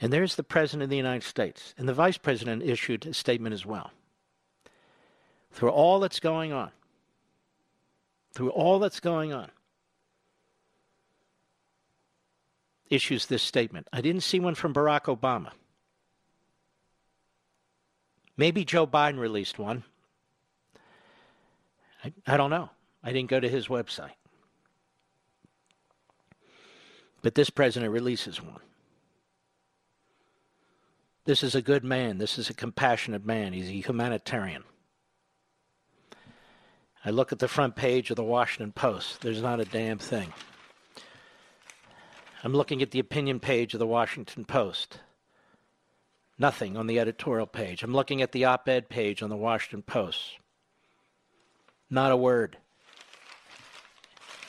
And 0.00 0.12
there's 0.12 0.34
the 0.34 0.42
President 0.42 0.82
of 0.82 0.90
the 0.90 0.96
United 0.96 1.26
States. 1.26 1.74
And 1.78 1.88
the 1.88 1.94
Vice 1.94 2.18
President 2.18 2.62
issued 2.62 3.06
a 3.06 3.14
statement 3.14 3.54
as 3.54 3.64
well. 3.64 3.90
Through 5.52 5.70
all 5.70 6.00
that's 6.00 6.20
going 6.20 6.52
on, 6.52 6.70
through 8.34 8.50
all 8.50 8.80
that's 8.80 9.00
going 9.00 9.32
on, 9.32 9.50
issues 12.90 13.26
this 13.26 13.42
statement. 13.42 13.88
I 13.92 14.00
didn't 14.00 14.22
see 14.22 14.40
one 14.40 14.54
from 14.54 14.74
Barack 14.74 15.04
Obama. 15.04 15.52
Maybe 18.36 18.64
Joe 18.64 18.86
Biden 18.86 19.18
released 19.18 19.58
one. 19.58 19.84
I, 22.02 22.12
I 22.26 22.36
don't 22.36 22.50
know. 22.50 22.70
I 23.02 23.12
didn't 23.12 23.30
go 23.30 23.38
to 23.38 23.48
his 23.48 23.68
website. 23.68 24.10
But 27.24 27.34
this 27.34 27.48
president 27.48 27.90
releases 27.90 28.42
one. 28.42 28.60
This 31.24 31.42
is 31.42 31.54
a 31.54 31.62
good 31.62 31.82
man. 31.82 32.18
This 32.18 32.38
is 32.38 32.50
a 32.50 32.54
compassionate 32.54 33.24
man. 33.24 33.54
He's 33.54 33.70
a 33.70 33.80
humanitarian. 33.80 34.62
I 37.02 37.08
look 37.08 37.32
at 37.32 37.38
the 37.38 37.48
front 37.48 37.76
page 37.76 38.10
of 38.10 38.16
the 38.16 38.22
Washington 38.22 38.72
Post. 38.72 39.22
There's 39.22 39.40
not 39.40 39.58
a 39.58 39.64
damn 39.64 39.96
thing. 39.96 40.34
I'm 42.42 42.52
looking 42.52 42.82
at 42.82 42.90
the 42.90 42.98
opinion 42.98 43.40
page 43.40 43.72
of 43.72 43.80
the 43.80 43.86
Washington 43.86 44.44
Post. 44.44 44.98
Nothing 46.38 46.76
on 46.76 46.86
the 46.86 47.00
editorial 47.00 47.46
page. 47.46 47.82
I'm 47.82 47.94
looking 47.94 48.20
at 48.20 48.32
the 48.32 48.44
op 48.44 48.68
ed 48.68 48.90
page 48.90 49.22
on 49.22 49.30
the 49.30 49.36
Washington 49.36 49.80
Post. 49.80 50.36
Not 51.88 52.12
a 52.12 52.18
word. 52.18 52.58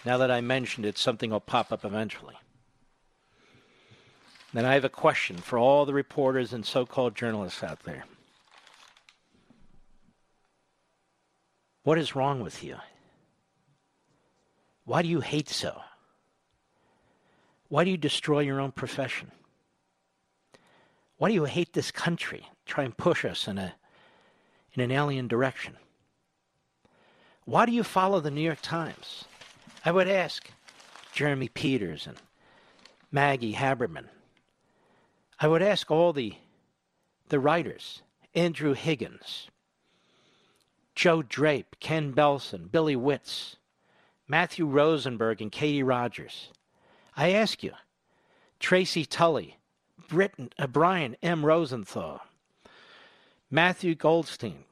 Now 0.06 0.18
that 0.18 0.30
I 0.30 0.42
mentioned 0.42 0.86
it, 0.86 0.98
something 0.98 1.30
will 1.30 1.40
pop 1.40 1.72
up 1.72 1.86
eventually. 1.86 2.36
Then 4.56 4.64
I 4.64 4.76
have 4.76 4.86
a 4.86 4.90
question 4.90 5.36
for 5.36 5.60
all 5.60 5.86
the 5.86 5.94
reporters 5.94 6.54
and 6.54 6.66
so 6.66 6.86
called 6.86 7.14
journalists 7.14 7.62
out 7.62 7.84
there. 7.84 8.06
What 11.84 11.98
is 11.98 12.16
wrong 12.16 12.40
with 12.40 12.64
you? 12.64 12.78
Why 14.86 15.02
do 15.02 15.10
you 15.10 15.20
hate 15.20 15.50
so? 15.50 15.82
Why 17.68 17.84
do 17.84 17.92
you 17.92 17.98
destroy 17.98 18.40
your 18.40 18.62
own 18.62 18.72
profession? 18.72 19.30
Why 21.18 21.28
do 21.28 21.34
you 21.34 21.44
hate 21.44 21.74
this 21.74 21.92
country? 21.92 22.48
Try 22.66 22.86
and 22.86 22.96
push 22.96 23.26
us 23.26 23.50
in 23.50 23.58
a 23.58 23.76
in 24.72 24.82
an 24.82 24.90
alien 24.90 25.28
direction. 25.28 25.76
Why 27.44 27.66
do 27.66 27.74
you 27.74 27.84
follow 27.84 28.22
the 28.22 28.32
New 28.32 28.40
York 28.40 28.62
Times? 28.62 29.26
I 29.84 29.92
would 29.92 30.08
ask 30.08 30.50
Jeremy 31.12 31.50
Peters 31.50 32.08
and 32.08 32.16
Maggie 33.12 33.56
Haberman. 33.56 34.06
I 35.40 35.48
would 35.48 35.62
ask 35.62 35.92
all 35.92 36.14
the 36.14 36.36
the 37.30 37.40
writers, 37.40 38.02
Andrew 38.34 38.74
Higgins, 38.74 39.50
Joe 40.94 41.24
Drape, 41.24 41.76
Ken 41.80 42.14
Belson, 42.14 42.72
Billy 42.72 42.96
Witz, 42.96 43.56
Matthew 44.28 44.66
Rosenberg, 44.68 45.42
and 45.42 45.52
Katie 45.52 45.84
Rogers. 45.84 46.52
I 47.18 47.32
ask 47.32 47.64
you, 47.64 47.72
Tracey 48.60 49.06
Tully, 49.06 49.58
Britain, 50.08 50.52
uh, 50.58 50.68
Brian 50.68 51.16
M. 51.24 51.46
Rosenthal, 51.46 52.22
Matthew 53.50 53.96
Goldstein, 53.96 54.64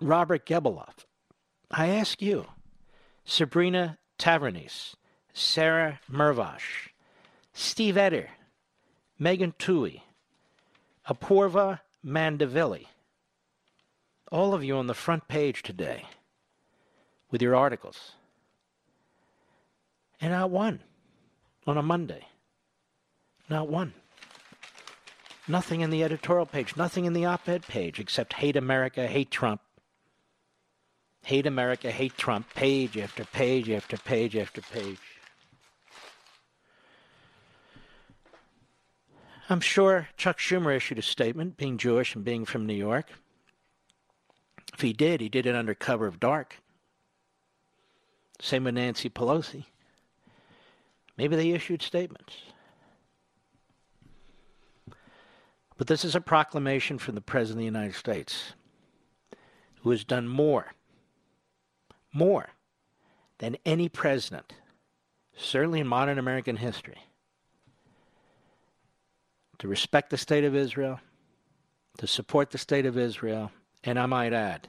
Robert 0.00 0.44
Gebeloff. 0.46 1.04
I 1.70 1.88
ask 1.88 2.20
you, 2.20 2.46
Sabrina 3.24 3.98
Tavernise, 4.18 4.94
Sarah 5.32 6.00
Mervosh, 6.10 6.90
Steve 7.54 7.96
Eder, 7.96 8.30
Megan 9.18 9.54
Twohey, 9.58 10.02
Apoorva 11.08 11.80
Mandavilli, 12.04 12.86
all 14.30 14.52
of 14.52 14.62
you 14.62 14.76
on 14.76 14.86
the 14.86 14.94
front 14.94 15.26
page 15.28 15.62
today 15.62 16.04
with 17.30 17.40
your 17.40 17.56
articles. 17.56 18.12
And 20.20 20.32
not 20.32 20.50
one 20.50 20.80
on 21.66 21.78
a 21.78 21.82
Monday. 21.82 22.26
Not 23.48 23.68
one. 23.68 23.94
Nothing 25.48 25.80
in 25.80 25.90
the 25.90 26.02
editorial 26.02 26.46
page, 26.46 26.76
nothing 26.76 27.04
in 27.04 27.12
the 27.12 27.24
op 27.24 27.48
ed 27.48 27.62
page 27.62 28.00
except 28.00 28.34
hate 28.34 28.56
America, 28.56 29.06
hate 29.06 29.30
Trump. 29.30 29.60
Hate 31.22 31.46
America, 31.46 31.90
hate 31.90 32.16
Trump, 32.16 32.52
page 32.54 32.98
after 32.98 33.24
page 33.24 33.70
after 33.70 33.96
page 33.96 34.36
after 34.36 34.60
page. 34.60 35.15
I'm 39.48 39.60
sure 39.60 40.08
Chuck 40.16 40.38
Schumer 40.38 40.74
issued 40.74 40.98
a 40.98 41.02
statement, 41.02 41.56
being 41.56 41.78
Jewish 41.78 42.14
and 42.14 42.24
being 42.24 42.44
from 42.44 42.66
New 42.66 42.74
York. 42.74 43.06
If 44.74 44.80
he 44.80 44.92
did, 44.92 45.20
he 45.20 45.28
did 45.28 45.46
it 45.46 45.54
under 45.54 45.74
cover 45.74 46.06
of 46.06 46.18
dark. 46.18 46.56
Same 48.40 48.64
with 48.64 48.74
Nancy 48.74 49.08
Pelosi. 49.08 49.64
Maybe 51.16 51.36
they 51.36 51.50
issued 51.50 51.80
statements. 51.80 52.34
But 55.78 55.86
this 55.86 56.04
is 56.04 56.14
a 56.14 56.20
proclamation 56.20 56.98
from 56.98 57.14
the 57.14 57.20
President 57.20 57.58
of 57.58 57.72
the 57.72 57.78
United 57.78 57.94
States, 57.94 58.54
who 59.82 59.90
has 59.90 60.04
done 60.04 60.26
more, 60.26 60.72
more 62.12 62.50
than 63.38 63.56
any 63.64 63.88
president, 63.88 64.54
certainly 65.36 65.80
in 65.80 65.86
modern 65.86 66.18
American 66.18 66.56
history, 66.56 67.05
to 69.58 69.68
respect 69.68 70.10
the 70.10 70.18
state 70.18 70.44
of 70.44 70.54
Israel, 70.54 71.00
to 71.98 72.06
support 72.06 72.50
the 72.50 72.58
state 72.58 72.86
of 72.86 72.98
Israel, 72.98 73.50
and 73.84 73.98
I 73.98 74.06
might 74.06 74.32
add, 74.32 74.68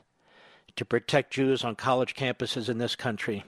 to 0.75 0.85
protect 0.85 1.33
Jews 1.33 1.63
on 1.63 1.75
college 1.75 2.15
campuses 2.15 2.69
in 2.69 2.77
this 2.77 2.95
country 2.95 3.43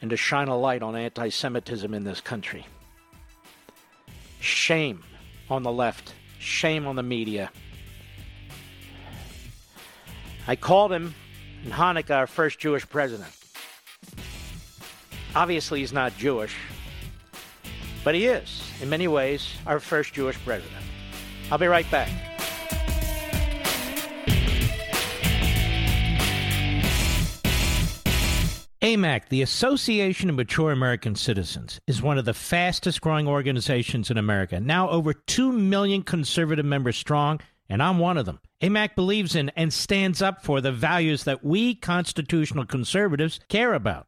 and 0.00 0.10
to 0.10 0.16
shine 0.16 0.48
a 0.48 0.56
light 0.56 0.82
on 0.82 0.96
anti 0.96 1.28
Semitism 1.28 1.92
in 1.92 2.04
this 2.04 2.20
country. 2.20 2.66
Shame 4.40 5.02
on 5.50 5.62
the 5.62 5.72
left, 5.72 6.14
shame 6.38 6.86
on 6.86 6.96
the 6.96 7.02
media. 7.02 7.50
I 10.46 10.56
called 10.56 10.92
him 10.92 11.14
in 11.64 11.70
Hanukkah 11.70 12.16
our 12.16 12.26
first 12.26 12.58
Jewish 12.58 12.88
president. 12.88 13.30
Obviously, 15.34 15.80
he's 15.80 15.92
not 15.92 16.16
Jewish, 16.16 16.54
but 18.08 18.14
he 18.14 18.24
is, 18.24 18.62
in 18.80 18.88
many 18.88 19.06
ways, 19.06 19.54
our 19.66 19.78
first 19.78 20.14
Jewish 20.14 20.38
president. 20.42 20.82
I'll 21.52 21.58
be 21.58 21.66
right 21.66 21.84
back. 21.90 22.08
AMAC, 28.80 29.28
the 29.28 29.42
Association 29.42 30.30
of 30.30 30.36
Mature 30.36 30.72
American 30.72 31.16
Citizens, 31.16 31.82
is 31.86 32.00
one 32.00 32.16
of 32.16 32.24
the 32.24 32.32
fastest 32.32 33.02
growing 33.02 33.28
organizations 33.28 34.10
in 34.10 34.16
America, 34.16 34.58
now 34.58 34.88
over 34.88 35.12
2 35.12 35.52
million 35.52 36.02
conservative 36.02 36.64
members 36.64 36.96
strong, 36.96 37.40
and 37.68 37.82
I'm 37.82 37.98
one 37.98 38.16
of 38.16 38.24
them. 38.24 38.40
AMAC 38.62 38.94
believes 38.94 39.36
in 39.36 39.50
and 39.50 39.70
stands 39.70 40.22
up 40.22 40.42
for 40.42 40.62
the 40.62 40.72
values 40.72 41.24
that 41.24 41.44
we 41.44 41.74
constitutional 41.74 42.64
conservatives 42.64 43.38
care 43.50 43.74
about. 43.74 44.07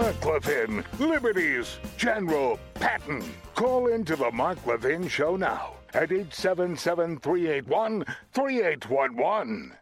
Mark 0.00 0.24
Levin, 0.24 0.84
Liberty's 1.00 1.80
General 1.96 2.60
Patton. 2.74 3.20
Call 3.56 3.88
into 3.88 4.14
the 4.14 4.30
Mark 4.30 4.64
Levin 4.64 5.08
Show 5.08 5.34
now 5.34 5.72
at 5.92 6.12
877 6.12 7.18
381 7.18 8.04
3811. 8.32 9.74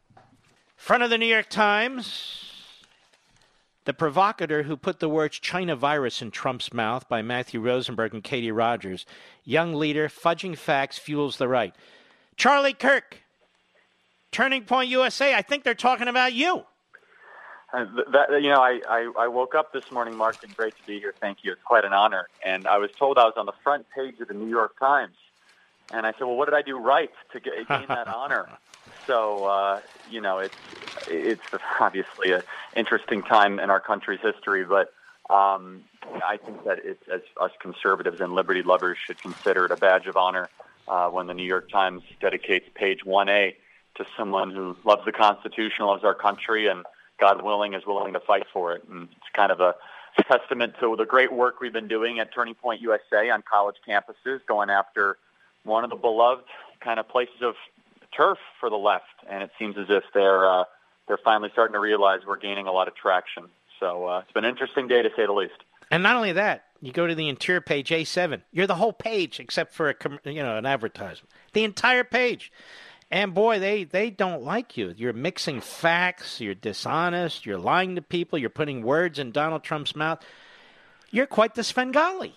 Front 0.74 1.02
of 1.02 1.10
the 1.10 1.18
New 1.18 1.26
York 1.26 1.50
Times. 1.50 2.50
The 3.84 3.92
provocateur 3.92 4.62
who 4.62 4.78
put 4.78 5.00
the 5.00 5.08
words 5.10 5.38
China 5.38 5.76
virus 5.76 6.22
in 6.22 6.30
Trump's 6.30 6.72
mouth 6.72 7.06
by 7.10 7.20
Matthew 7.20 7.60
Rosenberg 7.60 8.14
and 8.14 8.24
Katie 8.24 8.50
Rogers. 8.50 9.04
Young 9.44 9.74
leader, 9.74 10.08
fudging 10.08 10.56
facts 10.56 10.96
fuels 10.96 11.36
the 11.36 11.46
right. 11.46 11.74
Charlie 12.38 12.72
Kirk, 12.72 13.18
Turning 14.32 14.64
Point 14.64 14.88
USA. 14.88 15.34
I 15.34 15.42
think 15.42 15.62
they're 15.62 15.74
talking 15.74 16.08
about 16.08 16.32
you. 16.32 16.64
Uh, 17.72 17.84
that, 18.12 18.42
you 18.42 18.48
know, 18.48 18.60
I, 18.60 18.80
I, 18.88 19.12
I 19.18 19.28
woke 19.28 19.54
up 19.54 19.72
this 19.72 19.82
morning, 19.90 20.16
Mark, 20.16 20.38
and 20.42 20.54
great 20.54 20.76
to 20.76 20.82
be 20.84 20.98
here. 21.00 21.14
Thank 21.20 21.38
you. 21.42 21.52
It's 21.52 21.62
quite 21.64 21.84
an 21.84 21.92
honor. 21.92 22.28
And 22.44 22.66
I 22.66 22.78
was 22.78 22.90
told 22.98 23.18
I 23.18 23.24
was 23.24 23.34
on 23.36 23.46
the 23.46 23.52
front 23.64 23.86
page 23.94 24.20
of 24.20 24.28
the 24.28 24.34
New 24.34 24.48
York 24.48 24.78
Times. 24.78 25.16
And 25.90 26.06
I 26.06 26.12
said, 26.12 26.22
well, 26.22 26.36
what 26.36 26.46
did 26.46 26.54
I 26.54 26.62
do 26.62 26.78
right 26.78 27.10
to 27.32 27.40
get, 27.40 27.54
gain 27.68 27.86
that 27.88 28.08
honor? 28.08 28.48
So, 29.08 29.44
uh, 29.44 29.80
you 30.08 30.20
know, 30.20 30.38
it's, 30.38 30.54
it's 31.06 31.42
obviously 31.80 32.32
an 32.32 32.42
interesting 32.76 33.22
time 33.22 33.58
in 33.58 33.70
our 33.70 33.80
country's 33.80 34.20
history, 34.20 34.64
but 34.64 34.92
um, 35.32 35.82
I 36.24 36.36
think 36.36 36.64
that 36.64 36.78
it's, 36.84 37.02
as 37.12 37.20
us 37.40 37.50
conservatives 37.60 38.18
and 38.20 38.32
liberty 38.32 38.62
lovers 38.62 38.96
should 39.04 39.20
consider 39.20 39.66
it 39.66 39.72
a 39.72 39.76
badge 39.76 40.06
of 40.06 40.16
honor 40.16 40.50
uh, 40.88 41.08
when 41.08 41.26
the 41.26 41.34
New 41.34 41.44
York 41.44 41.70
Times 41.70 42.02
dedicates 42.20 42.66
page 42.74 43.00
1A 43.04 43.54
to 43.96 44.04
someone 44.16 44.50
who 44.50 44.76
loves 44.84 45.02
the 45.04 45.12
Constitution, 45.12 45.86
loves 45.86 46.04
our 46.04 46.14
country, 46.14 46.68
and 46.68 46.84
God 47.18 47.42
willing, 47.42 47.74
is 47.74 47.86
willing 47.86 48.12
to 48.12 48.20
fight 48.20 48.46
for 48.52 48.74
it. 48.74 48.84
And 48.90 49.08
it's 49.10 49.30
kind 49.34 49.52
of 49.52 49.60
a 49.60 49.74
testament 50.22 50.74
to 50.80 50.96
the 50.96 51.04
great 51.04 51.32
work 51.32 51.60
we've 51.60 51.72
been 51.72 51.88
doing 51.88 52.18
at 52.18 52.32
Turning 52.34 52.54
Point 52.54 52.80
USA 52.80 53.30
on 53.30 53.42
college 53.42 53.76
campuses, 53.86 54.40
going 54.46 54.70
after 54.70 55.18
one 55.64 55.84
of 55.84 55.90
the 55.90 55.96
beloved 55.96 56.44
kind 56.80 57.00
of 57.00 57.08
places 57.08 57.42
of 57.42 57.54
turf 58.16 58.38
for 58.60 58.70
the 58.70 58.76
left. 58.76 59.04
And 59.28 59.42
it 59.42 59.50
seems 59.58 59.76
as 59.78 59.86
if 59.88 60.04
they're 60.14 60.48
uh, 60.48 60.64
they're 61.08 61.18
finally 61.18 61.50
starting 61.52 61.74
to 61.74 61.80
realize 61.80 62.20
we're 62.26 62.36
gaining 62.36 62.66
a 62.66 62.72
lot 62.72 62.88
of 62.88 62.94
traction. 62.94 63.44
So 63.78 64.06
uh, 64.06 64.20
it's 64.20 64.32
been 64.32 64.44
an 64.44 64.50
interesting 64.50 64.88
day 64.88 65.02
to 65.02 65.10
say 65.16 65.26
the 65.26 65.32
least. 65.32 65.54
And 65.90 66.02
not 66.02 66.16
only 66.16 66.32
that, 66.32 66.64
you 66.80 66.92
go 66.92 67.06
to 67.06 67.14
the 67.14 67.28
interior 67.28 67.60
page 67.60 67.90
A7. 67.90 68.42
You're 68.52 68.66
the 68.66 68.74
whole 68.74 68.92
page 68.92 69.40
except 69.40 69.74
for 69.74 69.90
a 69.90 69.94
you 70.24 70.42
know 70.42 70.56
an 70.56 70.66
advertisement. 70.66 71.30
The 71.52 71.64
entire 71.64 72.04
page. 72.04 72.52
And 73.10 73.34
boy, 73.34 73.60
they, 73.60 73.84
they 73.84 74.10
don't 74.10 74.42
like 74.42 74.76
you. 74.76 74.92
You're 74.96 75.12
mixing 75.12 75.60
facts, 75.60 76.40
you're 76.40 76.54
dishonest, 76.54 77.46
you're 77.46 77.58
lying 77.58 77.94
to 77.94 78.02
people, 78.02 78.38
you're 78.38 78.50
putting 78.50 78.82
words 78.82 79.18
in 79.18 79.30
Donald 79.30 79.62
Trump's 79.62 79.94
mouth. 79.94 80.24
You're 81.10 81.26
quite 81.26 81.54
the 81.54 81.62
Svengali. 81.62 82.34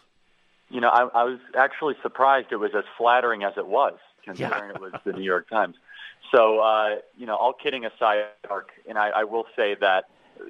You 0.70 0.82
know, 0.82 0.90
I, 0.90 1.22
I 1.22 1.24
was 1.24 1.40
actually 1.58 1.96
surprised 2.04 2.52
it 2.52 2.58
was 2.58 2.76
as 2.78 2.84
flattering 2.98 3.44
as 3.44 3.54
it 3.58 3.66
was, 3.66 3.96
considering 4.24 4.70
yeah. 4.70 4.76
it 4.76 4.80
was 4.80 4.94
the 5.04 5.14
New 5.14 5.24
York 5.24 5.50
Times. 5.50 5.76
So, 6.32 6.60
uh, 6.60 6.98
you 7.18 7.26
know, 7.26 7.36
all 7.36 7.54
kidding 7.54 7.86
aside, 7.86 8.26
Mark, 8.48 8.70
and 8.88 8.98
I, 9.00 9.10
I 9.10 9.24
will 9.24 9.48
say 9.56 9.76
that 9.82 10.06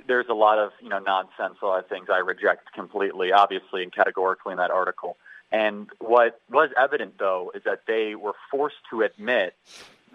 there's 0.06 0.28
a 0.30 0.34
lot 0.34 0.60
of, 0.60 0.72
you 0.82 0.90
know, 0.90 1.00
nonsense, 1.00 1.60
a 1.62 1.66
lot 1.66 1.80
of 1.80 1.88
things 1.88 2.08
I 2.12 2.18
reject 2.18 2.74
completely, 2.74 3.32
obviously, 3.32 3.84
and 3.84 3.94
categorically 3.94 4.52
in 4.52 4.58
that 4.58 4.72
article. 4.72 5.16
And 5.52 5.90
what 6.00 6.41
was 6.52 6.70
evident, 6.78 7.18
though, 7.18 7.52
is 7.56 7.64
that 7.64 7.84
they 7.88 8.16
were 8.16 8.34
forced 8.52 8.76
to 8.91 9.02
admit 9.02 9.56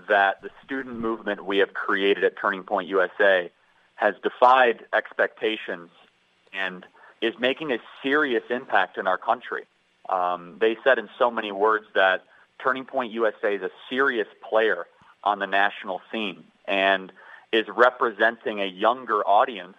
that 0.09 0.43
the 0.43 0.51
student 0.65 0.99
movement 0.99 1.45
we 1.45 1.59
have 1.59 1.75
created 1.75 2.25
at 2.25 2.37
Turning 2.37 2.63
Point 2.63 2.89
USA 2.89 3.51
has 3.97 4.15
defied 4.23 4.85
expectations 4.93 5.91
and 6.53 6.85
is 7.21 7.35
making 7.39 7.73
a 7.73 7.79
serious 8.03 8.43
impact 8.51 8.99
in 8.99 9.07
our 9.07 9.19
country. 9.19 9.65
Um, 10.09 10.57
they 10.61 10.77
said 10.85 10.99
in 10.99 11.09
so 11.19 11.31
many 11.31 11.53
words 11.53 11.87
that 11.95 12.25
Turning 12.63 12.85
Point 12.85 13.13
USA 13.13 13.57
is 13.57 13.63
a 13.63 13.71
serious 13.89 14.29
player 14.49 14.87
on 15.23 15.39
the 15.39 15.47
national 15.47 16.03
scene 16.13 16.45
and 16.67 17.13
is 17.53 17.67
representing 17.69 18.61
a 18.61 18.67
younger 18.67 19.23
audience 19.27 19.77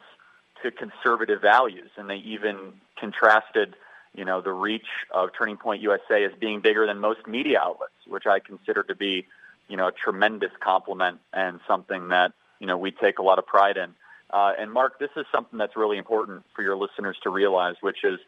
to 0.63 0.71
conservative 0.71 1.41
values. 1.41 1.91
And 1.97 2.09
they 2.09 2.17
even 2.17 2.73
contrasted, 2.97 3.75
you 4.15 4.25
know, 4.25 4.41
the 4.41 4.51
reach 4.51 4.87
of 5.11 5.29
Turning 5.37 5.57
Point 5.57 5.81
USA 5.81 6.23
as 6.23 6.31
being 6.39 6.61
bigger 6.61 6.87
than 6.87 6.99
most 6.99 7.27
media 7.27 7.59
outlets, 7.59 7.93
which 8.07 8.25
I 8.25 8.39
consider 8.39 8.83
to 8.83 8.95
be 8.95 9.27
you 9.67 9.77
know, 9.77 9.87
a 9.87 9.91
tremendous 9.91 10.51
compliment 10.59 11.19
and 11.33 11.59
something 11.67 12.09
that, 12.09 12.33
you 12.59 12.67
know, 12.67 12.77
we 12.77 12.91
take 12.91 13.19
a 13.19 13.23
lot 13.23 13.39
of 13.39 13.45
pride 13.45 13.77
in. 13.77 13.93
Uh, 14.29 14.53
and 14.57 14.71
Mark, 14.71 14.99
this 14.99 15.11
is 15.15 15.25
something 15.31 15.57
that's 15.57 15.75
really 15.75 15.97
important 15.97 16.43
for 16.55 16.61
your 16.61 16.75
listeners 16.75 17.17
to 17.23 17.29
realize, 17.29 17.75
which 17.81 18.03
is 18.03 18.19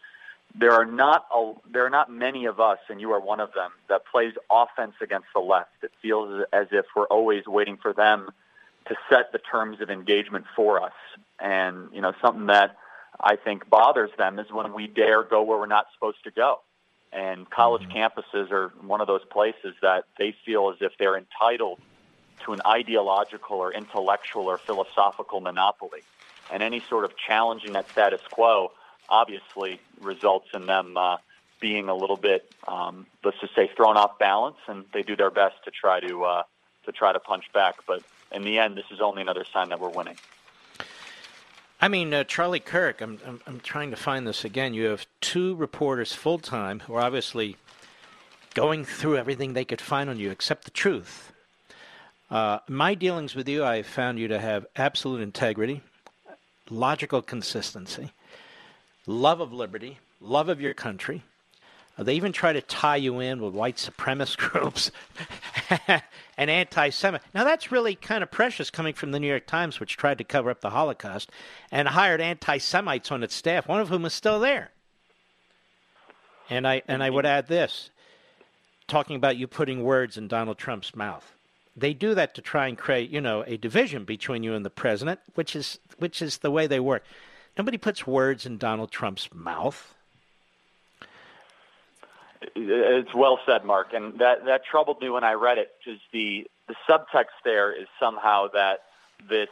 there 0.55 0.71
are 0.71 0.85
not 0.85 1.25
a, 1.33 1.53
there 1.71 1.85
are 1.85 1.89
not 1.89 2.11
many 2.11 2.45
of 2.45 2.59
us, 2.59 2.79
and 2.89 3.01
you 3.01 3.11
are 3.11 3.19
one 3.19 3.39
of 3.39 3.53
them, 3.53 3.71
that 3.89 4.03
plays 4.11 4.33
offense 4.49 4.93
against 5.01 5.27
the 5.33 5.41
left. 5.41 5.71
It 5.83 5.91
feels 6.01 6.45
as 6.53 6.67
if 6.71 6.85
we're 6.95 7.05
always 7.07 7.45
waiting 7.47 7.77
for 7.77 7.93
them 7.93 8.29
to 8.87 8.95
set 9.09 9.31
the 9.31 9.39
terms 9.39 9.81
of 9.81 9.89
engagement 9.89 10.45
for 10.55 10.81
us. 10.81 10.93
And 11.39 11.89
you 11.91 12.01
know, 12.01 12.13
something 12.21 12.47
that 12.47 12.77
I 13.19 13.35
think 13.35 13.69
bothers 13.69 14.11
them 14.17 14.39
is 14.39 14.51
when 14.51 14.73
we 14.73 14.87
dare 14.87 15.23
go 15.23 15.43
where 15.43 15.57
we're 15.57 15.65
not 15.65 15.87
supposed 15.93 16.23
to 16.23 16.31
go. 16.31 16.59
And 17.11 17.49
college 17.49 17.83
mm-hmm. 17.83 17.97
campuses 17.97 18.51
are 18.51 18.69
one 18.81 19.01
of 19.01 19.07
those 19.07 19.23
places 19.25 19.75
that 19.81 20.05
they 20.17 20.35
feel 20.45 20.69
as 20.69 20.77
if 20.81 20.91
they're 20.97 21.17
entitled 21.17 21.79
to 22.43 22.53
an 22.53 22.61
ideological 22.65 23.57
or 23.57 23.73
intellectual 23.73 24.45
or 24.45 24.57
philosophical 24.57 25.39
monopoly. 25.39 26.01
And 26.51 26.61
any 26.61 26.79
sort 26.79 27.05
of 27.05 27.13
challenging 27.17 27.73
that 27.73 27.89
status 27.89 28.21
quo 28.29 28.71
obviously 29.09 29.79
results 30.01 30.47
in 30.53 30.65
them 30.65 30.97
uh, 30.97 31.17
being 31.59 31.89
a 31.89 31.95
little 31.95 32.17
bit, 32.17 32.49
um, 32.67 33.05
let's 33.23 33.39
just 33.39 33.55
say, 33.55 33.69
thrown 33.75 33.97
off 33.97 34.19
balance, 34.19 34.57
and 34.67 34.85
they 34.93 35.01
do 35.01 35.15
their 35.15 35.31
best 35.31 35.55
to 35.65 35.71
try 35.71 35.99
to 35.99 36.23
uh, 36.23 36.43
to 36.85 36.91
try 36.91 37.11
to 37.11 37.19
punch 37.19 37.45
back. 37.53 37.75
But 37.87 38.03
in 38.31 38.43
the 38.43 38.59
end, 38.59 38.77
this 38.77 38.85
is 38.91 39.01
only 39.01 39.21
another 39.21 39.45
sign 39.51 39.69
that 39.69 39.79
we're 39.79 39.89
winning. 39.89 40.17
I 41.79 41.89
mean, 41.89 42.11
uh, 42.11 42.23
Charlie 42.23 42.59
Kirk, 42.59 43.01
I'm, 43.01 43.19
I'm, 43.25 43.41
I'm 43.45 43.59
trying 43.59 43.91
to 43.91 43.97
find 43.97 44.27
this 44.27 44.43
again. 44.43 44.73
You 44.73 44.85
have 44.85 45.05
two 45.21 45.55
reporters 45.55 46.11
full 46.13 46.39
time 46.39 46.79
who 46.81 46.95
are 46.95 47.01
obviously 47.01 47.55
going 48.55 48.83
through 48.83 49.17
everything 49.17 49.53
they 49.53 49.65
could 49.65 49.81
find 49.81 50.09
on 50.09 50.17
you 50.17 50.31
except 50.31 50.65
the 50.65 50.71
truth. 50.71 51.31
Uh, 52.31 52.59
my 52.67 52.95
dealings 52.95 53.35
with 53.35 53.47
you, 53.47 53.63
I 53.63 53.83
found 53.83 54.17
you 54.17 54.27
to 54.27 54.39
have 54.39 54.65
absolute 54.75 55.21
integrity, 55.21 55.81
logical 56.69 57.21
consistency, 57.21 58.11
love 59.05 59.39
of 59.39 59.53
liberty, 59.53 59.99
love 60.19 60.49
of 60.49 60.59
your 60.59 60.73
country, 60.73 61.21
Uh, 61.97 62.03
they 62.03 62.15
even 62.15 62.31
try 62.31 62.53
to 62.53 62.61
tie 62.61 62.95
you 62.95 63.19
in 63.19 63.41
with 63.41 63.53
white 63.53 63.77
supremacist 63.77 64.37
groups 64.49 64.91
and 66.37 66.49
anti 66.49 66.89
Semite. 66.89 67.21
Now, 67.33 67.43
that's 67.43 67.71
really 67.71 67.95
kind 67.95 68.23
of 68.23 68.31
precious 68.31 68.69
coming 68.69 68.93
from 68.93 69.11
the 69.11 69.19
New 69.19 69.27
York 69.27 69.47
Times, 69.47 69.79
which 69.79 69.97
tried 69.97 70.17
to 70.19 70.23
cover 70.23 70.49
up 70.49 70.61
the 70.61 70.69
Holocaust 70.69 71.31
and 71.71 71.87
hired 71.87 72.21
anti 72.21 72.57
Semites 72.57 73.11
on 73.11 73.23
its 73.23 73.35
staff, 73.35 73.67
one 73.67 73.81
of 73.81 73.89
whom 73.89 74.05
is 74.05 74.13
still 74.13 74.39
there. 74.39 74.71
And 76.49 76.67
I, 76.67 76.81
and 76.87 77.03
I 77.03 77.09
would 77.09 77.25
add 77.25 77.47
this 77.47 77.89
talking 78.87 79.17
about 79.17 79.37
you 79.37 79.47
putting 79.47 79.83
words 79.83 80.17
in 80.17 80.27
Donald 80.27 80.57
Trump's 80.57 80.95
mouth. 80.95 81.33
They 81.75 81.93
do 81.93 82.15
that 82.15 82.33
to 82.35 82.41
try 82.41 82.67
and 82.67 82.77
create, 82.77 83.09
you 83.09 83.21
know, 83.21 83.43
a 83.45 83.57
division 83.57 84.05
between 84.05 84.43
you 84.43 84.53
and 84.53 84.65
the 84.65 84.69
president, 84.69 85.19
which 85.35 85.55
is 85.55 85.79
which 85.97 86.21
is 86.21 86.39
the 86.39 86.49
way 86.49 86.67
they 86.67 86.79
work. 86.79 87.03
Nobody 87.57 87.77
puts 87.77 88.07
words 88.07 88.45
in 88.45 88.57
Donald 88.57 88.91
Trump's 88.91 89.29
mouth. 89.33 89.93
It's 92.55 93.13
well 93.13 93.39
said, 93.45 93.65
Mark, 93.65 93.93
and 93.93 94.19
that 94.19 94.45
that 94.45 94.61
troubled 94.65 95.01
me 95.01 95.09
when 95.09 95.23
I 95.23 95.33
read 95.33 95.57
it 95.57 95.71
because 95.83 95.99
the 96.11 96.47
the 96.67 96.75
subtext 96.89 97.37
there 97.43 97.71
is 97.71 97.87
somehow 97.99 98.47
that 98.53 98.83
this 99.29 99.49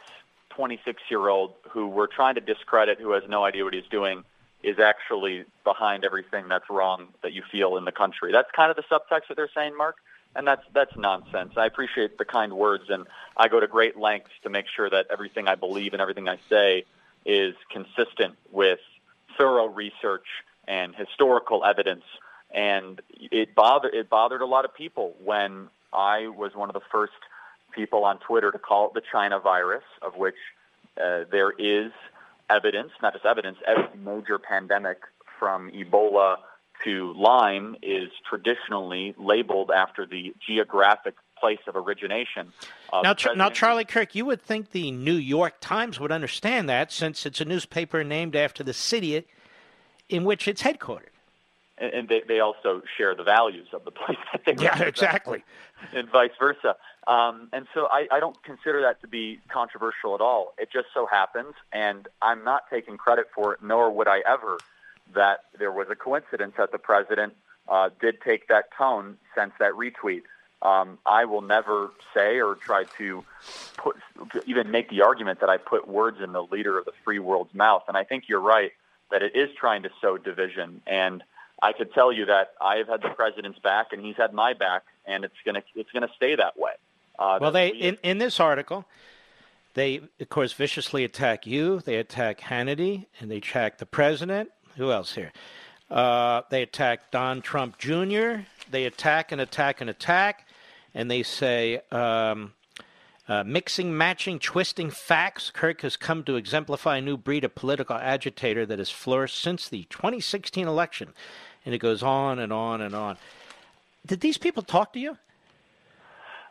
26 0.50 1.02
year 1.10 1.28
old 1.28 1.54
who 1.70 1.88
we're 1.88 2.06
trying 2.06 2.34
to 2.34 2.40
discredit, 2.40 2.98
who 3.00 3.12
has 3.12 3.22
no 3.28 3.44
idea 3.44 3.64
what 3.64 3.74
he's 3.74 3.88
doing, 3.90 4.24
is 4.62 4.78
actually 4.78 5.44
behind 5.64 6.04
everything 6.04 6.48
that's 6.48 6.68
wrong 6.70 7.08
that 7.22 7.32
you 7.32 7.42
feel 7.50 7.76
in 7.76 7.84
the 7.84 7.92
country. 7.92 8.32
That's 8.32 8.50
kind 8.52 8.70
of 8.70 8.76
the 8.76 8.82
subtext 8.82 9.28
that 9.28 9.36
they're 9.36 9.50
saying, 9.54 9.76
Mark, 9.76 9.96
and 10.34 10.46
that's 10.46 10.62
that's 10.74 10.96
nonsense. 10.96 11.52
I 11.56 11.66
appreciate 11.66 12.18
the 12.18 12.24
kind 12.24 12.52
words, 12.52 12.84
and 12.88 13.06
I 13.36 13.48
go 13.48 13.60
to 13.60 13.66
great 13.66 13.96
lengths 13.96 14.32
to 14.42 14.50
make 14.50 14.66
sure 14.74 14.88
that 14.90 15.06
everything 15.10 15.48
I 15.48 15.54
believe 15.54 15.92
and 15.92 16.02
everything 16.02 16.28
I 16.28 16.38
say 16.48 16.84
is 17.24 17.54
consistent 17.70 18.36
with 18.50 18.80
thorough 19.36 19.66
research 19.66 20.26
and 20.66 20.94
historical 20.94 21.64
evidence 21.64 22.04
and 22.56 23.02
it 23.10 23.54
bothered 23.54 23.94
it 23.94 24.10
bothered 24.10 24.40
a 24.40 24.46
lot 24.46 24.64
of 24.64 24.74
people 24.74 25.14
when 25.22 25.68
I 25.92 26.28
was 26.28 26.52
one 26.54 26.68
of 26.68 26.74
the 26.74 26.80
first 26.90 27.12
people 27.72 28.04
on 28.04 28.18
Twitter 28.18 28.50
to 28.50 28.58
call 28.58 28.88
it 28.88 28.94
the 28.94 29.02
China 29.12 29.38
virus, 29.38 29.84
of 30.02 30.16
which 30.16 30.34
uh, 30.96 31.24
there 31.30 31.50
is 31.50 31.92
evidence, 32.48 32.90
not 33.02 33.12
just 33.12 33.26
evidence, 33.26 33.58
every 33.66 33.86
major 33.98 34.38
pandemic 34.38 34.98
from 35.38 35.70
Ebola 35.70 36.36
to 36.84 37.12
Lyme 37.14 37.76
is 37.82 38.08
traditionally 38.28 39.14
labeled 39.18 39.70
after 39.70 40.06
the 40.06 40.34
geographic 40.46 41.14
place 41.38 41.58
of 41.66 41.76
origination. 41.76 42.52
Now, 42.90 43.14
now, 43.34 43.50
Charlie 43.50 43.84
Kirk, 43.84 44.14
you 44.14 44.24
would 44.24 44.40
think 44.40 44.70
the 44.70 44.90
New 44.90 45.14
York 45.14 45.56
Times 45.60 46.00
would 46.00 46.12
understand 46.12 46.68
that 46.70 46.90
since 46.90 47.26
it's 47.26 47.40
a 47.42 47.44
newspaper 47.44 48.02
named 48.02 48.34
after 48.34 48.62
the 48.64 48.72
city 48.72 49.26
in 50.08 50.24
which 50.24 50.48
it's 50.48 50.62
headquartered. 50.62 51.15
And, 51.78 51.92
and 51.92 52.08
they, 52.08 52.22
they 52.26 52.40
also 52.40 52.82
share 52.96 53.14
the 53.14 53.22
values 53.22 53.68
of 53.72 53.84
the 53.84 53.90
place 53.90 54.18
that 54.32 54.42
they 54.46 54.62
Yeah, 54.62 54.82
exactly. 54.82 55.44
And 55.92 56.08
vice 56.08 56.30
versa. 56.38 56.76
Um, 57.06 57.48
and 57.52 57.66
so 57.74 57.86
I, 57.90 58.08
I 58.10 58.18
don't 58.18 58.42
consider 58.42 58.80
that 58.82 59.00
to 59.02 59.08
be 59.08 59.38
controversial 59.48 60.14
at 60.14 60.20
all. 60.20 60.54
It 60.58 60.70
just 60.72 60.88
so 60.92 61.06
happens, 61.06 61.54
and 61.72 62.08
I'm 62.20 62.42
not 62.42 62.64
taking 62.68 62.96
credit 62.96 63.26
for 63.34 63.52
it, 63.52 63.62
nor 63.62 63.90
would 63.90 64.08
I 64.08 64.22
ever, 64.26 64.58
that 65.14 65.44
there 65.58 65.70
was 65.70 65.86
a 65.90 65.94
coincidence 65.94 66.54
that 66.58 66.72
the 66.72 66.78
president 66.78 67.34
uh, 67.68 67.90
did 68.00 68.20
take 68.22 68.48
that 68.48 68.70
tone 68.76 69.18
since 69.36 69.52
that 69.58 69.72
retweet. 69.72 70.22
Um, 70.62 70.98
I 71.04 71.26
will 71.26 71.42
never 71.42 71.90
say 72.14 72.40
or 72.40 72.54
try 72.54 72.84
to 72.98 73.24
put 73.76 73.96
even 74.46 74.70
make 74.70 74.88
the 74.88 75.02
argument 75.02 75.40
that 75.40 75.50
I 75.50 75.58
put 75.58 75.86
words 75.86 76.20
in 76.20 76.32
the 76.32 76.42
leader 76.42 76.78
of 76.78 76.86
the 76.86 76.92
free 77.04 77.18
world's 77.18 77.54
mouth. 77.54 77.84
And 77.88 77.96
I 77.96 78.04
think 78.04 78.24
you're 78.28 78.40
right 78.40 78.72
that 79.10 79.22
it 79.22 79.36
is 79.36 79.50
trying 79.56 79.82
to 79.82 79.90
sow 80.00 80.16
division. 80.16 80.80
And 80.86 81.22
I 81.62 81.72
could 81.72 81.92
tell 81.92 82.12
you 82.12 82.26
that 82.26 82.52
I 82.60 82.76
have 82.76 82.88
had 82.88 83.02
the 83.02 83.08
president's 83.10 83.58
back, 83.58 83.92
and 83.92 84.04
he's 84.04 84.16
had 84.16 84.32
my 84.32 84.52
back, 84.52 84.84
and 85.06 85.24
it's 85.24 85.34
gonna 85.44 85.62
it's 85.74 85.90
gonna 85.92 86.10
stay 86.16 86.36
that 86.36 86.58
way. 86.58 86.72
Uh, 87.18 87.38
well, 87.40 87.50
they 87.50 87.72
we, 87.72 87.78
in 87.78 87.98
in 88.02 88.18
this 88.18 88.38
article, 88.40 88.84
they 89.74 90.00
of 90.20 90.28
course 90.28 90.52
viciously 90.52 91.04
attack 91.04 91.46
you. 91.46 91.80
They 91.80 91.96
attack 91.96 92.40
Hannity, 92.40 93.06
and 93.20 93.30
they 93.30 93.38
attack 93.38 93.78
the 93.78 93.86
president. 93.86 94.50
Who 94.76 94.92
else 94.92 95.14
here? 95.14 95.32
Uh, 95.90 96.42
they 96.50 96.62
attack 96.62 97.10
Don 97.10 97.40
Trump 97.40 97.78
Jr. 97.78 98.40
They 98.70 98.84
attack 98.84 99.32
and 99.32 99.40
attack 99.40 99.80
and 99.80 99.88
attack, 99.88 100.46
and 100.94 101.10
they 101.10 101.22
say 101.22 101.80
um, 101.92 102.52
uh, 103.28 103.44
mixing, 103.44 103.96
matching, 103.96 104.38
twisting 104.38 104.90
facts. 104.90 105.50
Kirk 105.50 105.82
has 105.82 105.96
come 105.96 106.24
to 106.24 106.36
exemplify 106.36 106.98
a 106.98 107.00
new 107.00 107.16
breed 107.16 107.44
of 107.44 107.54
political 107.54 107.96
agitator 107.96 108.66
that 108.66 108.78
has 108.78 108.90
flourished 108.90 109.40
since 109.40 109.68
the 109.68 109.84
2016 109.84 110.66
election, 110.66 111.12
and 111.66 111.74
it 111.74 111.78
goes 111.78 112.02
on 112.02 112.38
and 112.38 112.52
on 112.52 112.80
and 112.80 112.94
on. 112.94 113.18
Did 114.06 114.20
these 114.20 114.38
people 114.38 114.62
talk 114.62 114.94
to 114.94 115.00
you? 115.00 115.18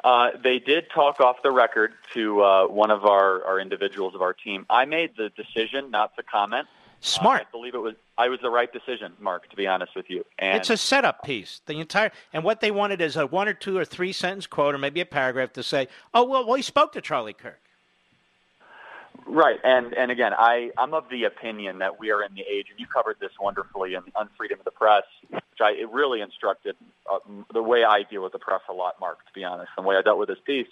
Uh, 0.03 0.31
they 0.43 0.59
did 0.59 0.87
talk 0.93 1.19
off 1.19 1.37
the 1.41 1.49
record 1.49 1.93
to 2.13 2.43
uh, 2.43 2.67
one 2.67 2.91
of 2.91 3.05
our, 3.05 3.43
our 3.43 3.59
individuals 3.59 4.13
of 4.13 4.21
our 4.21 4.33
team. 4.33 4.65
I 4.69 4.85
made 4.85 5.17
the 5.17 5.29
decision 5.29 5.89
not 5.89 6.15
to 6.17 6.21
comment. 6.21 6.67
Smart. 6.99 7.41
Uh, 7.41 7.45
I 7.47 7.51
believe 7.51 7.73
it 7.73 7.79
was 7.79 7.95
I 8.17 8.29
was 8.29 8.39
the 8.41 8.49
right 8.49 8.71
decision, 8.71 9.13
Mark. 9.19 9.49
To 9.49 9.55
be 9.55 9.67
honest 9.67 9.95
with 9.95 10.09
you, 10.09 10.25
and 10.39 10.57
it's 10.57 10.69
a 10.69 10.77
setup 10.77 11.23
piece. 11.23 11.61
The 11.65 11.79
entire 11.79 12.11
and 12.33 12.43
what 12.43 12.61
they 12.61 12.71
wanted 12.71 13.01
is 13.01 13.15
a 13.15 13.27
one 13.27 13.47
or 13.47 13.53
two 13.53 13.77
or 13.77 13.85
three 13.85 14.13
sentence 14.13 14.47
quote 14.47 14.73
or 14.73 14.77
maybe 14.77 15.01
a 15.01 15.05
paragraph 15.05 15.53
to 15.53 15.63
say, 15.63 15.87
"Oh 16.13 16.23
well, 16.23 16.45
well 16.45 16.55
he 16.55 16.63
spoke 16.63 16.93
to 16.93 17.01
Charlie 17.01 17.33
Kirk." 17.33 17.59
Right, 19.27 19.59
and 19.63 19.93
and 19.95 20.11
again, 20.11 20.33
I 20.37 20.69
I'm 20.77 20.93
of 20.93 21.09
the 21.09 21.23
opinion 21.23 21.79
that 21.79 21.99
we 21.99 22.11
are 22.11 22.21
in 22.21 22.35
the 22.35 22.41
age, 22.41 22.67
and 22.69 22.79
you 22.79 22.85
covered 22.85 23.17
this 23.19 23.31
wonderfully 23.41 23.95
in 23.95 24.03
Unfreedom 24.15 24.59
of 24.59 24.65
the 24.65 24.71
Press, 24.71 25.03
which 25.31 25.61
I 25.61 25.71
it 25.71 25.89
really 25.89 26.21
instructed 26.21 26.75
uh, 27.11 27.17
the 27.51 27.63
way 27.63 27.83
I 27.83 28.03
deal 28.03 28.21
with 28.21 28.33
the 28.33 28.39
press 28.39 28.61
a 28.69 28.73
lot, 28.73 28.99
Mark. 28.99 29.25
To 29.25 29.33
be 29.33 29.43
honest, 29.43 29.71
the 29.75 29.81
way 29.81 29.95
I 29.95 30.03
dealt 30.03 30.19
with 30.19 30.29
this 30.29 30.37
piece 30.45 30.67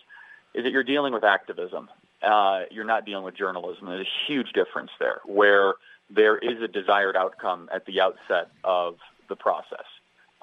is 0.53 0.63
that 0.63 0.71
you're 0.71 0.83
dealing 0.83 1.13
with 1.13 1.23
activism. 1.23 1.89
Uh, 2.21 2.61
you're 2.69 2.85
not 2.85 3.05
dealing 3.05 3.25
with 3.25 3.35
journalism. 3.35 3.87
There's 3.87 4.05
a 4.05 4.31
huge 4.31 4.53
difference 4.53 4.91
there, 4.99 5.21
where 5.25 5.73
there 6.11 6.37
is 6.37 6.61
a 6.61 6.67
desired 6.67 7.17
outcome 7.17 7.69
at 7.73 7.85
the 7.87 8.01
outset 8.01 8.51
of 8.63 8.97
the 9.29 9.35
process, 9.35 9.85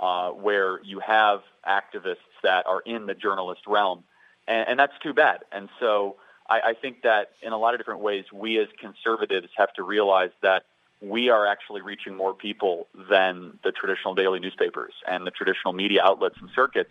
uh, 0.00 0.30
where 0.30 0.82
you 0.82 0.98
have 0.98 1.42
activists 1.66 2.16
that 2.42 2.66
are 2.66 2.80
in 2.80 3.06
the 3.06 3.14
journalist 3.14 3.62
realm, 3.68 4.02
and, 4.48 4.68
and 4.68 4.78
that's 4.80 4.98
too 5.00 5.14
bad. 5.14 5.42
And 5.52 5.68
so 5.78 6.16
I, 6.50 6.60
I 6.70 6.74
think 6.74 7.02
that 7.02 7.30
in 7.42 7.52
a 7.52 7.58
lot 7.58 7.74
of 7.74 7.80
different 7.80 8.00
ways, 8.00 8.24
we 8.32 8.58
as 8.58 8.68
conservatives 8.78 9.48
have 9.56 9.72
to 9.74 9.82
realize 9.82 10.30
that 10.42 10.64
we 11.00 11.30
are 11.30 11.46
actually 11.46 11.80
reaching 11.80 12.14
more 12.14 12.34
people 12.34 12.86
than 13.08 13.58
the 13.64 13.72
traditional 13.72 14.14
daily 14.14 14.40
newspapers 14.40 14.92
and 15.08 15.26
the 15.26 15.30
traditional 15.30 15.72
media 15.72 16.02
outlets 16.04 16.36
and 16.40 16.50
circuits. 16.54 16.90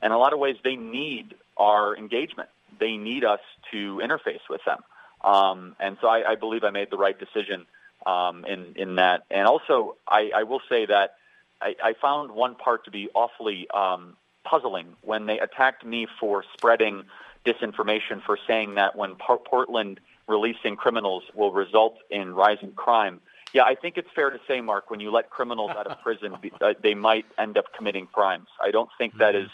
And 0.00 0.12
in 0.12 0.16
a 0.16 0.18
lot 0.18 0.32
of 0.32 0.38
ways, 0.38 0.56
they 0.64 0.76
need 0.76 1.34
our 1.58 1.94
engagement. 1.94 2.48
They 2.78 2.96
need 2.96 3.24
us 3.24 3.40
to 3.72 4.00
interface 4.02 4.40
with 4.48 4.62
them. 4.64 4.78
Um, 5.22 5.76
and 5.78 5.98
so 6.00 6.08
I, 6.08 6.30
I 6.32 6.34
believe 6.36 6.64
I 6.64 6.70
made 6.70 6.90
the 6.90 6.96
right 6.96 7.18
decision 7.18 7.66
um, 8.06 8.46
in 8.46 8.72
in 8.76 8.96
that. 8.96 9.24
And 9.30 9.46
also, 9.46 9.96
I, 10.08 10.30
I 10.34 10.42
will 10.44 10.62
say 10.70 10.86
that 10.86 11.16
I, 11.60 11.74
I 11.84 11.92
found 12.00 12.30
one 12.30 12.54
part 12.54 12.86
to 12.86 12.90
be 12.90 13.10
awfully 13.12 13.68
um, 13.68 14.16
puzzling 14.44 14.96
when 15.02 15.26
they 15.26 15.38
attacked 15.38 15.84
me 15.84 16.06
for 16.18 16.44
spreading 16.54 17.04
disinformation 17.44 18.22
for 18.24 18.38
saying 18.46 18.74
that 18.74 18.96
when 18.96 19.16
Portland 19.16 20.00
releasing 20.28 20.76
criminals 20.76 21.24
will 21.34 21.52
result 21.52 21.96
in 22.10 22.34
rising 22.34 22.72
crime. 22.72 23.20
Yeah, 23.52 23.64
I 23.64 23.74
think 23.74 23.98
it's 23.98 24.08
fair 24.14 24.30
to 24.30 24.38
say, 24.46 24.60
Mark, 24.60 24.90
when 24.90 25.00
you 25.00 25.10
let 25.10 25.28
criminals 25.28 25.72
out 25.72 25.86
of 25.88 26.00
prison, 26.02 26.36
uh, 26.60 26.74
they 26.82 26.94
might 26.94 27.26
end 27.36 27.58
up 27.58 27.66
committing 27.76 28.06
crimes. 28.06 28.46
I 28.62 28.70
don't 28.70 28.90
think 28.96 29.18
that 29.18 29.34
is, 29.34 29.48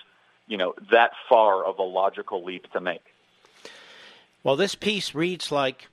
you 0.47 0.59
know, 0.59 0.75
that 0.93 1.13
far 1.29 1.65
of 1.65 1.79
a 1.79 1.83
logical 1.83 2.45
leap 2.45 2.71
to 2.73 2.81
make. 2.81 3.03
Well, 4.43 4.57
this 4.57 4.75
piece 4.75 5.15
reads 5.15 5.51
like 5.51 5.89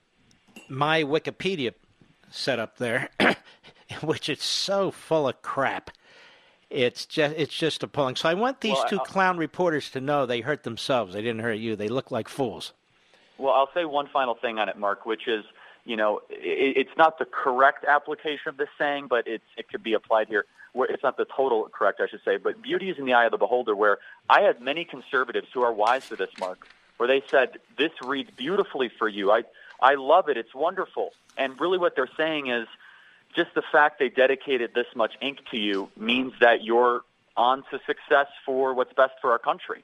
my 0.68 1.03
Wikipedia 1.03 1.74
set 2.30 2.60
up 2.60 2.78
there, 2.78 3.10
which 4.02 4.28
is 4.28 4.44
so 4.44 4.91
full 4.91 5.28
of 5.28 5.41
crap. 5.41 5.91
It's 6.74 7.06
just 7.06 7.36
it's 7.38 7.56
just 7.56 7.84
appalling. 7.84 8.16
So 8.16 8.28
I 8.28 8.34
want 8.34 8.62
these 8.62 8.74
well, 8.74 8.90
2 8.90 9.00
I'll, 9.00 9.06
clown 9.06 9.38
reporters 9.38 9.91
to 9.91 10.02
know 10.02 10.26
they 10.26 10.41
hurt 10.41 10.64
themselves. 10.64 11.14
They 11.14 11.22
didn't 11.22 11.41
hurt 11.41 11.60
you. 11.60 11.76
They 11.76 11.88
look 11.88 12.10
like 12.10 12.28
fools. 12.28 12.74
Well, 13.38 13.54
I'll 13.54 13.70
say 13.74 13.86
one 13.86 14.08
final 14.08 14.34
thing 14.34 14.58
on 14.58 14.70
it, 14.70 14.78
Mark, 14.78 15.06
which 15.06 15.28
is 15.28 15.45
you 15.86 15.95
know 15.95 16.22
it, 16.30 16.78
it's 16.78 16.98
not 16.98 17.20
the 17.20 17.26
correct 17.26 17.86
application 17.86 18.48
of 18.48 18.58
this 18.58 18.70
saying, 18.78 19.08
but 19.08 19.28
it's 19.28 19.44
it 19.56 19.70
could 19.70 19.84
be 19.84 19.94
applied 19.94 20.28
here. 20.28 20.45
Where 20.74 20.90
it's 20.90 21.04
not 21.04 21.18
the 21.18 21.26
total 21.26 21.70
correct, 21.72 22.02
I 22.02 22.08
should 22.08 22.22
say, 22.26 22.38
but 22.38 22.60
beauty 22.60 22.90
is 22.90 22.98
in 22.98 23.06
the 23.06 23.14
eye 23.14 23.26
of 23.26 23.32
the 23.32 23.38
beholder. 23.38 23.76
Where 23.76 24.00
I 24.28 24.41
had 24.41 24.60
many 24.60 24.84
conservatives 24.84 25.50
who 25.54 25.62
are 25.62 25.72
wise 25.72 26.10
to 26.10 26.16
this, 26.16 26.32
Mark, 26.40 26.68
where 26.98 27.08
they 27.08 27.22
said 27.30 27.60
this 27.78 27.91
reads 28.04 28.32
beautifully 28.36 28.90
for 28.90 29.08
you. 29.08 29.32
I 29.32 29.44
I 29.80 29.94
love 29.94 30.28
it. 30.28 30.38
It's 30.38 30.56
wonderful. 30.56 31.14
And 31.38 31.60
really, 31.60 31.78
what 31.78 31.95
they're 31.95 32.10
saying 32.18 32.48
is 32.48 32.68
just 33.35 33.53
the 33.55 33.64
fact 33.72 33.99
they 33.99 34.10
dedicated 34.10 34.72
this 34.73 34.88
much 34.95 35.14
ink 35.22 35.39
to 35.51 35.57
you 35.57 35.89
means 35.97 36.34
that 36.39 36.64
you're 36.64 37.01
on 37.35 37.64
to 37.72 37.80
success 37.85 38.27
for 38.45 38.73
what's 38.73 38.93
best 38.93 39.14
for 39.22 39.31
our 39.31 39.39
country. 39.39 39.84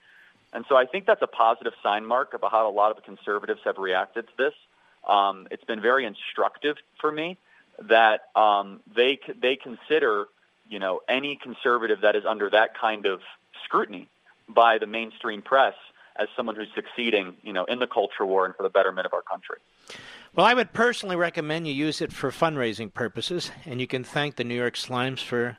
And 0.53 0.65
so 0.67 0.76
I 0.76 0.85
think 0.85 1.05
that's 1.05 1.21
a 1.21 1.27
positive 1.27 1.73
sign, 1.84 2.05
Mark, 2.05 2.34
about 2.34 2.51
how 2.51 2.69
a 2.69 2.71
lot 2.71 2.95
of 2.95 3.03
conservatives 3.03 3.61
have 3.65 3.77
reacted 3.77 4.27
to 4.27 4.34
this. 4.38 4.53
Um, 5.07 5.47
it's 5.51 5.63
been 5.63 5.81
very 5.81 6.05
instructive 6.05 6.77
for 6.99 7.11
me 7.11 7.38
that 7.88 8.21
um, 8.35 8.81
they 8.93 9.19
they 9.41 9.55
consider 9.55 10.26
you 10.67 10.80
know 10.80 10.99
any 11.07 11.35
conservative 11.35 12.01
that 12.01 12.15
is 12.15 12.26
under 12.26 12.49
that 12.49 12.77
kind 12.77 13.05
of 13.05 13.21
scrutiny 13.63 14.07
by 14.47 14.77
the 14.80 14.88
mainstream 14.88 15.41
press 15.41 15.76
as 16.15 16.27
someone 16.35 16.55
who's 16.55 16.67
succeeding, 16.76 17.35
you 17.43 17.53
know, 17.53 17.63
in 17.65 17.80
the 17.80 17.88
culture 17.88 18.26
war 18.26 18.45
and 18.45 18.55
for 18.55 18.63
the 18.63 18.69
betterment 18.69 19.05
of 19.05 19.13
our 19.13 19.21
country. 19.21 19.57
Well, 20.35 20.45
I 20.45 20.53
would 20.53 20.73
personally 20.73 21.15
recommend 21.15 21.68
you 21.68 21.73
use 21.73 22.01
it 22.01 22.14
for 22.14 22.30
fundraising 22.30 22.93
purposes, 22.93 23.49
and 23.65 23.81
you 23.81 23.88
can 23.88 24.03
thank 24.03 24.35
the 24.35 24.43
New 24.43 24.56
York 24.56 24.76
Slimes 24.76 25.23
for 25.23 25.57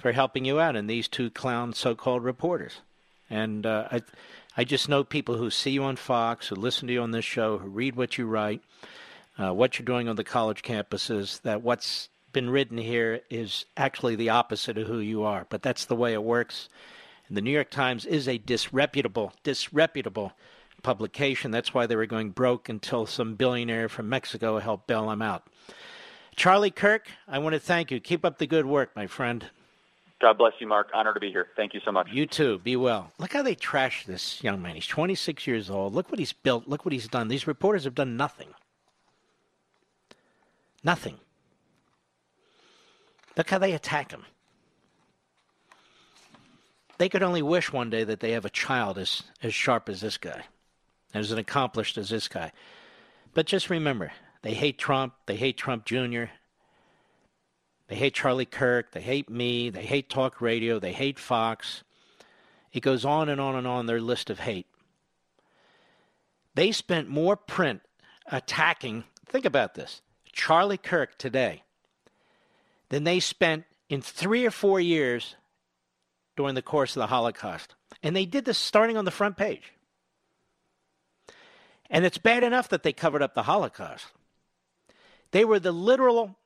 for 0.00 0.10
helping 0.10 0.44
you 0.44 0.58
out 0.58 0.74
and 0.74 0.90
these 0.90 1.06
two 1.06 1.30
clown 1.30 1.72
so-called 1.72 2.24
reporters. 2.24 2.80
And 3.30 3.64
uh, 3.64 3.86
I, 3.92 4.02
I 4.56 4.64
just 4.64 4.88
know 4.88 5.04
people 5.04 5.36
who 5.36 5.48
see 5.48 5.70
you 5.70 5.84
on 5.84 5.94
Fox, 5.94 6.48
who 6.48 6.56
listen 6.56 6.88
to 6.88 6.94
you 6.94 7.00
on 7.02 7.12
this 7.12 7.24
show, 7.24 7.58
who 7.58 7.68
read 7.68 7.94
what 7.94 8.18
you 8.18 8.26
write, 8.26 8.62
uh, 9.38 9.54
what 9.54 9.78
you're 9.78 9.86
doing 9.86 10.08
on 10.08 10.16
the 10.16 10.24
college 10.24 10.62
campuses. 10.62 11.40
That 11.42 11.62
what's 11.62 12.08
been 12.32 12.50
written 12.50 12.78
here 12.78 13.20
is 13.30 13.66
actually 13.76 14.16
the 14.16 14.30
opposite 14.30 14.76
of 14.76 14.88
who 14.88 14.98
you 14.98 15.22
are. 15.22 15.46
But 15.48 15.62
that's 15.62 15.84
the 15.84 15.94
way 15.94 16.12
it 16.12 16.24
works. 16.24 16.68
And 17.28 17.36
the 17.36 17.42
New 17.42 17.52
York 17.52 17.70
Times 17.70 18.04
is 18.04 18.26
a 18.26 18.38
disreputable, 18.38 19.32
disreputable 19.44 20.32
publication. 20.82 21.50
That's 21.50 21.72
why 21.74 21.86
they 21.86 21.96
were 21.96 22.06
going 22.06 22.30
broke 22.30 22.68
until 22.68 23.06
some 23.06 23.34
billionaire 23.34 23.88
from 23.88 24.08
Mexico 24.08 24.58
helped 24.58 24.86
bail 24.86 25.08
them 25.08 25.22
out. 25.22 25.46
Charlie 26.36 26.70
Kirk, 26.70 27.08
I 27.28 27.38
want 27.38 27.54
to 27.54 27.60
thank 27.60 27.90
you. 27.90 28.00
Keep 28.00 28.24
up 28.24 28.38
the 28.38 28.46
good 28.46 28.66
work, 28.66 28.94
my 28.96 29.06
friend. 29.06 29.46
God 30.20 30.38
bless 30.38 30.52
you, 30.60 30.66
Mark. 30.66 30.88
Honor 30.94 31.12
to 31.12 31.20
be 31.20 31.30
here. 31.30 31.48
Thank 31.56 31.74
you 31.74 31.80
so 31.84 31.90
much. 31.90 32.08
You 32.12 32.26
too. 32.26 32.58
Be 32.58 32.76
well. 32.76 33.12
Look 33.18 33.32
how 33.32 33.42
they 33.42 33.56
trash 33.56 34.06
this 34.06 34.42
young 34.42 34.62
man. 34.62 34.76
He's 34.76 34.86
26 34.86 35.46
years 35.46 35.68
old. 35.68 35.94
Look 35.94 36.10
what 36.10 36.20
he's 36.20 36.32
built. 36.32 36.68
Look 36.68 36.84
what 36.84 36.92
he's 36.92 37.08
done. 37.08 37.28
These 37.28 37.46
reporters 37.46 37.84
have 37.84 37.94
done 37.94 38.16
nothing. 38.16 38.48
Nothing. 40.84 41.18
Look 43.36 43.50
how 43.50 43.58
they 43.58 43.72
attack 43.72 44.12
him. 44.12 44.24
They 46.98 47.08
could 47.08 47.22
only 47.22 47.42
wish 47.42 47.72
one 47.72 47.90
day 47.90 48.04
that 48.04 48.20
they 48.20 48.30
have 48.32 48.44
a 48.44 48.50
child 48.50 48.98
as, 48.98 49.24
as 49.42 49.52
sharp 49.52 49.88
as 49.88 50.00
this 50.00 50.18
guy 50.18 50.44
as 51.14 51.30
accomplished 51.32 51.98
as 51.98 52.10
this 52.10 52.28
guy. 52.28 52.52
But 53.34 53.46
just 53.46 53.70
remember, 53.70 54.12
they 54.42 54.54
hate 54.54 54.78
Trump. 54.78 55.14
They 55.26 55.36
hate 55.36 55.56
Trump 55.56 55.84
Jr. 55.84 56.24
They 57.88 57.96
hate 57.96 58.14
Charlie 58.14 58.46
Kirk. 58.46 58.92
They 58.92 59.00
hate 59.00 59.28
me. 59.28 59.70
They 59.70 59.84
hate 59.84 60.08
talk 60.08 60.40
radio. 60.40 60.78
They 60.78 60.92
hate 60.92 61.18
Fox. 61.18 61.82
It 62.72 62.80
goes 62.80 63.04
on 63.04 63.28
and 63.28 63.40
on 63.40 63.54
and 63.54 63.66
on 63.66 63.86
their 63.86 64.00
list 64.00 64.30
of 64.30 64.40
hate. 64.40 64.66
They 66.54 66.72
spent 66.72 67.08
more 67.08 67.36
print 67.36 67.82
attacking, 68.30 69.04
think 69.26 69.44
about 69.44 69.74
this, 69.74 70.00
Charlie 70.32 70.78
Kirk 70.78 71.18
today 71.18 71.62
than 72.88 73.04
they 73.04 73.20
spent 73.20 73.64
in 73.88 74.02
three 74.02 74.44
or 74.44 74.50
four 74.50 74.78
years 74.78 75.34
during 76.36 76.54
the 76.54 76.62
course 76.62 76.94
of 76.94 77.00
the 77.00 77.06
Holocaust. 77.06 77.74
And 78.02 78.14
they 78.14 78.26
did 78.26 78.44
this 78.44 78.58
starting 78.58 78.96
on 78.96 79.04
the 79.04 79.10
front 79.10 79.36
page. 79.36 79.72
And 81.92 82.06
it's 82.06 82.16
bad 82.16 82.42
enough 82.42 82.70
that 82.70 82.82
they 82.82 82.94
covered 82.94 83.20
up 83.20 83.34
the 83.34 83.42
Holocaust. 83.42 84.06
They 85.30 85.44
were 85.44 85.60
the 85.60 85.72
literal 85.72 86.36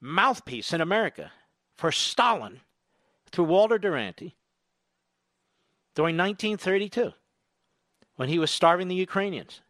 mouthpiece 0.00 0.72
in 0.72 0.80
America 0.80 1.30
for 1.76 1.92
Stalin 1.92 2.62
through 3.30 3.44
Walter 3.44 3.76
Duranty 3.78 4.34
during 5.94 6.16
1932 6.16 7.12
when 8.16 8.30
he 8.30 8.38
was 8.38 8.50
starving 8.50 8.88
the 8.88 8.94
Ukrainians. 8.94 9.60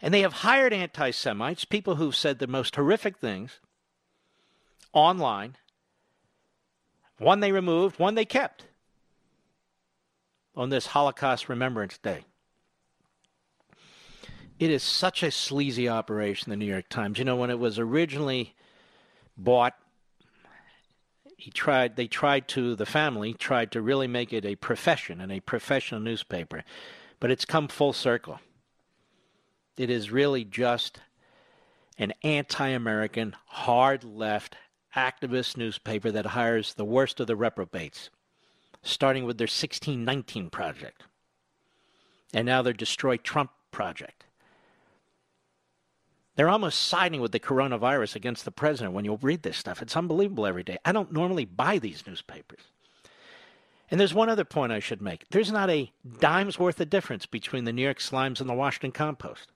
And 0.00 0.12
they 0.12 0.22
have 0.22 0.32
hired 0.32 0.72
anti 0.72 1.10
Semites, 1.10 1.66
people 1.66 1.96
who've 1.96 2.16
said 2.16 2.38
the 2.38 2.46
most 2.46 2.76
horrific 2.76 3.18
things 3.18 3.60
online. 4.94 5.56
One 7.18 7.40
they 7.40 7.52
removed, 7.52 7.98
one 7.98 8.14
they 8.14 8.24
kept 8.24 8.64
on 10.56 10.70
this 10.70 10.86
Holocaust 10.86 11.50
Remembrance 11.50 11.98
Day. 11.98 12.24
It 14.64 14.70
is 14.70 14.82
such 14.82 15.22
a 15.22 15.30
sleazy 15.30 15.90
operation, 15.90 16.48
the 16.48 16.56
New 16.56 16.64
York 16.64 16.88
Times. 16.88 17.18
You 17.18 17.26
know, 17.26 17.36
when 17.36 17.50
it 17.50 17.58
was 17.58 17.78
originally 17.78 18.54
bought, 19.36 19.74
he 21.36 21.50
tried 21.50 21.96
they 21.96 22.06
tried 22.06 22.48
to 22.48 22.74
the 22.74 22.86
family 22.86 23.34
tried 23.34 23.72
to 23.72 23.82
really 23.82 24.06
make 24.06 24.32
it 24.32 24.46
a 24.46 24.56
profession 24.56 25.20
and 25.20 25.30
a 25.30 25.40
professional 25.40 26.00
newspaper. 26.00 26.64
But 27.20 27.30
it's 27.30 27.44
come 27.44 27.68
full 27.68 27.92
circle. 27.92 28.40
It 29.76 29.90
is 29.90 30.10
really 30.10 30.46
just 30.46 30.98
an 31.98 32.14
anti 32.22 32.68
American, 32.68 33.36
hard 33.44 34.02
left 34.02 34.56
activist 34.96 35.58
newspaper 35.58 36.10
that 36.10 36.24
hires 36.24 36.72
the 36.72 36.86
worst 36.86 37.20
of 37.20 37.26
the 37.26 37.36
reprobates, 37.36 38.08
starting 38.80 39.26
with 39.26 39.36
their 39.36 39.44
1619 39.44 40.48
project 40.48 41.02
and 42.32 42.46
now 42.46 42.62
their 42.62 42.72
Destroy 42.72 43.18
Trump 43.18 43.50
project. 43.70 44.23
They're 46.36 46.48
almost 46.48 46.80
siding 46.80 47.20
with 47.20 47.32
the 47.32 47.40
coronavirus 47.40 48.16
against 48.16 48.44
the 48.44 48.50
president 48.50 48.94
when 48.94 49.04
you 49.04 49.18
read 49.22 49.42
this 49.42 49.56
stuff. 49.56 49.80
It's 49.80 49.96
unbelievable 49.96 50.46
every 50.46 50.64
day. 50.64 50.78
I 50.84 50.92
don't 50.92 51.12
normally 51.12 51.44
buy 51.44 51.78
these 51.78 52.04
newspapers. 52.06 52.60
And 53.90 54.00
there's 54.00 54.14
one 54.14 54.28
other 54.28 54.44
point 54.44 54.72
I 54.72 54.80
should 54.80 55.00
make. 55.00 55.28
There's 55.30 55.52
not 55.52 55.70
a 55.70 55.92
dime's 56.18 56.58
worth 56.58 56.80
of 56.80 56.90
difference 56.90 57.26
between 57.26 57.64
the 57.64 57.72
New 57.72 57.82
York 57.82 57.98
Slimes 57.98 58.40
and 58.40 58.48
the 58.48 58.54
Washington 58.54 58.90
Compost. 58.90 59.48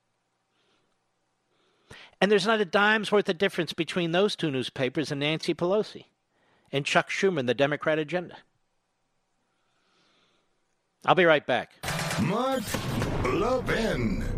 And 2.20 2.30
there's 2.30 2.46
not 2.46 2.60
a 2.60 2.64
dime's 2.64 3.10
worth 3.10 3.28
of 3.28 3.38
difference 3.38 3.72
between 3.72 4.12
those 4.12 4.36
two 4.36 4.50
newspapers 4.50 5.10
and 5.10 5.20
Nancy 5.20 5.54
Pelosi 5.54 6.04
and 6.70 6.84
Chuck 6.84 7.10
Schumer 7.10 7.40
and 7.40 7.48
the 7.48 7.54
Democrat 7.54 7.98
agenda. 7.98 8.36
I'll 11.04 11.14
be 11.14 11.24
right 11.24 11.46
back. 11.46 11.72
Mark 12.22 12.62
Levin. 13.24 14.37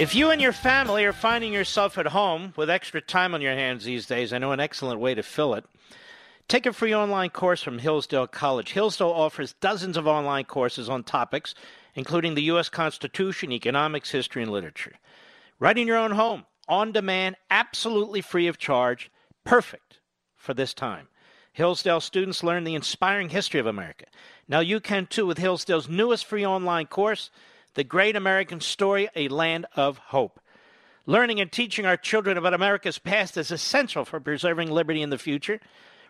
If 0.00 0.14
you 0.14 0.30
and 0.30 0.40
your 0.40 0.54
family 0.54 1.04
are 1.04 1.12
finding 1.12 1.52
yourself 1.52 1.98
at 1.98 2.06
home 2.06 2.54
with 2.56 2.70
extra 2.70 3.02
time 3.02 3.34
on 3.34 3.42
your 3.42 3.52
hands 3.52 3.84
these 3.84 4.06
days, 4.06 4.32
I 4.32 4.38
know 4.38 4.52
an 4.52 4.58
excellent 4.58 4.98
way 4.98 5.14
to 5.14 5.22
fill 5.22 5.52
it. 5.52 5.66
Take 6.48 6.64
a 6.64 6.72
free 6.72 6.94
online 6.94 7.28
course 7.28 7.62
from 7.62 7.78
Hillsdale 7.78 8.26
College. 8.26 8.72
Hillsdale 8.72 9.10
offers 9.10 9.52
dozens 9.60 9.98
of 9.98 10.06
online 10.06 10.44
courses 10.46 10.88
on 10.88 11.04
topics 11.04 11.54
including 11.94 12.34
the 12.34 12.44
U.S. 12.44 12.70
Constitution, 12.70 13.52
economics, 13.52 14.10
history, 14.10 14.42
and 14.42 14.50
literature. 14.50 14.94
Right 15.58 15.76
in 15.76 15.86
your 15.86 15.98
own 15.98 16.12
home, 16.12 16.46
on 16.66 16.92
demand, 16.92 17.36
absolutely 17.50 18.22
free 18.22 18.46
of 18.46 18.56
charge, 18.56 19.10
perfect 19.44 19.98
for 20.34 20.54
this 20.54 20.72
time. 20.72 21.08
Hillsdale 21.52 22.00
students 22.00 22.42
learn 22.42 22.64
the 22.64 22.74
inspiring 22.74 23.28
history 23.28 23.60
of 23.60 23.66
America. 23.66 24.06
Now 24.48 24.60
you 24.60 24.80
can 24.80 25.04
too 25.04 25.26
with 25.26 25.36
Hillsdale's 25.36 25.90
newest 25.90 26.24
free 26.24 26.46
online 26.46 26.86
course. 26.86 27.30
The 27.74 27.84
Great 27.84 28.16
American 28.16 28.60
Story, 28.60 29.08
A 29.14 29.28
Land 29.28 29.66
of 29.76 29.98
Hope. 29.98 30.40
Learning 31.06 31.40
and 31.40 31.52
teaching 31.52 31.86
our 31.86 31.96
children 31.96 32.36
about 32.36 32.52
America's 32.52 32.98
past 32.98 33.36
is 33.36 33.52
essential 33.52 34.04
for 34.04 34.18
preserving 34.18 34.70
liberty 34.70 35.02
in 35.02 35.10
the 35.10 35.18
future. 35.18 35.60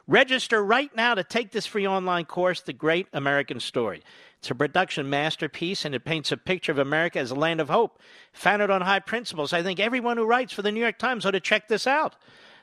Register 0.07 0.65
right 0.65 0.95
now 0.97 1.15
to 1.15 1.23
take 1.23 1.51
this 1.53 1.67
free 1.67 1.87
online 1.87 2.25
course, 2.25 2.63
The 2.63 2.73
Great 2.73 3.09
American 3.13 3.61
Story. 3.61 4.03
It's 4.39 4.51
a 4.51 4.55
production 4.55 5.11
masterpiece 5.11 5.85
and 5.85 5.95
it 5.95 6.05
paints 6.05 6.33
a 6.33 6.39
picture 6.39 6.73
of 6.73 6.79
America 6.79 7.19
as 7.19 7.31
a 7.31 7.35
land 7.35 7.61
of 7.61 7.69
hope, 7.69 8.01
founded 8.33 8.71
on 8.71 8.81
high 8.81 9.01
principles. 9.01 9.53
I 9.53 9.63
think 9.63 9.81
everyone 9.81 10.17
who 10.17 10.25
writes 10.25 10.55
for 10.55 10.63
the 10.63 10.73
New 10.73 10.81
York 10.81 10.99
Times 10.99 11.27
ought 11.27 11.33
to 11.33 11.41
check 11.41 11.69
this 11.69 11.87
out. 11.87 12.17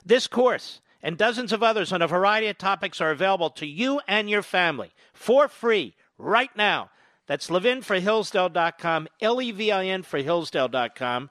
This 0.03 0.25
course 0.25 0.81
and 1.03 1.19
dozens 1.19 1.53
of 1.53 1.61
others 1.61 1.91
on 1.91 2.01
a 2.01 2.07
variety 2.07 2.47
of 2.47 2.57
topics 2.57 2.99
are 2.99 3.11
available 3.11 3.51
to 3.51 3.67
you 3.67 4.01
and 4.07 4.27
your 4.27 4.41
family 4.41 4.91
for 5.13 5.47
free 5.47 5.93
right 6.17 6.55
now 6.57 6.89
that's 7.27 7.51
Levin 7.51 7.81
for 7.81 7.99
Hillsdale.com, 7.99 9.07
L 9.21 9.41
E 9.41 9.51
V 9.51 9.71
I 9.71 9.85
N 9.85 10.03
for 10.03 10.19
Hillsdale.com, 10.19 11.29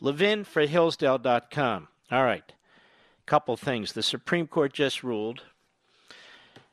Levin 0.00 0.44
for 0.44 0.66
Hillsdale.com. 0.66 1.88
All 2.10 2.24
right. 2.24 2.52
Couple 3.26 3.56
things. 3.56 3.92
The 3.92 4.02
Supreme 4.02 4.46
Court 4.46 4.72
just 4.72 5.02
ruled 5.02 5.42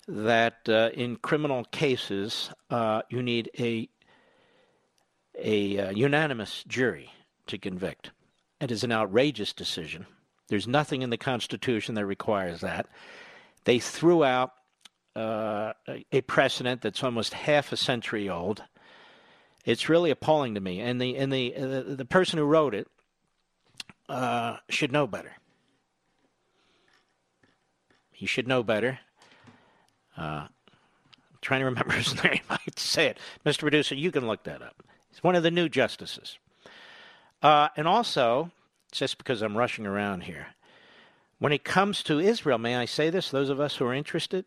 that 0.07 0.68
uh, 0.68 0.89
in 0.93 1.15
criminal 1.15 1.64
cases 1.65 2.49
uh, 2.69 3.02
you 3.10 3.22
need 3.22 3.49
a 3.57 3.88
a 5.38 5.80
uh, 5.80 5.89
unanimous 5.91 6.64
jury 6.68 7.11
to 7.48 7.57
convict. 7.57 8.11
It 8.60 8.69
is 8.69 8.84
an 8.84 8.91
outrageous 8.91 9.53
decision. 9.53 10.06
There's 10.49 10.68
nothing 10.68 11.02
in 11.02 11.10
the 11.10 11.18
Constitution 11.18 11.95
that 11.95 12.06
requires 12.06 12.61
that. 12.61 12.88
They 13.64 13.80
threw 13.80 14.23
out 14.23 14.53
uh, 15.16 15.74
a 16.12 16.22
precedent 16.22 16.82
that's 16.82 17.04
almost 17.04 17.34
half 17.34 17.72
a 17.72 17.78
century 17.78 18.30
old. 18.30 18.64
It's 19.66 19.90
really 19.90 20.10
appalling 20.10 20.56
to 20.56 20.62
me, 20.62 20.80
and 20.80 21.00
the 21.00 21.16
and 21.18 21.32
the 21.32 21.56
uh, 21.56 21.96
the 21.96 22.06
person 22.06 22.40
who 22.40 22.46
wrote 22.46 22.74
it 22.74 22.88
uh, 24.10 24.58
should 24.70 24.92
know 24.92 25.08
better. 25.08 25.34
He 28.12 28.26
should 28.26 28.48
know 28.48 28.64
better. 28.64 29.00
Uh, 30.18 30.48
I'm 30.48 30.50
trying 31.42 31.62
to 31.62 31.66
remember 31.66 31.94
his 31.96 32.24
name. 32.24 32.42
I 32.50 32.58
hate 32.58 32.80
say 32.80 33.08
it, 33.08 33.18
Mr. 33.46 33.60
Producer. 33.60 33.96
You 33.96 34.12
can 34.12 34.28
look 34.28 34.44
that 34.44 34.62
up. 34.62 34.84
He's 35.10 35.24
one 35.24 35.36
of 35.36 35.44
the 35.44 35.52
new 35.52 35.70
justices. 35.70 36.38
Uh, 37.42 37.70
and 37.76 37.88
also, 37.88 38.52
just 38.92 39.18
because 39.18 39.42
I'm 39.42 39.58
rushing 39.58 39.86
around 39.86 40.24
here, 40.24 40.48
when 41.40 41.52
it 41.52 41.64
comes 41.64 42.04
to 42.04 42.20
Israel, 42.20 42.60
may 42.60 42.76
I 42.76 42.86
say 42.86 43.10
this, 43.10 43.32
those 43.32 43.50
of 43.50 43.60
us 43.60 43.76
who 43.76 43.86
are 43.86 43.94
interested, 43.94 44.46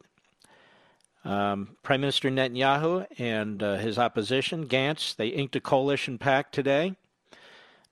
um, 1.25 1.77
Prime 1.83 2.01
Minister 2.01 2.31
Netanyahu 2.31 3.07
and 3.19 3.63
uh, 3.63 3.77
his 3.77 3.99
opposition, 3.99 4.67
Gantz, 4.67 5.17
they 5.17 5.29
inked 5.29 5.57
a 5.57 5.61
coalition 5.61 6.19
pact 6.19 6.55
today. 6.55 6.97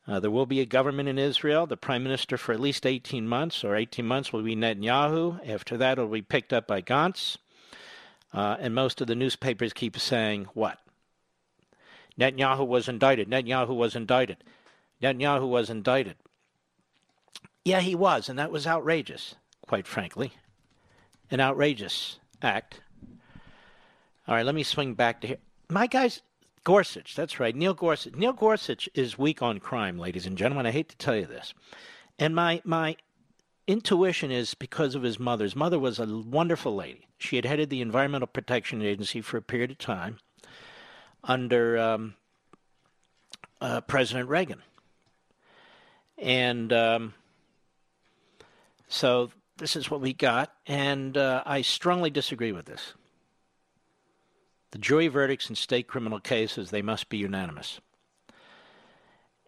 Uh, 0.06 0.18
there 0.18 0.30
will 0.30 0.46
be 0.46 0.60
a 0.60 0.66
government 0.66 1.09
in 1.09 1.18
Israel. 1.18 1.66
The 1.66 1.76
prime 1.76 2.02
minister 2.02 2.36
for 2.36 2.52
at 2.52 2.60
least 2.60 2.84
18 2.86 3.26
months, 3.26 3.62
or 3.62 3.76
18 3.76 4.04
months, 4.04 4.32
will 4.32 4.42
be 4.42 4.56
Netanyahu. 4.56 5.48
After 5.48 5.76
that, 5.76 5.98
it 5.98 6.00
will 6.00 6.09
be 6.09 6.22
picked 6.22 6.52
up 6.52 6.66
by 6.66 6.82
Gantz. 6.82 7.36
Uh, 8.34 8.56
and 8.59 8.74
most 8.74 9.00
of 9.00 9.06
the 9.06 9.14
newspapers 9.14 9.72
keep 9.72 9.98
saying 9.98 10.46
what? 10.54 10.78
Netanyahu 12.18 12.66
was 12.66 12.88
indicted. 12.88 13.30
Netanyahu 13.30 13.74
was 13.74 13.94
indicted. 13.94 14.38
Netanyahu 15.00 15.48
was 15.48 15.70
indicted. 15.70 16.16
Yeah, 17.64 17.80
he 17.80 17.94
was, 17.94 18.28
and 18.28 18.38
that 18.38 18.50
was 18.50 18.66
outrageous, 18.66 19.36
quite 19.66 19.86
frankly. 19.86 20.32
An 21.30 21.40
outrageous 21.40 22.18
act. 22.42 22.80
All 24.28 24.36
right, 24.36 24.47
let 24.47 24.55
me 24.55 24.62
swing 24.62 24.94
back 24.94 25.20
to 25.20 25.27
here. 25.27 25.39
My 25.69 25.86
guys, 25.86 26.23
Gorsuch, 26.65 27.16
that's 27.16 27.40
right, 27.40 27.57
Neil 27.57 27.74
Gorsuch. 27.74 28.15
Neil 28.15 28.32
Gorsuch 28.32 28.89
is 28.94 29.19
weak 29.19 29.43
on 29.43 29.59
crime, 29.59 29.99
ladies 29.99 30.27
and 30.27 30.39
gentlemen. 30.39 30.66
I 30.66 30.70
hate 30.70 30.89
to 30.90 30.97
tell 30.97 31.16
you 31.16 31.27
this. 31.27 31.55
And 32.20 32.35
my, 32.35 32.62
my 32.65 32.97
intuition 33.66 34.31
is 34.31 34.55
because 34.55 34.94
of 34.94 35.03
his 35.03 35.19
mother. 35.19 35.44
His 35.44 35.57
mother 35.57 35.78
was 35.78 35.99
a 35.99 36.07
wonderful 36.07 36.74
lady. 36.74 37.09
She 37.19 37.35
had 37.36 37.44
headed 37.44 37.69
the 37.69 37.81
Environmental 37.81 38.28
Protection 38.28 38.81
Agency 38.81 39.20
for 39.23 39.39
a 39.39 39.43
period 39.43 39.73
of 39.73 39.78
time 39.78 40.19
under 41.24 41.78
um, 41.78 42.15
uh, 43.61 43.81
President 43.81 44.28
Reagan. 44.28 44.62
And 46.16 46.73
um, 46.73 47.15
so 48.86 49.31
this 49.57 49.74
is 49.74 49.90
what 49.90 50.01
we 50.01 50.12
got, 50.12 50.53
and 50.66 51.16
uh, 51.16 51.43
I 51.44 51.62
strongly 51.62 52.11
disagree 52.11 52.53
with 52.53 52.66
this. 52.66 52.94
The 54.73 54.78
jury 54.78 55.09
verdicts 55.09 55.49
in 55.49 55.55
state 55.55 55.86
criminal 55.86 56.19
cases, 56.19 56.70
they 56.70 56.82
must 56.82 57.09
be 57.09 57.19
unanimous. 57.19 57.81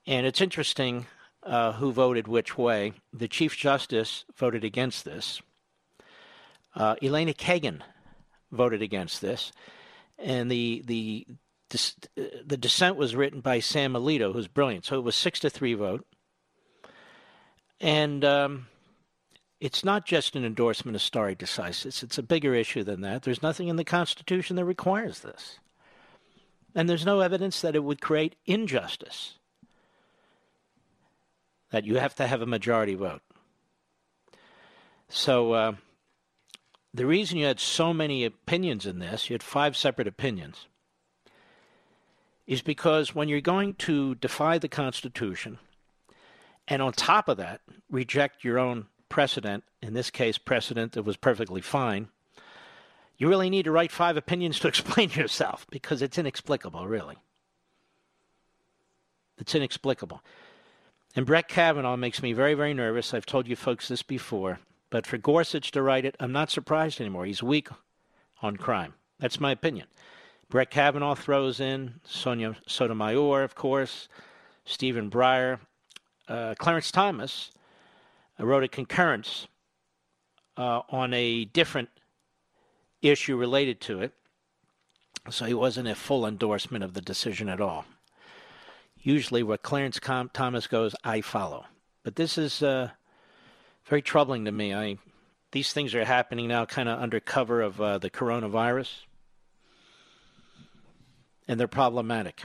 And 0.06 0.26
it's 0.26 0.42
interesting 0.42 1.06
uh, 1.42 1.72
who 1.72 1.92
voted 1.92 2.28
which 2.28 2.58
way. 2.58 2.92
The 3.12 3.28
Chief 3.28 3.56
Justice 3.56 4.24
voted 4.36 4.64
against 4.64 5.04
this. 5.04 5.40
Uh, 6.74 6.96
Elena 7.02 7.32
Kagan 7.32 7.80
voted 8.52 8.82
against 8.82 9.20
this. 9.22 9.50
And 10.18 10.50
the, 10.50 10.82
the, 10.84 11.26
the 11.70 12.56
dissent 12.56 12.96
was 12.96 13.16
written 13.16 13.40
by 13.40 13.60
Sam 13.60 13.94
Alito, 13.94 14.32
who's 14.32 14.48
brilliant. 14.48 14.84
So 14.84 14.98
it 14.98 15.04
was 15.04 15.16
six 15.16 15.40
to 15.40 15.50
three 15.50 15.74
vote. 15.74 16.06
And 17.80 18.24
um, 18.24 18.66
it's 19.64 19.82
not 19.82 20.04
just 20.04 20.36
an 20.36 20.44
endorsement 20.44 20.94
of 20.94 21.00
stare 21.00 21.34
decisis. 21.34 22.02
It's 22.02 22.18
a 22.18 22.22
bigger 22.22 22.54
issue 22.54 22.84
than 22.84 23.00
that. 23.00 23.22
There's 23.22 23.42
nothing 23.42 23.68
in 23.68 23.76
the 23.76 23.82
Constitution 23.82 24.56
that 24.56 24.66
requires 24.66 25.20
this. 25.20 25.58
And 26.74 26.86
there's 26.86 27.06
no 27.06 27.20
evidence 27.20 27.62
that 27.62 27.74
it 27.74 27.82
would 27.82 28.02
create 28.02 28.36
injustice, 28.44 29.38
that 31.70 31.86
you 31.86 31.96
have 31.96 32.14
to 32.16 32.26
have 32.26 32.42
a 32.42 32.46
majority 32.46 32.94
vote. 32.94 33.22
So 35.08 35.52
uh, 35.52 35.72
the 36.92 37.06
reason 37.06 37.38
you 37.38 37.46
had 37.46 37.58
so 37.58 37.94
many 37.94 38.26
opinions 38.26 38.84
in 38.84 38.98
this, 38.98 39.30
you 39.30 39.34
had 39.34 39.42
five 39.42 39.78
separate 39.78 40.06
opinions, 40.06 40.66
is 42.46 42.60
because 42.60 43.14
when 43.14 43.30
you're 43.30 43.40
going 43.40 43.72
to 43.76 44.14
defy 44.16 44.58
the 44.58 44.68
Constitution, 44.68 45.58
and 46.68 46.82
on 46.82 46.92
top 46.92 47.30
of 47.30 47.38
that, 47.38 47.62
reject 47.88 48.44
your 48.44 48.58
own 48.58 48.88
precedent, 49.14 49.62
in 49.80 49.94
this 49.94 50.10
case, 50.10 50.38
precedent 50.38 50.90
that 50.90 51.04
was 51.04 51.16
perfectly 51.16 51.60
fine, 51.60 52.08
you 53.16 53.28
really 53.28 53.48
need 53.48 53.62
to 53.62 53.70
write 53.70 53.92
five 53.92 54.16
opinions 54.16 54.58
to 54.58 54.66
explain 54.72 55.08
yourself 55.10 55.68
because 55.70 56.02
it's 56.02 56.18
inexplicable, 56.18 56.88
really. 56.88 57.14
It's 59.38 59.54
inexplicable. 59.54 60.20
And 61.14 61.24
Brett 61.24 61.46
Kavanaugh 61.46 61.96
makes 61.96 62.24
me 62.24 62.32
very, 62.32 62.54
very 62.54 62.74
nervous. 62.74 63.14
I've 63.14 63.24
told 63.24 63.46
you 63.46 63.54
folks 63.54 63.86
this 63.86 64.02
before. 64.02 64.58
But 64.90 65.06
for 65.06 65.16
Gorsuch 65.16 65.70
to 65.70 65.82
write 65.82 66.04
it, 66.04 66.16
I'm 66.18 66.32
not 66.32 66.50
surprised 66.50 67.00
anymore. 67.00 67.24
He's 67.24 67.40
weak 67.40 67.68
on 68.42 68.56
crime. 68.56 68.94
That's 69.20 69.38
my 69.38 69.52
opinion. 69.52 69.86
Brett 70.50 70.72
Kavanaugh 70.72 71.14
throws 71.14 71.60
in 71.60 72.00
Sonia 72.04 72.56
Sotomayor, 72.66 73.44
of 73.44 73.54
course, 73.54 74.08
Stephen 74.64 75.08
Breyer, 75.08 75.60
uh, 76.26 76.56
Clarence 76.58 76.90
Thomas 76.90 77.52
wrote 78.42 78.64
a 78.64 78.68
concurrence 78.68 79.46
uh, 80.56 80.80
on 80.90 81.12
a 81.14 81.44
different 81.44 81.88
issue 83.02 83.36
related 83.36 83.80
to 83.82 84.00
it. 84.00 84.12
So 85.30 85.44
he 85.46 85.54
wasn't 85.54 85.88
a 85.88 85.94
full 85.94 86.26
endorsement 86.26 86.84
of 86.84 86.94
the 86.94 87.00
decision 87.00 87.48
at 87.48 87.60
all. 87.60 87.86
Usually, 89.00 89.42
where 89.42 89.58
Clarence 89.58 89.98
Com- 89.98 90.30
Thomas 90.32 90.66
goes, 90.66 90.94
I 91.04 91.20
follow. 91.20 91.66
But 92.02 92.16
this 92.16 92.36
is 92.36 92.62
uh, 92.62 92.90
very 93.86 94.02
troubling 94.02 94.44
to 94.44 94.52
me. 94.52 94.74
I 94.74 94.98
these 95.52 95.72
things 95.72 95.94
are 95.94 96.04
happening 96.04 96.48
now, 96.48 96.64
kind 96.66 96.88
of 96.88 97.00
under 97.00 97.20
cover 97.20 97.62
of 97.62 97.80
uh, 97.80 97.98
the 97.98 98.10
coronavirus, 98.10 98.90
and 101.46 101.60
they're 101.60 101.68
problematic. 101.68 102.42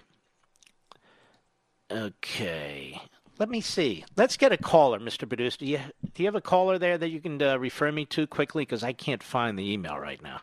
Okay, 1.91 3.01
let 3.39 3.49
me 3.49 3.61
see. 3.61 4.03
Let's 4.17 4.35
get 4.35 4.51
a 4.51 4.57
caller, 4.57 4.99
Mr. 4.99 5.27
Producer. 5.27 5.57
Do 5.59 5.65
you, 5.65 5.79
do 6.13 6.23
you 6.23 6.27
have 6.27 6.35
a 6.35 6.41
caller 6.41 6.77
there 6.77 6.97
that 6.97 7.09
you 7.09 7.21
can 7.21 7.41
uh, 7.41 7.57
refer 7.57 7.91
me 7.91 8.05
to 8.07 8.27
quickly? 8.27 8.63
Because 8.63 8.83
I 8.83 8.91
can't 8.91 9.23
find 9.23 9.57
the 9.57 9.71
email 9.71 9.97
right 9.97 10.21
now. 10.21 10.41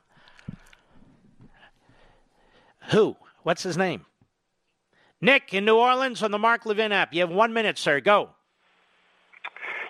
Who? 2.90 3.16
What's 3.42 3.62
his 3.62 3.76
name? 3.76 4.06
Nick 5.20 5.52
in 5.52 5.64
New 5.66 5.76
Orleans 5.76 6.22
on 6.22 6.30
the 6.30 6.38
Mark 6.38 6.64
Levin 6.64 6.92
app. 6.92 7.12
You 7.12 7.20
have 7.20 7.30
one 7.30 7.52
minute, 7.52 7.78
sir. 7.78 8.00
Go. 8.00 8.30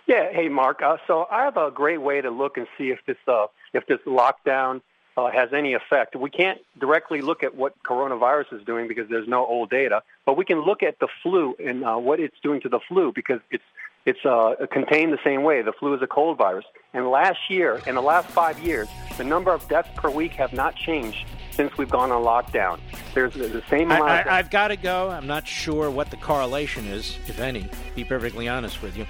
Yeah. 0.06 0.32
Hey, 0.32 0.48
Mark. 0.48 0.82
Uh, 0.82 0.96
so 1.06 1.26
I 1.30 1.44
have 1.44 1.56
a 1.56 1.70
great 1.70 2.00
way 2.00 2.20
to 2.20 2.30
look 2.30 2.56
and 2.56 2.66
see 2.76 2.90
if 2.90 2.98
this 3.06 3.16
uh, 3.28 3.46
if 3.72 3.86
this 3.86 3.98
lockdown 4.06 4.80
uh, 5.16 5.30
has 5.30 5.52
any 5.52 5.74
effect. 5.74 6.14
We 6.16 6.30
can't 6.30 6.60
directly 6.78 7.20
look 7.20 7.42
at 7.42 7.54
what 7.54 7.74
coronavirus 7.82 8.60
is 8.60 8.64
doing 8.66 8.86
because 8.88 9.08
there's 9.08 9.28
no 9.28 9.46
old 9.46 9.70
data, 9.70 10.02
but 10.24 10.36
we 10.36 10.44
can 10.44 10.60
look 10.64 10.82
at 10.82 10.98
the 10.98 11.08
flu 11.22 11.54
and 11.64 11.84
uh, 11.84 11.96
what 11.96 12.20
it's 12.20 12.36
doing 12.42 12.60
to 12.62 12.68
the 12.68 12.80
flu 12.88 13.12
because 13.14 13.40
it's 13.50 13.64
it's 14.04 14.24
uh, 14.24 14.54
contained 14.70 15.12
the 15.12 15.18
same 15.24 15.42
way. 15.42 15.62
The 15.62 15.72
flu 15.72 15.92
is 15.94 16.00
a 16.00 16.06
cold 16.06 16.38
virus. 16.38 16.64
And 16.94 17.10
last 17.10 17.38
year, 17.50 17.82
in 17.88 17.96
the 17.96 18.00
last 18.00 18.28
five 18.28 18.56
years, 18.60 18.86
the 19.18 19.24
number 19.24 19.52
of 19.52 19.68
deaths 19.68 19.88
per 19.96 20.08
week 20.08 20.30
have 20.34 20.52
not 20.52 20.76
changed 20.76 21.26
since 21.50 21.76
we've 21.76 21.90
gone 21.90 22.12
on 22.12 22.22
lockdown. 22.22 22.78
There's 23.14 23.34
the 23.34 23.64
same 23.68 23.90
amount. 23.90 24.04
I, 24.04 24.20
I, 24.20 24.38
I've 24.38 24.50
got 24.50 24.68
to 24.68 24.76
go. 24.76 25.10
I'm 25.10 25.26
not 25.26 25.48
sure 25.48 25.90
what 25.90 26.12
the 26.12 26.18
correlation 26.18 26.86
is, 26.86 27.18
if 27.26 27.40
any. 27.40 27.68
Be 27.96 28.04
perfectly 28.04 28.46
honest 28.46 28.80
with 28.80 28.96
you. 28.96 29.06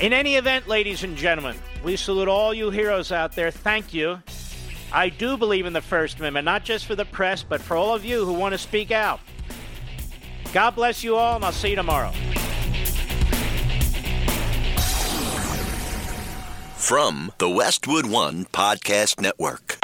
In 0.00 0.12
any 0.12 0.36
event, 0.36 0.68
ladies 0.68 1.02
and 1.02 1.16
gentlemen, 1.16 1.56
we 1.82 1.96
salute 1.96 2.28
all 2.28 2.54
you 2.54 2.70
heroes 2.70 3.10
out 3.10 3.34
there. 3.34 3.50
Thank 3.50 3.92
you. 3.92 4.22
I 4.92 5.10
do 5.10 5.36
believe 5.36 5.66
in 5.66 5.72
the 5.72 5.80
First 5.82 6.18
Amendment, 6.18 6.44
not 6.44 6.64
just 6.64 6.86
for 6.86 6.94
the 6.94 7.04
press, 7.04 7.42
but 7.42 7.60
for 7.60 7.76
all 7.76 7.94
of 7.94 8.04
you 8.04 8.24
who 8.24 8.32
want 8.32 8.52
to 8.52 8.58
speak 8.58 8.90
out. 8.90 9.20
God 10.52 10.70
bless 10.70 11.04
you 11.04 11.16
all, 11.16 11.36
and 11.36 11.44
I'll 11.44 11.52
see 11.52 11.70
you 11.70 11.76
tomorrow. 11.76 12.10
From 16.76 17.32
the 17.38 17.50
Westwood 17.50 18.06
One 18.06 18.46
Podcast 18.46 19.20
Network. 19.20 19.78